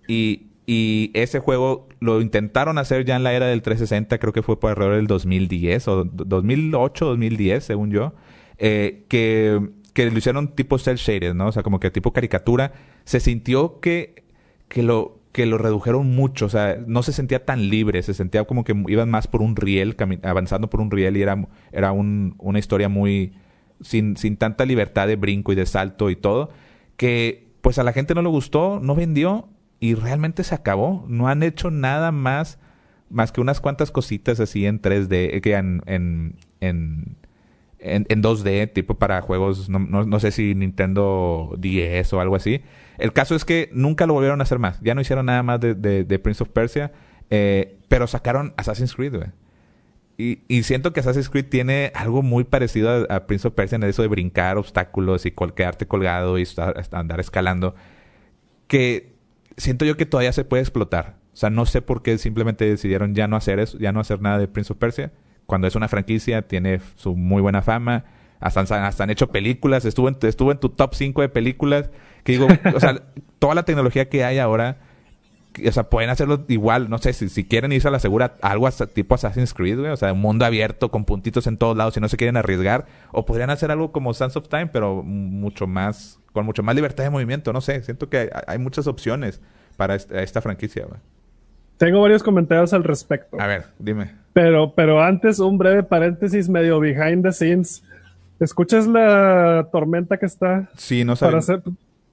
Y, 0.09 0.49
y 0.67 1.11
ese 1.15 1.39
juego 1.39 1.89
lo 2.01 2.21
intentaron 2.21 2.79
hacer 2.79 3.05
ya 3.05 3.17
en 3.17 3.23
la 3.23 3.33
era 3.33 3.47
del 3.47 3.63
360, 3.63 4.19
creo 4.19 4.33
que 4.33 4.43
fue 4.43 4.59
por 4.59 4.73
error 4.73 4.97
del 4.97 5.07
2010 5.07 5.89
o 5.89 6.05
2008, 6.05 7.05
2010, 7.05 7.65
según 7.65 7.91
yo. 7.91 8.15
que 8.59 9.61
que 9.93 10.11
lo 10.11 10.19
hicieron 10.19 10.55
tipo 10.55 10.79
cel 10.79 10.97
shaded, 10.97 11.35
¿no? 11.35 11.49
O 11.49 11.53
sea, 11.53 11.63
como 11.63 11.81
que 11.81 11.91
tipo 11.91 12.13
caricatura. 12.13 12.73
Se 13.05 13.21
sintió 13.21 13.81
que, 13.81 14.25
que 14.69 14.83
lo 14.83 15.19
que 15.33 15.47
lo 15.47 15.59
redujeron 15.59 16.15
mucho, 16.15 16.47
o 16.47 16.49
sea, 16.51 16.79
no 16.87 17.03
se 17.03 17.13
sentía 17.13 17.45
tan 17.45 17.71
libre, 17.71 18.03
se 18.03 18.15
sentía 18.15 18.45
como 18.45 18.65
que 18.65 18.75
iban 18.89 19.11
más 19.11 19.27
por 19.27 19.41
un 19.41 19.57
riel, 19.57 19.97
avanzando 20.23 20.69
por 20.69 20.81
un 20.81 20.91
riel 20.91 21.17
y 21.17 21.23
era, 21.23 21.49
era 21.73 21.93
un, 21.93 22.35
una 22.39 22.59
historia 22.59 22.91
muy 22.91 23.33
sin, 23.81 24.17
sin 24.17 24.37
tanta 24.37 24.67
libertad 24.67 25.07
de 25.07 25.17
brinco 25.17 25.53
y 25.53 25.57
de 25.57 25.67
salto 25.67 26.11
y 26.11 26.17
todo, 26.17 26.51
que 26.97 27.51
pues 27.63 27.79
a 27.79 27.83
la 27.83 27.93
gente 27.93 28.15
no 28.15 28.23
le 28.23 28.29
gustó, 28.29 28.81
no 28.83 28.95
vendió 28.95 29.49
y 29.81 29.95
realmente 29.95 30.45
se 30.45 30.55
acabó. 30.55 31.05
No 31.09 31.29
han 31.29 31.43
hecho 31.43 31.71
nada 31.71 32.13
más, 32.13 32.59
más 33.09 33.33
que 33.33 33.41
unas 33.41 33.61
cuantas 33.61 33.91
cositas 33.91 34.39
así 34.39 34.67
en 34.67 34.83
3D, 34.83 35.41
que 35.41 35.55
en, 35.55 35.83
en, 35.87 36.37
en 36.61 37.17
en, 37.83 38.23
2D, 38.23 38.73
tipo 38.73 38.95
para 38.95 39.21
juegos, 39.23 39.69
no, 39.69 39.81
no, 39.81 40.21
sé 40.21 40.31
si 40.31 40.55
Nintendo 40.55 41.55
10 41.59 42.13
o 42.13 42.21
algo 42.21 42.37
así. 42.37 42.63
El 42.99 43.13
caso 43.13 43.35
es 43.35 43.45
que 43.45 43.71
nunca 43.73 44.07
lo 44.07 44.15
volvieron 44.15 44.41
a 44.41 44.45
hacer 44.45 44.59
más. 44.59 44.81
Ya 44.81 44.95
no 44.95 45.01
hicieron 45.01 45.27
nada 45.27 45.43
más 45.43 45.61
de, 45.61 45.75
de, 45.75 46.19
Prince 46.19 46.43
of 46.43 46.51
Persia, 46.51 46.93
eh, 47.31 47.79
pero 47.89 48.07
sacaron 48.07 48.55
Assassin's 48.57 48.95
Creed. 48.95 49.15
Y, 50.19 50.41
y, 50.47 50.63
siento 50.63 50.93
que 50.93 51.01
Assassin's 51.01 51.31
Creed 51.31 51.47
tiene 51.49 51.91
algo 51.95 52.23
muy 52.23 52.45
parecido 52.45 53.07
a, 53.09 53.27
Prince 53.27 53.49
of 53.49 53.55
Persia 53.55 53.77
en 53.77 53.85
eso 53.85 54.03
de 54.03 54.09
brincar 54.09 54.59
obstáculos 54.59 55.27
y 55.27 55.33
quedarte 55.55 55.87
colgado 55.87 56.39
y 56.39 56.47
andar 56.93 57.21
escalando. 57.21 57.75
Que 58.67 59.13
siento 59.57 59.85
yo 59.85 59.97
que 59.97 60.07
todavía 60.07 60.33
se 60.33 60.45
puede 60.45 60.63
explotar. 60.63 61.17
O 61.33 61.37
sea, 61.37 61.51
no 61.51 61.65
sé 61.67 61.81
por 61.81 62.03
qué 62.03 62.19
simplemente 62.19 62.67
decidieron 62.67 63.15
ya 63.15 63.27
no 63.27 63.37
hacer 63.37 63.59
eso, 63.59 63.79
ya 63.79 63.93
no 63.93 64.01
hacer 64.01 64.21
nada 64.21 64.39
de 64.39 64.49
Prince 64.49 64.73
of 64.73 64.79
Persia 64.79 65.13
cuando 65.47 65.67
es 65.67 65.75
una 65.75 65.89
franquicia, 65.89 66.43
tiene 66.43 66.81
su 66.97 67.15
muy 67.15 67.43
buena 67.43 67.63
fama. 67.63 68.05
Hasta, 68.41 68.61
hasta 68.61 69.05
han 69.05 69.11
hecho 69.11 69.29
películas. 69.29 69.85
Estuvo 69.85 70.09
en, 70.09 70.17
estuvo 70.23 70.51
en 70.51 70.59
tu 70.59 70.71
top 70.71 70.95
5 70.95 71.21
de 71.21 71.29
películas. 71.29 71.91
Que 72.25 72.33
digo, 72.33 72.49
o 72.75 72.81
sea, 72.81 73.03
toda 73.39 73.55
la 73.55 73.65
tecnología 73.65 74.09
que 74.09 74.25
hay 74.25 74.39
ahora, 74.39 74.79
o 75.67 75.73
sea, 75.73 75.85
pueden 75.85 76.11
hacerlo 76.11 76.45
igual. 76.49 76.89
No 76.89 76.99
sé, 76.99 77.13
si, 77.13 77.29
si 77.29 77.45
quieren 77.45 77.73
irse 77.73 77.89
a 77.89 77.91
la 77.91 77.99
segura, 77.99 78.35
algo 78.43 78.69
tipo 78.93 79.15
Assassin's 79.15 79.55
Creed, 79.55 79.79
güey. 79.79 79.91
O 79.91 79.97
sea, 79.97 80.13
un 80.13 80.21
mundo 80.21 80.45
abierto 80.45 80.91
con 80.91 81.05
puntitos 81.05 81.47
en 81.47 81.57
todos 81.57 81.77
lados 81.77 81.95
si 81.95 82.01
no 82.01 82.09
se 82.09 82.17
quieren 82.17 82.37
arriesgar. 82.37 82.87
O 83.13 83.25
podrían 83.25 83.51
hacer 83.51 83.71
algo 83.71 83.93
como 83.93 84.15
Sands 84.15 84.37
of 84.37 84.49
Time, 84.49 84.69
pero 84.69 85.03
mucho 85.03 85.67
más, 85.67 86.21
con 86.33 86.47
mucho 86.47 86.63
más 86.63 86.75
libertad 86.75 87.05
de 87.05 87.11
movimiento. 87.11 87.53
No 87.53 87.61
sé, 87.61 87.83
siento 87.83 88.09
que 88.09 88.31
hay, 88.47 88.59
muchas 88.59 88.87
opciones 88.87 89.41
para 89.77 89.95
esta, 89.95 90.23
esta 90.23 90.41
franquicia, 90.41 90.87
güey. 90.87 91.01
Tengo 91.77 92.01
varios 92.01 92.23
comentarios 92.23 92.73
al 92.73 92.85
respecto. 92.85 93.41
A 93.41 93.47
ver, 93.47 93.65
dime. 93.79 94.13
Pero, 94.33 94.73
pero 94.75 95.03
antes, 95.03 95.41
un 95.41 95.59
breve 95.59 95.83
paréntesis 95.83 96.49
medio 96.49 96.79
behind 96.79 97.25
the 97.25 97.33
scenes. 97.33 97.83
¿Escuchas 98.39 98.87
la 98.87 99.69
tormenta 99.73 100.17
que 100.17 100.27
está? 100.27 100.69
Sí, 100.77 101.05
no 101.05 101.17
sé. 101.17 101.25
Para, 101.25 101.41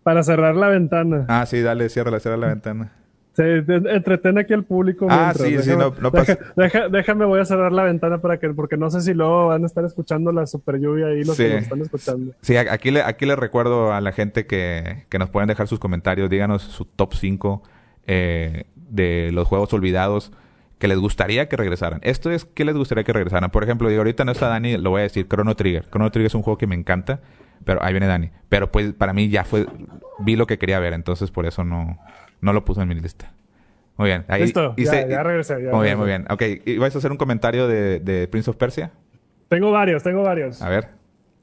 para 0.03 0.23
cerrar 0.23 0.55
la 0.55 0.69
ventana. 0.69 1.25
Ah, 1.27 1.45
sí, 1.45 1.61
dale, 1.61 1.89
cierra, 1.89 2.19
cierra 2.19 2.37
la 2.37 2.47
ventana. 2.47 2.91
Sí, 3.33 3.43
entreten 3.43 4.37
aquí 4.37 4.53
al 4.53 4.65
público. 4.65 5.07
Ah, 5.09 5.33
sí, 5.33 5.57
sí, 5.61 5.71
no, 5.77 5.93
no 6.01 6.11
pasa. 6.11 6.37
déjame, 6.91 7.25
voy 7.25 7.39
a 7.39 7.45
cerrar 7.45 7.71
la 7.71 7.83
ventana 7.83 8.19
para 8.19 8.37
que, 8.37 8.49
porque 8.49 8.75
no 8.75 8.89
sé 8.89 8.99
si 9.01 9.13
luego 9.13 9.47
van 9.47 9.63
a 9.63 9.65
estar 9.65 9.85
escuchando 9.85 10.31
la 10.31 10.45
super 10.45 10.77
lluvia 10.77 11.07
ahí 11.07 11.23
los 11.23 11.37
que 11.37 11.53
nos 11.53 11.63
están 11.63 11.81
escuchando. 11.81 12.33
Sí, 12.41 12.57
aquí 12.57 12.91
le, 12.91 13.01
aquí 13.01 13.25
le 13.25 13.37
recuerdo 13.37 13.93
a 13.93 14.01
la 14.01 14.11
gente 14.11 14.45
que, 14.45 15.05
que 15.07 15.19
nos 15.19 15.29
pueden 15.29 15.47
dejar 15.47 15.67
sus 15.67 15.79
comentarios, 15.79 16.29
díganos 16.29 16.63
su 16.63 16.83
top 16.83 17.13
5 17.13 17.63
eh, 18.07 18.65
de 18.75 19.29
los 19.31 19.47
juegos 19.47 19.71
olvidados 19.73 20.33
que 20.79 20.87
les 20.87 20.97
gustaría 20.97 21.47
que 21.47 21.55
regresaran. 21.55 21.99
Esto 22.03 22.31
es 22.31 22.45
que 22.45 22.65
les 22.65 22.75
gustaría 22.75 23.03
que 23.03 23.13
regresaran. 23.13 23.51
Por 23.51 23.63
ejemplo, 23.63 23.87
digo, 23.89 23.99
ahorita 23.99 24.25
no 24.25 24.31
está 24.31 24.47
Dani, 24.47 24.77
lo 24.77 24.89
voy 24.89 25.01
a 25.01 25.03
decir, 25.03 25.27
Chrono 25.27 25.55
Trigger. 25.55 25.85
Chrono 25.89 26.09
Trigger 26.09 26.27
es 26.27 26.35
un 26.35 26.41
juego 26.41 26.57
que 26.57 26.67
me 26.67 26.75
encanta, 26.75 27.21
pero 27.69 27.83
ahí 27.83 27.93
viene 27.93 28.07
Dani. 28.07 28.31
Pero 28.49 28.71
pues 28.71 28.93
para 28.93 29.13
mí 29.13 29.29
ya 29.29 29.43
fue, 29.43 29.67
vi 30.17 30.35
lo 30.35 30.47
que 30.47 30.57
quería 30.57 30.79
ver, 30.79 30.93
entonces 30.93 31.29
por 31.29 31.45
eso 31.45 31.63
no, 31.63 31.99
no 32.41 32.51
lo 32.51 32.65
puse 32.65 32.81
en 32.81 32.87
mi 32.87 32.95
lista. 32.95 33.31
Muy 33.95 34.07
bien. 34.07 34.25
Ahí, 34.27 34.41
Listo, 34.41 34.73
ya, 34.75 35.21
regresé. 35.21 35.59
muy 35.59 35.85
bien, 35.85 35.99
muy 35.99 36.07
bien. 36.07 36.25
Ok, 36.31 36.41
¿y 36.65 36.79
vais 36.79 36.95
a 36.95 36.97
hacer 36.97 37.11
un 37.11 37.17
comentario 37.17 37.67
de, 37.67 37.99
de 37.99 38.27
Prince 38.27 38.49
of 38.49 38.55
Persia? 38.55 38.89
Tengo 39.49 39.69
varios, 39.69 40.01
tengo 40.01 40.23
varios. 40.23 40.63
A 40.63 40.69
ver. 40.69 40.87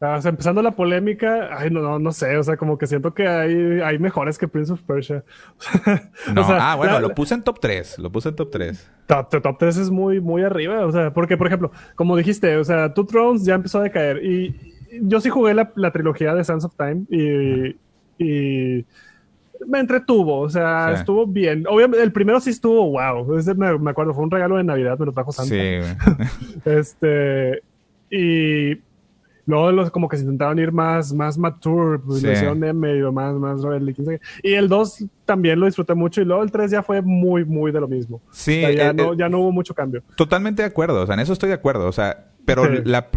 Ah, 0.00 0.18
empezando 0.24 0.62
la 0.62 0.72
polémica, 0.72 1.48
ay, 1.56 1.70
no, 1.70 1.80
no, 1.80 2.00
no 2.00 2.10
sé, 2.10 2.36
o 2.36 2.42
sea, 2.42 2.56
como 2.56 2.76
que 2.76 2.88
siento 2.88 3.14
que 3.14 3.28
hay, 3.28 3.80
hay 3.82 3.98
mejores 4.00 4.36
que 4.36 4.48
Prince 4.48 4.72
of 4.72 4.82
Persia. 4.82 5.22
no, 6.34 6.42
ah, 6.44 6.74
bueno, 6.74 6.98
lo 6.98 7.14
puse 7.14 7.34
en 7.34 7.44
top 7.44 7.60
3, 7.60 8.00
lo 8.00 8.10
puse 8.10 8.30
en 8.30 8.34
top 8.34 8.50
3. 8.50 8.90
Top, 9.06 9.30
top 9.30 9.58
3 9.58 9.76
es 9.76 9.90
muy, 9.90 10.20
muy 10.20 10.42
arriba, 10.42 10.84
o 10.84 10.90
sea, 10.90 11.12
porque, 11.12 11.36
por 11.36 11.46
ejemplo, 11.46 11.70
como 11.94 12.16
dijiste, 12.16 12.56
o 12.56 12.64
sea, 12.64 12.92
Two 12.92 13.06
Thrones 13.06 13.44
ya 13.44 13.54
empezó 13.54 13.78
a 13.78 13.84
decaer 13.84 14.24
y 14.24 14.75
yo 15.02 15.20
sí 15.20 15.28
jugué 15.28 15.54
la, 15.54 15.72
la 15.76 15.90
trilogía 15.92 16.34
de 16.34 16.44
Sands 16.44 16.64
of 16.64 16.76
Time 16.76 17.04
y, 17.10 17.76
y 18.18 18.84
me 19.66 19.78
entretuvo, 19.80 20.40
o 20.40 20.50
sea, 20.50 20.92
estuvo 20.92 21.26
bien. 21.26 21.64
Obviamente, 21.68 22.02
el 22.02 22.12
primero 22.12 22.40
sí 22.40 22.50
estuvo 22.50 22.90
wow, 22.90 23.26
me, 23.56 23.78
me, 23.78 23.90
acuerdo, 23.90 24.14
fue 24.14 24.24
un 24.24 24.30
regalo 24.30 24.56
de 24.56 24.64
Navidad, 24.64 24.98
me 24.98 25.06
lo 25.06 25.12
trajo 25.12 25.32
Santa. 25.32 25.54
Sí, 25.54 26.64
este, 26.64 27.62
y 28.10 28.78
Luego 29.46 29.70
los 29.70 29.90
como 29.90 30.08
que 30.08 30.16
se 30.16 30.24
intentaron 30.24 30.58
ir 30.58 30.72
más, 30.72 31.12
más 31.12 31.38
mature, 31.38 32.00
pues 32.00 32.20
de 32.20 32.72
medio 32.72 33.12
más, 33.12 33.34
más 33.36 33.60
Y 34.42 34.52
el 34.52 34.68
2 34.68 35.04
también 35.24 35.60
lo 35.60 35.66
disfruté 35.66 35.94
mucho 35.94 36.20
y 36.20 36.24
luego 36.24 36.42
el 36.42 36.50
3 36.50 36.72
ya 36.72 36.82
fue 36.82 37.00
muy, 37.00 37.44
muy 37.44 37.70
de 37.70 37.80
lo 37.80 37.86
mismo. 37.86 38.20
Sí. 38.32 38.60
ya, 38.60 38.90
eh, 38.90 38.94
no, 38.94 39.12
eh, 39.12 39.16
ya 39.16 39.28
no 39.28 39.38
hubo 39.38 39.52
mucho 39.52 39.72
cambio. 39.72 40.02
Totalmente 40.16 40.62
de 40.62 40.68
acuerdo, 40.68 41.00
o 41.00 41.06
sea, 41.06 41.14
en 41.14 41.20
eso 41.20 41.32
estoy 41.32 41.48
de 41.48 41.54
acuerdo, 41.54 41.86
o 41.86 41.92
sea, 41.92 42.32
pero 42.44 42.68
la... 42.68 43.08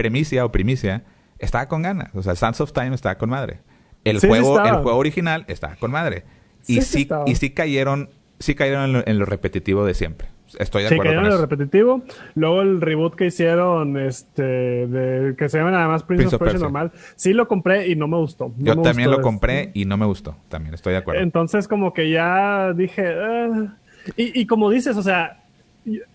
premicia 0.00 0.46
o 0.46 0.50
primicia, 0.50 1.04
estaba 1.38 1.68
con 1.68 1.82
ganas. 1.82 2.08
O 2.14 2.22
sea, 2.22 2.34
Sands 2.34 2.60
of 2.62 2.72
Time 2.72 2.94
estaba 2.94 3.16
con 3.16 3.28
madre. 3.28 3.60
El, 4.04 4.18
juego, 4.18 4.58
el 4.64 4.76
juego 4.76 4.96
original 4.96 5.44
estaba 5.46 5.76
con 5.76 5.90
madre. 5.90 6.24
Y 6.66 6.80
sí, 6.80 7.06
y 7.26 7.34
sí 7.34 7.50
cayeron, 7.50 8.08
sí 8.38 8.54
cayeron 8.54 9.02
en 9.04 9.18
lo, 9.18 9.26
repetitivo 9.26 9.84
de 9.84 9.92
siempre. 9.92 10.28
Estoy 10.58 10.82
de 10.82 10.88
acuerdo. 10.88 11.02
Sí, 11.02 11.08
cayeron 11.08 11.24
en 11.26 11.30
lo 11.32 11.40
repetitivo. 11.40 12.02
Luego 12.34 12.62
el 12.62 12.80
reboot 12.80 13.14
que 13.14 13.26
hicieron, 13.26 13.98
este, 13.98 14.42
de, 14.42 15.36
que 15.36 15.50
se 15.50 15.58
llama 15.58 15.70
nada 15.70 15.86
más 15.86 16.02
Prince, 16.02 16.34
of 16.34 16.38
Persia 16.40 16.60
normal, 16.60 16.92
sí 17.16 17.34
lo 17.34 17.46
compré 17.46 17.88
y 17.88 17.94
no 17.94 18.08
me 18.08 18.16
gustó. 18.16 18.54
Yo 18.56 18.80
también 18.80 19.10
lo 19.10 19.20
compré 19.20 19.70
y 19.74 19.84
no 19.84 19.98
me 19.98 20.06
gustó. 20.06 20.36
También 20.48 20.74
estoy 20.74 20.94
de 20.94 21.00
acuerdo. 21.00 21.20
Entonces, 21.20 21.68
como 21.68 21.92
que 21.92 22.10
ya 22.10 22.72
dije. 22.72 23.06
Ah". 23.06 23.76
y, 24.16 24.40
y 24.40 24.46
como 24.46 24.70
dices, 24.70 24.96
o 24.96 25.02
sea, 25.02 25.44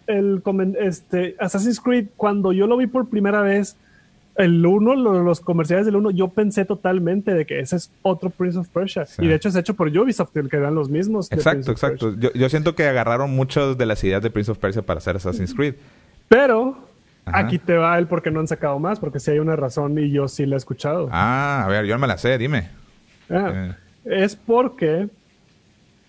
el 0.07 0.41
este, 0.79 1.35
Assassin's 1.39 1.79
Creed, 1.79 2.07
cuando 2.17 2.51
yo 2.53 2.67
lo 2.67 2.77
vi 2.77 2.87
por 2.87 3.07
primera 3.07 3.41
vez, 3.41 3.77
el 4.35 4.65
1, 4.65 4.95
los, 4.95 5.39
comerciales 5.39 5.85
del 5.85 5.95
1, 5.95 6.11
yo 6.11 6.27
pensé 6.27 6.65
totalmente 6.65 7.33
de 7.33 7.45
que 7.45 7.59
ese 7.59 7.77
es 7.77 7.91
otro 8.01 8.29
Prince 8.29 8.57
of 8.57 8.67
Persia. 8.67 9.05
Y 9.17 9.27
de 9.27 9.35
hecho 9.35 9.49
es 9.49 9.55
hecho 9.55 9.75
por 9.75 9.87
Ubisoft, 9.87 10.31
que 10.31 10.57
eran 10.57 10.75
los 10.75 10.89
mismos. 10.89 11.31
Exacto, 11.31 11.71
exacto. 11.71 12.13
Yo, 12.17 12.49
siento 12.49 12.75
que 12.75 12.85
agarraron 12.85 13.31
muchas 13.31 13.77
de 13.77 13.85
las 13.85 14.03
ideas 14.03 14.21
de 14.21 14.29
Prince 14.29 14.51
of 14.51 14.57
Persia 14.57 14.81
para 14.81 14.97
hacer 14.97 15.15
Assassin's 15.15 15.53
Creed. 15.53 15.75
Pero 16.27 16.77
aquí 17.25 17.59
te 17.59 17.75
va 17.77 17.97
el 17.97 18.07
por 18.07 18.21
qué 18.21 18.29
no 18.29 18.41
han 18.41 18.47
sacado 18.47 18.77
más, 18.77 18.99
porque 18.99 19.19
si 19.19 19.31
hay 19.31 19.39
una 19.39 19.55
razón 19.55 19.97
y 19.97 20.11
yo 20.11 20.27
sí 20.27 20.45
la 20.45 20.55
he 20.55 20.57
escuchado. 20.57 21.07
Ah, 21.11 21.63
a 21.65 21.69
ver, 21.69 21.85
yo 21.85 21.95
no 21.95 21.99
me 21.99 22.07
la 22.07 22.17
sé, 22.17 22.37
dime. 22.37 22.69
Ah, 23.29 23.51
eh. 23.53 23.75
Es 24.03 24.35
porque 24.35 25.07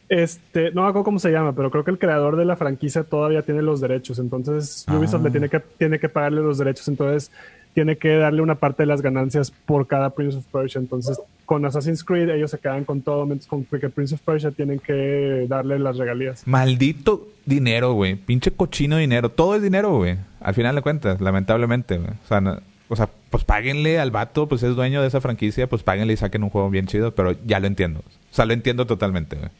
este, 0.08 0.70
no 0.72 0.82
me 0.82 0.88
acuerdo 0.88 1.04
cómo 1.04 1.18
se 1.18 1.30
llama, 1.30 1.54
pero 1.54 1.70
creo 1.70 1.84
que 1.84 1.90
el 1.90 1.98
creador 1.98 2.36
de 2.36 2.44
la 2.44 2.56
franquicia 2.56 3.04
todavía 3.04 3.42
tiene 3.42 3.62
los 3.62 3.80
derechos. 3.80 4.18
Entonces, 4.18 4.86
Ubisoft 4.88 5.22
le 5.22 5.28
ah. 5.28 5.32
tiene 5.32 5.48
que, 5.48 5.60
tiene 5.60 5.98
que 5.98 6.08
pagarle 6.08 6.42
los 6.42 6.58
derechos. 6.58 6.88
Entonces, 6.88 7.30
tiene 7.74 7.96
que 7.96 8.16
darle 8.16 8.40
una 8.40 8.54
parte 8.54 8.84
de 8.84 8.86
las 8.86 9.02
ganancias 9.02 9.50
por 9.50 9.86
cada 9.86 10.10
Prince 10.10 10.38
of 10.38 10.46
Persia. 10.46 10.78
Entonces, 10.78 11.20
con 11.44 11.64
Assassin's 11.66 12.04
Creed, 12.04 12.30
ellos 12.30 12.50
se 12.50 12.58
quedan 12.58 12.84
con 12.84 13.02
todo, 13.02 13.26
mientras 13.26 13.48
con 13.48 13.64
que 13.64 13.88
Prince 13.90 14.14
of 14.14 14.22
Persia 14.22 14.50
tienen 14.50 14.78
que 14.78 15.46
darle 15.48 15.78
las 15.78 15.98
regalías. 15.98 16.46
Maldito 16.46 17.28
dinero, 17.44 17.92
güey. 17.92 18.14
Pinche 18.14 18.50
cochino 18.50 18.96
dinero. 18.96 19.30
Todo 19.30 19.56
es 19.56 19.62
dinero, 19.62 19.96
güey. 19.96 20.16
Al 20.40 20.54
final 20.54 20.74
de 20.74 20.82
cuentas, 20.82 21.20
lamentablemente, 21.20 21.98
O 21.98 22.28
sea, 22.28 22.60
o 22.88 22.96
sea, 22.96 23.10
pues 23.30 23.44
páguenle 23.44 23.98
al 23.98 24.10
vato, 24.10 24.48
pues 24.48 24.62
es 24.62 24.76
dueño 24.76 25.02
de 25.02 25.08
esa 25.08 25.20
franquicia, 25.20 25.68
pues 25.68 25.82
páguenle 25.82 26.12
y 26.12 26.16
saquen 26.16 26.44
un 26.44 26.50
juego 26.50 26.70
bien 26.70 26.86
chido, 26.86 27.14
pero 27.14 27.32
ya 27.44 27.60
lo 27.60 27.66
entiendo. 27.66 28.00
O 28.00 28.34
sea, 28.34 28.44
lo 28.46 28.52
entiendo 28.52 28.86
totalmente, 28.86 29.36
güey. 29.36 29.50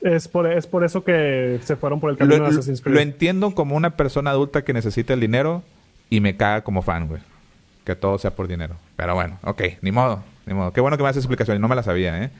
Es 0.00 0.28
por, 0.28 0.46
es 0.46 0.66
por 0.66 0.84
eso 0.84 1.02
que 1.04 1.58
se 1.62 1.76
fueron 1.76 2.00
por 2.00 2.10
el 2.10 2.16
camino 2.16 2.44
de 2.44 2.50
Assassin's 2.50 2.80
Creed. 2.80 2.94
Lo 2.94 3.00
entiendo 3.00 3.54
como 3.54 3.76
una 3.76 3.96
persona 3.96 4.30
adulta 4.30 4.62
que 4.62 4.72
necesita 4.72 5.14
el 5.14 5.20
dinero 5.20 5.62
y 6.10 6.20
me 6.20 6.36
caga 6.36 6.62
como 6.62 6.82
fan, 6.82 7.08
güey 7.08 7.20
que 7.84 7.96
todo 7.96 8.18
sea 8.18 8.32
por 8.32 8.48
dinero. 8.48 8.76
Pero 8.96 9.14
bueno, 9.14 9.38
ok, 9.42 9.62
ni 9.80 9.92
modo, 9.92 10.22
ni 10.46 10.54
modo. 10.54 10.72
Qué 10.72 10.80
bueno 10.80 10.96
que 10.96 11.02
me 11.02 11.08
haces 11.08 11.24
explicación, 11.24 11.60
no 11.60 11.68
me 11.68 11.76
la 11.76 11.82
sabía, 11.82 12.22
¿eh? 12.22 12.30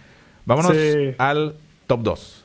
Vámonos 0.45 0.77
al 1.19 1.55
top 1.87 2.03
2. 2.03 2.45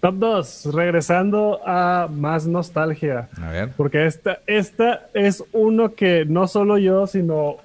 Top 0.00 0.14
2, 0.16 0.74
regresando 0.74 1.60
a 1.66 2.08
más 2.10 2.46
nostalgia. 2.46 3.28
A 3.40 3.50
ver. 3.50 3.70
Porque 3.76 4.06
esta, 4.06 4.40
esta 4.46 5.06
es 5.14 5.42
uno 5.52 5.94
que 5.94 6.24
no 6.26 6.46
solo 6.46 6.78
yo, 6.78 7.06
sino 7.06 7.56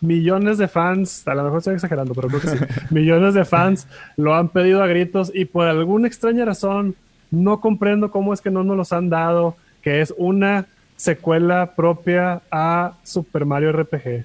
millones 0.00 0.58
de 0.58 0.68
fans, 0.68 1.26
a 1.26 1.34
lo 1.34 1.44
mejor 1.44 1.58
estoy 1.58 1.74
exagerando, 1.74 2.14
pero 2.14 2.28
creo 2.28 2.40
que 2.40 2.48
sí, 2.48 2.58
millones 2.90 3.34
de 3.34 3.44
fans 3.44 3.88
lo 4.16 4.34
han 4.34 4.48
pedido 4.48 4.82
a 4.82 4.86
gritos 4.86 5.30
y 5.34 5.44
por 5.46 5.66
alguna 5.66 6.06
extraña 6.06 6.44
razón 6.44 6.94
no 7.30 7.60
comprendo 7.60 8.10
cómo 8.10 8.32
es 8.32 8.40
que 8.40 8.50
no 8.50 8.64
nos 8.64 8.76
los 8.76 8.92
han 8.92 9.08
dado, 9.08 9.56
que 9.82 10.00
es 10.00 10.14
una 10.16 10.66
secuela 10.96 11.74
propia 11.74 12.42
a 12.50 12.94
Super 13.02 13.44
Mario 13.44 13.72
RPG. 13.72 14.24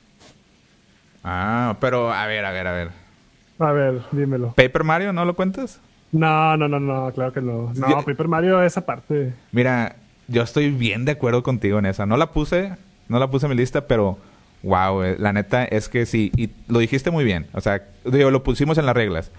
Ah, 1.24 1.78
pero 1.80 2.12
a 2.12 2.26
ver, 2.28 2.46
a 2.46 2.52
ver, 2.52 2.68
a 2.68 2.72
ver. 2.72 2.90
A 3.60 3.72
ver, 3.72 4.02
dímelo. 4.12 4.54
¿Paper 4.54 4.84
Mario 4.84 5.14
no 5.14 5.26
lo 5.26 5.36
cuentas? 5.36 5.80
No, 6.12 6.58
no, 6.58 6.68
no, 6.68 6.80
no, 6.80 7.12
claro 7.14 7.32
que 7.32 7.42
no. 7.42 7.72
No, 7.76 8.04
Paper 8.04 8.28
Mario 8.28 8.62
esa 8.64 8.86
parte. 8.86 9.34
Mira, 9.52 9.96
yo 10.28 10.42
estoy 10.42 10.72
bien 10.72 11.06
de 11.06 11.14
acuerdo 11.14 11.44
contigo 11.44 11.80
en 11.80 11.86
esa. 11.86 12.06
No 12.06 12.18
la 12.18 12.32
puse, 12.32 12.76
no 13.08 13.20
la 13.20 13.30
puse 13.30 13.46
en 13.46 13.52
mi 13.52 13.56
lista, 13.56 13.88
pero 13.88 14.18
wow, 14.64 15.04
eh, 15.04 15.16
la 15.20 15.34
neta 15.34 15.66
es 15.66 15.90
que 15.90 16.06
sí, 16.06 16.32
y 16.36 16.50
lo 16.68 16.80
dijiste 16.80 17.12
muy 17.12 17.24
bien. 17.24 17.48
O 17.54 17.62
sea, 17.62 17.84
digo, 18.06 18.32
lo 18.32 18.44
pusimos 18.44 18.78
en 18.78 18.86
las 18.86 18.96
reglas. 18.96 19.32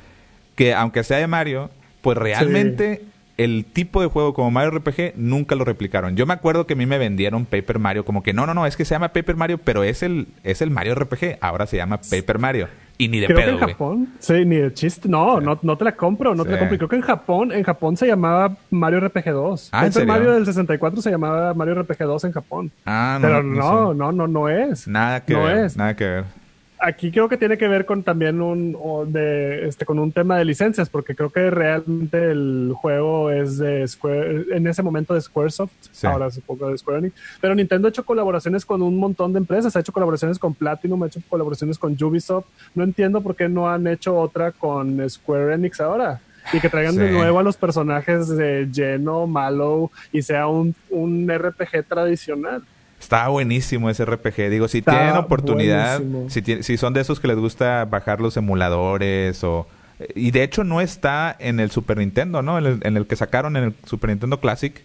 Que 0.54 0.74
aunque 0.74 1.04
sea 1.04 1.18
de 1.18 1.26
Mario, 1.26 1.70
pues 2.02 2.18
realmente 2.18 3.02
el 3.38 3.64
tipo 3.64 4.02
de 4.02 4.08
juego 4.08 4.34
como 4.34 4.50
Mario 4.50 4.78
RPG 4.78 5.14
nunca 5.16 5.54
lo 5.54 5.64
replicaron. 5.64 6.16
Yo 6.16 6.26
me 6.26 6.34
acuerdo 6.34 6.66
que 6.66 6.74
a 6.74 6.76
mí 6.76 6.86
me 6.86 6.98
vendieron 6.98 7.46
Paper 7.46 7.78
Mario 7.78 8.04
como 8.04 8.22
que 8.22 8.32
no, 8.32 8.46
no, 8.46 8.54
no, 8.54 8.66
es 8.66 8.76
que 8.76 8.84
se 8.84 8.94
llama 8.94 9.12
Paper 9.12 9.36
Mario, 9.36 9.58
pero 9.58 9.82
es 9.84 10.02
el, 10.02 10.28
es 10.44 10.62
el 10.62 10.70
Mario 10.70 10.94
RPG. 10.94 11.38
Ahora 11.40 11.66
se 11.66 11.76
llama 11.76 12.00
Paper 12.10 12.38
Mario. 12.38 12.68
Y 12.98 13.08
ni 13.08 13.20
de 13.20 13.26
Creo 13.26 13.38
pedo, 13.38 13.58
que 13.58 13.64
en 13.64 13.70
Japón, 13.70 14.08
sí, 14.18 14.44
ni 14.44 14.56
de 14.56 14.72
chiste. 14.74 15.08
No, 15.08 15.40
no, 15.40 15.58
no 15.62 15.76
te 15.76 15.84
la 15.84 15.92
compro, 15.92 16.34
no 16.34 16.44
te 16.44 16.52
la 16.52 16.58
compro. 16.58 16.76
Creo 16.76 16.88
que 16.88 16.96
en 16.96 17.02
Japón, 17.02 17.52
en 17.52 17.62
Japón 17.62 17.96
se 17.96 18.06
llamaba 18.06 18.56
Mario 18.70 19.00
RPG 19.00 19.30
2. 19.30 19.68
Ah, 19.72 19.84
Paper 19.86 20.06
Mario 20.06 20.32
del 20.32 20.46
64 20.46 21.02
se 21.02 21.10
llamaba 21.10 21.54
Mario 21.54 21.82
RPG 21.82 21.98
2 21.98 22.24
en 22.24 22.32
Japón. 22.32 22.70
Ah, 22.86 23.18
no. 23.20 23.26
Pero 23.26 23.42
no, 23.42 23.94
no, 23.94 24.12
no, 24.12 24.28
no, 24.28 24.48
es. 24.48 24.86
Nada 24.86 25.24
que 25.24 25.34
ver. 25.34 25.76
Nada 25.76 25.96
que 25.96 26.04
ver 26.04 26.41
aquí 26.82 27.10
creo 27.10 27.28
que 27.28 27.36
tiene 27.36 27.56
que 27.56 27.68
ver 27.68 27.86
con 27.86 28.02
también 28.02 28.40
un 28.40 28.76
de 29.12 29.68
este 29.68 29.86
con 29.86 29.98
un 29.98 30.12
tema 30.12 30.36
de 30.36 30.44
licencias 30.44 30.88
porque 30.88 31.14
creo 31.14 31.30
que 31.30 31.50
realmente 31.50 32.30
el 32.30 32.72
juego 32.74 33.30
es 33.30 33.58
de 33.58 33.86
Square 33.86 34.46
en 34.50 34.66
ese 34.66 34.82
momento 34.82 35.14
de 35.14 35.20
Squaresoft 35.20 35.70
ahora 36.02 36.26
es 36.26 36.36
un 36.36 36.42
poco 36.42 36.68
de 36.68 36.76
Square 36.76 36.98
Enix 36.98 37.14
pero 37.40 37.54
Nintendo 37.54 37.88
ha 37.88 37.90
hecho 37.90 38.04
colaboraciones 38.04 38.66
con 38.66 38.82
un 38.82 38.98
montón 38.98 39.32
de 39.32 39.38
empresas 39.38 39.74
ha 39.76 39.80
hecho 39.80 39.92
colaboraciones 39.92 40.38
con 40.38 40.54
Platinum 40.54 41.02
ha 41.02 41.06
hecho 41.06 41.20
colaboraciones 41.28 41.78
con 41.78 41.96
Ubisoft. 42.02 42.46
No 42.74 42.84
entiendo 42.84 43.20
por 43.20 43.36
qué 43.36 43.48
no 43.48 43.68
han 43.68 43.86
hecho 43.86 44.16
otra 44.16 44.52
con 44.52 45.08
Square 45.08 45.54
Enix 45.54 45.80
ahora 45.80 46.20
y 46.52 46.60
que 46.60 46.68
traigan 46.68 46.96
de 46.96 47.10
nuevo 47.10 47.38
a 47.38 47.42
los 47.42 47.56
personajes 47.56 48.28
de 48.28 48.68
Geno, 48.72 49.26
Malo 49.26 49.90
y 50.12 50.22
sea 50.22 50.48
un, 50.48 50.74
un 50.90 51.30
RPG 51.32 51.84
tradicional. 51.86 52.62
Está 53.02 53.26
buenísimo 53.26 53.90
ese 53.90 54.04
RPG. 54.04 54.48
Digo, 54.48 54.68
si 54.68 54.80
tienen 54.80 55.16
oportunidad, 55.16 56.00
si, 56.28 56.62
si 56.62 56.76
son 56.76 56.94
de 56.94 57.00
esos 57.00 57.18
que 57.18 57.26
les 57.26 57.36
gusta 57.36 57.84
bajar 57.84 58.20
los 58.20 58.36
emuladores 58.36 59.42
o... 59.42 59.66
Y 60.14 60.30
de 60.30 60.44
hecho 60.44 60.62
no 60.62 60.80
está 60.80 61.36
en 61.38 61.58
el 61.58 61.72
Super 61.72 61.98
Nintendo, 61.98 62.42
¿no? 62.42 62.58
En 62.58 62.96
el, 62.96 63.06
que 63.08 63.16
sacaron 63.16 63.56
en 63.56 63.64
el 63.64 63.74
Super 63.86 64.10
Nintendo 64.10 64.38
Classic. 64.38 64.82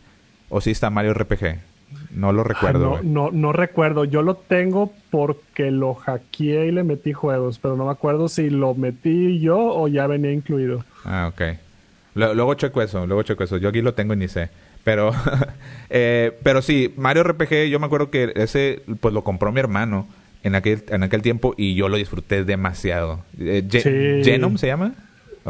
¿O 0.49 0.61
sí 0.61 0.71
está 0.71 0.89
Mario 0.89 1.13
RPG? 1.13 1.59
No 2.09 2.33
lo 2.33 2.43
recuerdo. 2.43 3.01
no, 3.03 3.29
no, 3.31 3.53
recuerdo. 3.53 4.03
Yo 4.03 4.23
lo 4.23 4.33
tengo 4.33 4.91
porque 5.11 5.69
lo 5.69 5.93
hackeé 5.93 6.65
y 6.65 6.71
le 6.71 6.83
metí 6.83 7.13
juegos, 7.13 7.59
pero 7.59 7.75
no 7.75 7.85
me 7.85 7.91
acuerdo 7.91 8.29
si 8.29 8.49
lo 8.49 8.73
metí 8.73 9.39
yo 9.39 9.59
o 9.59 9.87
ya 9.87 10.07
venía 10.07 10.31
incluido. 10.31 10.83
Ah, 11.05 11.31
ok. 11.31 11.41
Luego 12.15 12.55
checo 12.55 12.81
eso, 12.81 13.05
luego 13.05 13.21
checo 13.21 13.43
eso. 13.43 13.57
Yo 13.57 13.69
aquí 13.69 13.81
lo 13.81 13.93
tengo 13.93 14.15
y 14.15 14.17
ni 14.17 14.27
sé. 14.27 14.49
Pero, 14.87 15.11
eh, 15.89 16.31
pero 16.43 16.61
sí, 16.61 16.93
Mario 16.95 17.23
RPG, 17.23 17.67
yo 17.69 17.77
me 17.77 17.87
acuerdo 17.87 18.09
que 18.09 18.31
ese, 18.35 18.83
pues 19.01 19.13
lo 19.13 19.21
compró 19.21 19.51
mi 19.51 19.59
hermano 19.59 20.07
en 20.43 20.55
aquel, 20.55 20.81
en 20.87 21.03
aquel 21.03 21.21
tiempo 21.21 21.53
y 21.57 21.75
yo 21.75 21.89
lo 21.89 21.97
disfruté 21.97 22.45
demasiado. 22.45 23.19
Eh, 23.37 23.67
¿Genom 24.23 24.57
se 24.57 24.67
llama? 24.67 24.93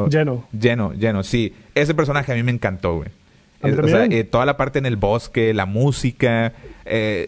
Geno. 0.10 0.48
Geno, 0.60 0.92
Geno, 1.00 1.22
sí. 1.22 1.54
Ese 1.76 1.94
personaje 1.94 2.32
a 2.32 2.36
mí 2.36 2.42
me 2.42 2.50
encantó, 2.50 2.96
güey. 2.96 3.10
o 3.62 3.88
sea, 3.88 4.06
eh, 4.06 4.24
toda 4.24 4.48
la 4.48 4.58
parte 4.58 4.80
en 4.80 4.88
el 4.88 4.96
bosque, 4.96 5.54
la 5.54 5.68
música, 5.68 6.54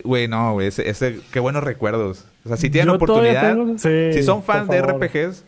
güey, 0.03 0.27
no, 0.27 0.53
güey, 0.53 0.69
ese, 0.69 1.19
qué 1.31 1.39
buenos 1.39 1.63
recuerdos. 1.63 2.25
O 2.43 2.47
sea, 2.47 2.57
si 2.57 2.71
tienen 2.71 2.89
oportunidad, 2.89 3.55
si 3.77 4.23
son 4.23 4.41
fans 4.41 4.67
de 4.67 4.81
RPGs, 4.81 5.45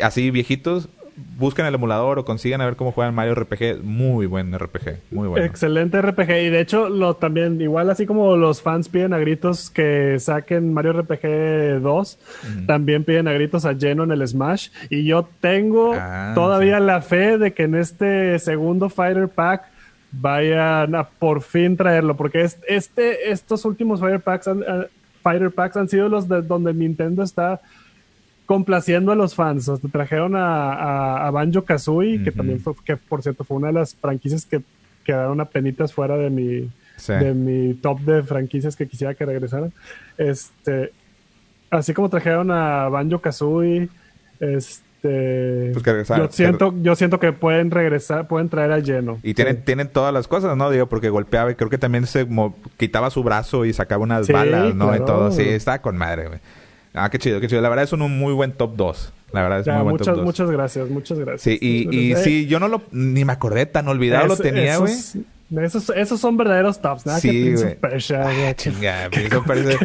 así 0.00 0.30
viejitos, 0.30 0.88
busquen 1.36 1.66
el 1.66 1.74
emulador 1.74 2.18
o 2.18 2.24
consigan 2.24 2.60
a 2.60 2.64
ver 2.64 2.76
cómo 2.76 2.92
juegan 2.92 3.14
Mario 3.14 3.34
RPG. 3.34 3.82
Muy 3.82 4.26
buen 4.26 4.56
RPG, 4.56 5.00
muy 5.10 5.28
bueno. 5.28 5.44
Excelente 5.44 6.00
RPG. 6.00 6.30
Y 6.30 6.50
de 6.50 6.60
hecho, 6.60 6.88
lo 6.88 7.14
también, 7.14 7.60
igual 7.60 7.90
así 7.90 8.06
como 8.06 8.36
los 8.36 8.62
fans 8.62 8.88
piden 8.88 9.12
a 9.12 9.18
gritos 9.18 9.70
que 9.70 10.18
saquen 10.18 10.72
Mario 10.72 10.92
RPG 10.94 11.80
2, 11.80 12.18
también 12.66 13.04
piden 13.04 13.28
a 13.28 13.32
gritos 13.32 13.64
a 13.64 13.74
Geno 13.74 14.04
en 14.04 14.12
el 14.12 14.26
Smash. 14.26 14.68
Y 14.90 15.04
yo 15.04 15.28
tengo 15.40 15.94
ah, 15.94 16.32
todavía 16.34 16.80
la 16.80 17.00
fe 17.00 17.38
de 17.38 17.52
que 17.52 17.64
en 17.64 17.74
este 17.74 18.38
segundo 18.38 18.88
Fighter 18.88 19.28
Pack 19.28 19.64
vayan 20.12 20.94
a 20.94 21.04
por 21.04 21.42
fin 21.42 21.76
traerlo. 21.76 22.16
Porque 22.16 22.46
este, 22.68 23.30
estos 23.30 23.64
últimos 23.64 24.00
Fighter 24.00 24.20
Packs 24.20 24.48
han, 24.48 24.62
eh, 24.62 24.86
Fighter 25.22 25.50
Packs 25.50 25.76
han 25.76 25.88
sido 25.88 26.08
los 26.08 26.28
de 26.28 26.42
donde 26.42 26.72
Nintendo 26.72 27.22
está 27.22 27.60
complaciendo 28.48 29.12
a 29.12 29.14
los 29.14 29.34
fans. 29.34 29.70
trajeron 29.92 30.32
a, 30.34 31.30
Banjo 31.30 31.64
Kazooie, 31.64 32.24
que 32.24 32.32
también 32.32 32.58
fue, 32.58 32.72
que 32.82 32.96
por 32.96 33.22
cierto 33.22 33.44
fue 33.44 33.58
una 33.58 33.66
de 33.66 33.74
las 33.74 33.94
franquicias 33.94 34.46
que 34.46 34.62
quedaron 35.04 35.46
penitas 35.52 35.92
fuera 35.92 36.16
de 36.16 36.30
mi, 36.30 36.70
de 37.06 37.34
mi 37.34 37.74
top 37.74 38.00
de 38.00 38.22
franquicias 38.22 38.74
que 38.74 38.88
quisiera 38.88 39.12
que 39.12 39.26
regresaran. 39.26 39.70
Este, 40.16 40.92
así 41.70 41.92
como 41.92 42.08
trajeron 42.08 42.50
a 42.50 42.88
Banjo 42.88 43.20
Kazooie, 43.20 43.90
este, 44.40 45.72
pues 45.74 46.08
yo 46.08 46.28
siento 46.30 46.74
yo 46.80 46.96
siento 46.96 47.20
que 47.20 47.32
pueden 47.32 47.70
regresar 47.70 48.26
pueden 48.26 48.48
traer 48.48 48.72
a 48.72 48.78
lleno 48.80 49.18
y 49.22 49.34
tienen 49.34 49.62
tienen 49.62 49.88
todas 49.88 50.12
las 50.12 50.26
cosas 50.26 50.56
no 50.56 50.70
digo 50.70 50.86
porque 50.86 51.08
golpeaba 51.08 51.52
y 51.52 51.54
creo 51.54 51.70
que 51.70 51.78
también 51.78 52.06
se 52.06 52.26
quitaba 52.76 53.10
su 53.10 53.22
brazo 53.22 53.64
y 53.64 53.72
sacaba 53.72 54.02
unas 54.02 54.26
balas 54.26 54.74
no 54.74 54.96
y 54.96 54.98
todo 55.00 55.30
sí 55.30 55.42
está 55.42 55.80
con 55.82 55.96
madre 55.96 56.26
güey 56.26 56.40
ah 56.94 57.10
qué 57.10 57.18
chido 57.18 57.40
qué 57.40 57.48
chido 57.48 57.60
la 57.60 57.68
verdad 57.68 57.84
es 57.84 57.92
un 57.92 58.00
muy 58.18 58.32
buen 58.32 58.52
top 58.52 58.76
2 58.76 59.12
la 59.32 59.42
verdad 59.42 59.60
es 59.60 59.66
muy 59.66 59.76
buen 59.76 59.88
muchas, 59.94 60.06
top 60.06 60.16
2. 60.16 60.24
muchas 60.24 60.50
gracias 60.50 60.88
muchas 60.88 61.18
gracias 61.18 61.42
sí 61.42 61.58
y, 61.60 61.94
y 61.96 62.16
sí 62.16 62.46
yo 62.46 62.60
no 62.60 62.68
lo 62.68 62.82
ni 62.92 63.24
me 63.24 63.32
acordé 63.32 63.66
tan 63.66 63.88
olvidado 63.88 64.26
lo 64.26 64.36
tenía 64.36 64.78
güey 64.78 64.92
esos, 65.56 65.88
esos 65.90 66.20
son 66.20 66.36
verdaderos 66.36 66.80
tops, 66.80 67.06
¿no? 67.06 67.18
Sí, 67.18 67.28
Prince 67.28 67.64
of 67.64 67.74
Persia, 67.76 68.48
ah, 68.48 68.54
chinga, 68.54 69.08
Prince 69.10 69.34
of 69.34 69.46
Persia. 69.46 69.78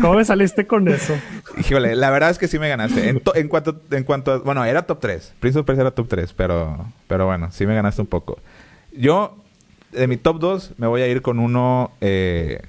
¿Cómo 0.00 0.14
me 0.14 0.24
saliste 0.24 0.66
con 0.66 0.88
eso? 0.88 1.14
Híjole, 1.58 1.94
la 1.96 2.08
verdad 2.08 2.30
es 2.30 2.38
que 2.38 2.48
sí 2.48 2.58
me 2.58 2.68
ganaste. 2.70 3.10
En, 3.10 3.20
en 3.34 3.48
cuanto, 3.48 3.78
en 3.90 4.04
cuanto 4.04 4.32
a, 4.32 4.38
bueno, 4.38 4.64
era 4.64 4.86
top 4.86 5.00
3. 5.00 5.34
Prince 5.38 5.58
of 5.58 5.66
Persia 5.66 5.82
era 5.82 5.90
top 5.90 6.08
3, 6.08 6.32
pero, 6.32 6.86
pero 7.08 7.26
bueno, 7.26 7.50
sí 7.52 7.66
me 7.66 7.74
ganaste 7.74 8.00
un 8.00 8.06
poco. 8.06 8.38
Yo, 8.92 9.36
de 9.92 10.06
mi 10.06 10.16
top 10.16 10.38
2, 10.38 10.74
me 10.78 10.86
voy 10.86 11.02
a 11.02 11.08
ir 11.08 11.20
con 11.20 11.40
uno, 11.40 11.90
eh, 12.00 12.62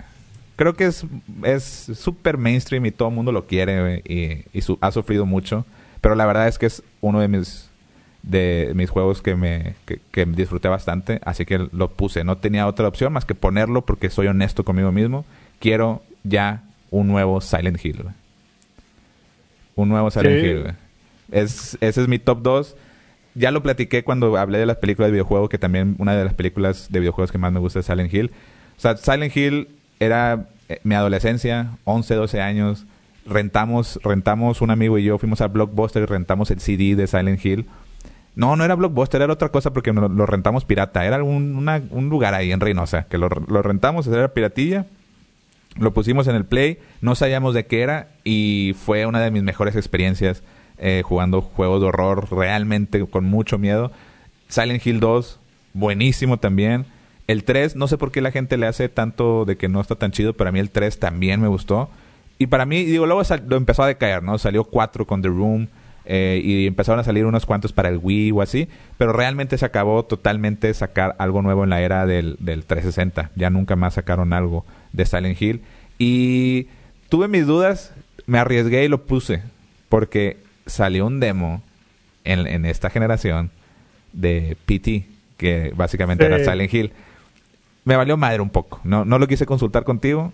creo 0.58 0.76
que 0.76 0.88
es 0.88 1.06
es 1.44 1.64
súper 1.64 2.38
mainstream 2.38 2.86
y 2.86 2.92
todo 2.92 3.08
el 3.08 3.16
mundo 3.16 3.32
lo 3.32 3.48
quiere 3.48 4.02
y, 4.04 4.44
y 4.52 4.62
su, 4.62 4.78
ha 4.82 4.92
sufrido 4.92 5.26
mucho. 5.26 5.66
Pero 6.02 6.16
la 6.16 6.26
verdad 6.26 6.50
es 6.50 6.58
que 6.58 6.66
es 6.66 6.84
uno 7.00 7.22
de 7.22 7.30
mis 7.30 7.70
de 8.24 8.74
mis 8.76 8.90
juegos 8.90 9.22
que 9.22 9.36
me 9.36 9.76
que, 9.86 10.26
disfruté 10.26 10.68
bastante, 10.68 11.22
así 11.24 11.46
que 11.46 11.70
lo 11.72 11.92
puse. 11.92 12.24
No 12.24 12.38
tenía 12.38 12.68
otra 12.68 12.88
opción 12.88 13.14
más 13.14 13.24
que 13.24 13.36
ponerlo 13.36 13.86
porque 13.86 14.10
soy 14.10 14.28
honesto 14.28 14.66
conmigo 14.66 14.92
mismo. 14.92 15.26
Quiero 15.60 16.02
ya 16.24 16.64
un 16.92 17.08
nuevo 17.08 17.40
Silent 17.40 17.84
Hill. 17.84 18.04
Un 19.76 19.90
nuevo 19.90 20.12
Silent 20.12 20.44
Hill. 20.44 20.74
Es, 21.32 21.78
ese 21.80 22.02
es 22.02 22.08
mi 22.08 22.20
top 22.20 22.42
2. 22.42 22.76
Ya 23.36 23.52
lo 23.52 23.62
platiqué 23.64 24.04
cuando 24.04 24.36
hablé 24.38 24.58
de 24.58 24.66
las 24.66 24.78
películas 24.78 25.08
de 25.10 25.14
videojuegos, 25.14 25.50
que 25.50 25.60
también 25.60 25.96
una 26.00 26.16
de 26.16 26.26
las 26.26 26.34
películas 26.34 26.88
de 26.92 27.00
videojuegos 27.00 27.32
que 27.32 27.38
más 27.38 27.54
me 27.54 27.60
gusta 27.60 27.80
es 27.80 27.86
Silent 27.86 28.14
Hill. 28.14 28.32
O 28.78 28.80
sea, 28.80 28.98
Silent 28.98 29.36
Hill 29.36 29.70
era 30.00 30.48
eh, 30.70 30.80
mi 30.84 30.96
adolescencia, 30.96 31.78
11, 31.84 32.16
12 32.16 32.42
años. 32.42 32.86
Rentamos, 33.26 34.00
rentamos 34.04 34.62
un 34.62 34.72
amigo 34.72 34.98
y 34.98 35.04
yo, 35.04 35.18
fuimos 35.18 35.42
a 35.42 35.48
Blockbuster 35.48 36.04
y 36.04 36.06
rentamos 36.06 36.50
el 36.52 36.62
CD 36.62 36.96
de 36.96 37.08
Silent 37.08 37.46
Hill 37.46 37.68
no, 38.38 38.56
no 38.56 38.64
era 38.64 38.76
Blockbuster, 38.76 39.20
era 39.20 39.34
otra 39.34 39.50
cosa 39.50 39.74
porque 39.74 39.92
lo, 39.92 40.26
rentamos 40.28 40.64
pirata. 40.64 41.04
Era 41.04 41.24
un, 41.24 41.68
un, 41.90 42.10
lugar 42.10 42.36
ahí 42.36 42.52
en 42.52 42.60
Reynosa, 42.60 43.08
que 43.08 43.18
lo, 43.18 43.30
lo 43.30 43.64
rentamos, 43.64 44.06
era 44.06 44.32
piratilla. 44.32 44.86
Lo 45.80 45.92
pusimos 45.92 46.28
en 46.28 46.36
el 46.36 46.46
Play, 46.46 46.78
no 47.02 47.16
sabíamos 47.16 47.56
de 47.56 47.66
qué 47.66 47.82
era 47.82 48.10
y 48.24 48.76
fue 48.80 49.08
una 49.08 49.22
de 49.22 49.32
mis 49.32 49.42
mejores 49.42 49.76
experiencias 49.76 50.44
eh, 50.78 51.02
jugando 51.04 51.42
juegos 51.42 51.82
de 51.82 51.88
horror 51.88 52.32
realmente 52.32 53.04
con 53.08 53.26
mucho 53.26 53.58
miedo. 53.58 53.92
Silent 54.50 54.86
Hill 54.86 55.00
2, 55.00 55.40
buenísimo 55.74 56.38
también. 56.38 56.86
El 57.28 57.44
3, 57.44 57.76
no 57.76 57.88
sé 57.88 57.98
por 57.98 58.12
qué 58.12 58.22
la 58.22 58.32
gente 58.32 58.58
le 58.58 58.68
hace 58.68 58.88
tanto 58.90 59.46
de 59.46 59.58
que 59.58 59.68
no 59.68 59.82
está 59.82 59.96
tan 59.96 60.12
chido, 60.12 60.34
pero 60.34 60.50
a 60.50 60.54
mí 60.54 60.60
el 60.60 60.70
3 60.70 60.98
también 60.98 61.42
me 61.42 61.48
gustó. 61.48 61.90
Y 62.40 62.48
para 62.48 62.66
mí, 62.66 62.86
digo, 62.86 63.06
luego 63.06 63.22
lo 63.48 63.58
empezó 63.58 63.84
a 63.84 63.88
decaer, 63.88 64.24
¿no? 64.24 64.38
Salió 64.38 64.64
4 64.64 65.06
con 65.06 65.22
The 65.22 65.28
Room. 65.28 65.68
Eh, 66.10 66.40
y 66.42 66.68
empezaron 66.68 67.02
a 67.02 67.04
salir 67.04 67.26
unos 67.26 67.46
cuantos 67.46 67.74
para 67.74 67.90
el 67.90 68.00
Wii 68.02 68.32
o 68.32 68.42
así, 68.42 68.70
pero 68.98 69.12
realmente 69.12 69.58
se 69.58 69.66
acabó 69.66 70.06
totalmente 70.06 70.74
sacar 70.74 71.18
algo 71.20 71.42
nuevo 71.42 71.66
en 71.66 71.70
la 71.70 71.82
era 71.82 72.06
del, 72.06 72.38
del 72.40 72.64
360. 72.64 73.32
Ya 73.36 73.50
nunca 73.50 73.76
más 73.76 73.96
sacaron 73.96 74.32
algo 74.32 74.66
de 74.94 75.06
Silent 75.06 75.42
Hill. 75.42 75.62
Y 76.00 76.68
tuve 77.10 77.28
mis 77.28 77.46
dudas, 77.46 77.94
me 78.26 78.40
arriesgué 78.40 78.86
y 78.86 78.88
lo 78.88 79.04
puse, 79.04 79.42
porque 79.90 80.38
salió 80.66 81.06
un 81.06 81.20
demo 81.20 81.62
en, 82.24 82.48
en 82.48 82.66
esta 82.66 82.90
generación 82.90 83.52
de 84.14 84.56
PT, 84.66 85.08
que 85.36 85.74
básicamente 85.76 86.26
era 86.26 86.40
Silent 86.40 86.74
Hill. 86.74 86.92
Me 87.88 87.96
valió 87.96 88.18
madre 88.18 88.42
un 88.42 88.50
poco. 88.50 88.82
No, 88.84 89.06
no 89.06 89.18
lo 89.18 89.28
quise 89.28 89.46
consultar 89.46 89.84
contigo 89.84 90.32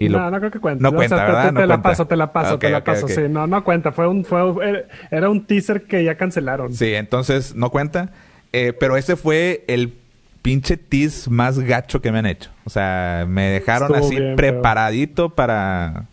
no, 0.00 0.30
no 0.30 0.38
creo 0.38 0.50
que 0.50 0.60
cuente. 0.60 0.82
No 0.82 0.92
cuenta, 0.92 1.16
¿verdad? 1.16 1.54
Te, 1.54 1.66
la 1.66 1.82
paso, 1.82 2.06
te 2.06 2.16
la 2.16 2.32
paso, 2.32 2.58
te 2.58 2.70
la 2.70 2.84
paso. 2.84 3.08
Sí, 3.08 3.22
no, 3.28 3.46
no 3.46 3.64
cuenta. 3.64 3.92
Fue 3.92 4.06
un, 4.08 4.24
fue, 4.24 4.86
era 5.10 5.28
un 5.28 5.44
teaser 5.44 5.82
que 5.82 6.04
ya 6.04 6.16
cancelaron. 6.16 6.72
Sí, 6.74 6.94
entonces 6.94 7.54
no 7.54 7.70
cuenta. 7.70 8.10
Eh, 8.52 8.72
pero 8.78 8.96
ese 8.96 9.16
fue 9.16 9.64
el 9.66 9.94
pinche 10.42 10.76
tease 10.76 11.30
más 11.30 11.58
gacho 11.58 12.00
que 12.00 12.12
me 12.12 12.18
han 12.18 12.26
hecho. 12.26 12.50
O 12.64 12.70
sea, 12.70 13.24
me 13.28 13.50
dejaron 13.50 13.94
así 13.94 14.16
preparadito 14.36 15.30
para 15.30 16.06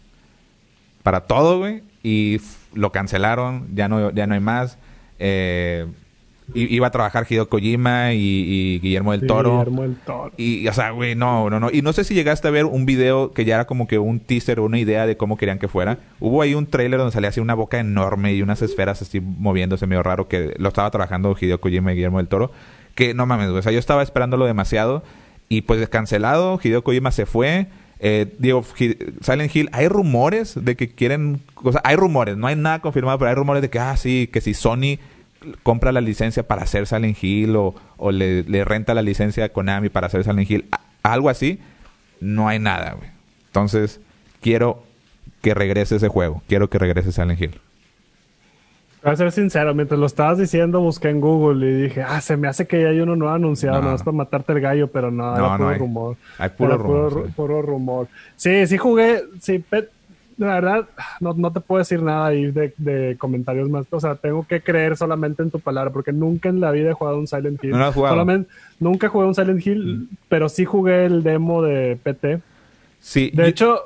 para 1.04 1.22
todo, 1.22 1.60
güey, 1.60 1.84
y 2.04 2.40
lo 2.74 2.92
cancelaron. 2.92 3.68
Ya 3.74 3.88
no, 3.88 4.12
ya 4.12 4.28
no 4.28 4.34
hay 4.34 4.40
más. 4.40 4.78
Eh, 5.20 5.88
iba 6.54 6.88
a 6.88 6.92
trabajar 6.92 7.26
Hideo 7.30 7.50
Kojima 7.50 8.14
y, 8.14 8.80
Guillermo 8.82 9.12
del 9.12 9.26
Toro. 9.28 9.60
Guillermo 9.60 9.82
del 9.84 9.96
Toro. 9.96 10.32
Y, 10.38 10.68
o 10.68 10.74
sea, 10.74 10.92
güey, 10.92 11.16
no, 11.16 11.50
no, 11.50 11.60
no. 11.60 11.70
Y 11.72 11.82
no 11.82 11.94
sé 11.94 12.04
si 12.04 12.14
llegaste 12.14 12.48
a 12.48 12.52
ver 12.52 12.66
un 12.66 12.86
video 12.86 13.32
que 13.32 13.46
ya 13.46 13.56
era 13.56 13.66
como 13.66 13.88
que 13.88 14.00
un 14.00 14.20
teaser 14.20 14.60
o 14.60 14.66
una 14.66 14.80
idea 14.80 15.06
de 15.06 15.18
cómo 15.18 15.38
querían 15.38 15.60
que 15.60 15.68
fuera. 15.68 16.00
Hubo 16.20 16.42
ahí 16.42 16.54
un 16.54 16.68
trailer 16.68 17.00
donde 17.00 17.14
salía 17.14 17.30
así 17.30 17.40
una 17.40 17.54
boca 17.54 17.80
enorme 17.80 18.34
y 18.34 18.42
unas 18.42 18.62
esferas 18.62 19.02
así 19.02 19.22
moviéndose 19.22 19.88
medio 19.88 20.04
raro 20.04 20.28
que 20.28 20.54
lo 20.58 20.70
estaba 20.70 20.92
trabajando 20.92 21.36
Hideo 21.40 21.62
Kojima 21.62 21.92
y 21.92 21.96
Guillermo 21.96 22.18
del 22.18 22.28
Toro. 22.28 22.52
Que 22.96 23.14
no 23.14 23.26
mames, 23.26 23.48
güey. 23.48 23.60
O 23.60 23.64
sea, 23.64 23.72
yo 23.72 23.80
estaba 23.80 24.04
esperándolo 24.04 24.46
demasiado 24.46 25.04
y 25.48 25.62
pues 25.62 25.88
cancelado. 25.90 26.60
Hideo 26.62 26.84
Kojima 26.84 27.12
se 27.12 27.26
fue. 27.26 27.68
Eh, 28.04 28.34
digo, 28.40 28.66
Silent 29.22 29.56
Hill, 29.56 29.70
hay 29.72 29.88
rumores 29.88 30.56
de 30.60 30.76
que 30.76 30.90
quieren, 30.90 31.42
o 31.54 31.72
sea, 31.72 31.82
hay 31.84 31.96
rumores, 31.96 32.36
no 32.36 32.48
hay 32.48 32.56
nada 32.56 32.80
confirmado, 32.80 33.20
pero 33.20 33.30
hay 33.30 33.36
rumores 33.36 33.62
de 33.62 33.70
que, 33.70 33.78
ah, 33.78 33.96
sí, 33.96 34.28
que 34.34 34.42
si 34.42 34.56
Sony 34.56 34.98
compra 35.64 35.92
la 35.92 36.02
licencia 36.02 36.44
para 36.44 36.64
hacer 36.64 36.88
Silent 36.88 37.18
Hill 37.22 37.56
o, 37.56 37.76
o 37.98 38.12
le, 38.12 38.44
renta 38.66 38.94
la 38.94 39.02
licencia 39.02 39.46
a 39.46 39.50
Konami 39.50 39.90
para 39.90 40.08
hacer 40.08 40.24
Silent 40.24 40.50
Hill, 40.50 40.66
algo 41.04 41.30
así, 41.30 41.60
no 42.20 42.48
hay 42.48 42.60
nada, 42.60 42.94
güey. 42.94 43.10
Entonces, 43.48 44.00
quiero 44.42 44.84
que 45.42 45.54
regrese 45.54 45.96
ese 45.96 46.08
juego. 46.08 46.42
Quiero 46.48 46.70
que 46.70 46.78
regrese 46.78 47.12
Silent 47.12 47.42
Hill. 47.42 47.60
Voy 49.04 49.14
a 49.14 49.16
ser 49.16 49.32
sincero, 49.32 49.74
mientras 49.74 50.00
lo 50.00 50.06
estabas 50.06 50.38
diciendo, 50.38 50.80
busqué 50.80 51.10
en 51.10 51.22
Google 51.22 51.68
y 51.68 51.82
dije, 51.84 52.04
ah, 52.04 52.22
se 52.22 52.38
me 52.38 52.48
hace 52.48 52.68
que 52.68 52.84
ya 52.84 52.90
hay 52.90 53.00
uno 53.00 53.16
nuevo 53.16 53.34
anunciado, 53.34 53.82
no, 53.82 53.96
es 53.96 54.04
para 54.04 54.16
matarte 54.16 54.54
el 54.54 54.62
gallo, 54.62 54.88
pero 54.90 55.10
no, 55.10 55.36
era 55.36 55.58
puro 55.58 55.74
rumor. 55.74 56.18
Hay 56.38 56.50
puro 56.50 56.78
rumor. 56.78 57.32
puro, 57.32 57.62
rumor. 57.64 58.08
Sí, 58.36 58.68
sí 58.68 58.78
jugué, 58.78 59.24
sí, 59.40 59.64
la 60.46 60.56
verdad, 60.56 60.90
no, 61.20 61.34
no, 61.34 61.52
te 61.52 61.60
puedo 61.60 61.80
decir 61.80 62.02
nada 62.02 62.28
ahí 62.28 62.52
de, 62.52 62.74
de, 62.78 63.18
comentarios 63.18 63.70
más. 63.70 63.86
O 63.90 64.00
sea, 64.00 64.16
tengo 64.16 64.46
que 64.48 64.62
creer 64.62 64.98
solamente 64.98 65.44
en 65.44 65.52
tu 65.52 65.60
palabra, 65.60 65.92
porque 65.92 66.12
nunca 66.12 66.50
en 66.50 66.60
la 66.60 66.72
vida 66.72 66.92
he 66.92 66.94
jugado 66.94 67.18
un 67.18 67.28
Silent 67.28 67.64
Hill. 67.64 67.72
No 67.72 67.78
lo 67.78 67.86
has 67.86 67.94
jugado. 67.94 68.16
Solamente, 68.16 68.50
nunca 68.80 69.10
jugué 69.10 69.28
un 69.28 69.36
Silent 69.36 69.66
Hill, 69.66 69.86
mm. 69.86 70.18
pero 70.30 70.50
sí 70.50 70.66
jugué 70.66 71.06
el 71.06 71.24
demo 71.24 71.62
de 71.62 71.98
PT. 72.02 72.42
Sí. 73.00 73.32
De 73.34 73.48
hecho, 73.48 73.80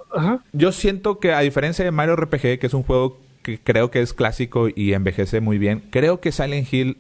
yo 0.52 0.72
siento 0.72 1.20
que 1.20 1.34
a 1.34 1.40
diferencia 1.40 1.86
de 1.86 1.92
Mario 1.92 2.16
RPG, 2.16 2.60
que 2.60 2.68
es 2.68 2.74
un 2.74 2.84
juego 2.84 3.18
que 3.44 3.60
creo 3.60 3.92
que 3.92 4.02
es 4.02 4.14
clásico 4.14 4.68
y 4.74 4.94
envejece 4.94 5.40
muy 5.40 5.58
bien, 5.58 5.84
creo 5.90 6.20
que 6.20 6.32
Silent 6.32 6.74
Hill 6.74 6.98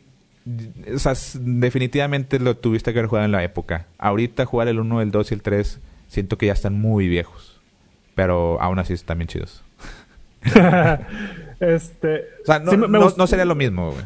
o 0.93 0.99
sea, 0.99 1.13
definitivamente 1.39 2.39
lo 2.39 2.55
tuviste 2.55 2.93
que 2.93 2.99
haber 2.99 3.09
jugado 3.09 3.25
en 3.25 3.31
la 3.31 3.43
época. 3.43 3.87
Ahorita 3.97 4.45
jugar 4.45 4.67
el 4.67 4.79
1, 4.79 5.01
el 5.01 5.11
2 5.11 5.31
y 5.31 5.33
el 5.33 5.41
3 5.41 5.79
siento 6.07 6.37
que 6.37 6.45
ya 6.47 6.53
están 6.53 6.79
muy 6.79 7.07
viejos. 7.07 7.44
Pero 8.15 8.59
aún 8.61 8.79
así 8.79 8.93
están 8.93 9.17
bien 9.17 9.27
chidos. 9.27 9.63
este. 11.59 12.23
O 12.43 12.45
sea, 12.45 12.59
no, 12.59 13.27
sería 13.27 13.45
lo 13.45 13.55
mismo, 13.55 13.91
güey. 13.91 14.05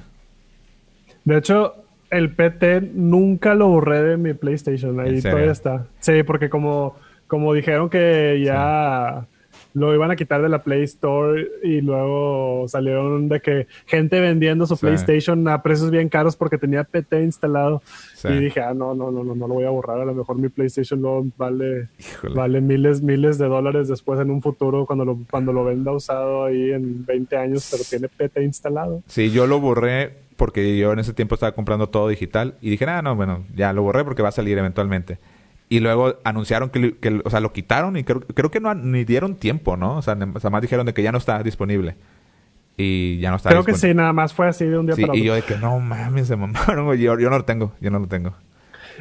De 1.26 1.38
hecho, 1.38 1.76
el 2.10 2.34
PT 2.34 2.90
nunca 2.94 3.54
lo 3.54 3.68
borré 3.68 4.02
de 4.04 4.18
mi 4.18 4.34
PlayStation. 4.34 5.00
Ahí 5.00 5.22
todavía 5.22 5.52
está. 5.52 5.86
Sí, 6.00 6.24
porque 6.24 6.50
como, 6.50 6.96
como 7.28 7.54
dijeron 7.54 7.90
que 7.90 8.42
ya 8.44 9.28
lo 9.74 9.94
iban 9.94 10.12
a 10.12 10.16
quitar 10.16 10.42
de 10.42 10.50
la 10.50 10.64
Play 10.64 10.84
Store 10.84 11.48
y 11.64 11.82
luego 11.82 12.66
salieron 12.68 13.30
de 13.30 13.40
que 13.40 13.68
gente 13.86 14.20
vendiendo 14.20 14.66
su 14.66 14.78
PlayStation 14.78 15.48
a 15.48 15.62
precios 15.62 15.92
bien 15.92 16.10
caros 16.10 16.36
porque 16.36 16.58
tenía 16.58 16.84
PT 16.84 17.24
instalado. 17.24 17.82
Y 18.24 18.38
dije, 18.40 18.62
ah, 18.62 18.74
no, 18.74 18.94
no, 18.96 19.12
no, 19.12 19.24
no, 19.24 19.36
no 19.36 19.48
lo 19.48 19.54
voy 19.54 19.66
a 19.66 19.70
borrar. 19.70 20.00
A 20.02 20.06
lo 20.06 20.14
mejor 20.14 20.38
mi 20.38 20.50
PlayStation 20.50 21.02
no 21.02 21.26
vale, 21.38 21.90
vale 22.34 22.62
miles, 22.62 23.02
miles 23.02 23.38
de 23.38 23.48
dólares 23.48 23.88
después 23.88 24.20
en 24.20 24.32
un 24.32 24.42
futuro 24.42 24.86
cuando 24.86 25.06
lo, 25.06 25.20
cuando 25.30 25.54
lo 25.54 25.64
venda 25.64 25.92
usado 25.92 26.46
ahí 26.46 26.72
en 26.72 27.06
20 27.06 27.38
años, 27.38 27.68
pero 27.72 27.84
tiene 27.90 28.08
PT 28.08 28.44
instalado. 28.44 29.04
Sí, 29.08 29.32
yo 29.32 29.48
lo 29.48 29.60
borré 29.60 30.30
porque 30.36 30.78
yo 30.78 30.94
en 30.94 31.00
ese 31.00 31.14
tiempo 31.14 31.36
estaba 31.36 31.52
comprando 31.52 31.90
todo 31.90 32.08
digital 32.08 32.56
y 32.62 32.70
dije, 32.70 32.86
ah, 32.86 33.02
no, 33.02 33.16
bueno, 33.16 33.44
ya 33.56 33.74
lo 33.74 33.84
borré 33.84 34.04
porque 34.06 34.22
va 34.22 34.30
a 34.30 34.32
salir 34.34 34.58
eventualmente. 34.58 35.20
Y 35.70 35.80
luego 35.80 36.16
anunciaron 36.24 36.70
que, 36.70 36.98
que, 36.98 37.22
o 37.24 37.30
sea, 37.30 37.40
lo 37.40 37.54
quitaron 37.54 37.96
y 37.96 38.04
creo, 38.04 38.22
creo 38.22 38.50
que 38.50 38.60
no 38.60 38.74
ni 38.74 39.06
dieron 39.06 39.36
tiempo, 39.36 39.78
¿no? 39.78 39.98
O 39.98 40.02
sea, 40.02 40.16
más 40.16 40.62
dijeron 40.62 40.88
de 40.88 40.94
que 40.96 41.04
ya 41.04 41.12
no 41.12 41.20
está 41.20 41.44
disponible. 41.44 41.96
Y 42.76 43.20
ya 43.20 43.30
no 43.30 43.36
está 43.36 43.50
Creo 43.50 43.64
que 43.64 43.76
sí, 43.76 43.94
nada 43.94 44.14
más 44.14 44.34
fue 44.34 44.48
así 44.48 44.66
de 44.66 44.80
un 44.80 44.88
día 44.88 44.96
para 44.96 45.08
otro. 45.08 45.16
Y 45.16 45.24
yo 45.24 45.36
de 45.36 45.44
que 45.44 45.58
no 45.58 45.80
mames, 45.80 46.28
se 46.28 46.36
mamaron, 46.36 46.98
Yo, 46.98 47.20
yo 47.20 47.30
no 47.30 47.38
lo 47.38 47.46
tengo, 47.46 47.74
yo 47.82 47.92
no 47.92 48.00
lo 48.00 48.08
tengo. 48.08 48.34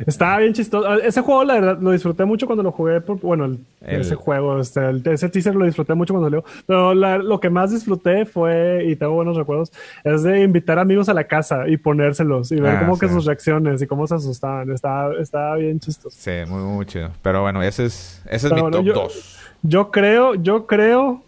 Estaba 0.07 0.39
bien 0.39 0.53
chistoso. 0.53 1.01
Ese 1.01 1.20
juego, 1.20 1.45
la 1.45 1.55
verdad, 1.55 1.79
lo 1.81 1.93
disfruté 1.93 2.25
mucho 2.25 2.47
cuando 2.47 2.62
lo 2.62 2.73
jugué. 2.73 3.01
bueno, 3.23 3.57
ese 3.81 4.15
juego, 4.15 4.61
este, 4.61 4.91
ese 5.12 5.29
teaser 5.29 5.55
lo 5.55 5.65
disfruté 5.65 5.95
mucho 5.95 6.15
cuando 6.15 6.29
salió. 6.29 6.45
Pero 6.66 6.95
lo 6.95 7.41
que 7.41 7.51
más 7.51 7.70
disfruté 7.70 8.25
fue, 8.25 8.85
y 8.87 8.97
tengo 8.97 9.15
buenos 9.15 9.37
recuerdos, 9.37 9.73
es 10.05 10.23
de 10.23 10.43
invitar 10.43 10.79
amigos 10.79 11.09
a 11.09 11.15
la 11.15 11.25
casa 11.25 11.69
y 11.69 11.77
ponérselos 11.77 12.53
y 12.53 12.61
ver 12.61 12.77
ah, 12.77 12.81
cómo 12.81 12.99
que 12.99 13.09
sus 13.09 13.25
reacciones 13.25 13.83
y 13.83 13.87
cómo 13.87 14.07
se 14.07 14.15
asustaban. 14.15 14.70
Estaba, 14.70 15.15
estaba 15.20 15.57
bien 15.57 15.81
chistoso. 15.81 16.16
Sí, 16.19 16.33
muy, 16.49 16.62
muy 16.62 16.87
chido. 16.87 17.11
Pero 17.23 17.43
bueno, 17.43 17.62
ese 17.62 17.87
es, 17.87 18.23
ese 18.29 18.49
es 18.49 18.53
mi 18.53 18.70
top 18.70 18.85
2. 18.85 19.39
Yo 19.62 19.91
creo, 19.91 20.35
yo 20.35 20.66
creo 20.66 21.23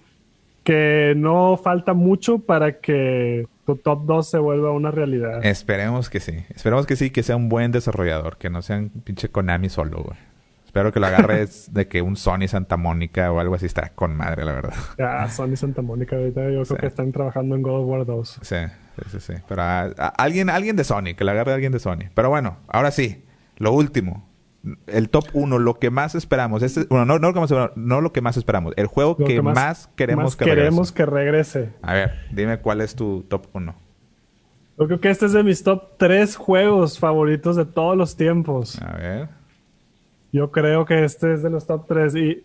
que 0.63 1.15
no 1.17 1.57
falta 1.57 1.95
mucho 1.95 2.39
para 2.39 2.79
que 2.81 3.47
tu 3.77 3.83
top 3.83 4.05
2 4.05 4.31
se 4.31 4.39
vuelva 4.39 4.73
una 4.73 4.91
realidad. 4.91 5.45
Esperemos 5.45 6.11
que 6.11 6.21
sí. 6.21 6.45
Esperemos 6.55 6.87
que 6.87 6.97
sí, 6.97 7.11
que 7.11 7.23
sea 7.23 7.37
un 7.37 7.49
buen 7.49 7.73
desarrollador, 7.73 8.37
que 8.37 8.51
no 8.51 8.63
sea 8.63 8.79
un 8.79 8.91
pinche 8.91 9.29
Konami 9.29 9.69
solo, 9.69 10.03
güey. 10.03 10.19
Espero 10.65 10.93
que 10.93 11.01
lo 11.01 11.07
agarres 11.07 11.69
de 11.75 11.89
que 11.89 12.03
un 12.03 12.17
Sony 12.17 12.47
Santa 12.47 12.77
Mónica 12.77 13.33
o 13.33 13.41
algo 13.41 13.55
así 13.55 13.67
está 13.67 13.91
con 13.91 14.17
madre, 14.17 14.45
la 14.45 14.53
verdad. 14.53 14.75
Ah, 14.99 15.29
Sony 15.29 15.57
Santa 15.57 15.83
Mónica, 15.83 16.17
ahorita 16.17 16.51
yo 16.51 16.63
creo 16.63 16.79
que 16.79 16.87
están 16.87 17.13
trabajando 17.13 17.57
en 17.57 17.63
God 17.63 17.83
of 17.83 17.89
War 17.89 18.07
2. 18.07 18.39
Sí, 18.43 18.57
sí, 19.11 19.21
sí. 19.21 19.33
Pero 19.49 19.63
alguien, 20.17 20.49
alguien 20.49 20.77
de 20.77 20.85
Sony, 20.85 21.15
que 21.17 21.25
lo 21.25 21.33
agarre 21.33 21.53
alguien 21.53 21.73
de 21.73 21.81
Sony. 21.81 22.11
Pero 22.15 22.31
bueno, 22.31 22.59
ahora 22.69 22.91
sí, 22.91 23.25
lo 23.57 23.73
último 23.73 24.30
el 24.87 25.09
top 25.09 25.25
1, 25.33 25.59
lo 25.59 25.79
que 25.79 25.91
más 25.91 26.15
esperamos. 26.15 26.63
Este, 26.63 26.85
bueno, 26.85 27.05
no, 27.05 27.19
no, 27.19 27.29
lo 27.29 27.35
que 27.35 27.41
más, 27.41 27.73
no 27.77 28.01
lo 28.01 28.13
que 28.13 28.21
más 28.21 28.37
esperamos. 28.37 28.75
El 28.77 28.87
juego 28.87 29.17
que, 29.17 29.41
más, 29.41 29.89
queremos 29.97 30.37
que 30.37 30.45
queremos 30.45 30.91
regrese. 30.91 30.95
que 30.95 31.07
regrese. 31.07 31.73
A 31.83 31.95
ver, 31.95 32.27
dime 32.33 32.59
cuál 32.61 32.81
es 32.81 32.95
tu 32.95 33.23
top 33.23 33.47
1. 33.53 33.75
Yo 34.79 34.87
creo 34.87 35.01
que 35.01 35.11
este 35.11 35.27
es 35.27 35.33
de 35.33 35.43
mis 35.43 35.63
top 35.63 35.99
3 35.99 36.37
juegos 36.37 36.99
favoritos 36.99 37.57
de 37.57 37.65
todos 37.65 37.97
los 37.97 38.17
tiempos. 38.17 38.81
A 38.81 38.93
ver. 38.97 39.29
Yo 40.33 40.51
creo 40.51 40.85
que 40.85 41.05
este 41.05 41.35
es 41.35 41.43
de 41.43 41.51
los 41.51 41.67
top 41.67 41.87
3 41.87 42.15
y 42.17 42.45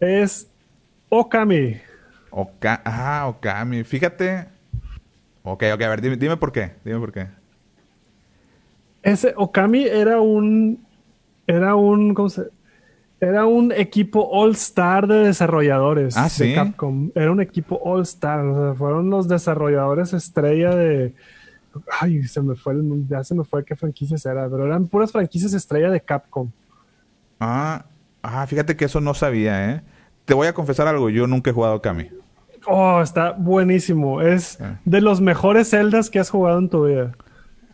es 0.00 0.50
Okami. 1.08 1.76
Oka 2.30 2.82
ah, 2.84 3.26
Okami. 3.28 3.84
Fíjate. 3.84 4.48
Ok, 5.42 5.64
ok, 5.74 5.82
a 5.82 5.88
ver, 5.88 6.00
dime, 6.00 6.16
dime 6.16 6.36
por 6.36 6.52
qué. 6.52 6.72
Dime 6.84 6.98
por 6.98 7.12
qué. 7.12 7.28
Ese 9.02 9.34
Okami 9.36 9.84
era 9.84 10.20
un 10.20 10.83
era 11.46 11.74
un, 11.74 12.14
¿cómo 12.14 12.28
se? 12.28 12.50
Era 13.20 13.46
un 13.46 13.72
equipo 13.72 14.28
all-star 14.32 15.06
de 15.06 15.14
desarrolladores 15.20 16.16
ah, 16.16 16.28
¿sí? 16.28 16.48
de 16.48 16.54
Capcom. 16.54 17.10
Era 17.14 17.32
un 17.32 17.40
equipo 17.40 17.80
all-star. 17.82 18.44
O 18.44 18.54
sea, 18.54 18.74
fueron 18.74 19.08
los 19.08 19.28
desarrolladores 19.28 20.12
estrella 20.12 20.74
de. 20.74 21.14
Ay, 22.00 22.22
se 22.24 22.42
me 22.42 22.54
fue 22.54 22.74
el, 22.74 23.06
ya 23.08 23.24
se 23.24 23.34
me 23.34 23.44
fue 23.44 23.64
qué 23.64 23.76
franquicias 23.76 24.26
era, 24.26 24.48
pero 24.48 24.66
eran 24.66 24.86
puras 24.88 25.10
franquicias 25.10 25.54
estrella 25.54 25.90
de 25.90 26.00
Capcom. 26.00 26.50
Ah, 27.40 27.86
ah, 28.22 28.46
fíjate 28.46 28.76
que 28.76 28.84
eso 28.84 29.00
no 29.00 29.14
sabía, 29.14 29.70
¿eh? 29.70 29.82
Te 30.24 30.34
voy 30.34 30.46
a 30.46 30.54
confesar 30.54 30.86
algo, 30.86 31.08
yo 31.08 31.26
nunca 31.26 31.50
he 31.50 31.54
jugado 31.54 31.80
Kami. 31.82 32.10
Oh, 32.66 33.00
está 33.00 33.32
buenísimo. 33.32 34.22
Es 34.22 34.60
ah. 34.60 34.78
de 34.84 35.00
los 35.00 35.20
mejores 35.20 35.70
celdas 35.70 36.10
que 36.10 36.18
has 36.18 36.30
jugado 36.30 36.58
en 36.58 36.68
tu 36.68 36.86
vida. 36.86 37.12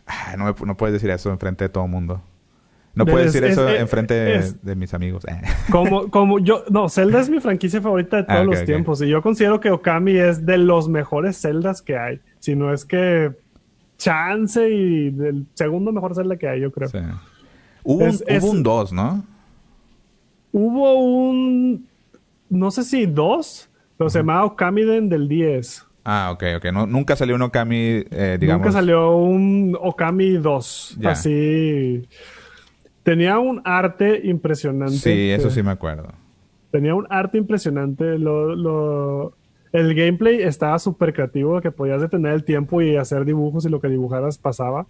Ah, 0.07 0.35
no, 0.37 0.53
no 0.65 0.77
puedes 0.77 0.93
decir 0.93 1.09
eso 1.09 1.29
enfrente 1.29 1.65
de 1.65 1.69
todo 1.69 1.85
el 1.85 1.91
mundo. 1.91 2.21
No 2.93 3.05
puedes 3.05 3.31
decir 3.31 3.49
eso 3.49 3.69
enfrente 3.69 4.13
de, 4.61 4.75
mis 4.75 4.93
amigos. 4.93 5.25
como, 5.71 6.09
como 6.09 6.39
yo, 6.39 6.63
no, 6.69 6.89
Zelda 6.89 7.21
es 7.21 7.29
mi 7.29 7.39
franquicia 7.39 7.81
favorita 7.81 8.17
de 8.17 8.23
todos 8.23 8.39
ah, 8.39 8.43
los 8.43 8.65
tiempos. 8.65 9.01
Y 9.01 9.07
yo 9.07 9.21
considero 9.21 9.59
que 9.59 9.71
Okami 9.71 10.17
es 10.17 10.45
de 10.45 10.57
los 10.57 10.89
mejores 10.89 11.39
Zeldas 11.39 11.81
que 11.81 11.97
hay. 11.97 12.19
Si 12.39 12.55
no 12.55 12.73
es 12.73 12.85
que 12.85 13.31
Chance 13.97 14.69
y 14.69 15.07
el 15.07 15.45
segundo 15.53 15.91
mejor 15.91 16.15
Zelda 16.15 16.35
que 16.35 16.49
hay, 16.49 16.61
yo 16.61 16.71
creo. 16.71 16.89
Hubo, 17.83 18.05
un 18.49 18.63
2, 18.63 18.93
¿no? 18.93 19.23
Hubo 20.51 20.93
un. 20.99 21.87
No 22.49 22.71
sé 22.71 22.83
si 22.83 23.05
dos, 23.05 23.69
pero 23.97 24.09
se 24.09 24.19
llamaba 24.19 24.45
Okami 24.45 24.83
del 24.83 25.27
10. 25.27 25.85
Ah, 26.03 26.31
ok, 26.33 26.43
ok. 26.57 26.65
nunca 26.87 27.15
salió 27.15 27.35
un 27.35 27.43
Okami, 27.43 28.03
eh, 28.09 28.37
digamos. 28.39 28.65
Nunca 28.65 28.71
salió 28.71 29.15
un 29.15 29.77
Okami 29.79 30.33
2. 30.33 30.97
Así. 31.05 32.07
Tenía 33.03 33.39
un 33.39 33.61
arte 33.65 34.21
impresionante. 34.23 34.95
Sí, 34.95 35.31
eso 35.31 35.49
sí 35.49 35.63
me 35.63 35.71
acuerdo. 35.71 36.09
Tenía 36.71 36.95
un 36.95 37.07
arte 37.09 37.37
impresionante. 37.37 38.17
Lo, 38.17 39.33
el 39.71 39.95
gameplay 39.95 40.41
estaba 40.41 40.77
súper 40.79 41.13
creativo, 41.13 41.61
que 41.61 41.71
podías 41.71 42.01
detener 42.01 42.33
el 42.33 42.43
tiempo 42.43 42.81
y 42.81 42.97
hacer 42.97 43.25
dibujos 43.25 43.65
y 43.65 43.69
lo 43.69 43.81
que 43.81 43.87
dibujaras 43.87 44.37
pasaba. 44.37 44.85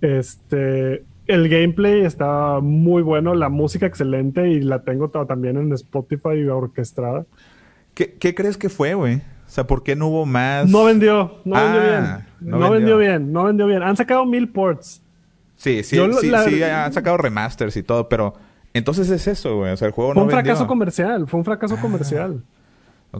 Este, 0.00 1.04
el 1.26 1.48
gameplay 1.48 2.02
estaba 2.02 2.60
muy 2.60 3.02
bueno, 3.02 3.34
la 3.34 3.48
música 3.48 3.86
excelente 3.86 4.48
y 4.48 4.60
la 4.60 4.82
tengo 4.82 5.08
también 5.10 5.56
en 5.56 5.72
Spotify 5.72 6.46
orquestada. 6.48 7.26
¿Qué, 7.94 8.14
¿Qué, 8.14 8.34
crees 8.34 8.56
que 8.56 8.68
fue, 8.68 8.94
güey? 8.94 9.16
O 9.16 9.50
sea, 9.50 9.66
¿por 9.66 9.82
qué 9.82 9.96
no 9.96 10.08
hubo 10.08 10.26
más? 10.26 10.68
No 10.68 10.84
vendió, 10.84 11.40
no 11.44 11.56
vendió 11.56 11.80
ah, 11.80 12.24
bien. 12.40 12.50
No, 12.50 12.70
vendió 12.70 12.98
bien, 12.98 13.32
no 13.32 13.44
vendió 13.44 13.66
bien. 13.66 13.82
Han 13.82 13.96
sacado 13.96 14.24
mil 14.26 14.48
ports. 14.48 15.02
Sí, 15.58 15.82
sí, 15.82 15.98
sí, 16.20 16.32
sí, 16.46 16.62
han 16.62 16.92
sacado 16.92 17.16
remasters 17.16 17.76
y 17.76 17.82
todo, 17.82 18.08
pero 18.08 18.34
entonces 18.72 19.10
es 19.10 19.26
eso, 19.26 19.56
güey. 19.56 19.72
O 19.72 19.76
sea, 19.76 19.88
el 19.88 19.92
juego 19.92 20.12
fue 20.12 20.20
no 20.20 20.24
un 20.26 20.30
fracaso 20.30 20.68
comercial, 20.68 21.26
fue 21.26 21.38
un 21.38 21.44
fracaso 21.44 21.74
ah, 21.76 21.80
comercial. 21.80 22.44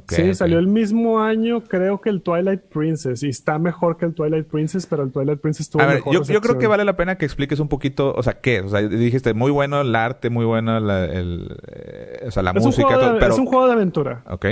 sí, 0.07 0.35
salió 0.35 0.61
el 0.61 0.69
mismo 0.69 1.21
año, 1.21 1.65
creo 1.65 2.01
que 2.01 2.11
el 2.11 2.23
Twilight 2.23 2.61
Princess, 2.61 3.25
y 3.25 3.29
está 3.29 3.59
mejor 3.59 3.97
que 3.97 4.05
el 4.05 4.15
Twilight 4.15 4.47
Princess, 4.47 4.87
pero 4.87 5.03
el 5.03 5.11
Twilight 5.11 5.41
Princess 5.41 5.69
tuvo 5.69 5.83
A 5.83 5.87
ver, 5.87 6.03
yo, 6.13 6.23
yo, 6.23 6.41
creo 6.41 6.59
que 6.59 6.69
vale 6.69 6.85
la 6.85 6.97
pena 6.97 7.19
que 7.19 7.25
expliques 7.25 7.59
un 7.59 7.69
poquito, 7.69 8.15
o 8.15 8.23
sea, 8.23 8.35
¿qué? 8.35 8.61
O 8.61 8.69
sea, 8.69 8.83
dijiste, 8.83 9.35
muy 9.35 9.51
bueno 9.51 9.81
el 9.81 9.93
arte, 9.97 10.31
muy 10.31 10.45
bueno 10.45 10.79
la, 10.79 11.07
el, 11.07 11.57
eh, 11.67 12.25
o 12.25 12.31
sea, 12.31 12.45
la 12.45 12.53
música, 12.53 13.01
todo, 13.01 13.19
pero... 13.19 13.33
Es 13.33 13.39
un 13.41 13.47
juego 13.47 13.67
de 13.67 13.73
aventura. 13.73 14.23
Ok. 14.31 14.47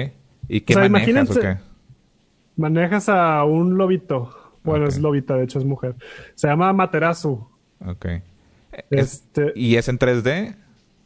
¿Y 0.49 0.63
qué 0.63 0.75
manejas 0.75 1.31
o 1.31 1.41
qué? 1.41 1.59
Manejas 2.57 3.09
a 3.09 3.45
un 3.45 3.77
lobito. 3.77 4.35
Bueno, 4.65 4.89
es 4.89 4.99
lobita, 4.99 5.37
de 5.37 5.45
hecho 5.45 5.61
es 5.61 5.65
mujer. 5.65 5.95
Se 6.35 6.49
llama 6.49 6.73
Materasu. 6.73 7.47
Ok. 7.87 8.07
Este, 8.91 9.53
¿Y 9.55 9.77
es 9.77 9.89
en 9.89 9.99
3D? 9.99 10.57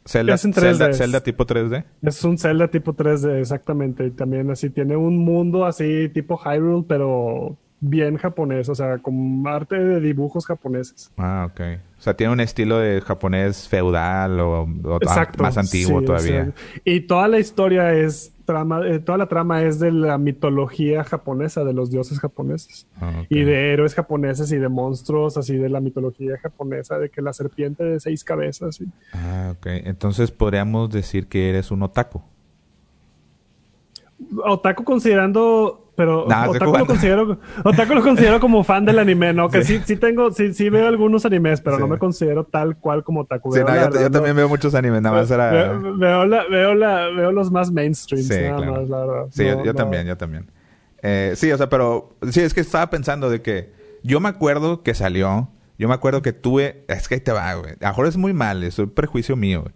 Zelda, 0.05 0.33
es 0.33 0.45
en 0.45 0.53
3D. 0.53 0.93
Zelda, 0.93 1.21
tipo 1.21 1.45
3D. 1.45 1.85
Es 2.01 2.23
un 2.23 2.37
Zelda 2.37 2.69
tipo 2.69 2.93
3D, 2.93 3.39
exactamente. 3.39 4.05
Y 4.07 4.11
también 4.11 4.49
así 4.49 4.69
tiene 4.69 4.97
un 4.97 5.17
mundo 5.17 5.65
así 5.65 6.09
tipo 6.09 6.37
Hyrule, 6.37 6.85
pero 6.87 7.57
bien 7.81 8.15
japonés, 8.15 8.69
o 8.69 8.75
sea, 8.75 8.99
con 8.99 9.43
arte 9.47 9.75
de 9.75 9.99
dibujos 9.99 10.45
japoneses. 10.45 11.11
Ah, 11.17 11.49
ok. 11.51 11.61
O 11.97 12.01
sea, 12.01 12.15
tiene 12.15 12.31
un 12.31 12.39
estilo 12.39 12.77
de 12.77 13.01
japonés 13.01 13.67
feudal 13.67 14.39
o, 14.39 14.67
más 15.37 15.57
antiguo 15.57 16.01
todavía. 16.03 16.53
Y 16.85 17.01
toda 17.01 17.27
la 17.27 17.39
historia 17.39 17.93
es 17.93 18.33
trama, 18.45 18.87
eh, 18.87 18.99
toda 18.99 19.17
la 19.17 19.25
trama 19.25 19.63
es 19.63 19.79
de 19.79 19.91
la 19.91 20.19
mitología 20.19 21.03
japonesa, 21.03 21.63
de 21.63 21.73
los 21.73 21.89
dioses 21.89 22.19
japoneses. 22.19 22.87
Ah, 22.99 23.23
y 23.29 23.41
de 23.41 23.73
héroes 23.73 23.95
japoneses 23.95 24.51
y 24.51 24.57
de 24.57 24.69
monstruos, 24.69 25.37
así 25.37 25.57
de 25.57 25.69
la 25.69 25.79
mitología 25.79 26.37
japonesa, 26.37 26.99
de 26.99 27.09
que 27.09 27.21
la 27.21 27.33
serpiente 27.33 27.83
de 27.83 27.99
seis 27.99 28.23
cabezas. 28.23 28.79
Ah, 29.13 29.53
ok. 29.57 29.65
Entonces 29.85 30.29
podríamos 30.29 30.91
decir 30.91 31.27
que 31.27 31.49
eres 31.49 31.71
un 31.71 31.81
otaku. 31.81 32.21
Otaku 34.43 34.83
considerando 34.83 35.80
pero 36.01 36.25
Otaku 36.25 36.73
lo, 36.73 36.85
considero, 36.87 37.37
Otaku 37.63 37.93
lo 37.93 38.01
considero 38.01 38.39
como 38.39 38.63
fan 38.63 38.85
del 38.85 38.97
anime, 38.97 39.33
¿no? 39.33 39.49
Que 39.49 39.63
sí, 39.63 39.79
sí, 39.85 39.97
tengo, 39.97 40.31
sí, 40.31 40.51
sí 40.51 40.67
veo 40.67 40.87
algunos 40.87 41.27
animes, 41.27 41.61
pero 41.61 41.77
no 41.77 41.87
me 41.87 41.99
considero 41.99 42.43
tal 42.43 42.75
cual 42.75 43.03
como 43.03 43.19
Otaku. 43.19 43.51
Sí, 43.51 43.59
no, 43.59 43.99
yo, 43.99 44.09
también 44.09 44.35
veo 44.35 44.49
muchos 44.49 44.73
animes, 44.73 45.03
nada 45.03 45.17
más 45.17 45.29
era... 45.29 45.51
Veo, 45.77 46.25
la, 46.25 46.47
veo, 46.47 46.73
la, 46.73 47.09
veo 47.09 47.31
los 47.31 47.51
más 47.51 47.71
mainstream, 47.71 48.25
nada 48.27 48.71
más, 48.71 48.89
la 48.89 48.97
verdad. 48.97 49.25
Sí, 49.29 49.45
yo, 49.63 49.75
también, 49.75 50.07
yo 50.07 50.17
también. 50.17 50.49
Eh, 51.03 51.33
sí, 51.35 51.51
o 51.51 51.57
sea, 51.57 51.69
pero... 51.69 52.15
Sí, 52.31 52.41
es 52.41 52.55
que 52.55 52.61
estaba 52.61 52.89
pensando 52.89 53.29
de 53.29 53.43
que... 53.43 53.71
Yo 54.01 54.19
me 54.19 54.29
acuerdo 54.29 54.81
que 54.81 54.95
salió... 54.95 55.49
Yo 55.77 55.87
me 55.87 55.93
acuerdo 55.93 56.23
que 56.23 56.33
tuve... 56.33 56.83
Es 56.87 57.07
que 57.07 57.13
ahí 57.13 57.21
te 57.21 57.31
va, 57.31 57.53
güey. 57.53 57.73
A 57.73 57.85
lo 57.85 57.87
mejor 57.89 58.07
es 58.07 58.17
muy 58.17 58.33
mal, 58.33 58.63
es 58.63 58.79
un 58.79 58.89
prejuicio 58.89 59.35
mío, 59.35 59.61
güey. 59.61 59.73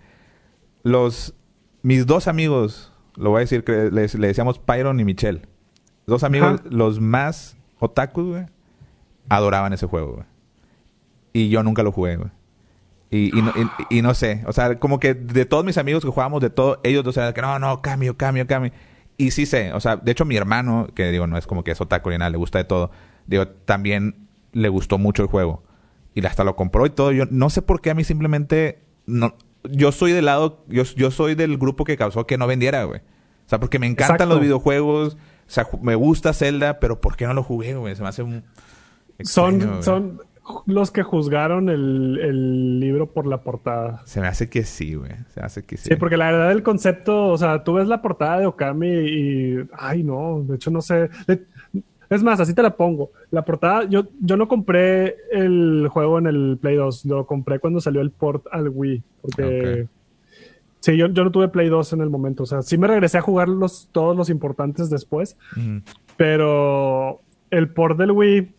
Los... 0.81 1.35
Mis 1.83 2.07
dos 2.07 2.27
amigos, 2.27 2.91
lo 3.15 3.29
voy 3.29 3.37
a 3.37 3.41
decir, 3.41 3.63
que 3.63 3.91
le 3.91 4.27
decíamos 4.27 4.57
Pyron 4.57 4.99
y 4.99 5.03
Michelle 5.03 5.41
Dos 6.07 6.23
amigos, 6.23 6.61
los 6.69 6.99
más 6.99 7.57
otakus, 7.79 8.25
güey, 8.25 8.45
adoraban 9.29 9.73
ese 9.73 9.87
juego, 9.87 10.13
güey. 10.13 10.25
Y 11.33 11.49
yo 11.49 11.63
nunca 11.63 11.83
lo 11.83 11.91
jugué, 11.91 12.17
güey. 12.17 12.29
Y, 13.11 13.31
y, 13.89 14.01
no, 14.01 14.13
sé, 14.13 14.43
o 14.45 14.51
sea, 14.51 14.77
como 14.77 14.99
que 14.99 15.13
de 15.13 15.45
todos 15.45 15.63
mis 15.63 15.77
amigos 15.77 16.03
que 16.03 16.09
jugábamos, 16.09 16.41
de 16.41 16.49
todo, 16.49 16.81
ellos 16.83 17.03
dos 17.03 17.15
eran 17.15 17.33
que 17.33 17.41
no, 17.41 17.59
no, 17.59 17.81
cambio, 17.81 18.17
cambio, 18.17 18.45
cambio. 18.45 18.71
Y 19.17 19.31
sí 19.31 19.45
sé, 19.45 19.71
o 19.73 19.79
sea, 19.79 19.95
de 19.95 20.11
hecho 20.11 20.25
mi 20.25 20.35
hermano, 20.35 20.87
que 20.93 21.11
digo, 21.11 21.25
no 21.25 21.37
es 21.37 21.47
como 21.47 21.63
que 21.63 21.71
es 21.71 21.79
otaku 21.79 22.09
ni 22.09 22.17
nada, 22.17 22.29
le 22.29 22.37
gusta 22.37 22.57
de 22.57 22.65
todo, 22.65 22.91
digo, 23.25 23.47
también 23.47 24.27
le 24.51 24.69
gustó 24.69 24.97
mucho 24.97 25.21
el 25.21 25.29
juego. 25.29 25.63
Y 26.13 26.25
hasta 26.25 26.43
lo 26.43 26.55
compró 26.55 26.85
y 26.85 26.89
todo. 26.89 27.11
Yo 27.11 27.25
no 27.29 27.49
sé 27.49 27.61
por 27.61 27.81
qué 27.81 27.91
a 27.91 27.93
mí 27.93 28.03
simplemente, 28.03 28.81
no, 29.05 29.35
yo 29.69 29.91
soy 29.91 30.11
del 30.11 30.25
lado, 30.25 30.63
yo, 30.67 30.83
yo 30.83 31.11
soy 31.11 31.35
del 31.35 31.57
grupo 31.57 31.83
que 31.83 31.97
causó 31.97 32.25
que 32.25 32.37
no 32.37 32.47
vendiera, 32.47 32.83
güey. 32.85 32.99
O 32.99 33.49
sea, 33.49 33.59
porque 33.59 33.79
me 33.79 33.87
encantan 33.87 34.29
los 34.29 34.39
videojuegos, 34.39 35.17
o 35.47 35.49
sea, 35.49 35.67
me 35.81 35.95
gusta 35.95 36.33
Zelda, 36.33 36.79
pero 36.79 36.99
¿por 36.99 37.15
qué 37.15 37.27
no 37.27 37.33
lo 37.33 37.43
jugué, 37.43 37.75
güey? 37.75 37.95
Se 37.95 38.01
me 38.01 38.09
hace 38.09 38.23
un... 38.23 38.43
son, 39.21 39.83
son... 39.83 40.21
los 40.65 40.91
que 40.91 41.03
juzgaron 41.03 41.69
el, 41.69 42.79
libro 42.79 43.11
por 43.11 43.27
la 43.27 43.43
portada. 43.43 44.01
Se 44.05 44.21
me 44.21 44.27
hace 44.27 44.49
que 44.49 44.63
sí, 44.63 44.95
güey. 44.95 45.11
Se 45.33 45.39
me 45.39 45.45
hace 45.45 45.63
que 45.63 45.77
sí. 45.77 45.89
Sí, 45.89 45.95
porque 45.97 46.17
la 46.17 46.31
verdad 46.31 46.51
el 46.51 46.63
concepto, 46.63 47.27
o 47.27 47.37
sea, 47.37 47.63
tú 47.63 47.73
ves 47.73 47.87
la 47.87 48.01
portada 48.01 48.39
de 48.39 48.47
Okami 48.47 48.87
y, 48.87 49.67
ay, 49.77 50.03
no, 50.03 50.43
de 50.47 50.55
hecho 50.55 50.71
no 50.71 50.81
sé. 50.81 51.09
Es 52.09 52.23
más, 52.23 52.39
así 52.39 52.53
te 52.53 52.63
la 52.63 52.75
pongo. 52.75 53.11
La 53.31 53.45
portada, 53.45 53.85
yo, 53.85 54.07
yo 54.19 54.37
no 54.37 54.47
compré 54.47 55.15
el 55.31 55.87
juego 55.89 56.17
en 56.19 56.27
el 56.27 56.57
Play 56.59 56.75
2, 56.75 57.05
lo 57.05 57.25
compré 57.25 57.59
cuando 57.59 57.81
salió 57.81 58.01
el 58.01 58.11
port 58.11 58.45
al 58.51 58.69
Wii, 58.69 59.03
porque... 59.21 59.87
Sí, 60.85 60.97
yo, 60.97 61.07
yo, 61.07 61.23
no 61.23 61.31
tuve 61.31 61.47
Play 61.47 61.67
2 61.67 61.93
en 61.93 62.01
el 62.01 62.11
momento. 62.11 62.43
O 62.43 62.45
sea, 62.45 62.61
sí 62.61 62.77
me 62.77 62.85
regresé 62.85 63.17
a 63.17 63.21
jugar 63.21 63.49
los, 63.49 63.89
todos 63.91 64.15
los 64.15 64.29
importantes 64.29 64.91
después. 64.91 65.35
Pero 66.15 67.21
el 67.49 67.69
port 67.69 67.97
del 67.97 68.11
Wii 68.11 68.53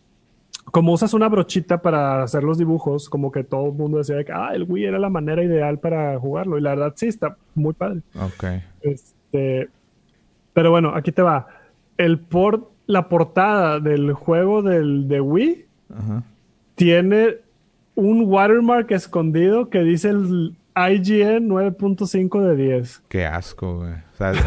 como 0.72 0.92
usas 0.92 1.14
una 1.14 1.28
brochita 1.28 1.80
para 1.80 2.24
hacer 2.24 2.42
los 2.42 2.58
dibujos, 2.58 3.08
como 3.08 3.30
que 3.30 3.44
todo 3.44 3.68
el 3.68 3.74
mundo 3.74 3.98
decía 3.98 4.24
que 4.24 4.32
ah, 4.32 4.50
el 4.54 4.64
Wii 4.64 4.86
era 4.86 4.98
la 4.98 5.08
manera 5.08 5.44
ideal 5.44 5.78
para 5.78 6.18
jugarlo. 6.18 6.58
Y 6.58 6.62
la 6.62 6.70
verdad 6.70 6.94
sí, 6.96 7.06
está 7.06 7.36
muy 7.54 7.74
padre. 7.74 8.00
Ok. 8.16 8.44
Este, 8.80 9.68
pero 10.52 10.72
bueno, 10.72 10.94
aquí 10.96 11.12
te 11.12 11.22
va. 11.22 11.46
El 11.96 12.18
port, 12.18 12.68
la 12.86 13.08
portada 13.08 13.78
del 13.78 14.12
juego 14.14 14.62
del, 14.62 15.06
de 15.06 15.20
Wii 15.20 15.66
tiene 16.74 17.36
un 17.94 18.24
watermark 18.24 18.90
escondido 18.90 19.70
que 19.70 19.84
dice 19.84 20.08
el 20.08 20.56
IGN 20.76 21.48
9.5 21.48 22.42
de 22.42 22.56
10. 22.56 23.02
Qué 23.08 23.24
asco, 23.24 23.78
güey. 23.78 23.94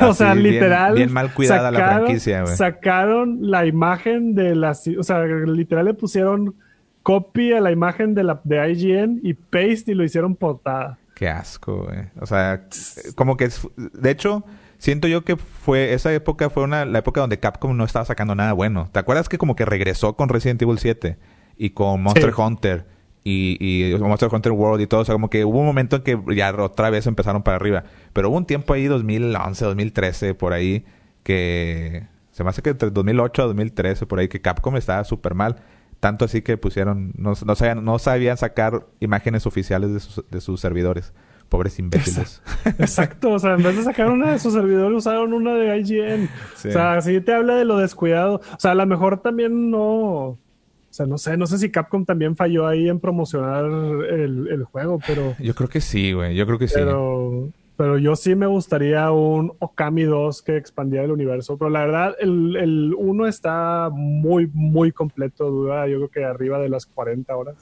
O 0.02 0.14
sea, 0.14 0.36
literal. 0.36 0.96
Bien, 0.96 1.12
mal 1.12 1.34
cuidada 1.34 1.72
la 1.72 1.80
franquicia, 1.80 2.44
güey. 2.44 2.56
Sacaron 2.56 3.40
la 3.42 3.66
imagen 3.66 4.36
de 4.36 4.56
la. 4.56 4.72
O 4.72 5.04
sea, 5.04 5.24
literal 5.26 5.86
le 5.86 5.94
pusieron 5.96 6.56
copy 7.02 7.54
a 7.54 7.62
la 7.62 7.72
imagen 7.72 8.14
de, 8.14 8.24
la, 8.24 8.40
de 8.44 8.72
IGN 8.72 9.22
y 9.24 9.34
paste 9.34 9.86
y 9.88 9.96
lo 9.96 10.04
hicieron 10.04 10.36
portada. 10.36 11.00
Qué 11.16 11.28
asco, 11.28 11.86
güey. 11.86 12.06
O 12.20 12.26
sea, 12.26 12.66
como 13.16 13.36
que. 13.36 13.50
De 13.76 14.12
hecho. 14.12 14.46
Siento 14.80 15.10
yo 15.10 15.26
que 15.26 15.36
fue 15.36 15.94
esa 15.94 16.14
época 16.14 16.50
fue 16.50 16.64
una 16.64 16.86
la 16.86 17.00
época 17.00 17.20
donde 17.20 17.38
Capcom 17.38 17.76
no 17.76 17.84
estaba 17.84 18.06
sacando 18.06 18.34
nada 18.34 18.54
bueno. 18.54 18.88
¿Te 18.94 19.00
acuerdas 19.00 19.28
que 19.28 19.38
como 19.38 19.58
que 19.58 19.66
regresó 19.66 20.16
con 20.16 20.30
Resident 20.30 20.62
Evil 20.62 20.80
7 20.80 21.18
y 21.58 21.72
con 21.72 22.02
Monster 22.02 22.34
Hunter 22.34 22.86
y, 23.24 23.58
y 23.60 23.98
Monster 23.98 24.30
Hunter 24.32 24.52
World 24.52 24.82
y 24.82 24.88
todo. 24.88 25.02
O 25.02 25.06
sea, 25.06 25.14
como 25.14 25.30
que 25.30 25.46
hubo 25.46 25.60
un 25.60 25.66
momento 25.66 25.98
en 25.98 26.02
que 26.04 26.20
ya 26.36 26.54
otra 26.56 26.90
vez 26.90 27.08
empezaron 27.08 27.44
para 27.44 27.58
arriba. 27.58 27.84
Pero 28.14 28.30
hubo 28.30 28.38
un 28.38 28.46
tiempo 28.46 28.74
ahí, 28.74 28.86
2011, 28.86 29.66
2013, 29.66 30.34
por 30.34 30.54
ahí, 30.54 30.86
que 31.24 32.08
se 32.32 32.44
me 32.44 32.50
hace 32.50 32.62
que 32.62 32.72
entre 32.72 32.90
2008 32.90 33.42
y 33.42 33.46
2013, 33.48 34.06
por 34.06 34.20
ahí, 34.20 34.28
que 34.28 34.42
Capcom 34.42 34.78
estaba 34.78 35.04
súper 35.04 35.36
mal. 35.36 35.58
Tanto 36.00 36.24
así 36.24 36.42
que 36.42 36.58
pusieron, 36.58 37.12
no, 37.18 37.34
no, 37.46 37.56
sabían, 37.56 37.84
no 37.84 38.00
sabían 38.00 38.38
sacar 38.38 38.86
imágenes 39.02 39.46
oficiales 39.46 39.92
de 39.92 40.00
sus, 40.00 40.24
de 40.30 40.40
sus 40.40 40.62
servidores. 40.62 41.14
Pobres 41.50 41.80
imbéciles. 41.80 42.42
Exacto, 42.78 43.32
o 43.32 43.40
sea, 43.40 43.56
en 43.56 43.64
vez 43.64 43.76
de 43.76 43.84
sacar 43.84 44.10
una 44.10 44.32
de 44.32 44.40
sus 44.40 44.54
servidores, 44.54 45.00
usaron 45.00 45.34
una 45.34 45.56
de 45.56 45.78
IGN. 45.80 46.30
O 46.54 46.58
sea, 46.58 47.02
si 47.02 47.20
te 47.22 47.34
habla 47.34 47.56
de 47.56 47.66
lo 47.66 47.78
descuidado. 47.80 48.36
O 48.36 48.60
sea, 48.60 48.72
a 48.72 48.76
lo 48.76 48.86
mejor 48.86 49.22
también 49.22 49.72
no 49.72 50.38
o 50.90 50.94
sea, 50.94 51.06
no 51.06 51.18
sé, 51.18 51.38
no 51.38 51.46
sé 51.46 51.60
si 51.60 51.70
Capcom 51.70 52.04
también 52.04 52.36
falló 52.36 52.68
ahí 52.68 52.90
en 52.90 53.00
promocionar 53.00 53.66
el, 53.66 54.64
juego, 54.64 55.00
pero... 55.06 55.36
Yo 55.40 55.54
creo 55.54 55.70
que 55.70 55.82
sí, 55.82 56.14
güey, 56.14 56.36
yo 56.36 56.46
creo 56.46 56.58
que 56.58 56.68
sí. 56.68 56.80
Pero 57.80 57.98
yo 57.98 58.18
sí 58.18 58.36
me 58.36 58.46
gustaría 58.46 59.10
un 59.12 59.54
Okami 59.60 60.04
2 60.04 60.42
que 60.42 60.58
expandiera 60.58 61.06
el 61.06 61.12
universo. 61.12 61.58
Pero 61.58 61.70
la 61.70 61.80
verdad, 61.80 62.16
el, 62.20 62.58
el 62.58 62.94
1 62.98 63.26
está 63.26 63.90
muy, 63.90 64.50
muy 64.54 64.92
completo, 64.92 65.50
duda. 65.50 65.88
Yo 65.88 65.96
creo 65.96 66.10
que 66.10 66.26
arriba 66.26 66.60
de 66.60 66.68
las 66.68 66.86
40 66.86 67.34
horas. 67.34 67.56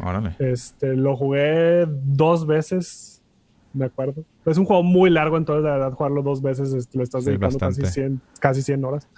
Órale. 0.00 0.34
Este, 0.40 0.96
lo 0.96 1.16
jugué 1.16 1.86
dos 1.86 2.48
veces, 2.48 3.22
me 3.72 3.84
acuerdo. 3.84 4.24
Es 4.44 4.58
un 4.58 4.64
juego 4.64 4.82
muy 4.82 5.08
largo, 5.08 5.36
entonces 5.36 5.62
la 5.62 5.72
verdad, 5.72 5.92
jugarlo 5.92 6.22
dos 6.22 6.42
veces 6.42 6.88
le 6.92 7.02
estás 7.04 7.24
dedicando 7.24 7.56
casi 7.56 7.86
100, 7.86 8.20
casi 8.40 8.60
100 8.60 8.84
horas. 8.84 9.08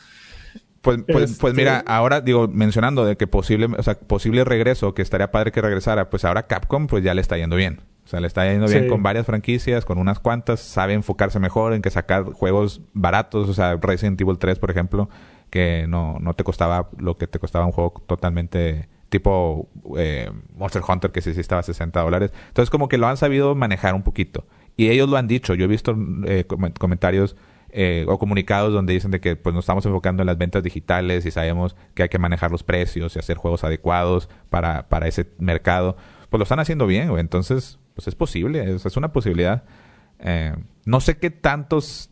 Pues, 0.86 1.02
pues, 1.06 1.38
pues, 1.38 1.54
mira, 1.54 1.78
este 1.78 1.90
ahora 1.90 2.20
digo, 2.20 2.46
mencionando 2.46 3.04
de 3.04 3.16
que 3.16 3.26
posible, 3.26 3.66
o 3.76 3.82
sea, 3.82 3.98
posible 3.98 4.44
regreso, 4.44 4.94
que 4.94 5.02
estaría 5.02 5.32
padre 5.32 5.50
que 5.50 5.60
regresara, 5.60 6.10
pues 6.10 6.24
ahora 6.24 6.46
Capcom 6.46 6.86
pues 6.86 7.02
ya 7.02 7.12
le 7.12 7.20
está 7.20 7.36
yendo 7.36 7.56
bien. 7.56 7.80
O 8.04 8.08
sea, 8.08 8.20
le 8.20 8.28
está 8.28 8.48
yendo 8.48 8.68
bien 8.68 8.86
con 8.86 9.02
varias 9.02 9.26
franquicias, 9.26 9.84
con 9.84 9.98
unas 9.98 10.20
cuantas, 10.20 10.60
sabe 10.60 10.92
enfocarse 10.92 11.40
mejor 11.40 11.72
en 11.72 11.82
que 11.82 11.90
sacar 11.90 12.22
juegos 12.22 12.82
baratos, 12.92 13.48
o 13.48 13.52
sea, 13.52 13.76
Resident 13.82 14.20
Evil 14.20 14.38
3, 14.38 14.60
por 14.60 14.70
ejemplo, 14.70 15.08
que 15.50 15.86
no, 15.88 16.18
no 16.20 16.34
te 16.34 16.44
costaba 16.44 16.88
lo 16.98 17.18
que 17.18 17.26
te 17.26 17.40
costaba 17.40 17.66
un 17.66 17.72
juego 17.72 18.00
totalmente 18.06 18.88
tipo 19.08 19.68
eh, 19.96 20.30
Monster 20.54 20.82
Hunter, 20.86 21.10
que 21.10 21.20
sí, 21.20 21.34
sí 21.34 21.40
estaba 21.40 21.60
a 21.60 21.64
60 21.64 22.00
dólares. 22.00 22.32
Entonces, 22.46 22.70
como 22.70 22.88
que 22.88 22.96
lo 22.96 23.08
han 23.08 23.16
sabido 23.16 23.56
manejar 23.56 23.94
un 23.94 24.02
poquito. 24.02 24.46
Y 24.76 24.88
ellos 24.90 25.08
lo 25.08 25.16
han 25.16 25.26
dicho. 25.26 25.54
Yo 25.54 25.64
he 25.64 25.68
visto 25.68 25.96
eh, 26.26 26.44
comentarios 26.78 27.36
eh, 27.78 28.06
o 28.08 28.18
comunicados 28.18 28.72
donde 28.72 28.94
dicen 28.94 29.10
de 29.10 29.20
que 29.20 29.36
pues 29.36 29.54
nos 29.54 29.64
estamos 29.64 29.84
enfocando 29.84 30.22
en 30.22 30.26
las 30.28 30.38
ventas 30.38 30.62
digitales 30.62 31.26
y 31.26 31.30
sabemos 31.30 31.76
que 31.92 32.04
hay 32.04 32.08
que 32.08 32.18
manejar 32.18 32.50
los 32.50 32.62
precios 32.62 33.14
y 33.14 33.18
hacer 33.18 33.36
juegos 33.36 33.64
adecuados 33.64 34.30
para, 34.48 34.88
para 34.88 35.06
ese 35.08 35.26
mercado, 35.38 35.94
pues 36.30 36.38
lo 36.38 36.44
están 36.44 36.58
haciendo 36.58 36.86
bien, 36.86 37.10
güey. 37.10 37.20
Entonces, 37.20 37.78
pues 37.94 38.08
es 38.08 38.14
posible, 38.14 38.74
es, 38.74 38.96
una 38.96 39.12
posibilidad. 39.12 39.64
Eh, 40.20 40.54
no 40.86 41.00
sé 41.00 41.18
qué 41.18 41.28
tantos 41.28 42.08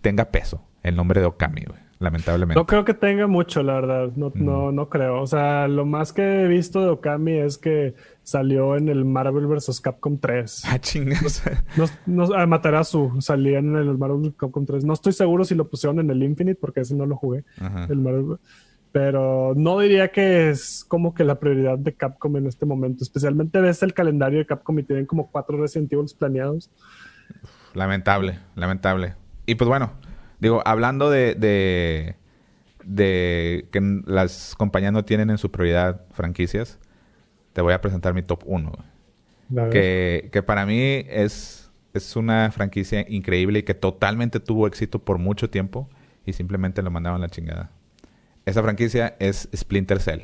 tenga 0.00 0.32
peso 0.32 0.66
el 0.82 0.96
nombre 0.96 1.20
de 1.20 1.26
Okami, 1.26 1.62
güey 1.62 1.83
lamentablemente. 2.04 2.58
No 2.58 2.66
creo 2.66 2.84
que 2.84 2.94
tenga 2.94 3.26
mucho, 3.26 3.62
la 3.62 3.74
verdad. 3.74 4.12
No, 4.14 4.30
no, 4.34 4.70
no 4.70 4.88
creo. 4.88 5.20
O 5.20 5.26
sea, 5.26 5.66
lo 5.66 5.84
más 5.84 6.12
que 6.12 6.42
he 6.42 6.48
visto 6.48 6.80
de 6.80 6.88
Okami 6.88 7.38
es 7.38 7.58
que 7.58 7.94
salió 8.22 8.76
en 8.76 8.88
el 8.88 9.04
Marvel 9.04 9.46
vs. 9.46 9.80
Capcom 9.80 10.18
3. 10.18 10.62
Ah, 10.68 10.78
chingas. 10.78 11.42
No, 11.76 11.86
no, 12.06 12.34
ah, 12.34 12.46
Matarazu 12.46 13.20
salía 13.20 13.58
en 13.58 13.74
el 13.76 13.98
Marvel 13.98 14.20
vs. 14.20 14.34
Capcom 14.36 14.64
3. 14.64 14.84
No 14.84 14.92
estoy 14.92 15.12
seguro 15.12 15.44
si 15.44 15.54
lo 15.54 15.68
pusieron 15.68 15.98
en 15.98 16.10
el 16.10 16.22
Infinite 16.22 16.60
porque 16.60 16.80
ese 16.80 16.94
no 16.94 17.06
lo 17.06 17.16
jugué. 17.16 17.44
El 17.88 17.98
Marvel, 17.98 18.38
pero 18.92 19.54
no 19.56 19.80
diría 19.80 20.12
que 20.12 20.50
es 20.50 20.84
como 20.86 21.14
que 21.14 21.24
la 21.24 21.40
prioridad 21.40 21.78
de 21.78 21.94
Capcom 21.94 22.36
en 22.36 22.46
este 22.46 22.64
momento. 22.64 23.02
Especialmente 23.02 23.60
ves 23.60 23.82
el 23.82 23.92
calendario 23.92 24.38
de 24.38 24.46
Capcom 24.46 24.78
y 24.78 24.84
tienen 24.84 25.06
como 25.06 25.28
cuatro 25.32 25.60
Resident 25.60 25.92
Evil 25.92 26.06
planeados. 26.16 26.70
Lamentable, 27.74 28.38
lamentable. 28.54 29.14
Y 29.46 29.56
pues 29.56 29.68
bueno, 29.68 29.92
Digo, 30.40 30.62
hablando 30.64 31.10
de, 31.10 31.34
de, 31.34 32.16
de, 32.84 33.68
que 33.70 33.80
las 34.06 34.54
compañías 34.56 34.92
no 34.92 35.04
tienen 35.04 35.30
en 35.30 35.38
su 35.38 35.50
prioridad 35.50 36.02
franquicias, 36.12 36.78
te 37.52 37.62
voy 37.62 37.72
a 37.72 37.80
presentar 37.80 38.14
mi 38.14 38.22
top 38.22 38.42
1. 38.44 38.72
Que, 39.70 40.30
que 40.32 40.42
para 40.42 40.66
mí 40.66 41.04
es, 41.08 41.70
es 41.92 42.16
una 42.16 42.50
franquicia 42.50 43.04
increíble 43.08 43.60
y 43.60 43.62
que 43.62 43.74
totalmente 43.74 44.40
tuvo 44.40 44.66
éxito 44.66 44.98
por 44.98 45.18
mucho 45.18 45.50
tiempo 45.50 45.88
y 46.26 46.32
simplemente 46.32 46.82
lo 46.82 46.90
mandaron 46.90 47.20
a 47.20 47.26
la 47.26 47.30
chingada. 47.30 47.70
Esa 48.46 48.62
franquicia 48.62 49.16
es 49.18 49.48
Splinter 49.54 50.00
Cell. 50.00 50.22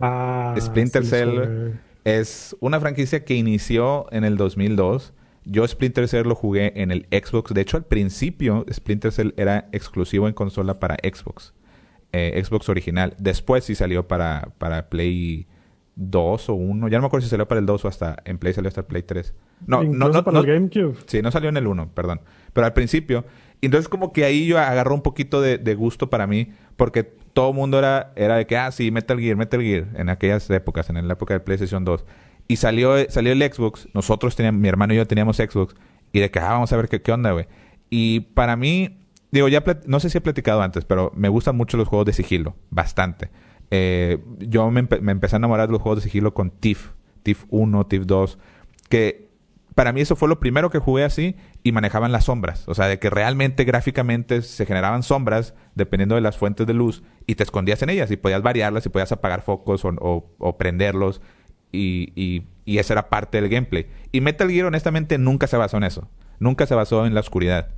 Ah, 0.00 0.54
Splinter 0.58 1.04
Cell 1.04 1.74
es 2.04 2.54
una 2.60 2.78
franquicia 2.80 3.24
que 3.24 3.34
inició 3.34 4.06
en 4.12 4.24
el 4.24 4.36
2002 4.36 5.14
yo 5.44 5.66
Splinter 5.66 6.08
Cell 6.08 6.26
lo 6.26 6.34
jugué 6.34 6.72
en 6.76 6.90
el 6.90 7.06
Xbox. 7.10 7.52
De 7.52 7.60
hecho, 7.60 7.76
al 7.76 7.84
principio 7.84 8.64
Splinter 8.72 9.12
Cell 9.12 9.34
era 9.36 9.68
exclusivo 9.72 10.28
en 10.28 10.34
consola 10.34 10.80
para 10.80 10.96
Xbox. 11.02 11.54
Eh, 12.12 12.42
Xbox 12.44 12.68
original. 12.68 13.14
Después 13.18 13.64
sí 13.64 13.74
salió 13.74 14.06
para, 14.06 14.52
para 14.58 14.88
Play 14.88 15.46
2 15.96 16.48
o 16.48 16.54
1. 16.54 16.88
Ya 16.88 16.98
no 16.98 17.02
me 17.02 17.06
acuerdo 17.06 17.24
si 17.24 17.30
salió 17.30 17.46
para 17.46 17.58
el 17.58 17.66
2 17.66 17.84
o 17.84 17.88
hasta 17.88 18.16
en 18.24 18.38
Play 18.38 18.52
salió 18.52 18.68
hasta 18.68 18.82
el 18.82 18.86
Play 18.86 19.02
3. 19.02 19.34
No, 19.66 19.82
no, 19.82 20.08
no, 20.08 20.24
para 20.24 20.38
el 20.38 20.46
GameCube. 20.46 20.96
Sí, 21.06 21.22
no 21.22 21.30
salió 21.30 21.48
en 21.48 21.56
el 21.56 21.66
1, 21.66 21.90
perdón. 21.94 22.20
Pero 22.52 22.66
al 22.66 22.72
principio. 22.72 23.24
Entonces 23.60 23.88
como 23.88 24.12
que 24.12 24.24
ahí 24.24 24.46
yo 24.46 24.58
agarró 24.58 24.94
un 24.94 25.02
poquito 25.02 25.40
de, 25.40 25.58
de 25.58 25.74
gusto 25.74 26.10
para 26.10 26.26
mí. 26.26 26.52
Porque 26.76 27.02
todo 27.02 27.50
el 27.50 27.56
mundo 27.56 27.78
era, 27.78 28.12
era 28.16 28.36
de 28.36 28.46
que, 28.46 28.56
ah, 28.56 28.70
sí, 28.70 28.90
Metal 28.90 29.18
Gear, 29.18 29.36
Metal 29.36 29.60
Gear. 29.60 29.88
En 29.96 30.08
aquellas 30.08 30.48
épocas, 30.50 30.88
en 30.90 31.06
la 31.06 31.14
época 31.14 31.34
de 31.34 31.40
PlayStation 31.40 31.84
2. 31.84 32.04
Y 32.48 32.56
salió, 32.56 33.10
salió 33.10 33.32
el 33.32 33.42
Xbox. 33.42 33.88
Nosotros 33.94 34.36
teníamos, 34.36 34.60
mi 34.60 34.68
hermano 34.68 34.94
y 34.94 34.96
yo 34.96 35.06
teníamos 35.06 35.36
Xbox. 35.36 35.74
Y 36.12 36.20
de 36.20 36.30
que, 36.30 36.38
ah, 36.38 36.52
vamos 36.52 36.72
a 36.72 36.76
ver 36.76 36.88
qué, 36.88 37.02
qué 37.02 37.12
onda, 37.12 37.32
güey. 37.32 37.46
Y 37.90 38.20
para 38.20 38.56
mí, 38.56 38.98
digo, 39.30 39.48
ya 39.48 39.64
no 39.86 40.00
sé 40.00 40.10
si 40.10 40.18
he 40.18 40.20
platicado 40.20 40.62
antes, 40.62 40.84
pero 40.84 41.12
me 41.14 41.28
gustan 41.28 41.56
mucho 41.56 41.76
los 41.76 41.88
juegos 41.88 42.06
de 42.06 42.12
sigilo. 42.12 42.56
Bastante. 42.70 43.30
Eh, 43.70 44.22
yo 44.38 44.70
me, 44.70 44.82
me, 44.82 45.12
empecé 45.12 45.36
a 45.36 45.38
enamorar 45.38 45.68
de 45.68 45.72
los 45.72 45.82
juegos 45.82 46.02
de 46.02 46.08
sigilo 46.08 46.34
con 46.34 46.50
TIF. 46.50 46.90
TIF 47.22 47.44
1, 47.48 47.86
TIF 47.86 48.04
2. 48.04 48.38
Que 48.88 49.24
para 49.74 49.92
mí 49.92 50.00
eso 50.00 50.14
fue 50.14 50.28
lo 50.28 50.38
primero 50.38 50.70
que 50.70 50.78
jugué 50.78 51.04
así 51.04 51.34
y 51.62 51.72
manejaban 51.72 52.12
las 52.12 52.26
sombras. 52.26 52.68
O 52.68 52.74
sea, 52.74 52.86
de 52.86 52.98
que 52.98 53.10
realmente 53.10 53.64
gráficamente 53.64 54.42
se 54.42 54.66
generaban 54.66 55.02
sombras 55.02 55.54
dependiendo 55.74 56.14
de 56.14 56.20
las 56.20 56.36
fuentes 56.36 56.66
de 56.66 56.74
luz 56.74 57.02
y 57.26 57.34
te 57.34 57.42
escondías 57.42 57.82
en 57.82 57.90
ellas 57.90 58.10
y 58.10 58.16
podías 58.16 58.42
variarlas 58.42 58.86
y 58.86 58.88
podías 58.90 59.10
apagar 59.10 59.42
focos 59.42 59.84
o, 59.84 60.34
o 60.38 60.58
prenderlos 60.58 61.20
y, 61.72 62.12
y, 62.14 62.44
y 62.64 62.78
esa 62.78 62.94
era 62.94 63.08
parte 63.08 63.40
del 63.40 63.50
gameplay. 63.50 63.86
Y 64.12 64.20
Metal 64.20 64.50
Gear 64.50 64.66
honestamente 64.66 65.18
nunca 65.18 65.46
se 65.46 65.56
basó 65.56 65.76
en 65.76 65.84
eso. 65.84 66.08
Nunca 66.38 66.66
se 66.66 66.74
basó 66.74 67.06
en 67.06 67.14
la 67.14 67.20
oscuridad. 67.20 67.70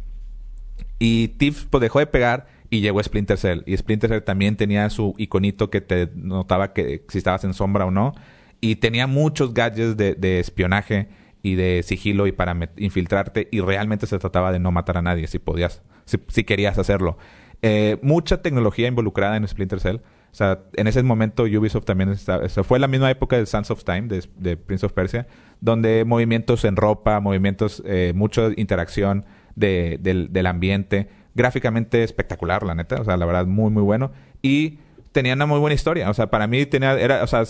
Y 0.99 1.29
Tiff 1.29 1.67
pues, 1.67 1.81
dejó 1.81 1.99
de 1.99 2.07
pegar 2.07 2.47
y 2.71 2.81
llegó 2.81 3.03
Splinter 3.03 3.39
Cell. 3.39 3.63
Y 3.67 3.77
Splinter 3.77 4.11
Cell 4.11 4.23
también 4.23 4.57
tenía 4.57 4.89
su 4.91 5.15
iconito 5.19 5.71
que 5.71 5.81
te 5.81 6.11
notaba 6.15 6.73
que 6.73 7.05
si 7.09 7.19
estabas 7.19 7.45
en 7.45 7.55
sombra 7.55 7.87
o 7.87 7.91
no. 7.91 8.15
Y 8.61 8.77
tenía 8.77 9.07
muchos 9.07 9.55
gadgets 9.55 9.97
de, 9.97 10.41
espionaje 10.41 11.09
y 11.43 11.55
de 11.55 11.83
sigilo 11.83 12.27
y 12.27 12.33
para 12.33 12.57
infiltrarte. 12.77 13.49
Y 13.51 13.61
realmente 13.61 14.07
se 14.07 14.19
trataba 14.19 14.53
de 14.53 14.59
no 14.59 14.73
matar 14.73 14.99
a 14.99 15.03
nadie 15.03 15.27
si 15.27 15.39
podías, 15.39 15.83
si, 16.05 16.45
querías 16.45 16.79
hacerlo. 16.79 17.19
Eh, 17.63 17.99
mucha 18.03 18.43
tecnología 18.43 18.89
involucrada 18.89 19.37
en 19.37 19.47
Splinter 19.47 19.81
Cell. 19.81 19.99
O 20.37 20.39
sea, 20.39 20.59
en 20.75 20.87
ese 20.87 21.03
momento 21.03 21.45
Ubisoft 21.45 21.87
también 21.87 22.11
estaba, 22.11 22.47
fue 22.51 22.79
la 22.79 22.89
misma 22.89 23.11
época 23.11 23.39
de 23.39 23.47
Sands 23.47 23.71
of 23.71 23.85
Time, 23.85 24.03
de, 24.03 24.57
Prince 24.59 24.85
of 24.85 24.93
Persia, 24.93 25.27
donde 25.63 26.05
movimientos 26.05 26.67
en 26.67 26.77
ropa, 26.77 27.21
movimientos, 27.21 27.83
eh, 27.87 28.13
mucha 28.15 28.51
interacción 28.55 29.25
del, 29.55 30.29
del 30.31 30.47
ambiente 30.47 31.09
gráficamente 31.35 32.03
espectacular, 32.03 32.65
la 32.65 32.75
neta. 32.75 33.01
O 33.01 33.05
sea, 33.07 33.17
la 33.17 33.25
verdad, 33.25 33.47
muy, 33.47 33.71
muy 33.71 33.83
bueno. 33.83 34.13
Y 34.43 34.79
tenía 35.13 35.33
una 35.33 35.47
muy 35.47 35.59
buena 35.59 35.75
historia. 35.75 36.11
O 36.11 36.15
sea, 36.15 36.29
para 36.29 36.47
mí 36.47 36.67
tenía, 36.67 36.99
era, 37.01 37.25
o 37.25 37.27
sea, 37.27 37.45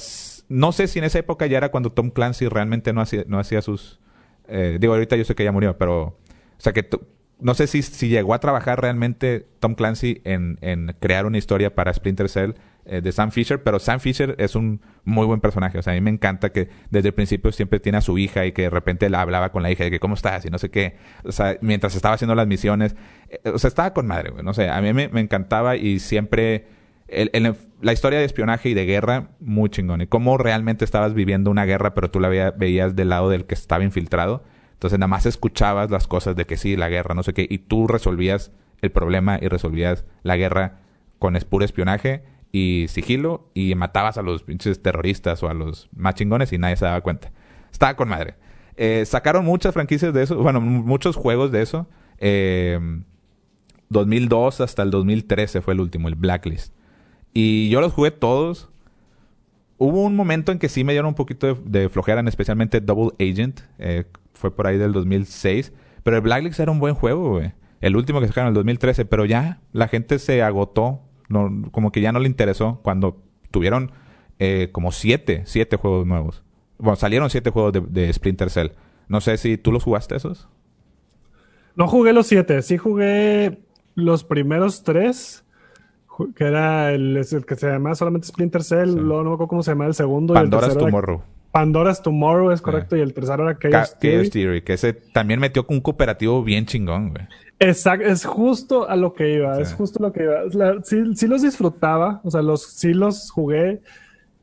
no 0.48 0.70
sé 0.70 0.86
si 0.86 1.00
en 1.00 1.06
esa 1.06 1.18
época 1.18 1.46
ya 1.46 1.56
era 1.56 1.70
cuando 1.70 1.90
Tom 1.90 2.10
Clancy 2.10 2.46
realmente 2.46 2.92
no 2.92 3.00
hacía, 3.00 3.24
no 3.26 3.40
hacía 3.40 3.62
sus, 3.62 3.98
eh, 4.46 4.78
digo, 4.80 4.92
ahorita 4.92 5.16
yo 5.16 5.24
sé 5.24 5.34
que 5.34 5.42
ya 5.42 5.50
murió, 5.50 5.76
pero, 5.76 6.02
o 6.02 6.16
sea, 6.58 6.72
que 6.72 6.88
no 7.38 7.54
sé 7.54 7.66
si, 7.66 7.82
si 7.82 8.08
llegó 8.08 8.34
a 8.34 8.40
trabajar 8.40 8.80
realmente 8.80 9.46
Tom 9.60 9.74
Clancy 9.74 10.22
en, 10.24 10.58
en 10.62 10.94
crear 11.00 11.26
una 11.26 11.38
historia 11.38 11.74
para 11.74 11.92
Splinter 11.92 12.28
Cell 12.28 12.52
eh, 12.88 13.00
de 13.00 13.10
Sam 13.10 13.32
Fisher, 13.32 13.64
pero 13.64 13.80
Sam 13.80 13.98
Fisher 13.98 14.36
es 14.38 14.54
un 14.54 14.80
muy 15.04 15.26
buen 15.26 15.40
personaje. 15.40 15.76
O 15.76 15.82
sea, 15.82 15.92
a 15.92 15.96
mí 15.96 16.00
me 16.00 16.10
encanta 16.10 16.50
que 16.50 16.68
desde 16.90 17.08
el 17.08 17.14
principio 17.14 17.50
siempre 17.50 17.80
tiene 17.80 17.98
a 17.98 18.00
su 18.00 18.16
hija 18.16 18.46
y 18.46 18.52
que 18.52 18.62
de 18.62 18.70
repente 18.70 19.10
la 19.10 19.22
hablaba 19.22 19.50
con 19.50 19.64
la 19.64 19.72
hija 19.72 19.82
de 19.82 19.90
que 19.90 19.98
cómo 19.98 20.14
estás 20.14 20.46
y 20.46 20.50
no 20.50 20.58
sé 20.58 20.70
qué. 20.70 20.96
O 21.24 21.32
sea, 21.32 21.58
mientras 21.60 21.96
estaba 21.96 22.14
haciendo 22.14 22.36
las 22.36 22.46
misiones. 22.46 22.94
Eh, 23.28 23.50
o 23.50 23.58
sea, 23.58 23.66
estaba 23.66 23.92
con 23.92 24.06
madre, 24.06 24.30
güey. 24.30 24.44
No 24.44 24.54
sé, 24.54 24.68
a 24.68 24.80
mí 24.80 24.92
me, 24.92 25.20
encantaba 25.20 25.76
y 25.76 25.98
siempre... 25.98 26.66
la 27.80 27.92
historia 27.92 28.20
de 28.20 28.24
espionaje 28.24 28.68
y 28.68 28.74
de 28.74 28.86
guerra, 28.86 29.30
muy 29.40 29.68
chingón. 29.68 30.00
Y 30.02 30.06
cómo 30.06 30.38
realmente 30.38 30.84
estabas 30.84 31.12
viviendo 31.12 31.50
una 31.50 31.64
guerra, 31.64 31.92
pero 31.92 32.10
tú 32.10 32.20
la 32.20 32.28
veías 32.28 32.94
del 32.94 33.08
lado 33.08 33.30
del 33.30 33.46
que 33.46 33.54
estaba 33.54 33.82
infiltrado. 33.82 34.44
Entonces 34.86 35.00
nada 35.00 35.08
más 35.08 35.26
escuchabas 35.26 35.90
las 35.90 36.06
cosas 36.06 36.36
de 36.36 36.44
que 36.44 36.56
sí, 36.56 36.76
la 36.76 36.88
guerra, 36.88 37.16
no 37.16 37.24
sé 37.24 37.34
qué, 37.34 37.44
y 37.50 37.58
tú 37.58 37.88
resolvías 37.88 38.52
el 38.82 38.92
problema 38.92 39.36
y 39.42 39.48
resolvías 39.48 40.04
la 40.22 40.36
guerra 40.36 40.78
con 41.18 41.36
puro 41.50 41.64
espionaje 41.64 42.22
y 42.52 42.86
sigilo 42.88 43.50
y 43.52 43.74
matabas 43.74 44.16
a 44.16 44.22
los 44.22 44.44
pinches 44.44 44.80
terroristas 44.80 45.42
o 45.42 45.48
a 45.48 45.54
los 45.54 45.88
más 45.92 46.14
chingones 46.14 46.52
y 46.52 46.58
nadie 46.58 46.76
se 46.76 46.84
daba 46.84 47.00
cuenta. 47.00 47.32
Estaba 47.72 47.96
con 47.96 48.08
madre. 48.08 48.36
Eh, 48.76 49.02
sacaron 49.06 49.44
muchas 49.44 49.74
franquicias 49.74 50.14
de 50.14 50.22
eso, 50.22 50.36
bueno, 50.36 50.60
muchos 50.60 51.16
juegos 51.16 51.50
de 51.50 51.62
eso. 51.62 51.88
2002 53.88 54.60
eh, 54.60 54.62
hasta 54.62 54.84
el 54.84 54.92
2013 54.92 55.62
fue 55.62 55.74
el 55.74 55.80
último, 55.80 56.06
el 56.06 56.14
Blacklist. 56.14 56.72
Y 57.34 57.70
yo 57.70 57.80
los 57.80 57.92
jugué 57.92 58.12
todos. 58.12 58.68
Hubo 59.78 60.02
un 60.02 60.14
momento 60.14 60.52
en 60.52 60.60
que 60.60 60.68
sí 60.68 60.84
me 60.84 60.92
dieron 60.92 61.08
un 61.08 61.16
poquito 61.16 61.56
de, 61.56 61.88
flojera, 61.88 62.20
especialmente 62.28 62.80
Double 62.80 63.10
Agent. 63.18 63.62
Eh, 63.80 64.04
fue 64.36 64.54
por 64.54 64.66
ahí 64.66 64.78
del 64.78 64.92
2006. 64.92 65.72
Pero 66.02 66.16
el 66.16 66.22
Blacklist 66.22 66.60
era 66.60 66.70
un 66.70 66.78
buen 66.78 66.94
juego, 66.94 67.30
güey. 67.30 67.52
El 67.80 67.96
último 67.96 68.20
que 68.20 68.28
sacaron 68.28 68.48
en 68.48 68.52
el 68.52 68.54
2013. 68.54 69.04
Pero 69.04 69.24
ya 69.24 69.60
la 69.72 69.88
gente 69.88 70.18
se 70.18 70.42
agotó 70.42 71.00
no, 71.28 71.70
como 71.70 71.92
que 71.92 72.00
ya 72.00 72.12
no 72.12 72.20
le 72.20 72.28
interesó 72.28 72.80
cuando 72.82 73.22
tuvieron 73.50 73.92
eh, 74.38 74.68
como 74.72 74.92
siete, 74.92 75.42
siete 75.46 75.76
juegos 75.76 76.06
nuevos. 76.06 76.42
Bueno, 76.78 76.96
salieron 76.96 77.30
siete 77.30 77.50
juegos 77.50 77.72
de, 77.72 78.12
Splinter 78.12 78.50
Cell. 78.50 78.68
No 79.08 79.20
sé 79.20 79.36
si 79.38 79.56
tú 79.56 79.72
los 79.72 79.84
jugaste 79.84 80.16
esos. 80.16 80.48
No 81.74 81.88
jugué 81.88 82.12
los 82.12 82.26
siete, 82.26 82.62
sí 82.62 82.76
jugué 82.76 83.60
los 83.94 84.24
primeros 84.24 84.82
tres, 84.82 85.44
que 86.34 86.44
era 86.44 86.92
el, 86.92 87.24
que 87.46 87.56
se 87.56 87.66
llamaba 87.66 87.94
solamente 87.94 88.26
Splinter 88.26 88.62
Cell, 88.62 88.94
luego 88.94 89.22
no 89.22 89.30
me 89.30 89.34
acuerdo 89.34 89.48
cómo 89.48 89.62
se 89.62 89.72
llama 89.72 89.86
el 89.86 89.94
segundo. 89.94 90.34
Pandora's 90.34 90.76
Tomorrow. 90.76 91.22
Pandora's 91.56 92.02
Tomorrow 92.02 92.50
es 92.50 92.60
correcto, 92.60 92.98
y 92.98 93.00
el 93.00 93.14
tercero 93.14 93.48
era 93.48 93.58
Chaos, 93.58 93.98
Theory. 93.98 94.28
Theory. 94.28 94.60
Que 94.60 94.74
ese 94.74 94.92
también 94.92 95.40
metió 95.40 95.64
un 95.70 95.80
cooperativo 95.80 96.44
bien 96.44 96.66
chingón, 96.66 97.08
güey. 97.08 97.24
Exacto, 97.58 98.04
es 98.04 98.26
justo 98.26 98.86
a 98.86 98.94
lo 98.94 99.14
que 99.14 99.32
iba, 99.32 99.58
es 99.58 99.72
justo 99.72 100.02
lo 100.02 100.12
que 100.12 100.24
iba. 100.24 100.82
sí, 100.84 101.26
los 101.26 101.40
disfrutaba, 101.40 102.20
o 102.24 102.30
sea, 102.30 102.42
los, 102.42 102.62
sí 102.62 102.92
los 102.92 103.30
jugué, 103.30 103.80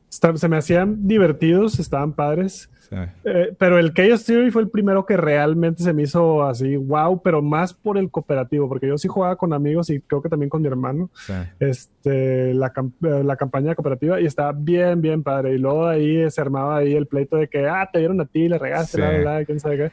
se 0.08 0.48
me 0.48 0.56
hacían 0.56 1.06
divertidos, 1.06 1.78
estaban 1.78 2.14
padres. 2.14 2.68
Eh, 3.24 3.54
pero 3.58 3.78
el 3.78 3.92
Chaos 3.92 4.24
Theory 4.24 4.50
fue 4.50 4.62
el 4.62 4.68
primero 4.68 5.06
que 5.06 5.16
realmente 5.16 5.82
se 5.82 5.92
me 5.92 6.02
hizo 6.02 6.42
así, 6.44 6.76
wow, 6.76 7.20
pero 7.22 7.42
más 7.42 7.74
por 7.74 7.98
el 7.98 8.10
cooperativo, 8.10 8.68
porque 8.68 8.88
yo 8.88 8.98
sí 8.98 9.08
jugaba 9.08 9.36
con 9.36 9.52
amigos 9.52 9.90
y 9.90 10.00
creo 10.00 10.22
que 10.22 10.28
también 10.28 10.50
con 10.50 10.62
mi 10.62 10.68
hermano, 10.68 11.10
este, 11.60 12.54
la, 12.54 12.72
eh, 12.76 13.22
la 13.24 13.36
campaña 13.36 13.74
cooperativa 13.74 14.20
y 14.20 14.26
estaba 14.26 14.52
bien, 14.52 15.00
bien 15.00 15.22
padre. 15.22 15.54
Y 15.54 15.58
luego 15.58 15.86
ahí 15.86 16.30
se 16.30 16.40
armaba 16.40 16.78
ahí 16.78 16.94
el 16.94 17.06
pleito 17.06 17.36
de 17.36 17.48
que, 17.48 17.66
ah, 17.66 17.88
te 17.92 17.98
dieron 17.98 18.20
a 18.20 18.26
ti, 18.26 18.48
le 18.48 18.58
regaste, 18.58 18.98
la, 18.98 19.18
la, 19.18 19.44
quién 19.44 19.60
sabe 19.60 19.76
qué. 19.76 19.92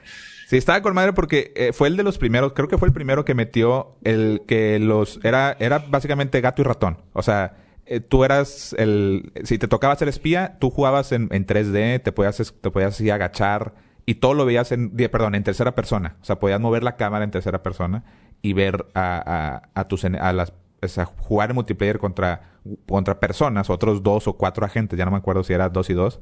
Sí, 0.52 0.58
estaba 0.58 0.82
con 0.82 0.94
madre 0.94 1.14
porque 1.14 1.54
eh, 1.56 1.72
fue 1.72 1.88
el 1.88 1.96
de 1.96 2.04
los 2.04 2.18
primeros, 2.18 2.52
creo 2.52 2.68
que 2.68 2.78
fue 2.78 2.90
el 2.90 2.94
primero 2.94 3.24
que 3.24 3.34
metió 3.34 3.96
el 4.04 4.42
que 4.46 4.80
los, 4.80 5.20
era, 5.24 5.56
era 5.60 5.80
básicamente 5.80 6.42
gato 6.42 6.62
y 6.62 6.66
ratón. 6.66 6.98
O 7.14 7.22
sea, 7.22 7.54
eh, 7.92 8.00
tú 8.00 8.24
eras 8.24 8.74
el... 8.78 9.32
Si 9.44 9.58
te 9.58 9.68
tocaba 9.68 9.96
ser 9.96 10.08
espía, 10.08 10.58
tú 10.60 10.70
jugabas 10.70 11.12
en, 11.12 11.28
en 11.32 11.46
3D, 11.46 12.02
te 12.02 12.12
podías, 12.12 12.54
te 12.62 12.72
podías 12.72 12.96
así 12.96 13.10
agachar 13.10 13.74
y 14.06 14.16
todo 14.16 14.34
lo 14.34 14.46
veías 14.46 14.72
en... 14.72 14.96
Perdón, 14.96 15.36
en 15.36 15.44
tercera 15.44 15.76
persona. 15.76 16.16
O 16.22 16.26
sea, 16.26 16.40
podías 16.40 16.60
mover 16.60 16.84
la 16.84 16.96
cámara 16.96 17.26
en 17.26 17.32
tercera 17.32 17.64
persona 17.64 18.04
y 18.42 18.54
ver 18.54 18.86
a, 18.94 19.62
a, 19.74 19.80
a 19.80 19.88
tus... 19.90 20.06
A 20.06 20.34
las, 20.34 20.54
sea, 20.88 21.06
jugar 21.06 21.50
en 21.50 21.56
multiplayer 21.56 22.00
contra, 22.00 22.60
contra 22.88 23.20
personas, 23.20 23.70
otros 23.70 24.04
dos 24.04 24.28
o 24.28 24.34
cuatro 24.34 24.66
agentes, 24.66 24.98
ya 24.98 25.06
no 25.06 25.12
me 25.12 25.18
acuerdo 25.18 25.44
si 25.44 25.54
era 25.54 25.70
dos 25.70 25.90
y 25.90 25.94
dos, 25.94 26.20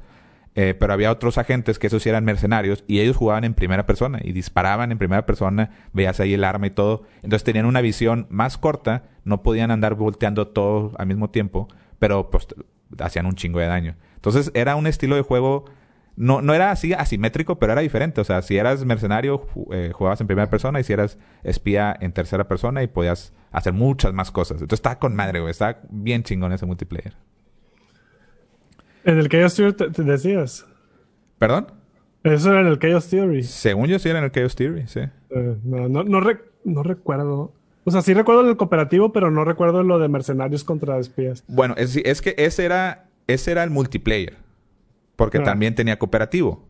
eh, 0.56 0.74
pero 0.78 0.92
había 0.92 1.12
otros 1.12 1.38
agentes 1.38 1.78
que 1.78 1.86
esos 1.86 2.02
sí 2.02 2.08
eran 2.08 2.24
mercenarios 2.24 2.84
y 2.88 3.00
ellos 3.00 3.16
jugaban 3.16 3.44
en 3.44 3.54
primera 3.54 3.86
persona 3.86 4.18
y 4.22 4.32
disparaban 4.32 4.90
en 4.90 4.98
primera 4.98 5.24
persona, 5.24 5.70
veías 5.92 6.18
ahí 6.18 6.34
el 6.34 6.44
arma 6.44 6.66
y 6.66 6.70
todo. 6.70 7.04
Entonces 7.16 7.44
tenían 7.44 7.66
una 7.66 7.80
visión 7.80 8.26
más 8.30 8.58
corta, 8.58 9.04
no 9.24 9.42
podían 9.42 9.70
andar 9.70 9.94
volteando 9.94 10.48
todo 10.48 10.92
al 10.98 11.06
mismo 11.06 11.30
tiempo, 11.30 11.68
pero 11.98 12.30
pues 12.30 12.48
hacían 12.98 13.26
un 13.26 13.34
chingo 13.34 13.60
de 13.60 13.66
daño. 13.66 13.96
Entonces 14.16 14.50
era 14.54 14.74
un 14.74 14.86
estilo 14.86 15.14
de 15.14 15.22
juego, 15.22 15.66
no, 16.16 16.42
no 16.42 16.52
era 16.52 16.72
así 16.72 16.92
asimétrico, 16.92 17.58
pero 17.58 17.72
era 17.72 17.80
diferente. 17.80 18.20
O 18.20 18.24
sea, 18.24 18.42
si 18.42 18.58
eras 18.58 18.84
mercenario, 18.84 19.46
eh, 19.72 19.92
jugabas 19.94 20.20
en 20.20 20.26
primera 20.26 20.50
persona 20.50 20.80
y 20.80 20.84
si 20.84 20.92
eras 20.92 21.16
espía 21.44 21.96
en 22.00 22.12
tercera 22.12 22.48
persona 22.48 22.82
y 22.82 22.88
podías 22.88 23.32
hacer 23.52 23.72
muchas 23.72 24.12
más 24.12 24.30
cosas. 24.32 24.60
Entonces 24.60 24.78
estaba 24.78 24.98
con 24.98 25.14
madre, 25.14 25.40
güey. 25.40 25.52
Estaba 25.52 25.78
bien 25.88 26.24
chingón 26.24 26.52
ese 26.52 26.66
multiplayer. 26.66 27.14
En 29.04 29.18
el 29.18 29.28
Chaos 29.28 29.54
Theory 29.54 29.74
te, 29.74 30.02
decías. 30.02 30.66
¿Perdón? 31.38 31.68
Eso 32.22 32.50
era 32.50 32.60
en 32.60 32.66
el 32.66 32.78
Chaos 32.78 33.08
Theory. 33.08 33.42
Según 33.42 33.86
yo 33.86 33.98
sí 33.98 34.08
era 34.08 34.18
en 34.18 34.26
el 34.26 34.32
Chaos 34.32 34.54
Theory, 34.54 34.86
sí. 34.86 35.00
Eh, 35.30 35.56
no, 35.64 35.88
no, 35.88 36.04
no, 36.04 36.82
recuerdo. 36.82 37.52
O 37.84 37.90
sea, 37.90 38.02
sí 38.02 38.12
recuerdo 38.12 38.48
el 38.48 38.56
cooperativo, 38.56 39.12
pero 39.12 39.30
no 39.30 39.44
recuerdo 39.44 39.82
lo 39.82 39.98
de 39.98 40.08
mercenarios 40.08 40.64
contra 40.64 40.98
espías. 40.98 41.44
Bueno, 41.48 41.74
es, 41.78 41.96
es 41.96 42.20
que 42.20 42.34
ese 42.36 42.64
era, 42.64 43.08
ese 43.26 43.52
era 43.52 43.64
el 43.64 43.70
multiplayer. 43.70 44.36
Porque 45.16 45.38
ah. 45.38 45.42
también 45.42 45.74
tenía 45.74 45.98
cooperativo 45.98 46.69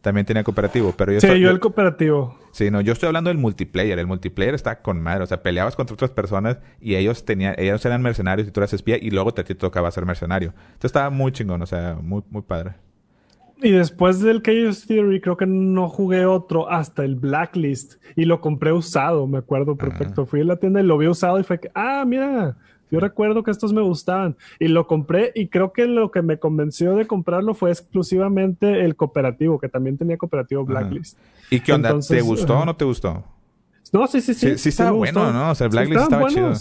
también 0.00 0.24
tenía 0.26 0.42
cooperativo, 0.44 0.94
pero 0.96 1.12
yo... 1.12 1.20
Sí, 1.20 1.40
yo, 1.40 1.50
el 1.50 1.60
cooperativo. 1.60 2.38
Sí, 2.52 2.70
no, 2.70 2.80
yo 2.80 2.92
estoy 2.92 3.08
hablando 3.08 3.28
del 3.28 3.38
multiplayer. 3.38 3.98
El 3.98 4.06
multiplayer 4.06 4.54
está 4.54 4.80
con 4.80 5.00
madre. 5.02 5.24
O 5.24 5.26
sea, 5.26 5.42
peleabas 5.42 5.76
contra 5.76 5.94
otras 5.94 6.10
personas 6.10 6.58
y 6.80 6.94
ellos 6.94 7.24
tenían, 7.24 7.54
ellos 7.58 7.84
eran 7.84 8.02
mercenarios 8.02 8.48
y 8.48 8.50
tú 8.50 8.60
eras 8.60 8.72
espía 8.72 8.96
y 9.00 9.10
luego 9.10 9.32
te, 9.34 9.44
te 9.44 9.54
tocaba 9.54 9.90
ser 9.90 10.06
mercenario. 10.06 10.54
Entonces 10.56 10.86
estaba 10.86 11.10
muy 11.10 11.32
chingón, 11.32 11.60
o 11.62 11.66
sea, 11.66 11.98
muy, 12.00 12.22
muy 12.30 12.42
padre. 12.42 12.74
Y 13.62 13.72
después 13.72 14.20
del 14.20 14.42
Chaos 14.42 14.86
Theory 14.86 15.20
creo 15.20 15.36
que 15.36 15.46
no 15.46 15.88
jugué 15.88 16.24
otro 16.24 16.70
hasta 16.70 17.04
el 17.04 17.14
Blacklist 17.16 18.02
y 18.16 18.24
lo 18.24 18.40
compré 18.40 18.72
usado, 18.72 19.26
me 19.26 19.36
acuerdo 19.38 19.76
perfecto. 19.76 20.24
Fui 20.24 20.40
a 20.40 20.44
la 20.44 20.56
tienda 20.56 20.80
y 20.80 20.84
lo 20.84 20.96
vi 20.96 21.08
usado 21.08 21.38
y 21.38 21.42
fue 21.42 21.60
que, 21.60 21.70
ah, 21.74 22.04
mira, 22.06 22.56
yo 22.90 23.00
recuerdo 23.00 23.42
que 23.42 23.50
estos 23.50 23.72
me 23.72 23.82
gustaban 23.82 24.36
y 24.58 24.68
lo 24.68 24.86
compré 24.86 25.32
y 25.34 25.48
creo 25.48 25.72
que 25.72 25.86
lo 25.86 26.10
que 26.10 26.22
me 26.22 26.38
convenció 26.38 26.94
de 26.94 27.06
comprarlo 27.06 27.54
fue 27.54 27.70
exclusivamente 27.70 28.84
el 28.84 28.96
cooperativo, 28.96 29.58
que 29.58 29.68
también 29.68 29.96
tenía 29.98 30.16
cooperativo 30.16 30.64
Blacklist. 30.64 31.18
¿Y 31.50 31.60
qué 31.60 31.72
onda? 31.72 31.98
¿Te 32.00 32.20
gustó 32.20 32.58
o 32.58 32.64
no 32.64 32.76
te 32.76 32.84
gustó? 32.84 33.24
No, 33.92 34.06
sí, 34.06 34.20
sí, 34.20 34.34
sí. 34.34 34.56
Sí, 34.56 34.68
estaba 34.68 34.92
bueno, 34.92 35.32
¿no? 35.32 35.50
O 35.50 35.54
sea, 35.54 35.68
Blacklist 35.68 36.02
estaba 36.02 36.28
chido. 36.28 36.52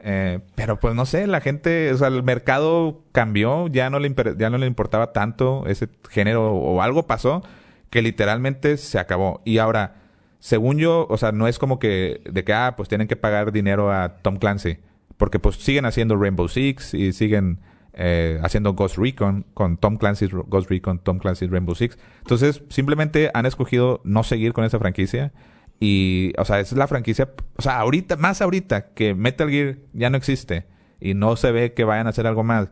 Eh, 0.00 0.40
pero 0.54 0.78
pues 0.78 0.94
no 0.94 1.06
sé, 1.06 1.26
la 1.26 1.40
gente, 1.40 1.92
o 1.92 1.96
sea, 1.96 2.08
el 2.08 2.22
mercado 2.22 3.02
cambió, 3.12 3.66
ya 3.68 3.90
no 3.90 3.98
le, 3.98 4.14
ya 4.36 4.50
no 4.50 4.58
le 4.58 4.66
importaba 4.66 5.12
tanto 5.12 5.64
ese 5.66 5.88
género 6.10 6.54
o 6.54 6.82
algo 6.82 7.06
pasó 7.06 7.42
que 7.90 8.02
literalmente 8.02 8.76
se 8.76 8.98
acabó. 8.98 9.40
Y 9.44 9.58
ahora, 9.58 9.94
según 10.38 10.78
yo, 10.78 11.06
o 11.08 11.16
sea, 11.16 11.32
no 11.32 11.48
es 11.48 11.58
como 11.58 11.78
que 11.78 12.20
de 12.24 12.44
que, 12.44 12.52
ah, 12.52 12.74
pues 12.76 12.88
tienen 12.88 13.08
que 13.08 13.16
pagar 13.16 13.52
dinero 13.52 13.92
a 13.92 14.18
Tom 14.18 14.36
Clancy. 14.36 14.78
Porque 15.16 15.38
pues 15.38 15.56
siguen 15.56 15.86
haciendo 15.86 16.16
Rainbow 16.16 16.48
Six 16.48 16.94
y 16.94 17.12
siguen 17.12 17.60
eh, 17.94 18.38
haciendo 18.42 18.74
Ghost 18.74 18.98
Recon 18.98 19.46
con 19.54 19.78
Tom 19.78 19.96
Clancy's 19.96 20.30
Ghost 20.30 20.70
Recon, 20.70 20.98
Tom 20.98 21.18
Clancy's 21.18 21.50
Rainbow 21.50 21.74
Six. 21.74 21.98
Entonces 22.18 22.62
simplemente 22.68 23.30
han 23.32 23.46
escogido 23.46 24.02
no 24.04 24.22
seguir 24.22 24.52
con 24.52 24.64
esa 24.64 24.78
franquicia 24.78 25.32
Y, 25.80 26.32
o 26.38 26.44
sea, 26.44 26.60
es 26.60 26.72
la 26.72 26.86
franquicia. 26.86 27.30
O 27.56 27.62
sea, 27.62 27.78
ahorita, 27.78 28.16
más 28.16 28.42
ahorita 28.42 28.92
que 28.94 29.14
Metal 29.14 29.48
Gear 29.50 29.78
ya 29.92 30.10
no 30.10 30.16
existe 30.16 30.66
y 31.00 31.14
no 31.14 31.36
se 31.36 31.52
ve 31.52 31.72
que 31.74 31.84
vayan 31.84 32.06
a 32.06 32.10
hacer 32.10 32.26
algo 32.26 32.44
más. 32.44 32.68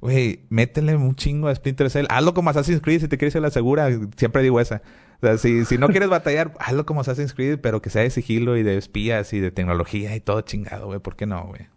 Güey, 0.00 0.40
métele 0.48 0.96
un 0.96 1.14
chingo 1.14 1.48
a 1.48 1.54
Splinter 1.54 1.88
Cell. 1.90 2.06
Hazlo 2.08 2.34
como 2.34 2.50
Assassin's 2.50 2.80
Creed 2.80 3.02
si 3.02 3.08
te 3.08 3.18
quieres 3.18 3.34
la 3.36 3.50
segura. 3.50 3.88
Siempre 4.16 4.42
digo 4.42 4.58
esa. 4.58 4.82
O 5.22 5.26
sea, 5.26 5.38
si, 5.38 5.64
si 5.64 5.78
no 5.78 5.88
quieres 5.88 6.08
batallar, 6.08 6.52
hazlo 6.58 6.84
como 6.84 7.02
Assassin's 7.02 7.32
Creed, 7.32 7.60
pero 7.60 7.80
que 7.80 7.90
sea 7.90 8.02
de 8.02 8.10
sigilo 8.10 8.56
y 8.56 8.64
de 8.64 8.76
espías 8.76 9.32
y 9.32 9.38
de 9.38 9.52
tecnología 9.52 10.16
y 10.16 10.20
todo 10.20 10.40
chingado, 10.40 10.86
güey. 10.86 10.98
¿Por 10.98 11.14
qué 11.14 11.26
no, 11.26 11.44
güey? 11.44 11.68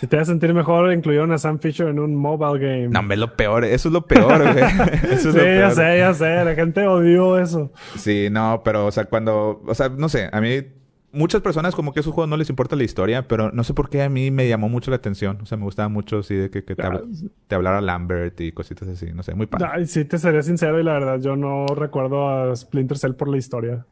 Si 0.00 0.06
te 0.06 0.16
vas 0.16 0.28
a 0.28 0.32
sentir 0.32 0.54
mejor, 0.54 0.90
incluyeron 0.94 1.30
a 1.32 1.38
Sam 1.38 1.58
Fisher 1.58 1.88
en 1.88 1.98
un 1.98 2.16
mobile 2.16 2.58
game. 2.58 2.88
No, 2.88 3.00
hombre, 3.00 3.18
lo 3.18 3.36
peor. 3.36 3.66
Eso 3.66 3.90
es 3.90 3.92
lo 3.92 4.06
peor, 4.06 4.50
güey. 4.50 4.64
eso 5.12 5.28
es 5.28 5.34
sí, 5.34 5.40
ya 5.40 5.70
sé, 5.72 5.98
ya 5.98 6.14
sé. 6.14 6.44
La 6.44 6.54
gente 6.54 6.86
odió 6.86 7.38
eso. 7.38 7.70
Sí, 7.98 8.28
no, 8.30 8.62
pero, 8.64 8.86
o 8.86 8.90
sea, 8.90 9.04
cuando... 9.04 9.62
O 9.66 9.74
sea, 9.74 9.90
no 9.90 10.08
sé. 10.08 10.30
A 10.32 10.40
mí... 10.40 10.62
Muchas 11.12 11.42
personas 11.42 11.74
como 11.74 11.92
que 11.92 12.00
a 12.00 12.02
esos 12.02 12.14
juegos 12.14 12.28
no 12.30 12.36
les 12.38 12.48
importa 12.48 12.74
la 12.74 12.84
historia, 12.84 13.28
pero 13.28 13.52
no 13.52 13.64
sé 13.64 13.74
por 13.74 13.90
qué 13.90 14.02
a 14.02 14.08
mí 14.08 14.30
me 14.30 14.48
llamó 14.48 14.68
mucho 14.68 14.90
la 14.90 14.96
atención. 14.96 15.38
O 15.42 15.46
sea, 15.46 15.58
me 15.58 15.64
gustaba 15.64 15.88
mucho 15.88 16.20
así 16.20 16.34
de 16.34 16.50
que, 16.50 16.62
te, 16.62 17.54
hablara 17.54 17.80
Lambert 17.82 18.40
y 18.40 18.52
cositas 18.52 18.88
así. 18.88 19.12
No 19.12 19.22
sé, 19.22 19.34
muy 19.34 19.46
padre. 19.46 19.68
Ay, 19.70 19.86
sí, 19.86 20.04
te 20.06 20.16
seré 20.18 20.42
sincero 20.42 20.80
y 20.80 20.84
la 20.84 20.94
verdad 20.94 21.20
yo 21.20 21.36
no 21.36 21.66
recuerdo 21.66 22.28
a 22.28 22.56
Splinter 22.56 22.96
Cell 22.96 23.12
por 23.12 23.28
la 23.28 23.36
historia. 23.36 23.84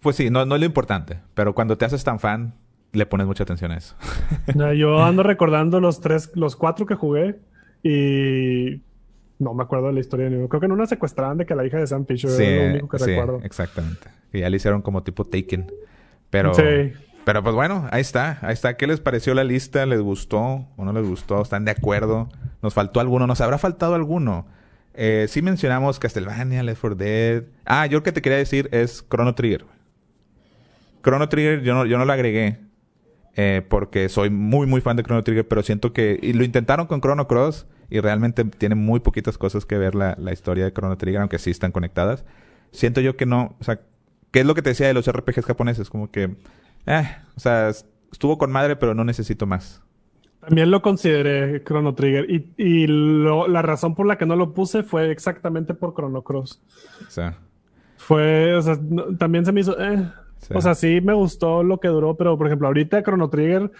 Pues 0.00 0.16
sí, 0.16 0.30
no, 0.30 0.46
no 0.46 0.54
es 0.54 0.60
lo 0.60 0.66
importante. 0.66 1.18
Pero 1.34 1.54
cuando 1.54 1.76
te 1.76 1.84
haces 1.84 2.02
tan 2.02 2.18
fan, 2.18 2.54
le 2.92 3.06
pones 3.06 3.26
mucha 3.26 3.42
atención 3.42 3.70
a 3.70 3.76
eso. 3.76 3.94
yo 4.74 5.04
ando 5.04 5.22
recordando 5.22 5.80
los 5.80 6.00
tres, 6.00 6.30
los 6.34 6.56
cuatro 6.56 6.86
que 6.86 6.94
jugué 6.94 7.38
y 7.82 8.80
no 9.40 9.54
me 9.54 9.62
acuerdo 9.62 9.88
de 9.88 9.94
la 9.94 10.00
historia 10.00 10.30
de 10.30 10.48
Creo 10.48 10.60
que 10.60 10.66
en 10.66 10.72
una 10.72 10.86
secuestraban 10.86 11.38
de 11.38 11.46
que 11.46 11.54
la 11.54 11.66
hija 11.66 11.78
de 11.78 11.86
Sam 11.86 12.06
Fisher 12.06 12.30
sí, 12.30 12.44
lo 12.44 12.70
único 12.70 12.88
que 12.88 12.98
sí, 12.98 13.06
recuerdo. 13.06 13.40
Exactamente. 13.42 14.08
Y 14.32 14.40
ya 14.40 14.50
le 14.50 14.56
hicieron 14.56 14.82
como 14.82 15.02
tipo 15.02 15.24
Taken. 15.24 15.72
Pero. 16.30 16.52
Pero 17.24 17.42
pues 17.42 17.54
bueno, 17.54 17.86
ahí 17.90 18.00
está, 18.00 18.38
ahí 18.40 18.54
está. 18.54 18.76
¿Qué 18.76 18.86
les 18.86 18.98
pareció 19.00 19.34
la 19.34 19.44
lista? 19.44 19.84
¿Les 19.84 20.00
gustó 20.00 20.66
o 20.76 20.84
no 20.84 20.92
les 20.92 21.06
gustó? 21.06 21.42
¿Están 21.42 21.64
de 21.64 21.70
acuerdo? 21.70 22.28
¿Nos 22.62 22.72
faltó 22.72 22.98
alguno? 22.98 23.26
¿Nos 23.26 23.40
habrá 23.40 23.58
faltado 23.58 23.94
alguno? 23.94 24.46
Eh, 24.94 25.26
sí 25.28 25.42
mencionamos 25.42 25.98
Castlevania, 25.98 26.62
Left 26.62 26.80
4 26.80 26.96
Dead. 26.96 27.44
Ah, 27.64 27.86
yo 27.86 27.98
lo 27.98 28.02
que 28.02 28.12
te 28.12 28.22
quería 28.22 28.38
decir 28.38 28.68
es 28.72 29.06
Chrono 29.08 29.34
Trigger. 29.34 29.64
Chrono 31.02 31.28
Trigger 31.28 31.62
yo 31.62 31.74
no, 31.74 31.86
yo 31.86 31.98
no 31.98 32.04
lo 32.04 32.12
agregué 32.12 32.58
eh, 33.36 33.62
porque 33.68 34.08
soy 34.08 34.30
muy, 34.30 34.66
muy 34.66 34.80
fan 34.80 34.96
de 34.96 35.02
Chrono 35.02 35.22
Trigger, 35.22 35.46
pero 35.46 35.62
siento 35.62 35.92
que... 35.92 36.18
Y 36.20 36.32
lo 36.32 36.42
intentaron 36.42 36.86
con 36.86 37.00
Chrono 37.00 37.28
Cross 37.28 37.66
y 37.90 38.00
realmente 38.00 38.44
tiene 38.44 38.76
muy 38.76 39.00
poquitas 39.00 39.36
cosas 39.36 39.66
que 39.66 39.76
ver 39.76 39.94
la, 39.94 40.16
la 40.18 40.32
historia 40.32 40.64
de 40.64 40.72
Chrono 40.72 40.96
Trigger, 40.96 41.20
aunque 41.20 41.38
sí 41.38 41.50
están 41.50 41.72
conectadas. 41.72 42.24
Siento 42.70 43.00
yo 43.00 43.16
que 43.16 43.26
no... 43.26 43.56
O 43.60 43.64
sea, 43.64 43.80
¿qué 44.30 44.40
es 44.40 44.46
lo 44.46 44.54
que 44.54 44.62
te 44.62 44.70
decía 44.70 44.86
de 44.86 44.94
los 44.94 45.10
RPGs 45.10 45.44
japoneses? 45.44 45.90
Como 45.90 46.10
que... 46.10 46.36
Eh, 46.86 47.08
o 47.36 47.40
sea, 47.40 47.68
estuvo 48.12 48.38
con 48.38 48.52
madre, 48.52 48.76
pero 48.76 48.94
no 48.94 49.04
necesito 49.04 49.46
más. 49.46 49.82
También 50.40 50.70
lo 50.70 50.80
consideré 50.80 51.62
Chrono 51.64 51.94
Trigger 51.94 52.30
y, 52.30 52.52
y 52.56 52.86
la 52.86 53.60
razón 53.60 53.94
por 53.94 54.06
la 54.06 54.16
que 54.16 54.24
no 54.24 54.36
lo 54.36 54.54
puse 54.54 54.82
fue 54.82 55.10
exactamente 55.10 55.74
por 55.74 55.94
Chrono 55.94 56.22
Cross. 56.22 56.62
O 57.06 57.10
sea. 57.10 57.36
Fue, 57.98 58.54
o 58.54 58.62
sea, 58.62 58.78
también 59.18 59.44
se 59.44 59.52
me 59.52 59.60
hizo, 59.60 59.78
eh, 59.78 60.10
o 60.54 60.60
sea, 60.62 60.74
sí 60.74 61.00
me 61.02 61.12
gustó 61.12 61.62
lo 61.62 61.78
que 61.78 61.88
duró, 61.88 62.16
pero 62.16 62.38
por 62.38 62.46
ejemplo, 62.46 62.68
ahorita 62.68 63.02
Chrono 63.02 63.28
Trigger 63.28 63.70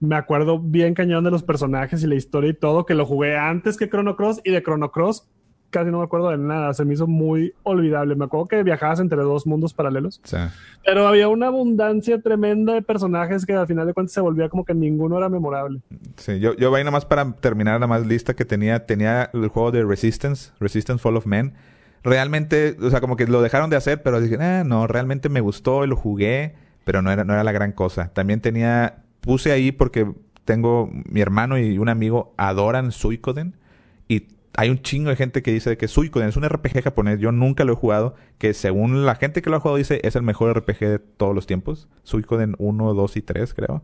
me 0.00 0.16
acuerdo 0.16 0.58
bien 0.58 0.94
cañón 0.94 1.24
de 1.24 1.30
los 1.30 1.42
personajes 1.42 2.02
y 2.02 2.06
la 2.06 2.14
historia 2.14 2.50
y 2.50 2.54
todo, 2.54 2.86
que 2.86 2.94
lo 2.94 3.06
jugué 3.06 3.36
antes 3.36 3.76
que 3.76 3.88
Chrono 3.88 4.16
Cross 4.16 4.40
y 4.44 4.50
de 4.50 4.62
Chrono 4.62 4.90
Cross 4.90 5.28
casi 5.70 5.90
no 5.90 5.98
me 5.98 6.04
acuerdo 6.04 6.30
de 6.30 6.38
nada, 6.38 6.72
se 6.74 6.84
me 6.84 6.94
hizo 6.94 7.06
muy 7.06 7.52
olvidable. 7.62 8.14
Me 8.14 8.24
acuerdo 8.24 8.46
que 8.46 8.62
viajabas 8.62 9.00
entre 9.00 9.18
dos 9.18 9.46
mundos 9.46 9.74
paralelos, 9.74 10.20
sí. 10.24 10.36
pero 10.84 11.06
había 11.06 11.28
una 11.28 11.48
abundancia 11.48 12.20
tremenda 12.22 12.72
de 12.72 12.82
personajes 12.82 13.44
que 13.44 13.52
al 13.52 13.66
final 13.66 13.86
de 13.86 13.92
cuentas 13.92 14.12
se 14.12 14.20
volvía 14.20 14.48
como 14.48 14.64
que 14.64 14.74
ninguno 14.74 15.18
era 15.18 15.28
memorable. 15.28 15.80
Sí, 16.16 16.38
yo, 16.38 16.54
yo 16.54 16.70
voy 16.70 16.80
nada 16.80 16.92
más 16.92 17.04
para 17.04 17.30
terminar 17.32 17.80
la 17.80 17.86
más 17.86 18.06
lista 18.06 18.34
que 18.34 18.44
tenía, 18.44 18.86
tenía 18.86 19.30
el 19.34 19.48
juego 19.48 19.70
de 19.70 19.84
Resistance, 19.84 20.52
Resistance 20.60 21.02
Fall 21.02 21.16
of 21.16 21.26
Men 21.26 21.54
realmente, 22.06 22.76
o 22.80 22.88
sea, 22.88 23.00
como 23.00 23.16
que 23.16 23.26
lo 23.26 23.42
dejaron 23.42 23.68
de 23.68 23.76
hacer, 23.76 24.02
pero 24.02 24.20
dije, 24.20 24.36
ah, 24.40 24.62
no, 24.64 24.86
realmente 24.86 25.28
me 25.28 25.40
gustó 25.40 25.84
y 25.84 25.88
lo 25.88 25.96
jugué, 25.96 26.54
pero 26.84 27.02
no 27.02 27.10
era, 27.10 27.24
no 27.24 27.32
era 27.32 27.42
la 27.42 27.52
gran 27.52 27.72
cosa. 27.72 28.12
También 28.14 28.40
tenía, 28.40 29.02
puse 29.26 29.52
ahí 29.52 29.72
porque 29.72 30.10
tengo, 30.44 30.88
mi 30.90 31.20
hermano 31.20 31.58
y 31.58 31.76
un 31.78 31.88
amigo 31.88 32.32
adoran 32.36 32.92
Suikoden 32.92 33.56
y 34.08 34.28
hay 34.56 34.70
un 34.70 34.80
chingo 34.80 35.10
de 35.10 35.16
gente 35.16 35.42
que 35.42 35.52
dice 35.52 35.76
que 35.76 35.88
Suikoden 35.88 36.28
es 36.28 36.36
un 36.36 36.48
RPG 36.48 36.82
japonés, 36.82 37.18
yo 37.18 37.32
nunca 37.32 37.64
lo 37.64 37.72
he 37.72 37.76
jugado, 37.76 38.14
que 38.38 38.54
según 38.54 39.04
la 39.04 39.16
gente 39.16 39.42
que 39.42 39.50
lo 39.50 39.56
ha 39.56 39.60
jugado 39.60 39.76
dice 39.76 40.00
es 40.04 40.16
el 40.16 40.22
mejor 40.22 40.56
RPG 40.56 40.78
de 40.78 40.98
todos 41.00 41.34
los 41.34 41.46
tiempos, 41.46 41.88
Suikoden 42.04 42.54
1, 42.58 42.94
2 42.94 43.16
y 43.16 43.22
3 43.22 43.52
creo. 43.52 43.82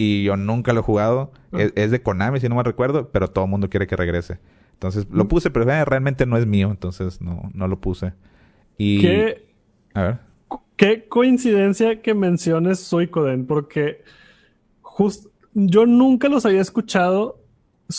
Y 0.00 0.22
yo 0.22 0.36
nunca 0.36 0.72
lo 0.72 0.80
he 0.80 0.82
jugado. 0.84 1.32
Ah. 1.52 1.60
Es, 1.60 1.72
es, 1.74 1.90
de 1.90 2.00
Konami, 2.02 2.38
si 2.38 2.48
no 2.48 2.54
me 2.54 2.62
recuerdo, 2.62 3.10
pero 3.10 3.28
todo 3.28 3.46
el 3.46 3.50
mundo 3.50 3.68
quiere 3.68 3.88
que 3.88 3.96
regrese. 3.96 4.38
Entonces 4.74 5.08
lo 5.10 5.24
mm. 5.24 5.28
puse, 5.28 5.50
pero 5.50 5.68
eh, 5.68 5.84
realmente 5.84 6.24
no 6.24 6.36
es 6.36 6.46
mío, 6.46 6.70
entonces 6.70 7.20
no, 7.20 7.50
no 7.52 7.66
lo 7.66 7.80
puse. 7.80 8.12
Y. 8.78 9.00
¿Qué, 9.00 9.48
a 9.94 10.02
ver. 10.02 10.18
Qué 10.76 11.08
coincidencia 11.08 12.00
que 12.00 12.14
menciones 12.14 12.78
Suicoden, 12.78 13.46
porque 13.46 14.04
yo 15.54 15.86
nunca 15.86 16.28
los 16.28 16.46
había 16.46 16.60
escuchado. 16.60 17.38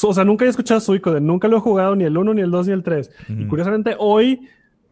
O 0.04 0.14
sea, 0.14 0.24
nunca 0.24 0.44
había 0.44 0.52
escuchado 0.52 0.80
Suicoden, 0.80 1.26
nunca 1.26 1.48
lo 1.48 1.58
he 1.58 1.62
jugado 1.62 1.96
ni 1.96 2.04
el 2.04 2.16
1, 2.16 2.36
ni 2.36 2.42
el 2.42 2.52
2, 2.52 2.68
ni 2.68 2.74
el 2.74 2.84
3. 2.84 3.12
Y 3.30 3.46
curiosamente, 3.48 3.96
hoy 3.98 4.48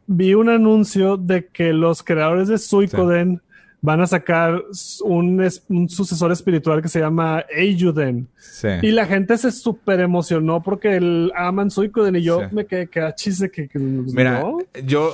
vi 0.08 0.34
un 0.34 0.50
anuncio 0.50 1.18
de 1.18 1.48
que 1.48 1.72
los 1.72 2.02
creadores 2.02 2.48
de 2.48 2.58
Suicoden 2.58 3.42
van 3.82 4.02
a 4.02 4.08
sacar 4.08 4.64
un, 5.04 5.50
un 5.70 5.90
sucesor 5.90 6.32
espiritual 6.32 6.82
que 6.82 6.88
se 6.88 7.00
llama 7.00 7.46
Eiyuden. 7.50 8.28
Sí. 8.38 8.70
Y 8.82 8.92
la 8.92 9.06
gente 9.06 9.38
se 9.38 9.52
súper 9.52 10.00
emocionó 10.00 10.62
porque 10.64 10.98
el 10.98 11.32
aman 11.36 11.70
Suikoden 11.70 12.16
y 12.16 12.24
yo 12.24 12.50
me 12.52 12.66
quedé 12.66 12.88
que 12.88 13.08
chiste 13.16 13.52
que, 13.52 13.68
que, 13.68 13.80
Mira, 13.80 14.44
yo, 14.84 15.14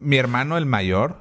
mi 0.00 0.16
hermano 0.16 0.56
el 0.56 0.66
mayor 0.66 1.18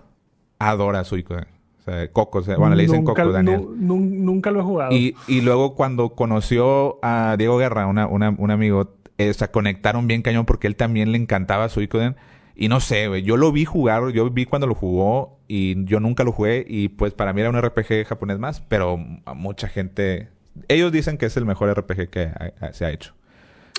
adora 0.58 1.04
Suikoden. 1.04 1.53
O 1.84 1.92
sea, 1.92 2.10
Coco, 2.12 2.40
o 2.40 2.44
sea, 2.44 2.56
bueno, 2.56 2.76
le 2.76 2.84
dicen 2.84 3.04
Coco, 3.04 3.30
Daniel. 3.32 3.68
nunca 3.78 4.52
lo 4.52 4.62
he 4.62 4.64
jugado. 4.64 4.94
Y, 4.94 5.18
y 5.28 5.42
luego 5.42 5.76
cuando 5.76 6.16
conoció 6.16 6.98
a 7.02 7.36
Diego 7.38 7.58
Guerra, 7.58 7.88
una, 7.88 8.08
una, 8.08 8.30
un 8.30 8.52
amigo, 8.52 8.94
eh, 9.18 9.34
se 9.34 9.52
conectaron 9.52 10.08
bien 10.08 10.22
cañón 10.22 10.46
porque 10.46 10.68
él 10.68 10.78
también 10.78 11.12
le 11.12 11.18
encantaba 11.18 11.68
Suikoden. 11.68 12.16
Y 12.56 12.70
no 12.70 12.80
sé, 12.80 13.10
güey, 13.10 13.24
yo 13.24 13.36
lo 13.36 13.52
vi 13.52 13.66
jugar, 13.66 14.10
yo 14.12 14.30
vi 14.30 14.46
cuando 14.46 14.66
lo 14.68 14.76
jugó 14.76 15.40
y 15.50 15.84
yo 15.86 16.00
nunca 16.00 16.24
lo 16.24 16.32
jugué 16.32 16.66
y 16.68 16.88
pues 16.88 17.14
para 17.14 17.34
mí 17.34 17.42
era 17.42 17.50
un 17.50 17.60
RPG 17.60 18.06
japonés 18.06 18.40
más, 18.40 18.62
pero 18.62 19.00
a 19.26 19.34
mucha 19.34 19.68
gente, 19.68 20.30
ellos 20.70 20.92
dicen 20.92 21.18
que 21.18 21.26
es 21.26 21.36
el 21.36 21.46
mejor 21.46 21.78
RPG 21.78 22.10
que 22.10 22.32
se 22.72 22.86
ha 22.86 22.92
hecho. 22.92 23.14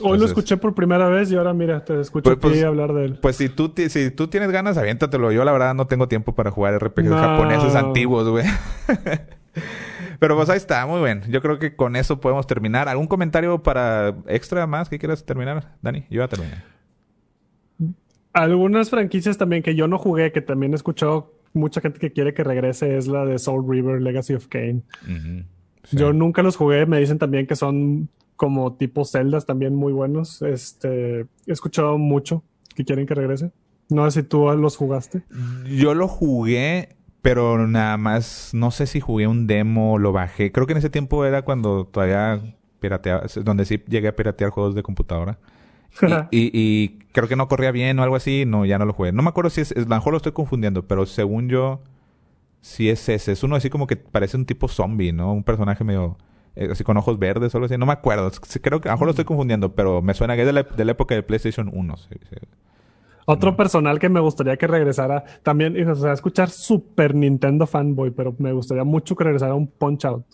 Hoy 0.03 0.19
lo 0.19 0.27
escuché 0.27 0.57
por 0.57 0.75
primera 0.75 1.09
vez 1.09 1.31
y 1.31 1.37
ahora 1.37 1.55
mira, 1.55 1.85
te 1.85 2.01
escucho 2.01 2.25
pues, 2.25 2.55
pues 2.55 2.65
hablar 2.65 2.93
de 2.93 3.05
él. 3.05 3.19
Pues 3.21 3.37
si 3.37 3.49
tú, 3.49 3.73
si 3.89 4.11
tú 4.11 4.27
tienes 4.29 4.51
ganas, 4.51 4.77
aviéntatelo. 4.77 5.31
Yo 5.31 5.45
la 5.45 5.53
verdad 5.53 5.75
no 5.75 5.87
tengo 5.87 6.09
tiempo 6.09 6.35
para 6.35 6.51
jugar 6.51 6.83
RPGs 6.83 7.11
japoneses 7.11 7.75
antiguos, 7.75 8.29
güey. 8.29 8.45
Pero 10.19 10.37
pues 10.37 10.49
ahí 10.49 10.57
está, 10.57 10.87
muy 10.87 11.03
bien. 11.03 11.23
Yo 11.29 11.41
creo 11.41 11.59
que 11.59 11.77
con 11.77 11.97
eso 11.97 12.21
podemos 12.21 12.47
terminar. 12.47 12.89
¿Algún 12.89 13.07
comentario 13.07 13.63
para 13.63 14.17
extra 14.27 14.67
más 14.67 14.89
que 14.89 14.99
quieras 14.99 15.25
terminar, 15.25 15.77
Dani? 15.83 16.05
Yo 16.11 16.23
ya 16.23 16.29
terminé. 16.29 16.63
Algunas 18.33 18.91
franquicias 18.91 19.39
también 19.39 19.63
que 19.63 19.77
yo 19.77 19.87
no 19.87 19.99
jugué, 19.99 20.33
que 20.33 20.41
también 20.41 20.73
he 20.73 20.77
escuchado 20.77 21.35
mucha 21.53 21.81
gente 21.81 22.01
que 22.01 22.11
quiere 22.11 22.35
que 22.35 22.43
regrese, 22.43 22.97
es 22.97 23.07
la 23.07 23.25
de 23.25 23.39
Soul 23.39 23.65
River 23.69 24.03
Legacy 24.03 24.35
of 24.35 24.49
Kane. 24.49 24.83
Yo 25.93 26.13
nunca 26.13 26.43
los 26.43 26.57
jugué, 26.57 26.85
me 26.87 26.99
dicen 26.99 27.19
también 27.19 27.47
que 27.47 27.55
son 27.55 28.09
como 28.37 28.75
tipo 28.75 29.05
celdas 29.05 29.47
también 29.47 29.75
muy 29.75 29.93
buenos. 29.93 30.43
Este, 30.43 31.21
he 31.21 31.53
escuchado 31.53 31.99
mucho 31.99 32.43
que 32.75 32.85
quieren 32.85 33.07
que 33.07 33.15
regrese. 33.15 33.53
No 33.89 34.11
sé 34.11 34.23
si 34.23 34.27
tú 34.27 34.51
los 34.57 34.77
jugaste. 34.77 35.23
Yo 35.67 35.95
lo 35.95 36.09
jugué, 36.09 36.97
pero 37.23 37.67
nada 37.67 37.97
más, 37.97 38.51
no 38.53 38.71
sé 38.71 38.87
si 38.87 39.01
jugué 39.01 39.27
un 39.27 39.47
demo, 39.47 39.99
lo 39.99 40.13
bajé. 40.13 40.53
Creo 40.53 40.67
que 40.67 40.73
en 40.73 40.79
ese 40.79 40.91
tiempo 40.91 41.25
era 41.25 41.43
cuando 41.43 41.87
todavía 41.87 42.57
pirateaba, 42.81 43.25
donde 43.43 43.65
sí 43.65 43.83
llegué 43.89 44.09
a 44.09 44.17
piratear 44.17 44.51
juegos 44.51 44.75
de 44.75 44.83
computadora. 44.83 45.39
y, 46.31 46.99
creo 47.13 47.29
que 47.29 47.37
no 47.37 47.47
corría 47.47 47.71
bien 47.71 47.99
o 47.99 48.03
algo 48.03 48.17
así, 48.17 48.45
no, 48.47 48.65
ya 48.65 48.79
no 48.79 48.85
lo 48.85 48.93
jugué. 48.93 49.13
No 49.13 49.23
me 49.23 49.29
acuerdo 49.29 49.51
si 49.51 49.61
es, 49.61 49.71
es 49.73 49.87
a 49.87 49.89
lo 49.89 49.95
mejor 49.95 50.13
lo 50.13 50.17
estoy 50.17 50.33
confundiendo, 50.33 50.87
pero 50.89 51.07
según 51.07 51.49
yo, 51.49 51.83
sí 52.61 52.89
es 52.89 53.09
ese. 53.09 53.33
Es 53.33 53.43
uno 53.43 53.57
así 53.57 53.71
como 53.71 53.87
que 53.87 53.97
parece 53.97 54.37
un 54.37 54.47
tipo 54.47 54.69
zombie, 54.69 55.13
¿no? 55.13 55.33
Un 55.33 55.45
personaje 55.45 55.85
medio, 55.85 56.17
eh, 56.57 56.69
así 56.71 56.85
con 56.85 56.97
ojos 56.97 57.19
verdes 57.19 57.55
o 57.55 57.59
algo 57.59 57.67
así. 57.67 57.77
No 57.77 57.87
me 57.87 57.93
acuerdo. 57.93 58.31
Creo 58.63 58.81
que 58.81 58.89
a 58.89 58.93
lo 58.93 58.97
mejor 58.97 59.07
lo 59.07 59.11
estoy 59.11 59.25
confundiendo, 59.25 59.75
pero 59.75 60.03
me 60.03 60.15
suena 60.15 60.35
que 60.37 60.43
es 60.43 60.47
de 60.47 60.53
la, 60.53 60.63
de 60.63 60.85
la 60.85 60.93
época 60.93 61.15
de 61.15 61.23
PlayStation 61.23 61.71
1. 61.73 61.97
Sí, 61.97 62.17
Otro 63.27 63.57
personal 63.57 63.99
que 63.99 64.09
me 64.09 64.21
gustaría 64.21 64.57
que 64.57 64.67
regresara 64.67 65.25
también, 65.43 65.89
o 65.89 65.95
sea, 65.95 66.13
escuchar 66.13 66.51
Super 66.51 67.15
Nintendo 67.15 67.67
fanboy, 67.67 68.11
pero 68.11 68.35
me 68.39 68.53
gustaría 68.53 68.85
mucho 68.85 69.17
que 69.17 69.25
regresara 69.25 69.55
un 69.55 69.67
Punch 69.67 70.05
Out. 70.05 70.25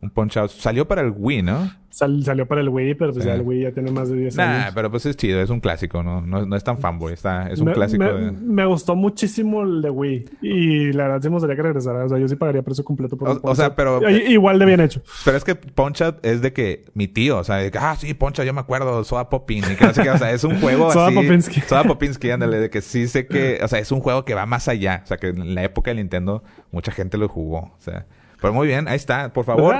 Un 0.00 0.10
Punch 0.10 0.36
Out. 0.36 0.50
Salió 0.50 0.88
para 0.88 1.02
el 1.02 1.14
Wii, 1.16 1.42
¿no? 1.42 1.70
Salió 1.98 2.46
para 2.46 2.60
el 2.60 2.68
Wii, 2.68 2.94
pero 2.94 3.12
pues 3.12 3.24
ya 3.24 3.34
el 3.34 3.42
Wii 3.42 3.62
ya 3.62 3.72
tiene 3.72 3.90
más 3.90 4.08
de 4.08 4.16
10 4.16 4.38
años. 4.38 4.66
Nah, 4.66 4.70
pero 4.74 4.90
pues 4.90 5.04
es 5.06 5.16
chido, 5.16 5.40
es 5.40 5.50
un 5.50 5.60
clásico, 5.60 6.02
¿no? 6.02 6.20
No, 6.20 6.56
es 6.56 6.62
tan 6.62 6.78
fanboy, 6.78 7.12
está, 7.12 7.50
es 7.50 7.60
un 7.60 7.72
clásico. 7.72 8.04
Me, 8.04 8.30
me, 8.30 8.64
gustó 8.66 8.94
muchísimo 8.94 9.62
el 9.62 9.82
de 9.82 9.90
Wii. 9.90 10.24
Y 10.42 10.92
la 10.92 11.04
verdad 11.04 11.22
sí 11.22 11.28
me 11.28 11.34
gustaría 11.34 11.56
que 11.56 11.62
regresara. 11.62 12.04
O 12.04 12.08
sea, 12.08 12.18
yo 12.18 12.28
sí 12.28 12.36
pagaría 12.36 12.62
precio 12.62 12.84
completo 12.84 13.16
por 13.16 13.28
O, 13.28 13.40
o 13.42 13.54
sea, 13.54 13.74
pero... 13.74 14.08
Igual 14.08 14.58
de 14.58 14.66
bien 14.66 14.80
hecho. 14.80 15.02
Pero 15.24 15.36
es 15.36 15.44
que 15.44 15.54
Poncha 15.56 16.16
es 16.22 16.40
de 16.40 16.52
que 16.52 16.84
mi 16.94 17.08
tío, 17.08 17.38
o 17.38 17.44
sea, 17.44 17.56
de 17.56 17.70
que, 17.70 17.78
ah, 17.78 17.96
sí, 17.98 18.14
Poncha, 18.14 18.44
yo 18.44 18.52
me 18.52 18.60
acuerdo, 18.60 19.02
Soda 19.04 19.28
Popin. 19.28 19.64
Y 19.70 19.76
que 19.76 19.86
no 19.86 19.94
sé 19.94 20.02
qué, 20.02 20.10
o 20.10 20.18
sea, 20.18 20.30
es 20.30 20.44
un 20.44 20.60
juego 20.60 20.90
Soda 20.92 21.08
así... 21.08 21.16
Popinski. 21.16 21.60
Soda 21.62 21.84
Popinski, 21.84 22.30
ándale, 22.30 22.58
de 22.60 22.70
que 22.70 22.80
sí 22.80 23.08
sé 23.08 23.26
que... 23.26 23.58
O 23.68 23.68
sea, 23.68 23.80
es 23.80 23.90
un 23.92 24.00
juego 24.00 24.24
que 24.24 24.34
va 24.34 24.46
más 24.46 24.68
allá. 24.68 25.00
O 25.04 25.06
sea, 25.06 25.16
que 25.16 25.28
en 25.28 25.54
la 25.54 25.64
época 25.64 25.90
de 25.90 25.96
Nintendo 25.96 26.44
mucha 26.70 26.92
gente 26.92 27.18
lo 27.18 27.28
jugó. 27.28 27.58
O 27.58 27.76
sea... 27.78 28.06
Pero 28.40 28.52
muy 28.52 28.68
bien, 28.68 28.86
ahí 28.86 28.96
está. 28.96 29.32
Por 29.32 29.44
favor, 29.44 29.74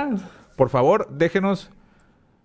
por 0.57 0.69
favor, 0.69 1.07
déjenos 1.11 1.71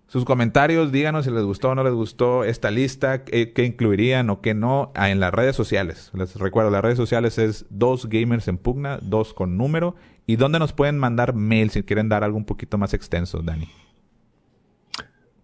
sus 0.07 0.23
comentarios, 0.23 0.91
díganos 0.91 1.25
si 1.25 1.31
les 1.31 1.43
gustó 1.43 1.69
o 1.69 1.75
no 1.75 1.83
les 1.83 1.93
gustó 1.93 2.43
esta 2.43 2.69
lista, 2.69 3.23
qué, 3.25 3.51
incluirían 3.57 4.29
o 4.29 4.39
qué 4.39 4.53
no 4.53 4.91
ah, 4.95 5.09
en 5.09 5.19
las 5.19 5.33
redes 5.33 5.55
sociales. 5.55 6.11
Les 6.13 6.35
recuerdo, 6.35 6.69
las 6.69 6.83
redes 6.83 6.97
sociales 6.97 7.37
es 7.39 7.65
dos 7.69 8.07
gamers 8.07 8.47
en 8.47 8.57
pugna, 8.57 8.99
dos 9.01 9.33
con 9.33 9.57
número. 9.57 9.95
¿Y 10.27 10.35
dónde 10.35 10.59
nos 10.59 10.73
pueden 10.73 10.97
mandar 10.97 11.33
mail 11.33 11.69
si 11.71 11.83
quieren 11.83 12.09
dar 12.09 12.23
algo 12.23 12.37
un 12.37 12.45
poquito 12.45 12.77
más 12.77 12.93
extenso, 12.93 13.41
Dani? 13.41 13.67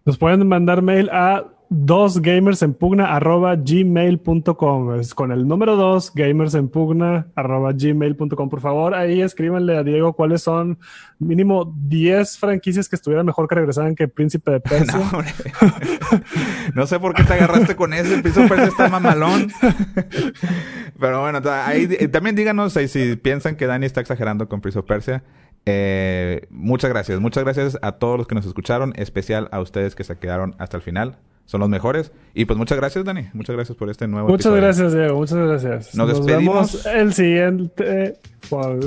Nos 0.06 0.18
pueden 0.18 0.48
mandar 0.48 0.82
mail 0.82 1.10
a 1.12 1.46
dos 1.74 2.22
gamers 2.22 2.62
en 2.64 2.74
pugna 2.74 3.16
arroba 3.16 3.56
gmail.com. 3.56 5.00
Es 5.00 5.16
con 5.16 5.32
el 5.32 5.48
número 5.48 5.78
dos 5.78 6.12
gamers 6.14 6.54
en 6.54 6.68
pugna 6.68 7.28
arroba 7.34 7.72
gmail.com. 7.72 8.50
Por 8.50 8.60
favor, 8.60 8.94
ahí 8.94 9.22
escríbanle 9.22 9.78
a 9.78 9.84
Diego 9.84 10.12
cuáles 10.12 10.42
son 10.42 10.80
mínimo 11.18 11.74
10 11.88 12.38
franquicias 12.40 12.90
que 12.90 12.98
estuvieran 12.98 13.26
mejor 13.26 13.48
que 13.48 13.56
regresaran 13.56 13.96
que 13.96 14.10
Príncipe 14.10 14.52
de 14.52 14.60
Persia. 14.60 15.00
No, 16.76 16.86
sé 16.88 17.00
por 17.00 17.14
qué 17.14 17.24
te 17.24 17.34
agarraste 17.36 17.78
con 17.78 17.94
ese. 17.94 18.16
El 18.16 18.22
Príncipe 18.22 18.44
de 18.44 18.50
Persia 18.50 18.68
está 18.68 18.90
mamalón. 18.90 19.50
Pero 21.00 21.22
bueno, 21.22 21.40
ahí, 21.50 21.88
también 22.10 22.36
díganos 22.36 22.74
si 22.74 23.16
piensan 23.16 23.56
que 23.56 23.66
Dani 23.66 23.86
está 23.86 24.02
exagerando 24.02 24.50
con 24.50 24.60
Príncipe 24.60 24.82
de 24.82 24.88
Persia. 24.88 25.24
Eh, 25.66 26.48
muchas 26.50 26.90
gracias. 26.90 27.22
Muchas 27.22 27.46
gracias 27.46 27.78
a 27.82 27.94
todos 27.94 28.18
los 28.18 28.28
que 28.28 28.36
nos 28.36 28.46
escucharon, 28.46 28.92
especial 28.98 29.48
a 29.54 29.62
ustedes 29.62 29.96
que 29.96 30.04
se 30.04 30.18
quedaron 30.18 30.54
hasta 30.60 30.76
el 30.76 30.84
final 30.84 31.18
son 31.46 31.60
los 31.62 31.70
mejores. 31.70 32.12
Y 32.34 32.46
pues 32.46 32.58
muchas 32.58 32.78
gracias, 32.78 33.04
Dani. 33.04 33.28
Muchas 33.34 33.56
gracias 33.56 33.78
por 33.78 33.90
este 33.90 34.08
nuevo 34.08 34.30
Muchas 34.30 34.54
gracias, 34.54 34.94
Diego. 34.94 35.18
Muchas 35.18 35.38
gracias. 35.38 35.96
Nos, 35.96 36.08
despedimos. 36.08 36.84
Vemos 36.84 36.86
el 36.86 37.14
siguiente. 37.14 38.18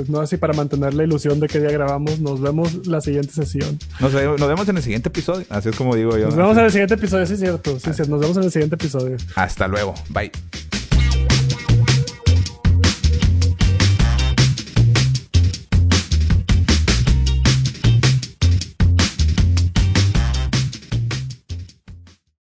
no 0.07 0.19
así 0.19 0.37
para 0.37 0.53
mantener 0.53 0.93
la 0.93 1.03
ilusión 1.03 1.39
de 1.39 1.47
que 1.47 1.59
día 1.59 1.71
grabamos. 1.71 2.19
Nos 2.19 2.41
vemos 2.41 2.87
la 2.87 3.01
siguiente 3.01 3.31
sesión. 3.33 3.77
Nos, 3.99 4.13
vemos 4.13 4.67
en 4.67 4.77
el 4.77 4.83
siguiente 4.83 5.09
episodio. 5.09 5.45
Así 5.49 5.69
es 5.69 5.75
como 5.75 5.95
digo 5.95 6.17
yo. 6.17 6.25
Nos 6.27 6.35
vemos 6.35 6.57
en 6.57 6.65
el 6.65 6.71
siguiente 6.71 6.95
episodio, 6.95 7.25
sí 7.25 7.33
es 7.33 7.39
cierto. 7.39 7.79
Sí, 7.79 7.93
sí, 7.93 8.01
nos 8.09 8.19
vemos 8.19 8.37
en 8.37 8.43
el 8.43 8.51
siguiente 8.51 8.75
episodio. 8.75 9.17
Hasta 9.35 9.67
luego. 9.67 9.93
Bye. 10.09 10.31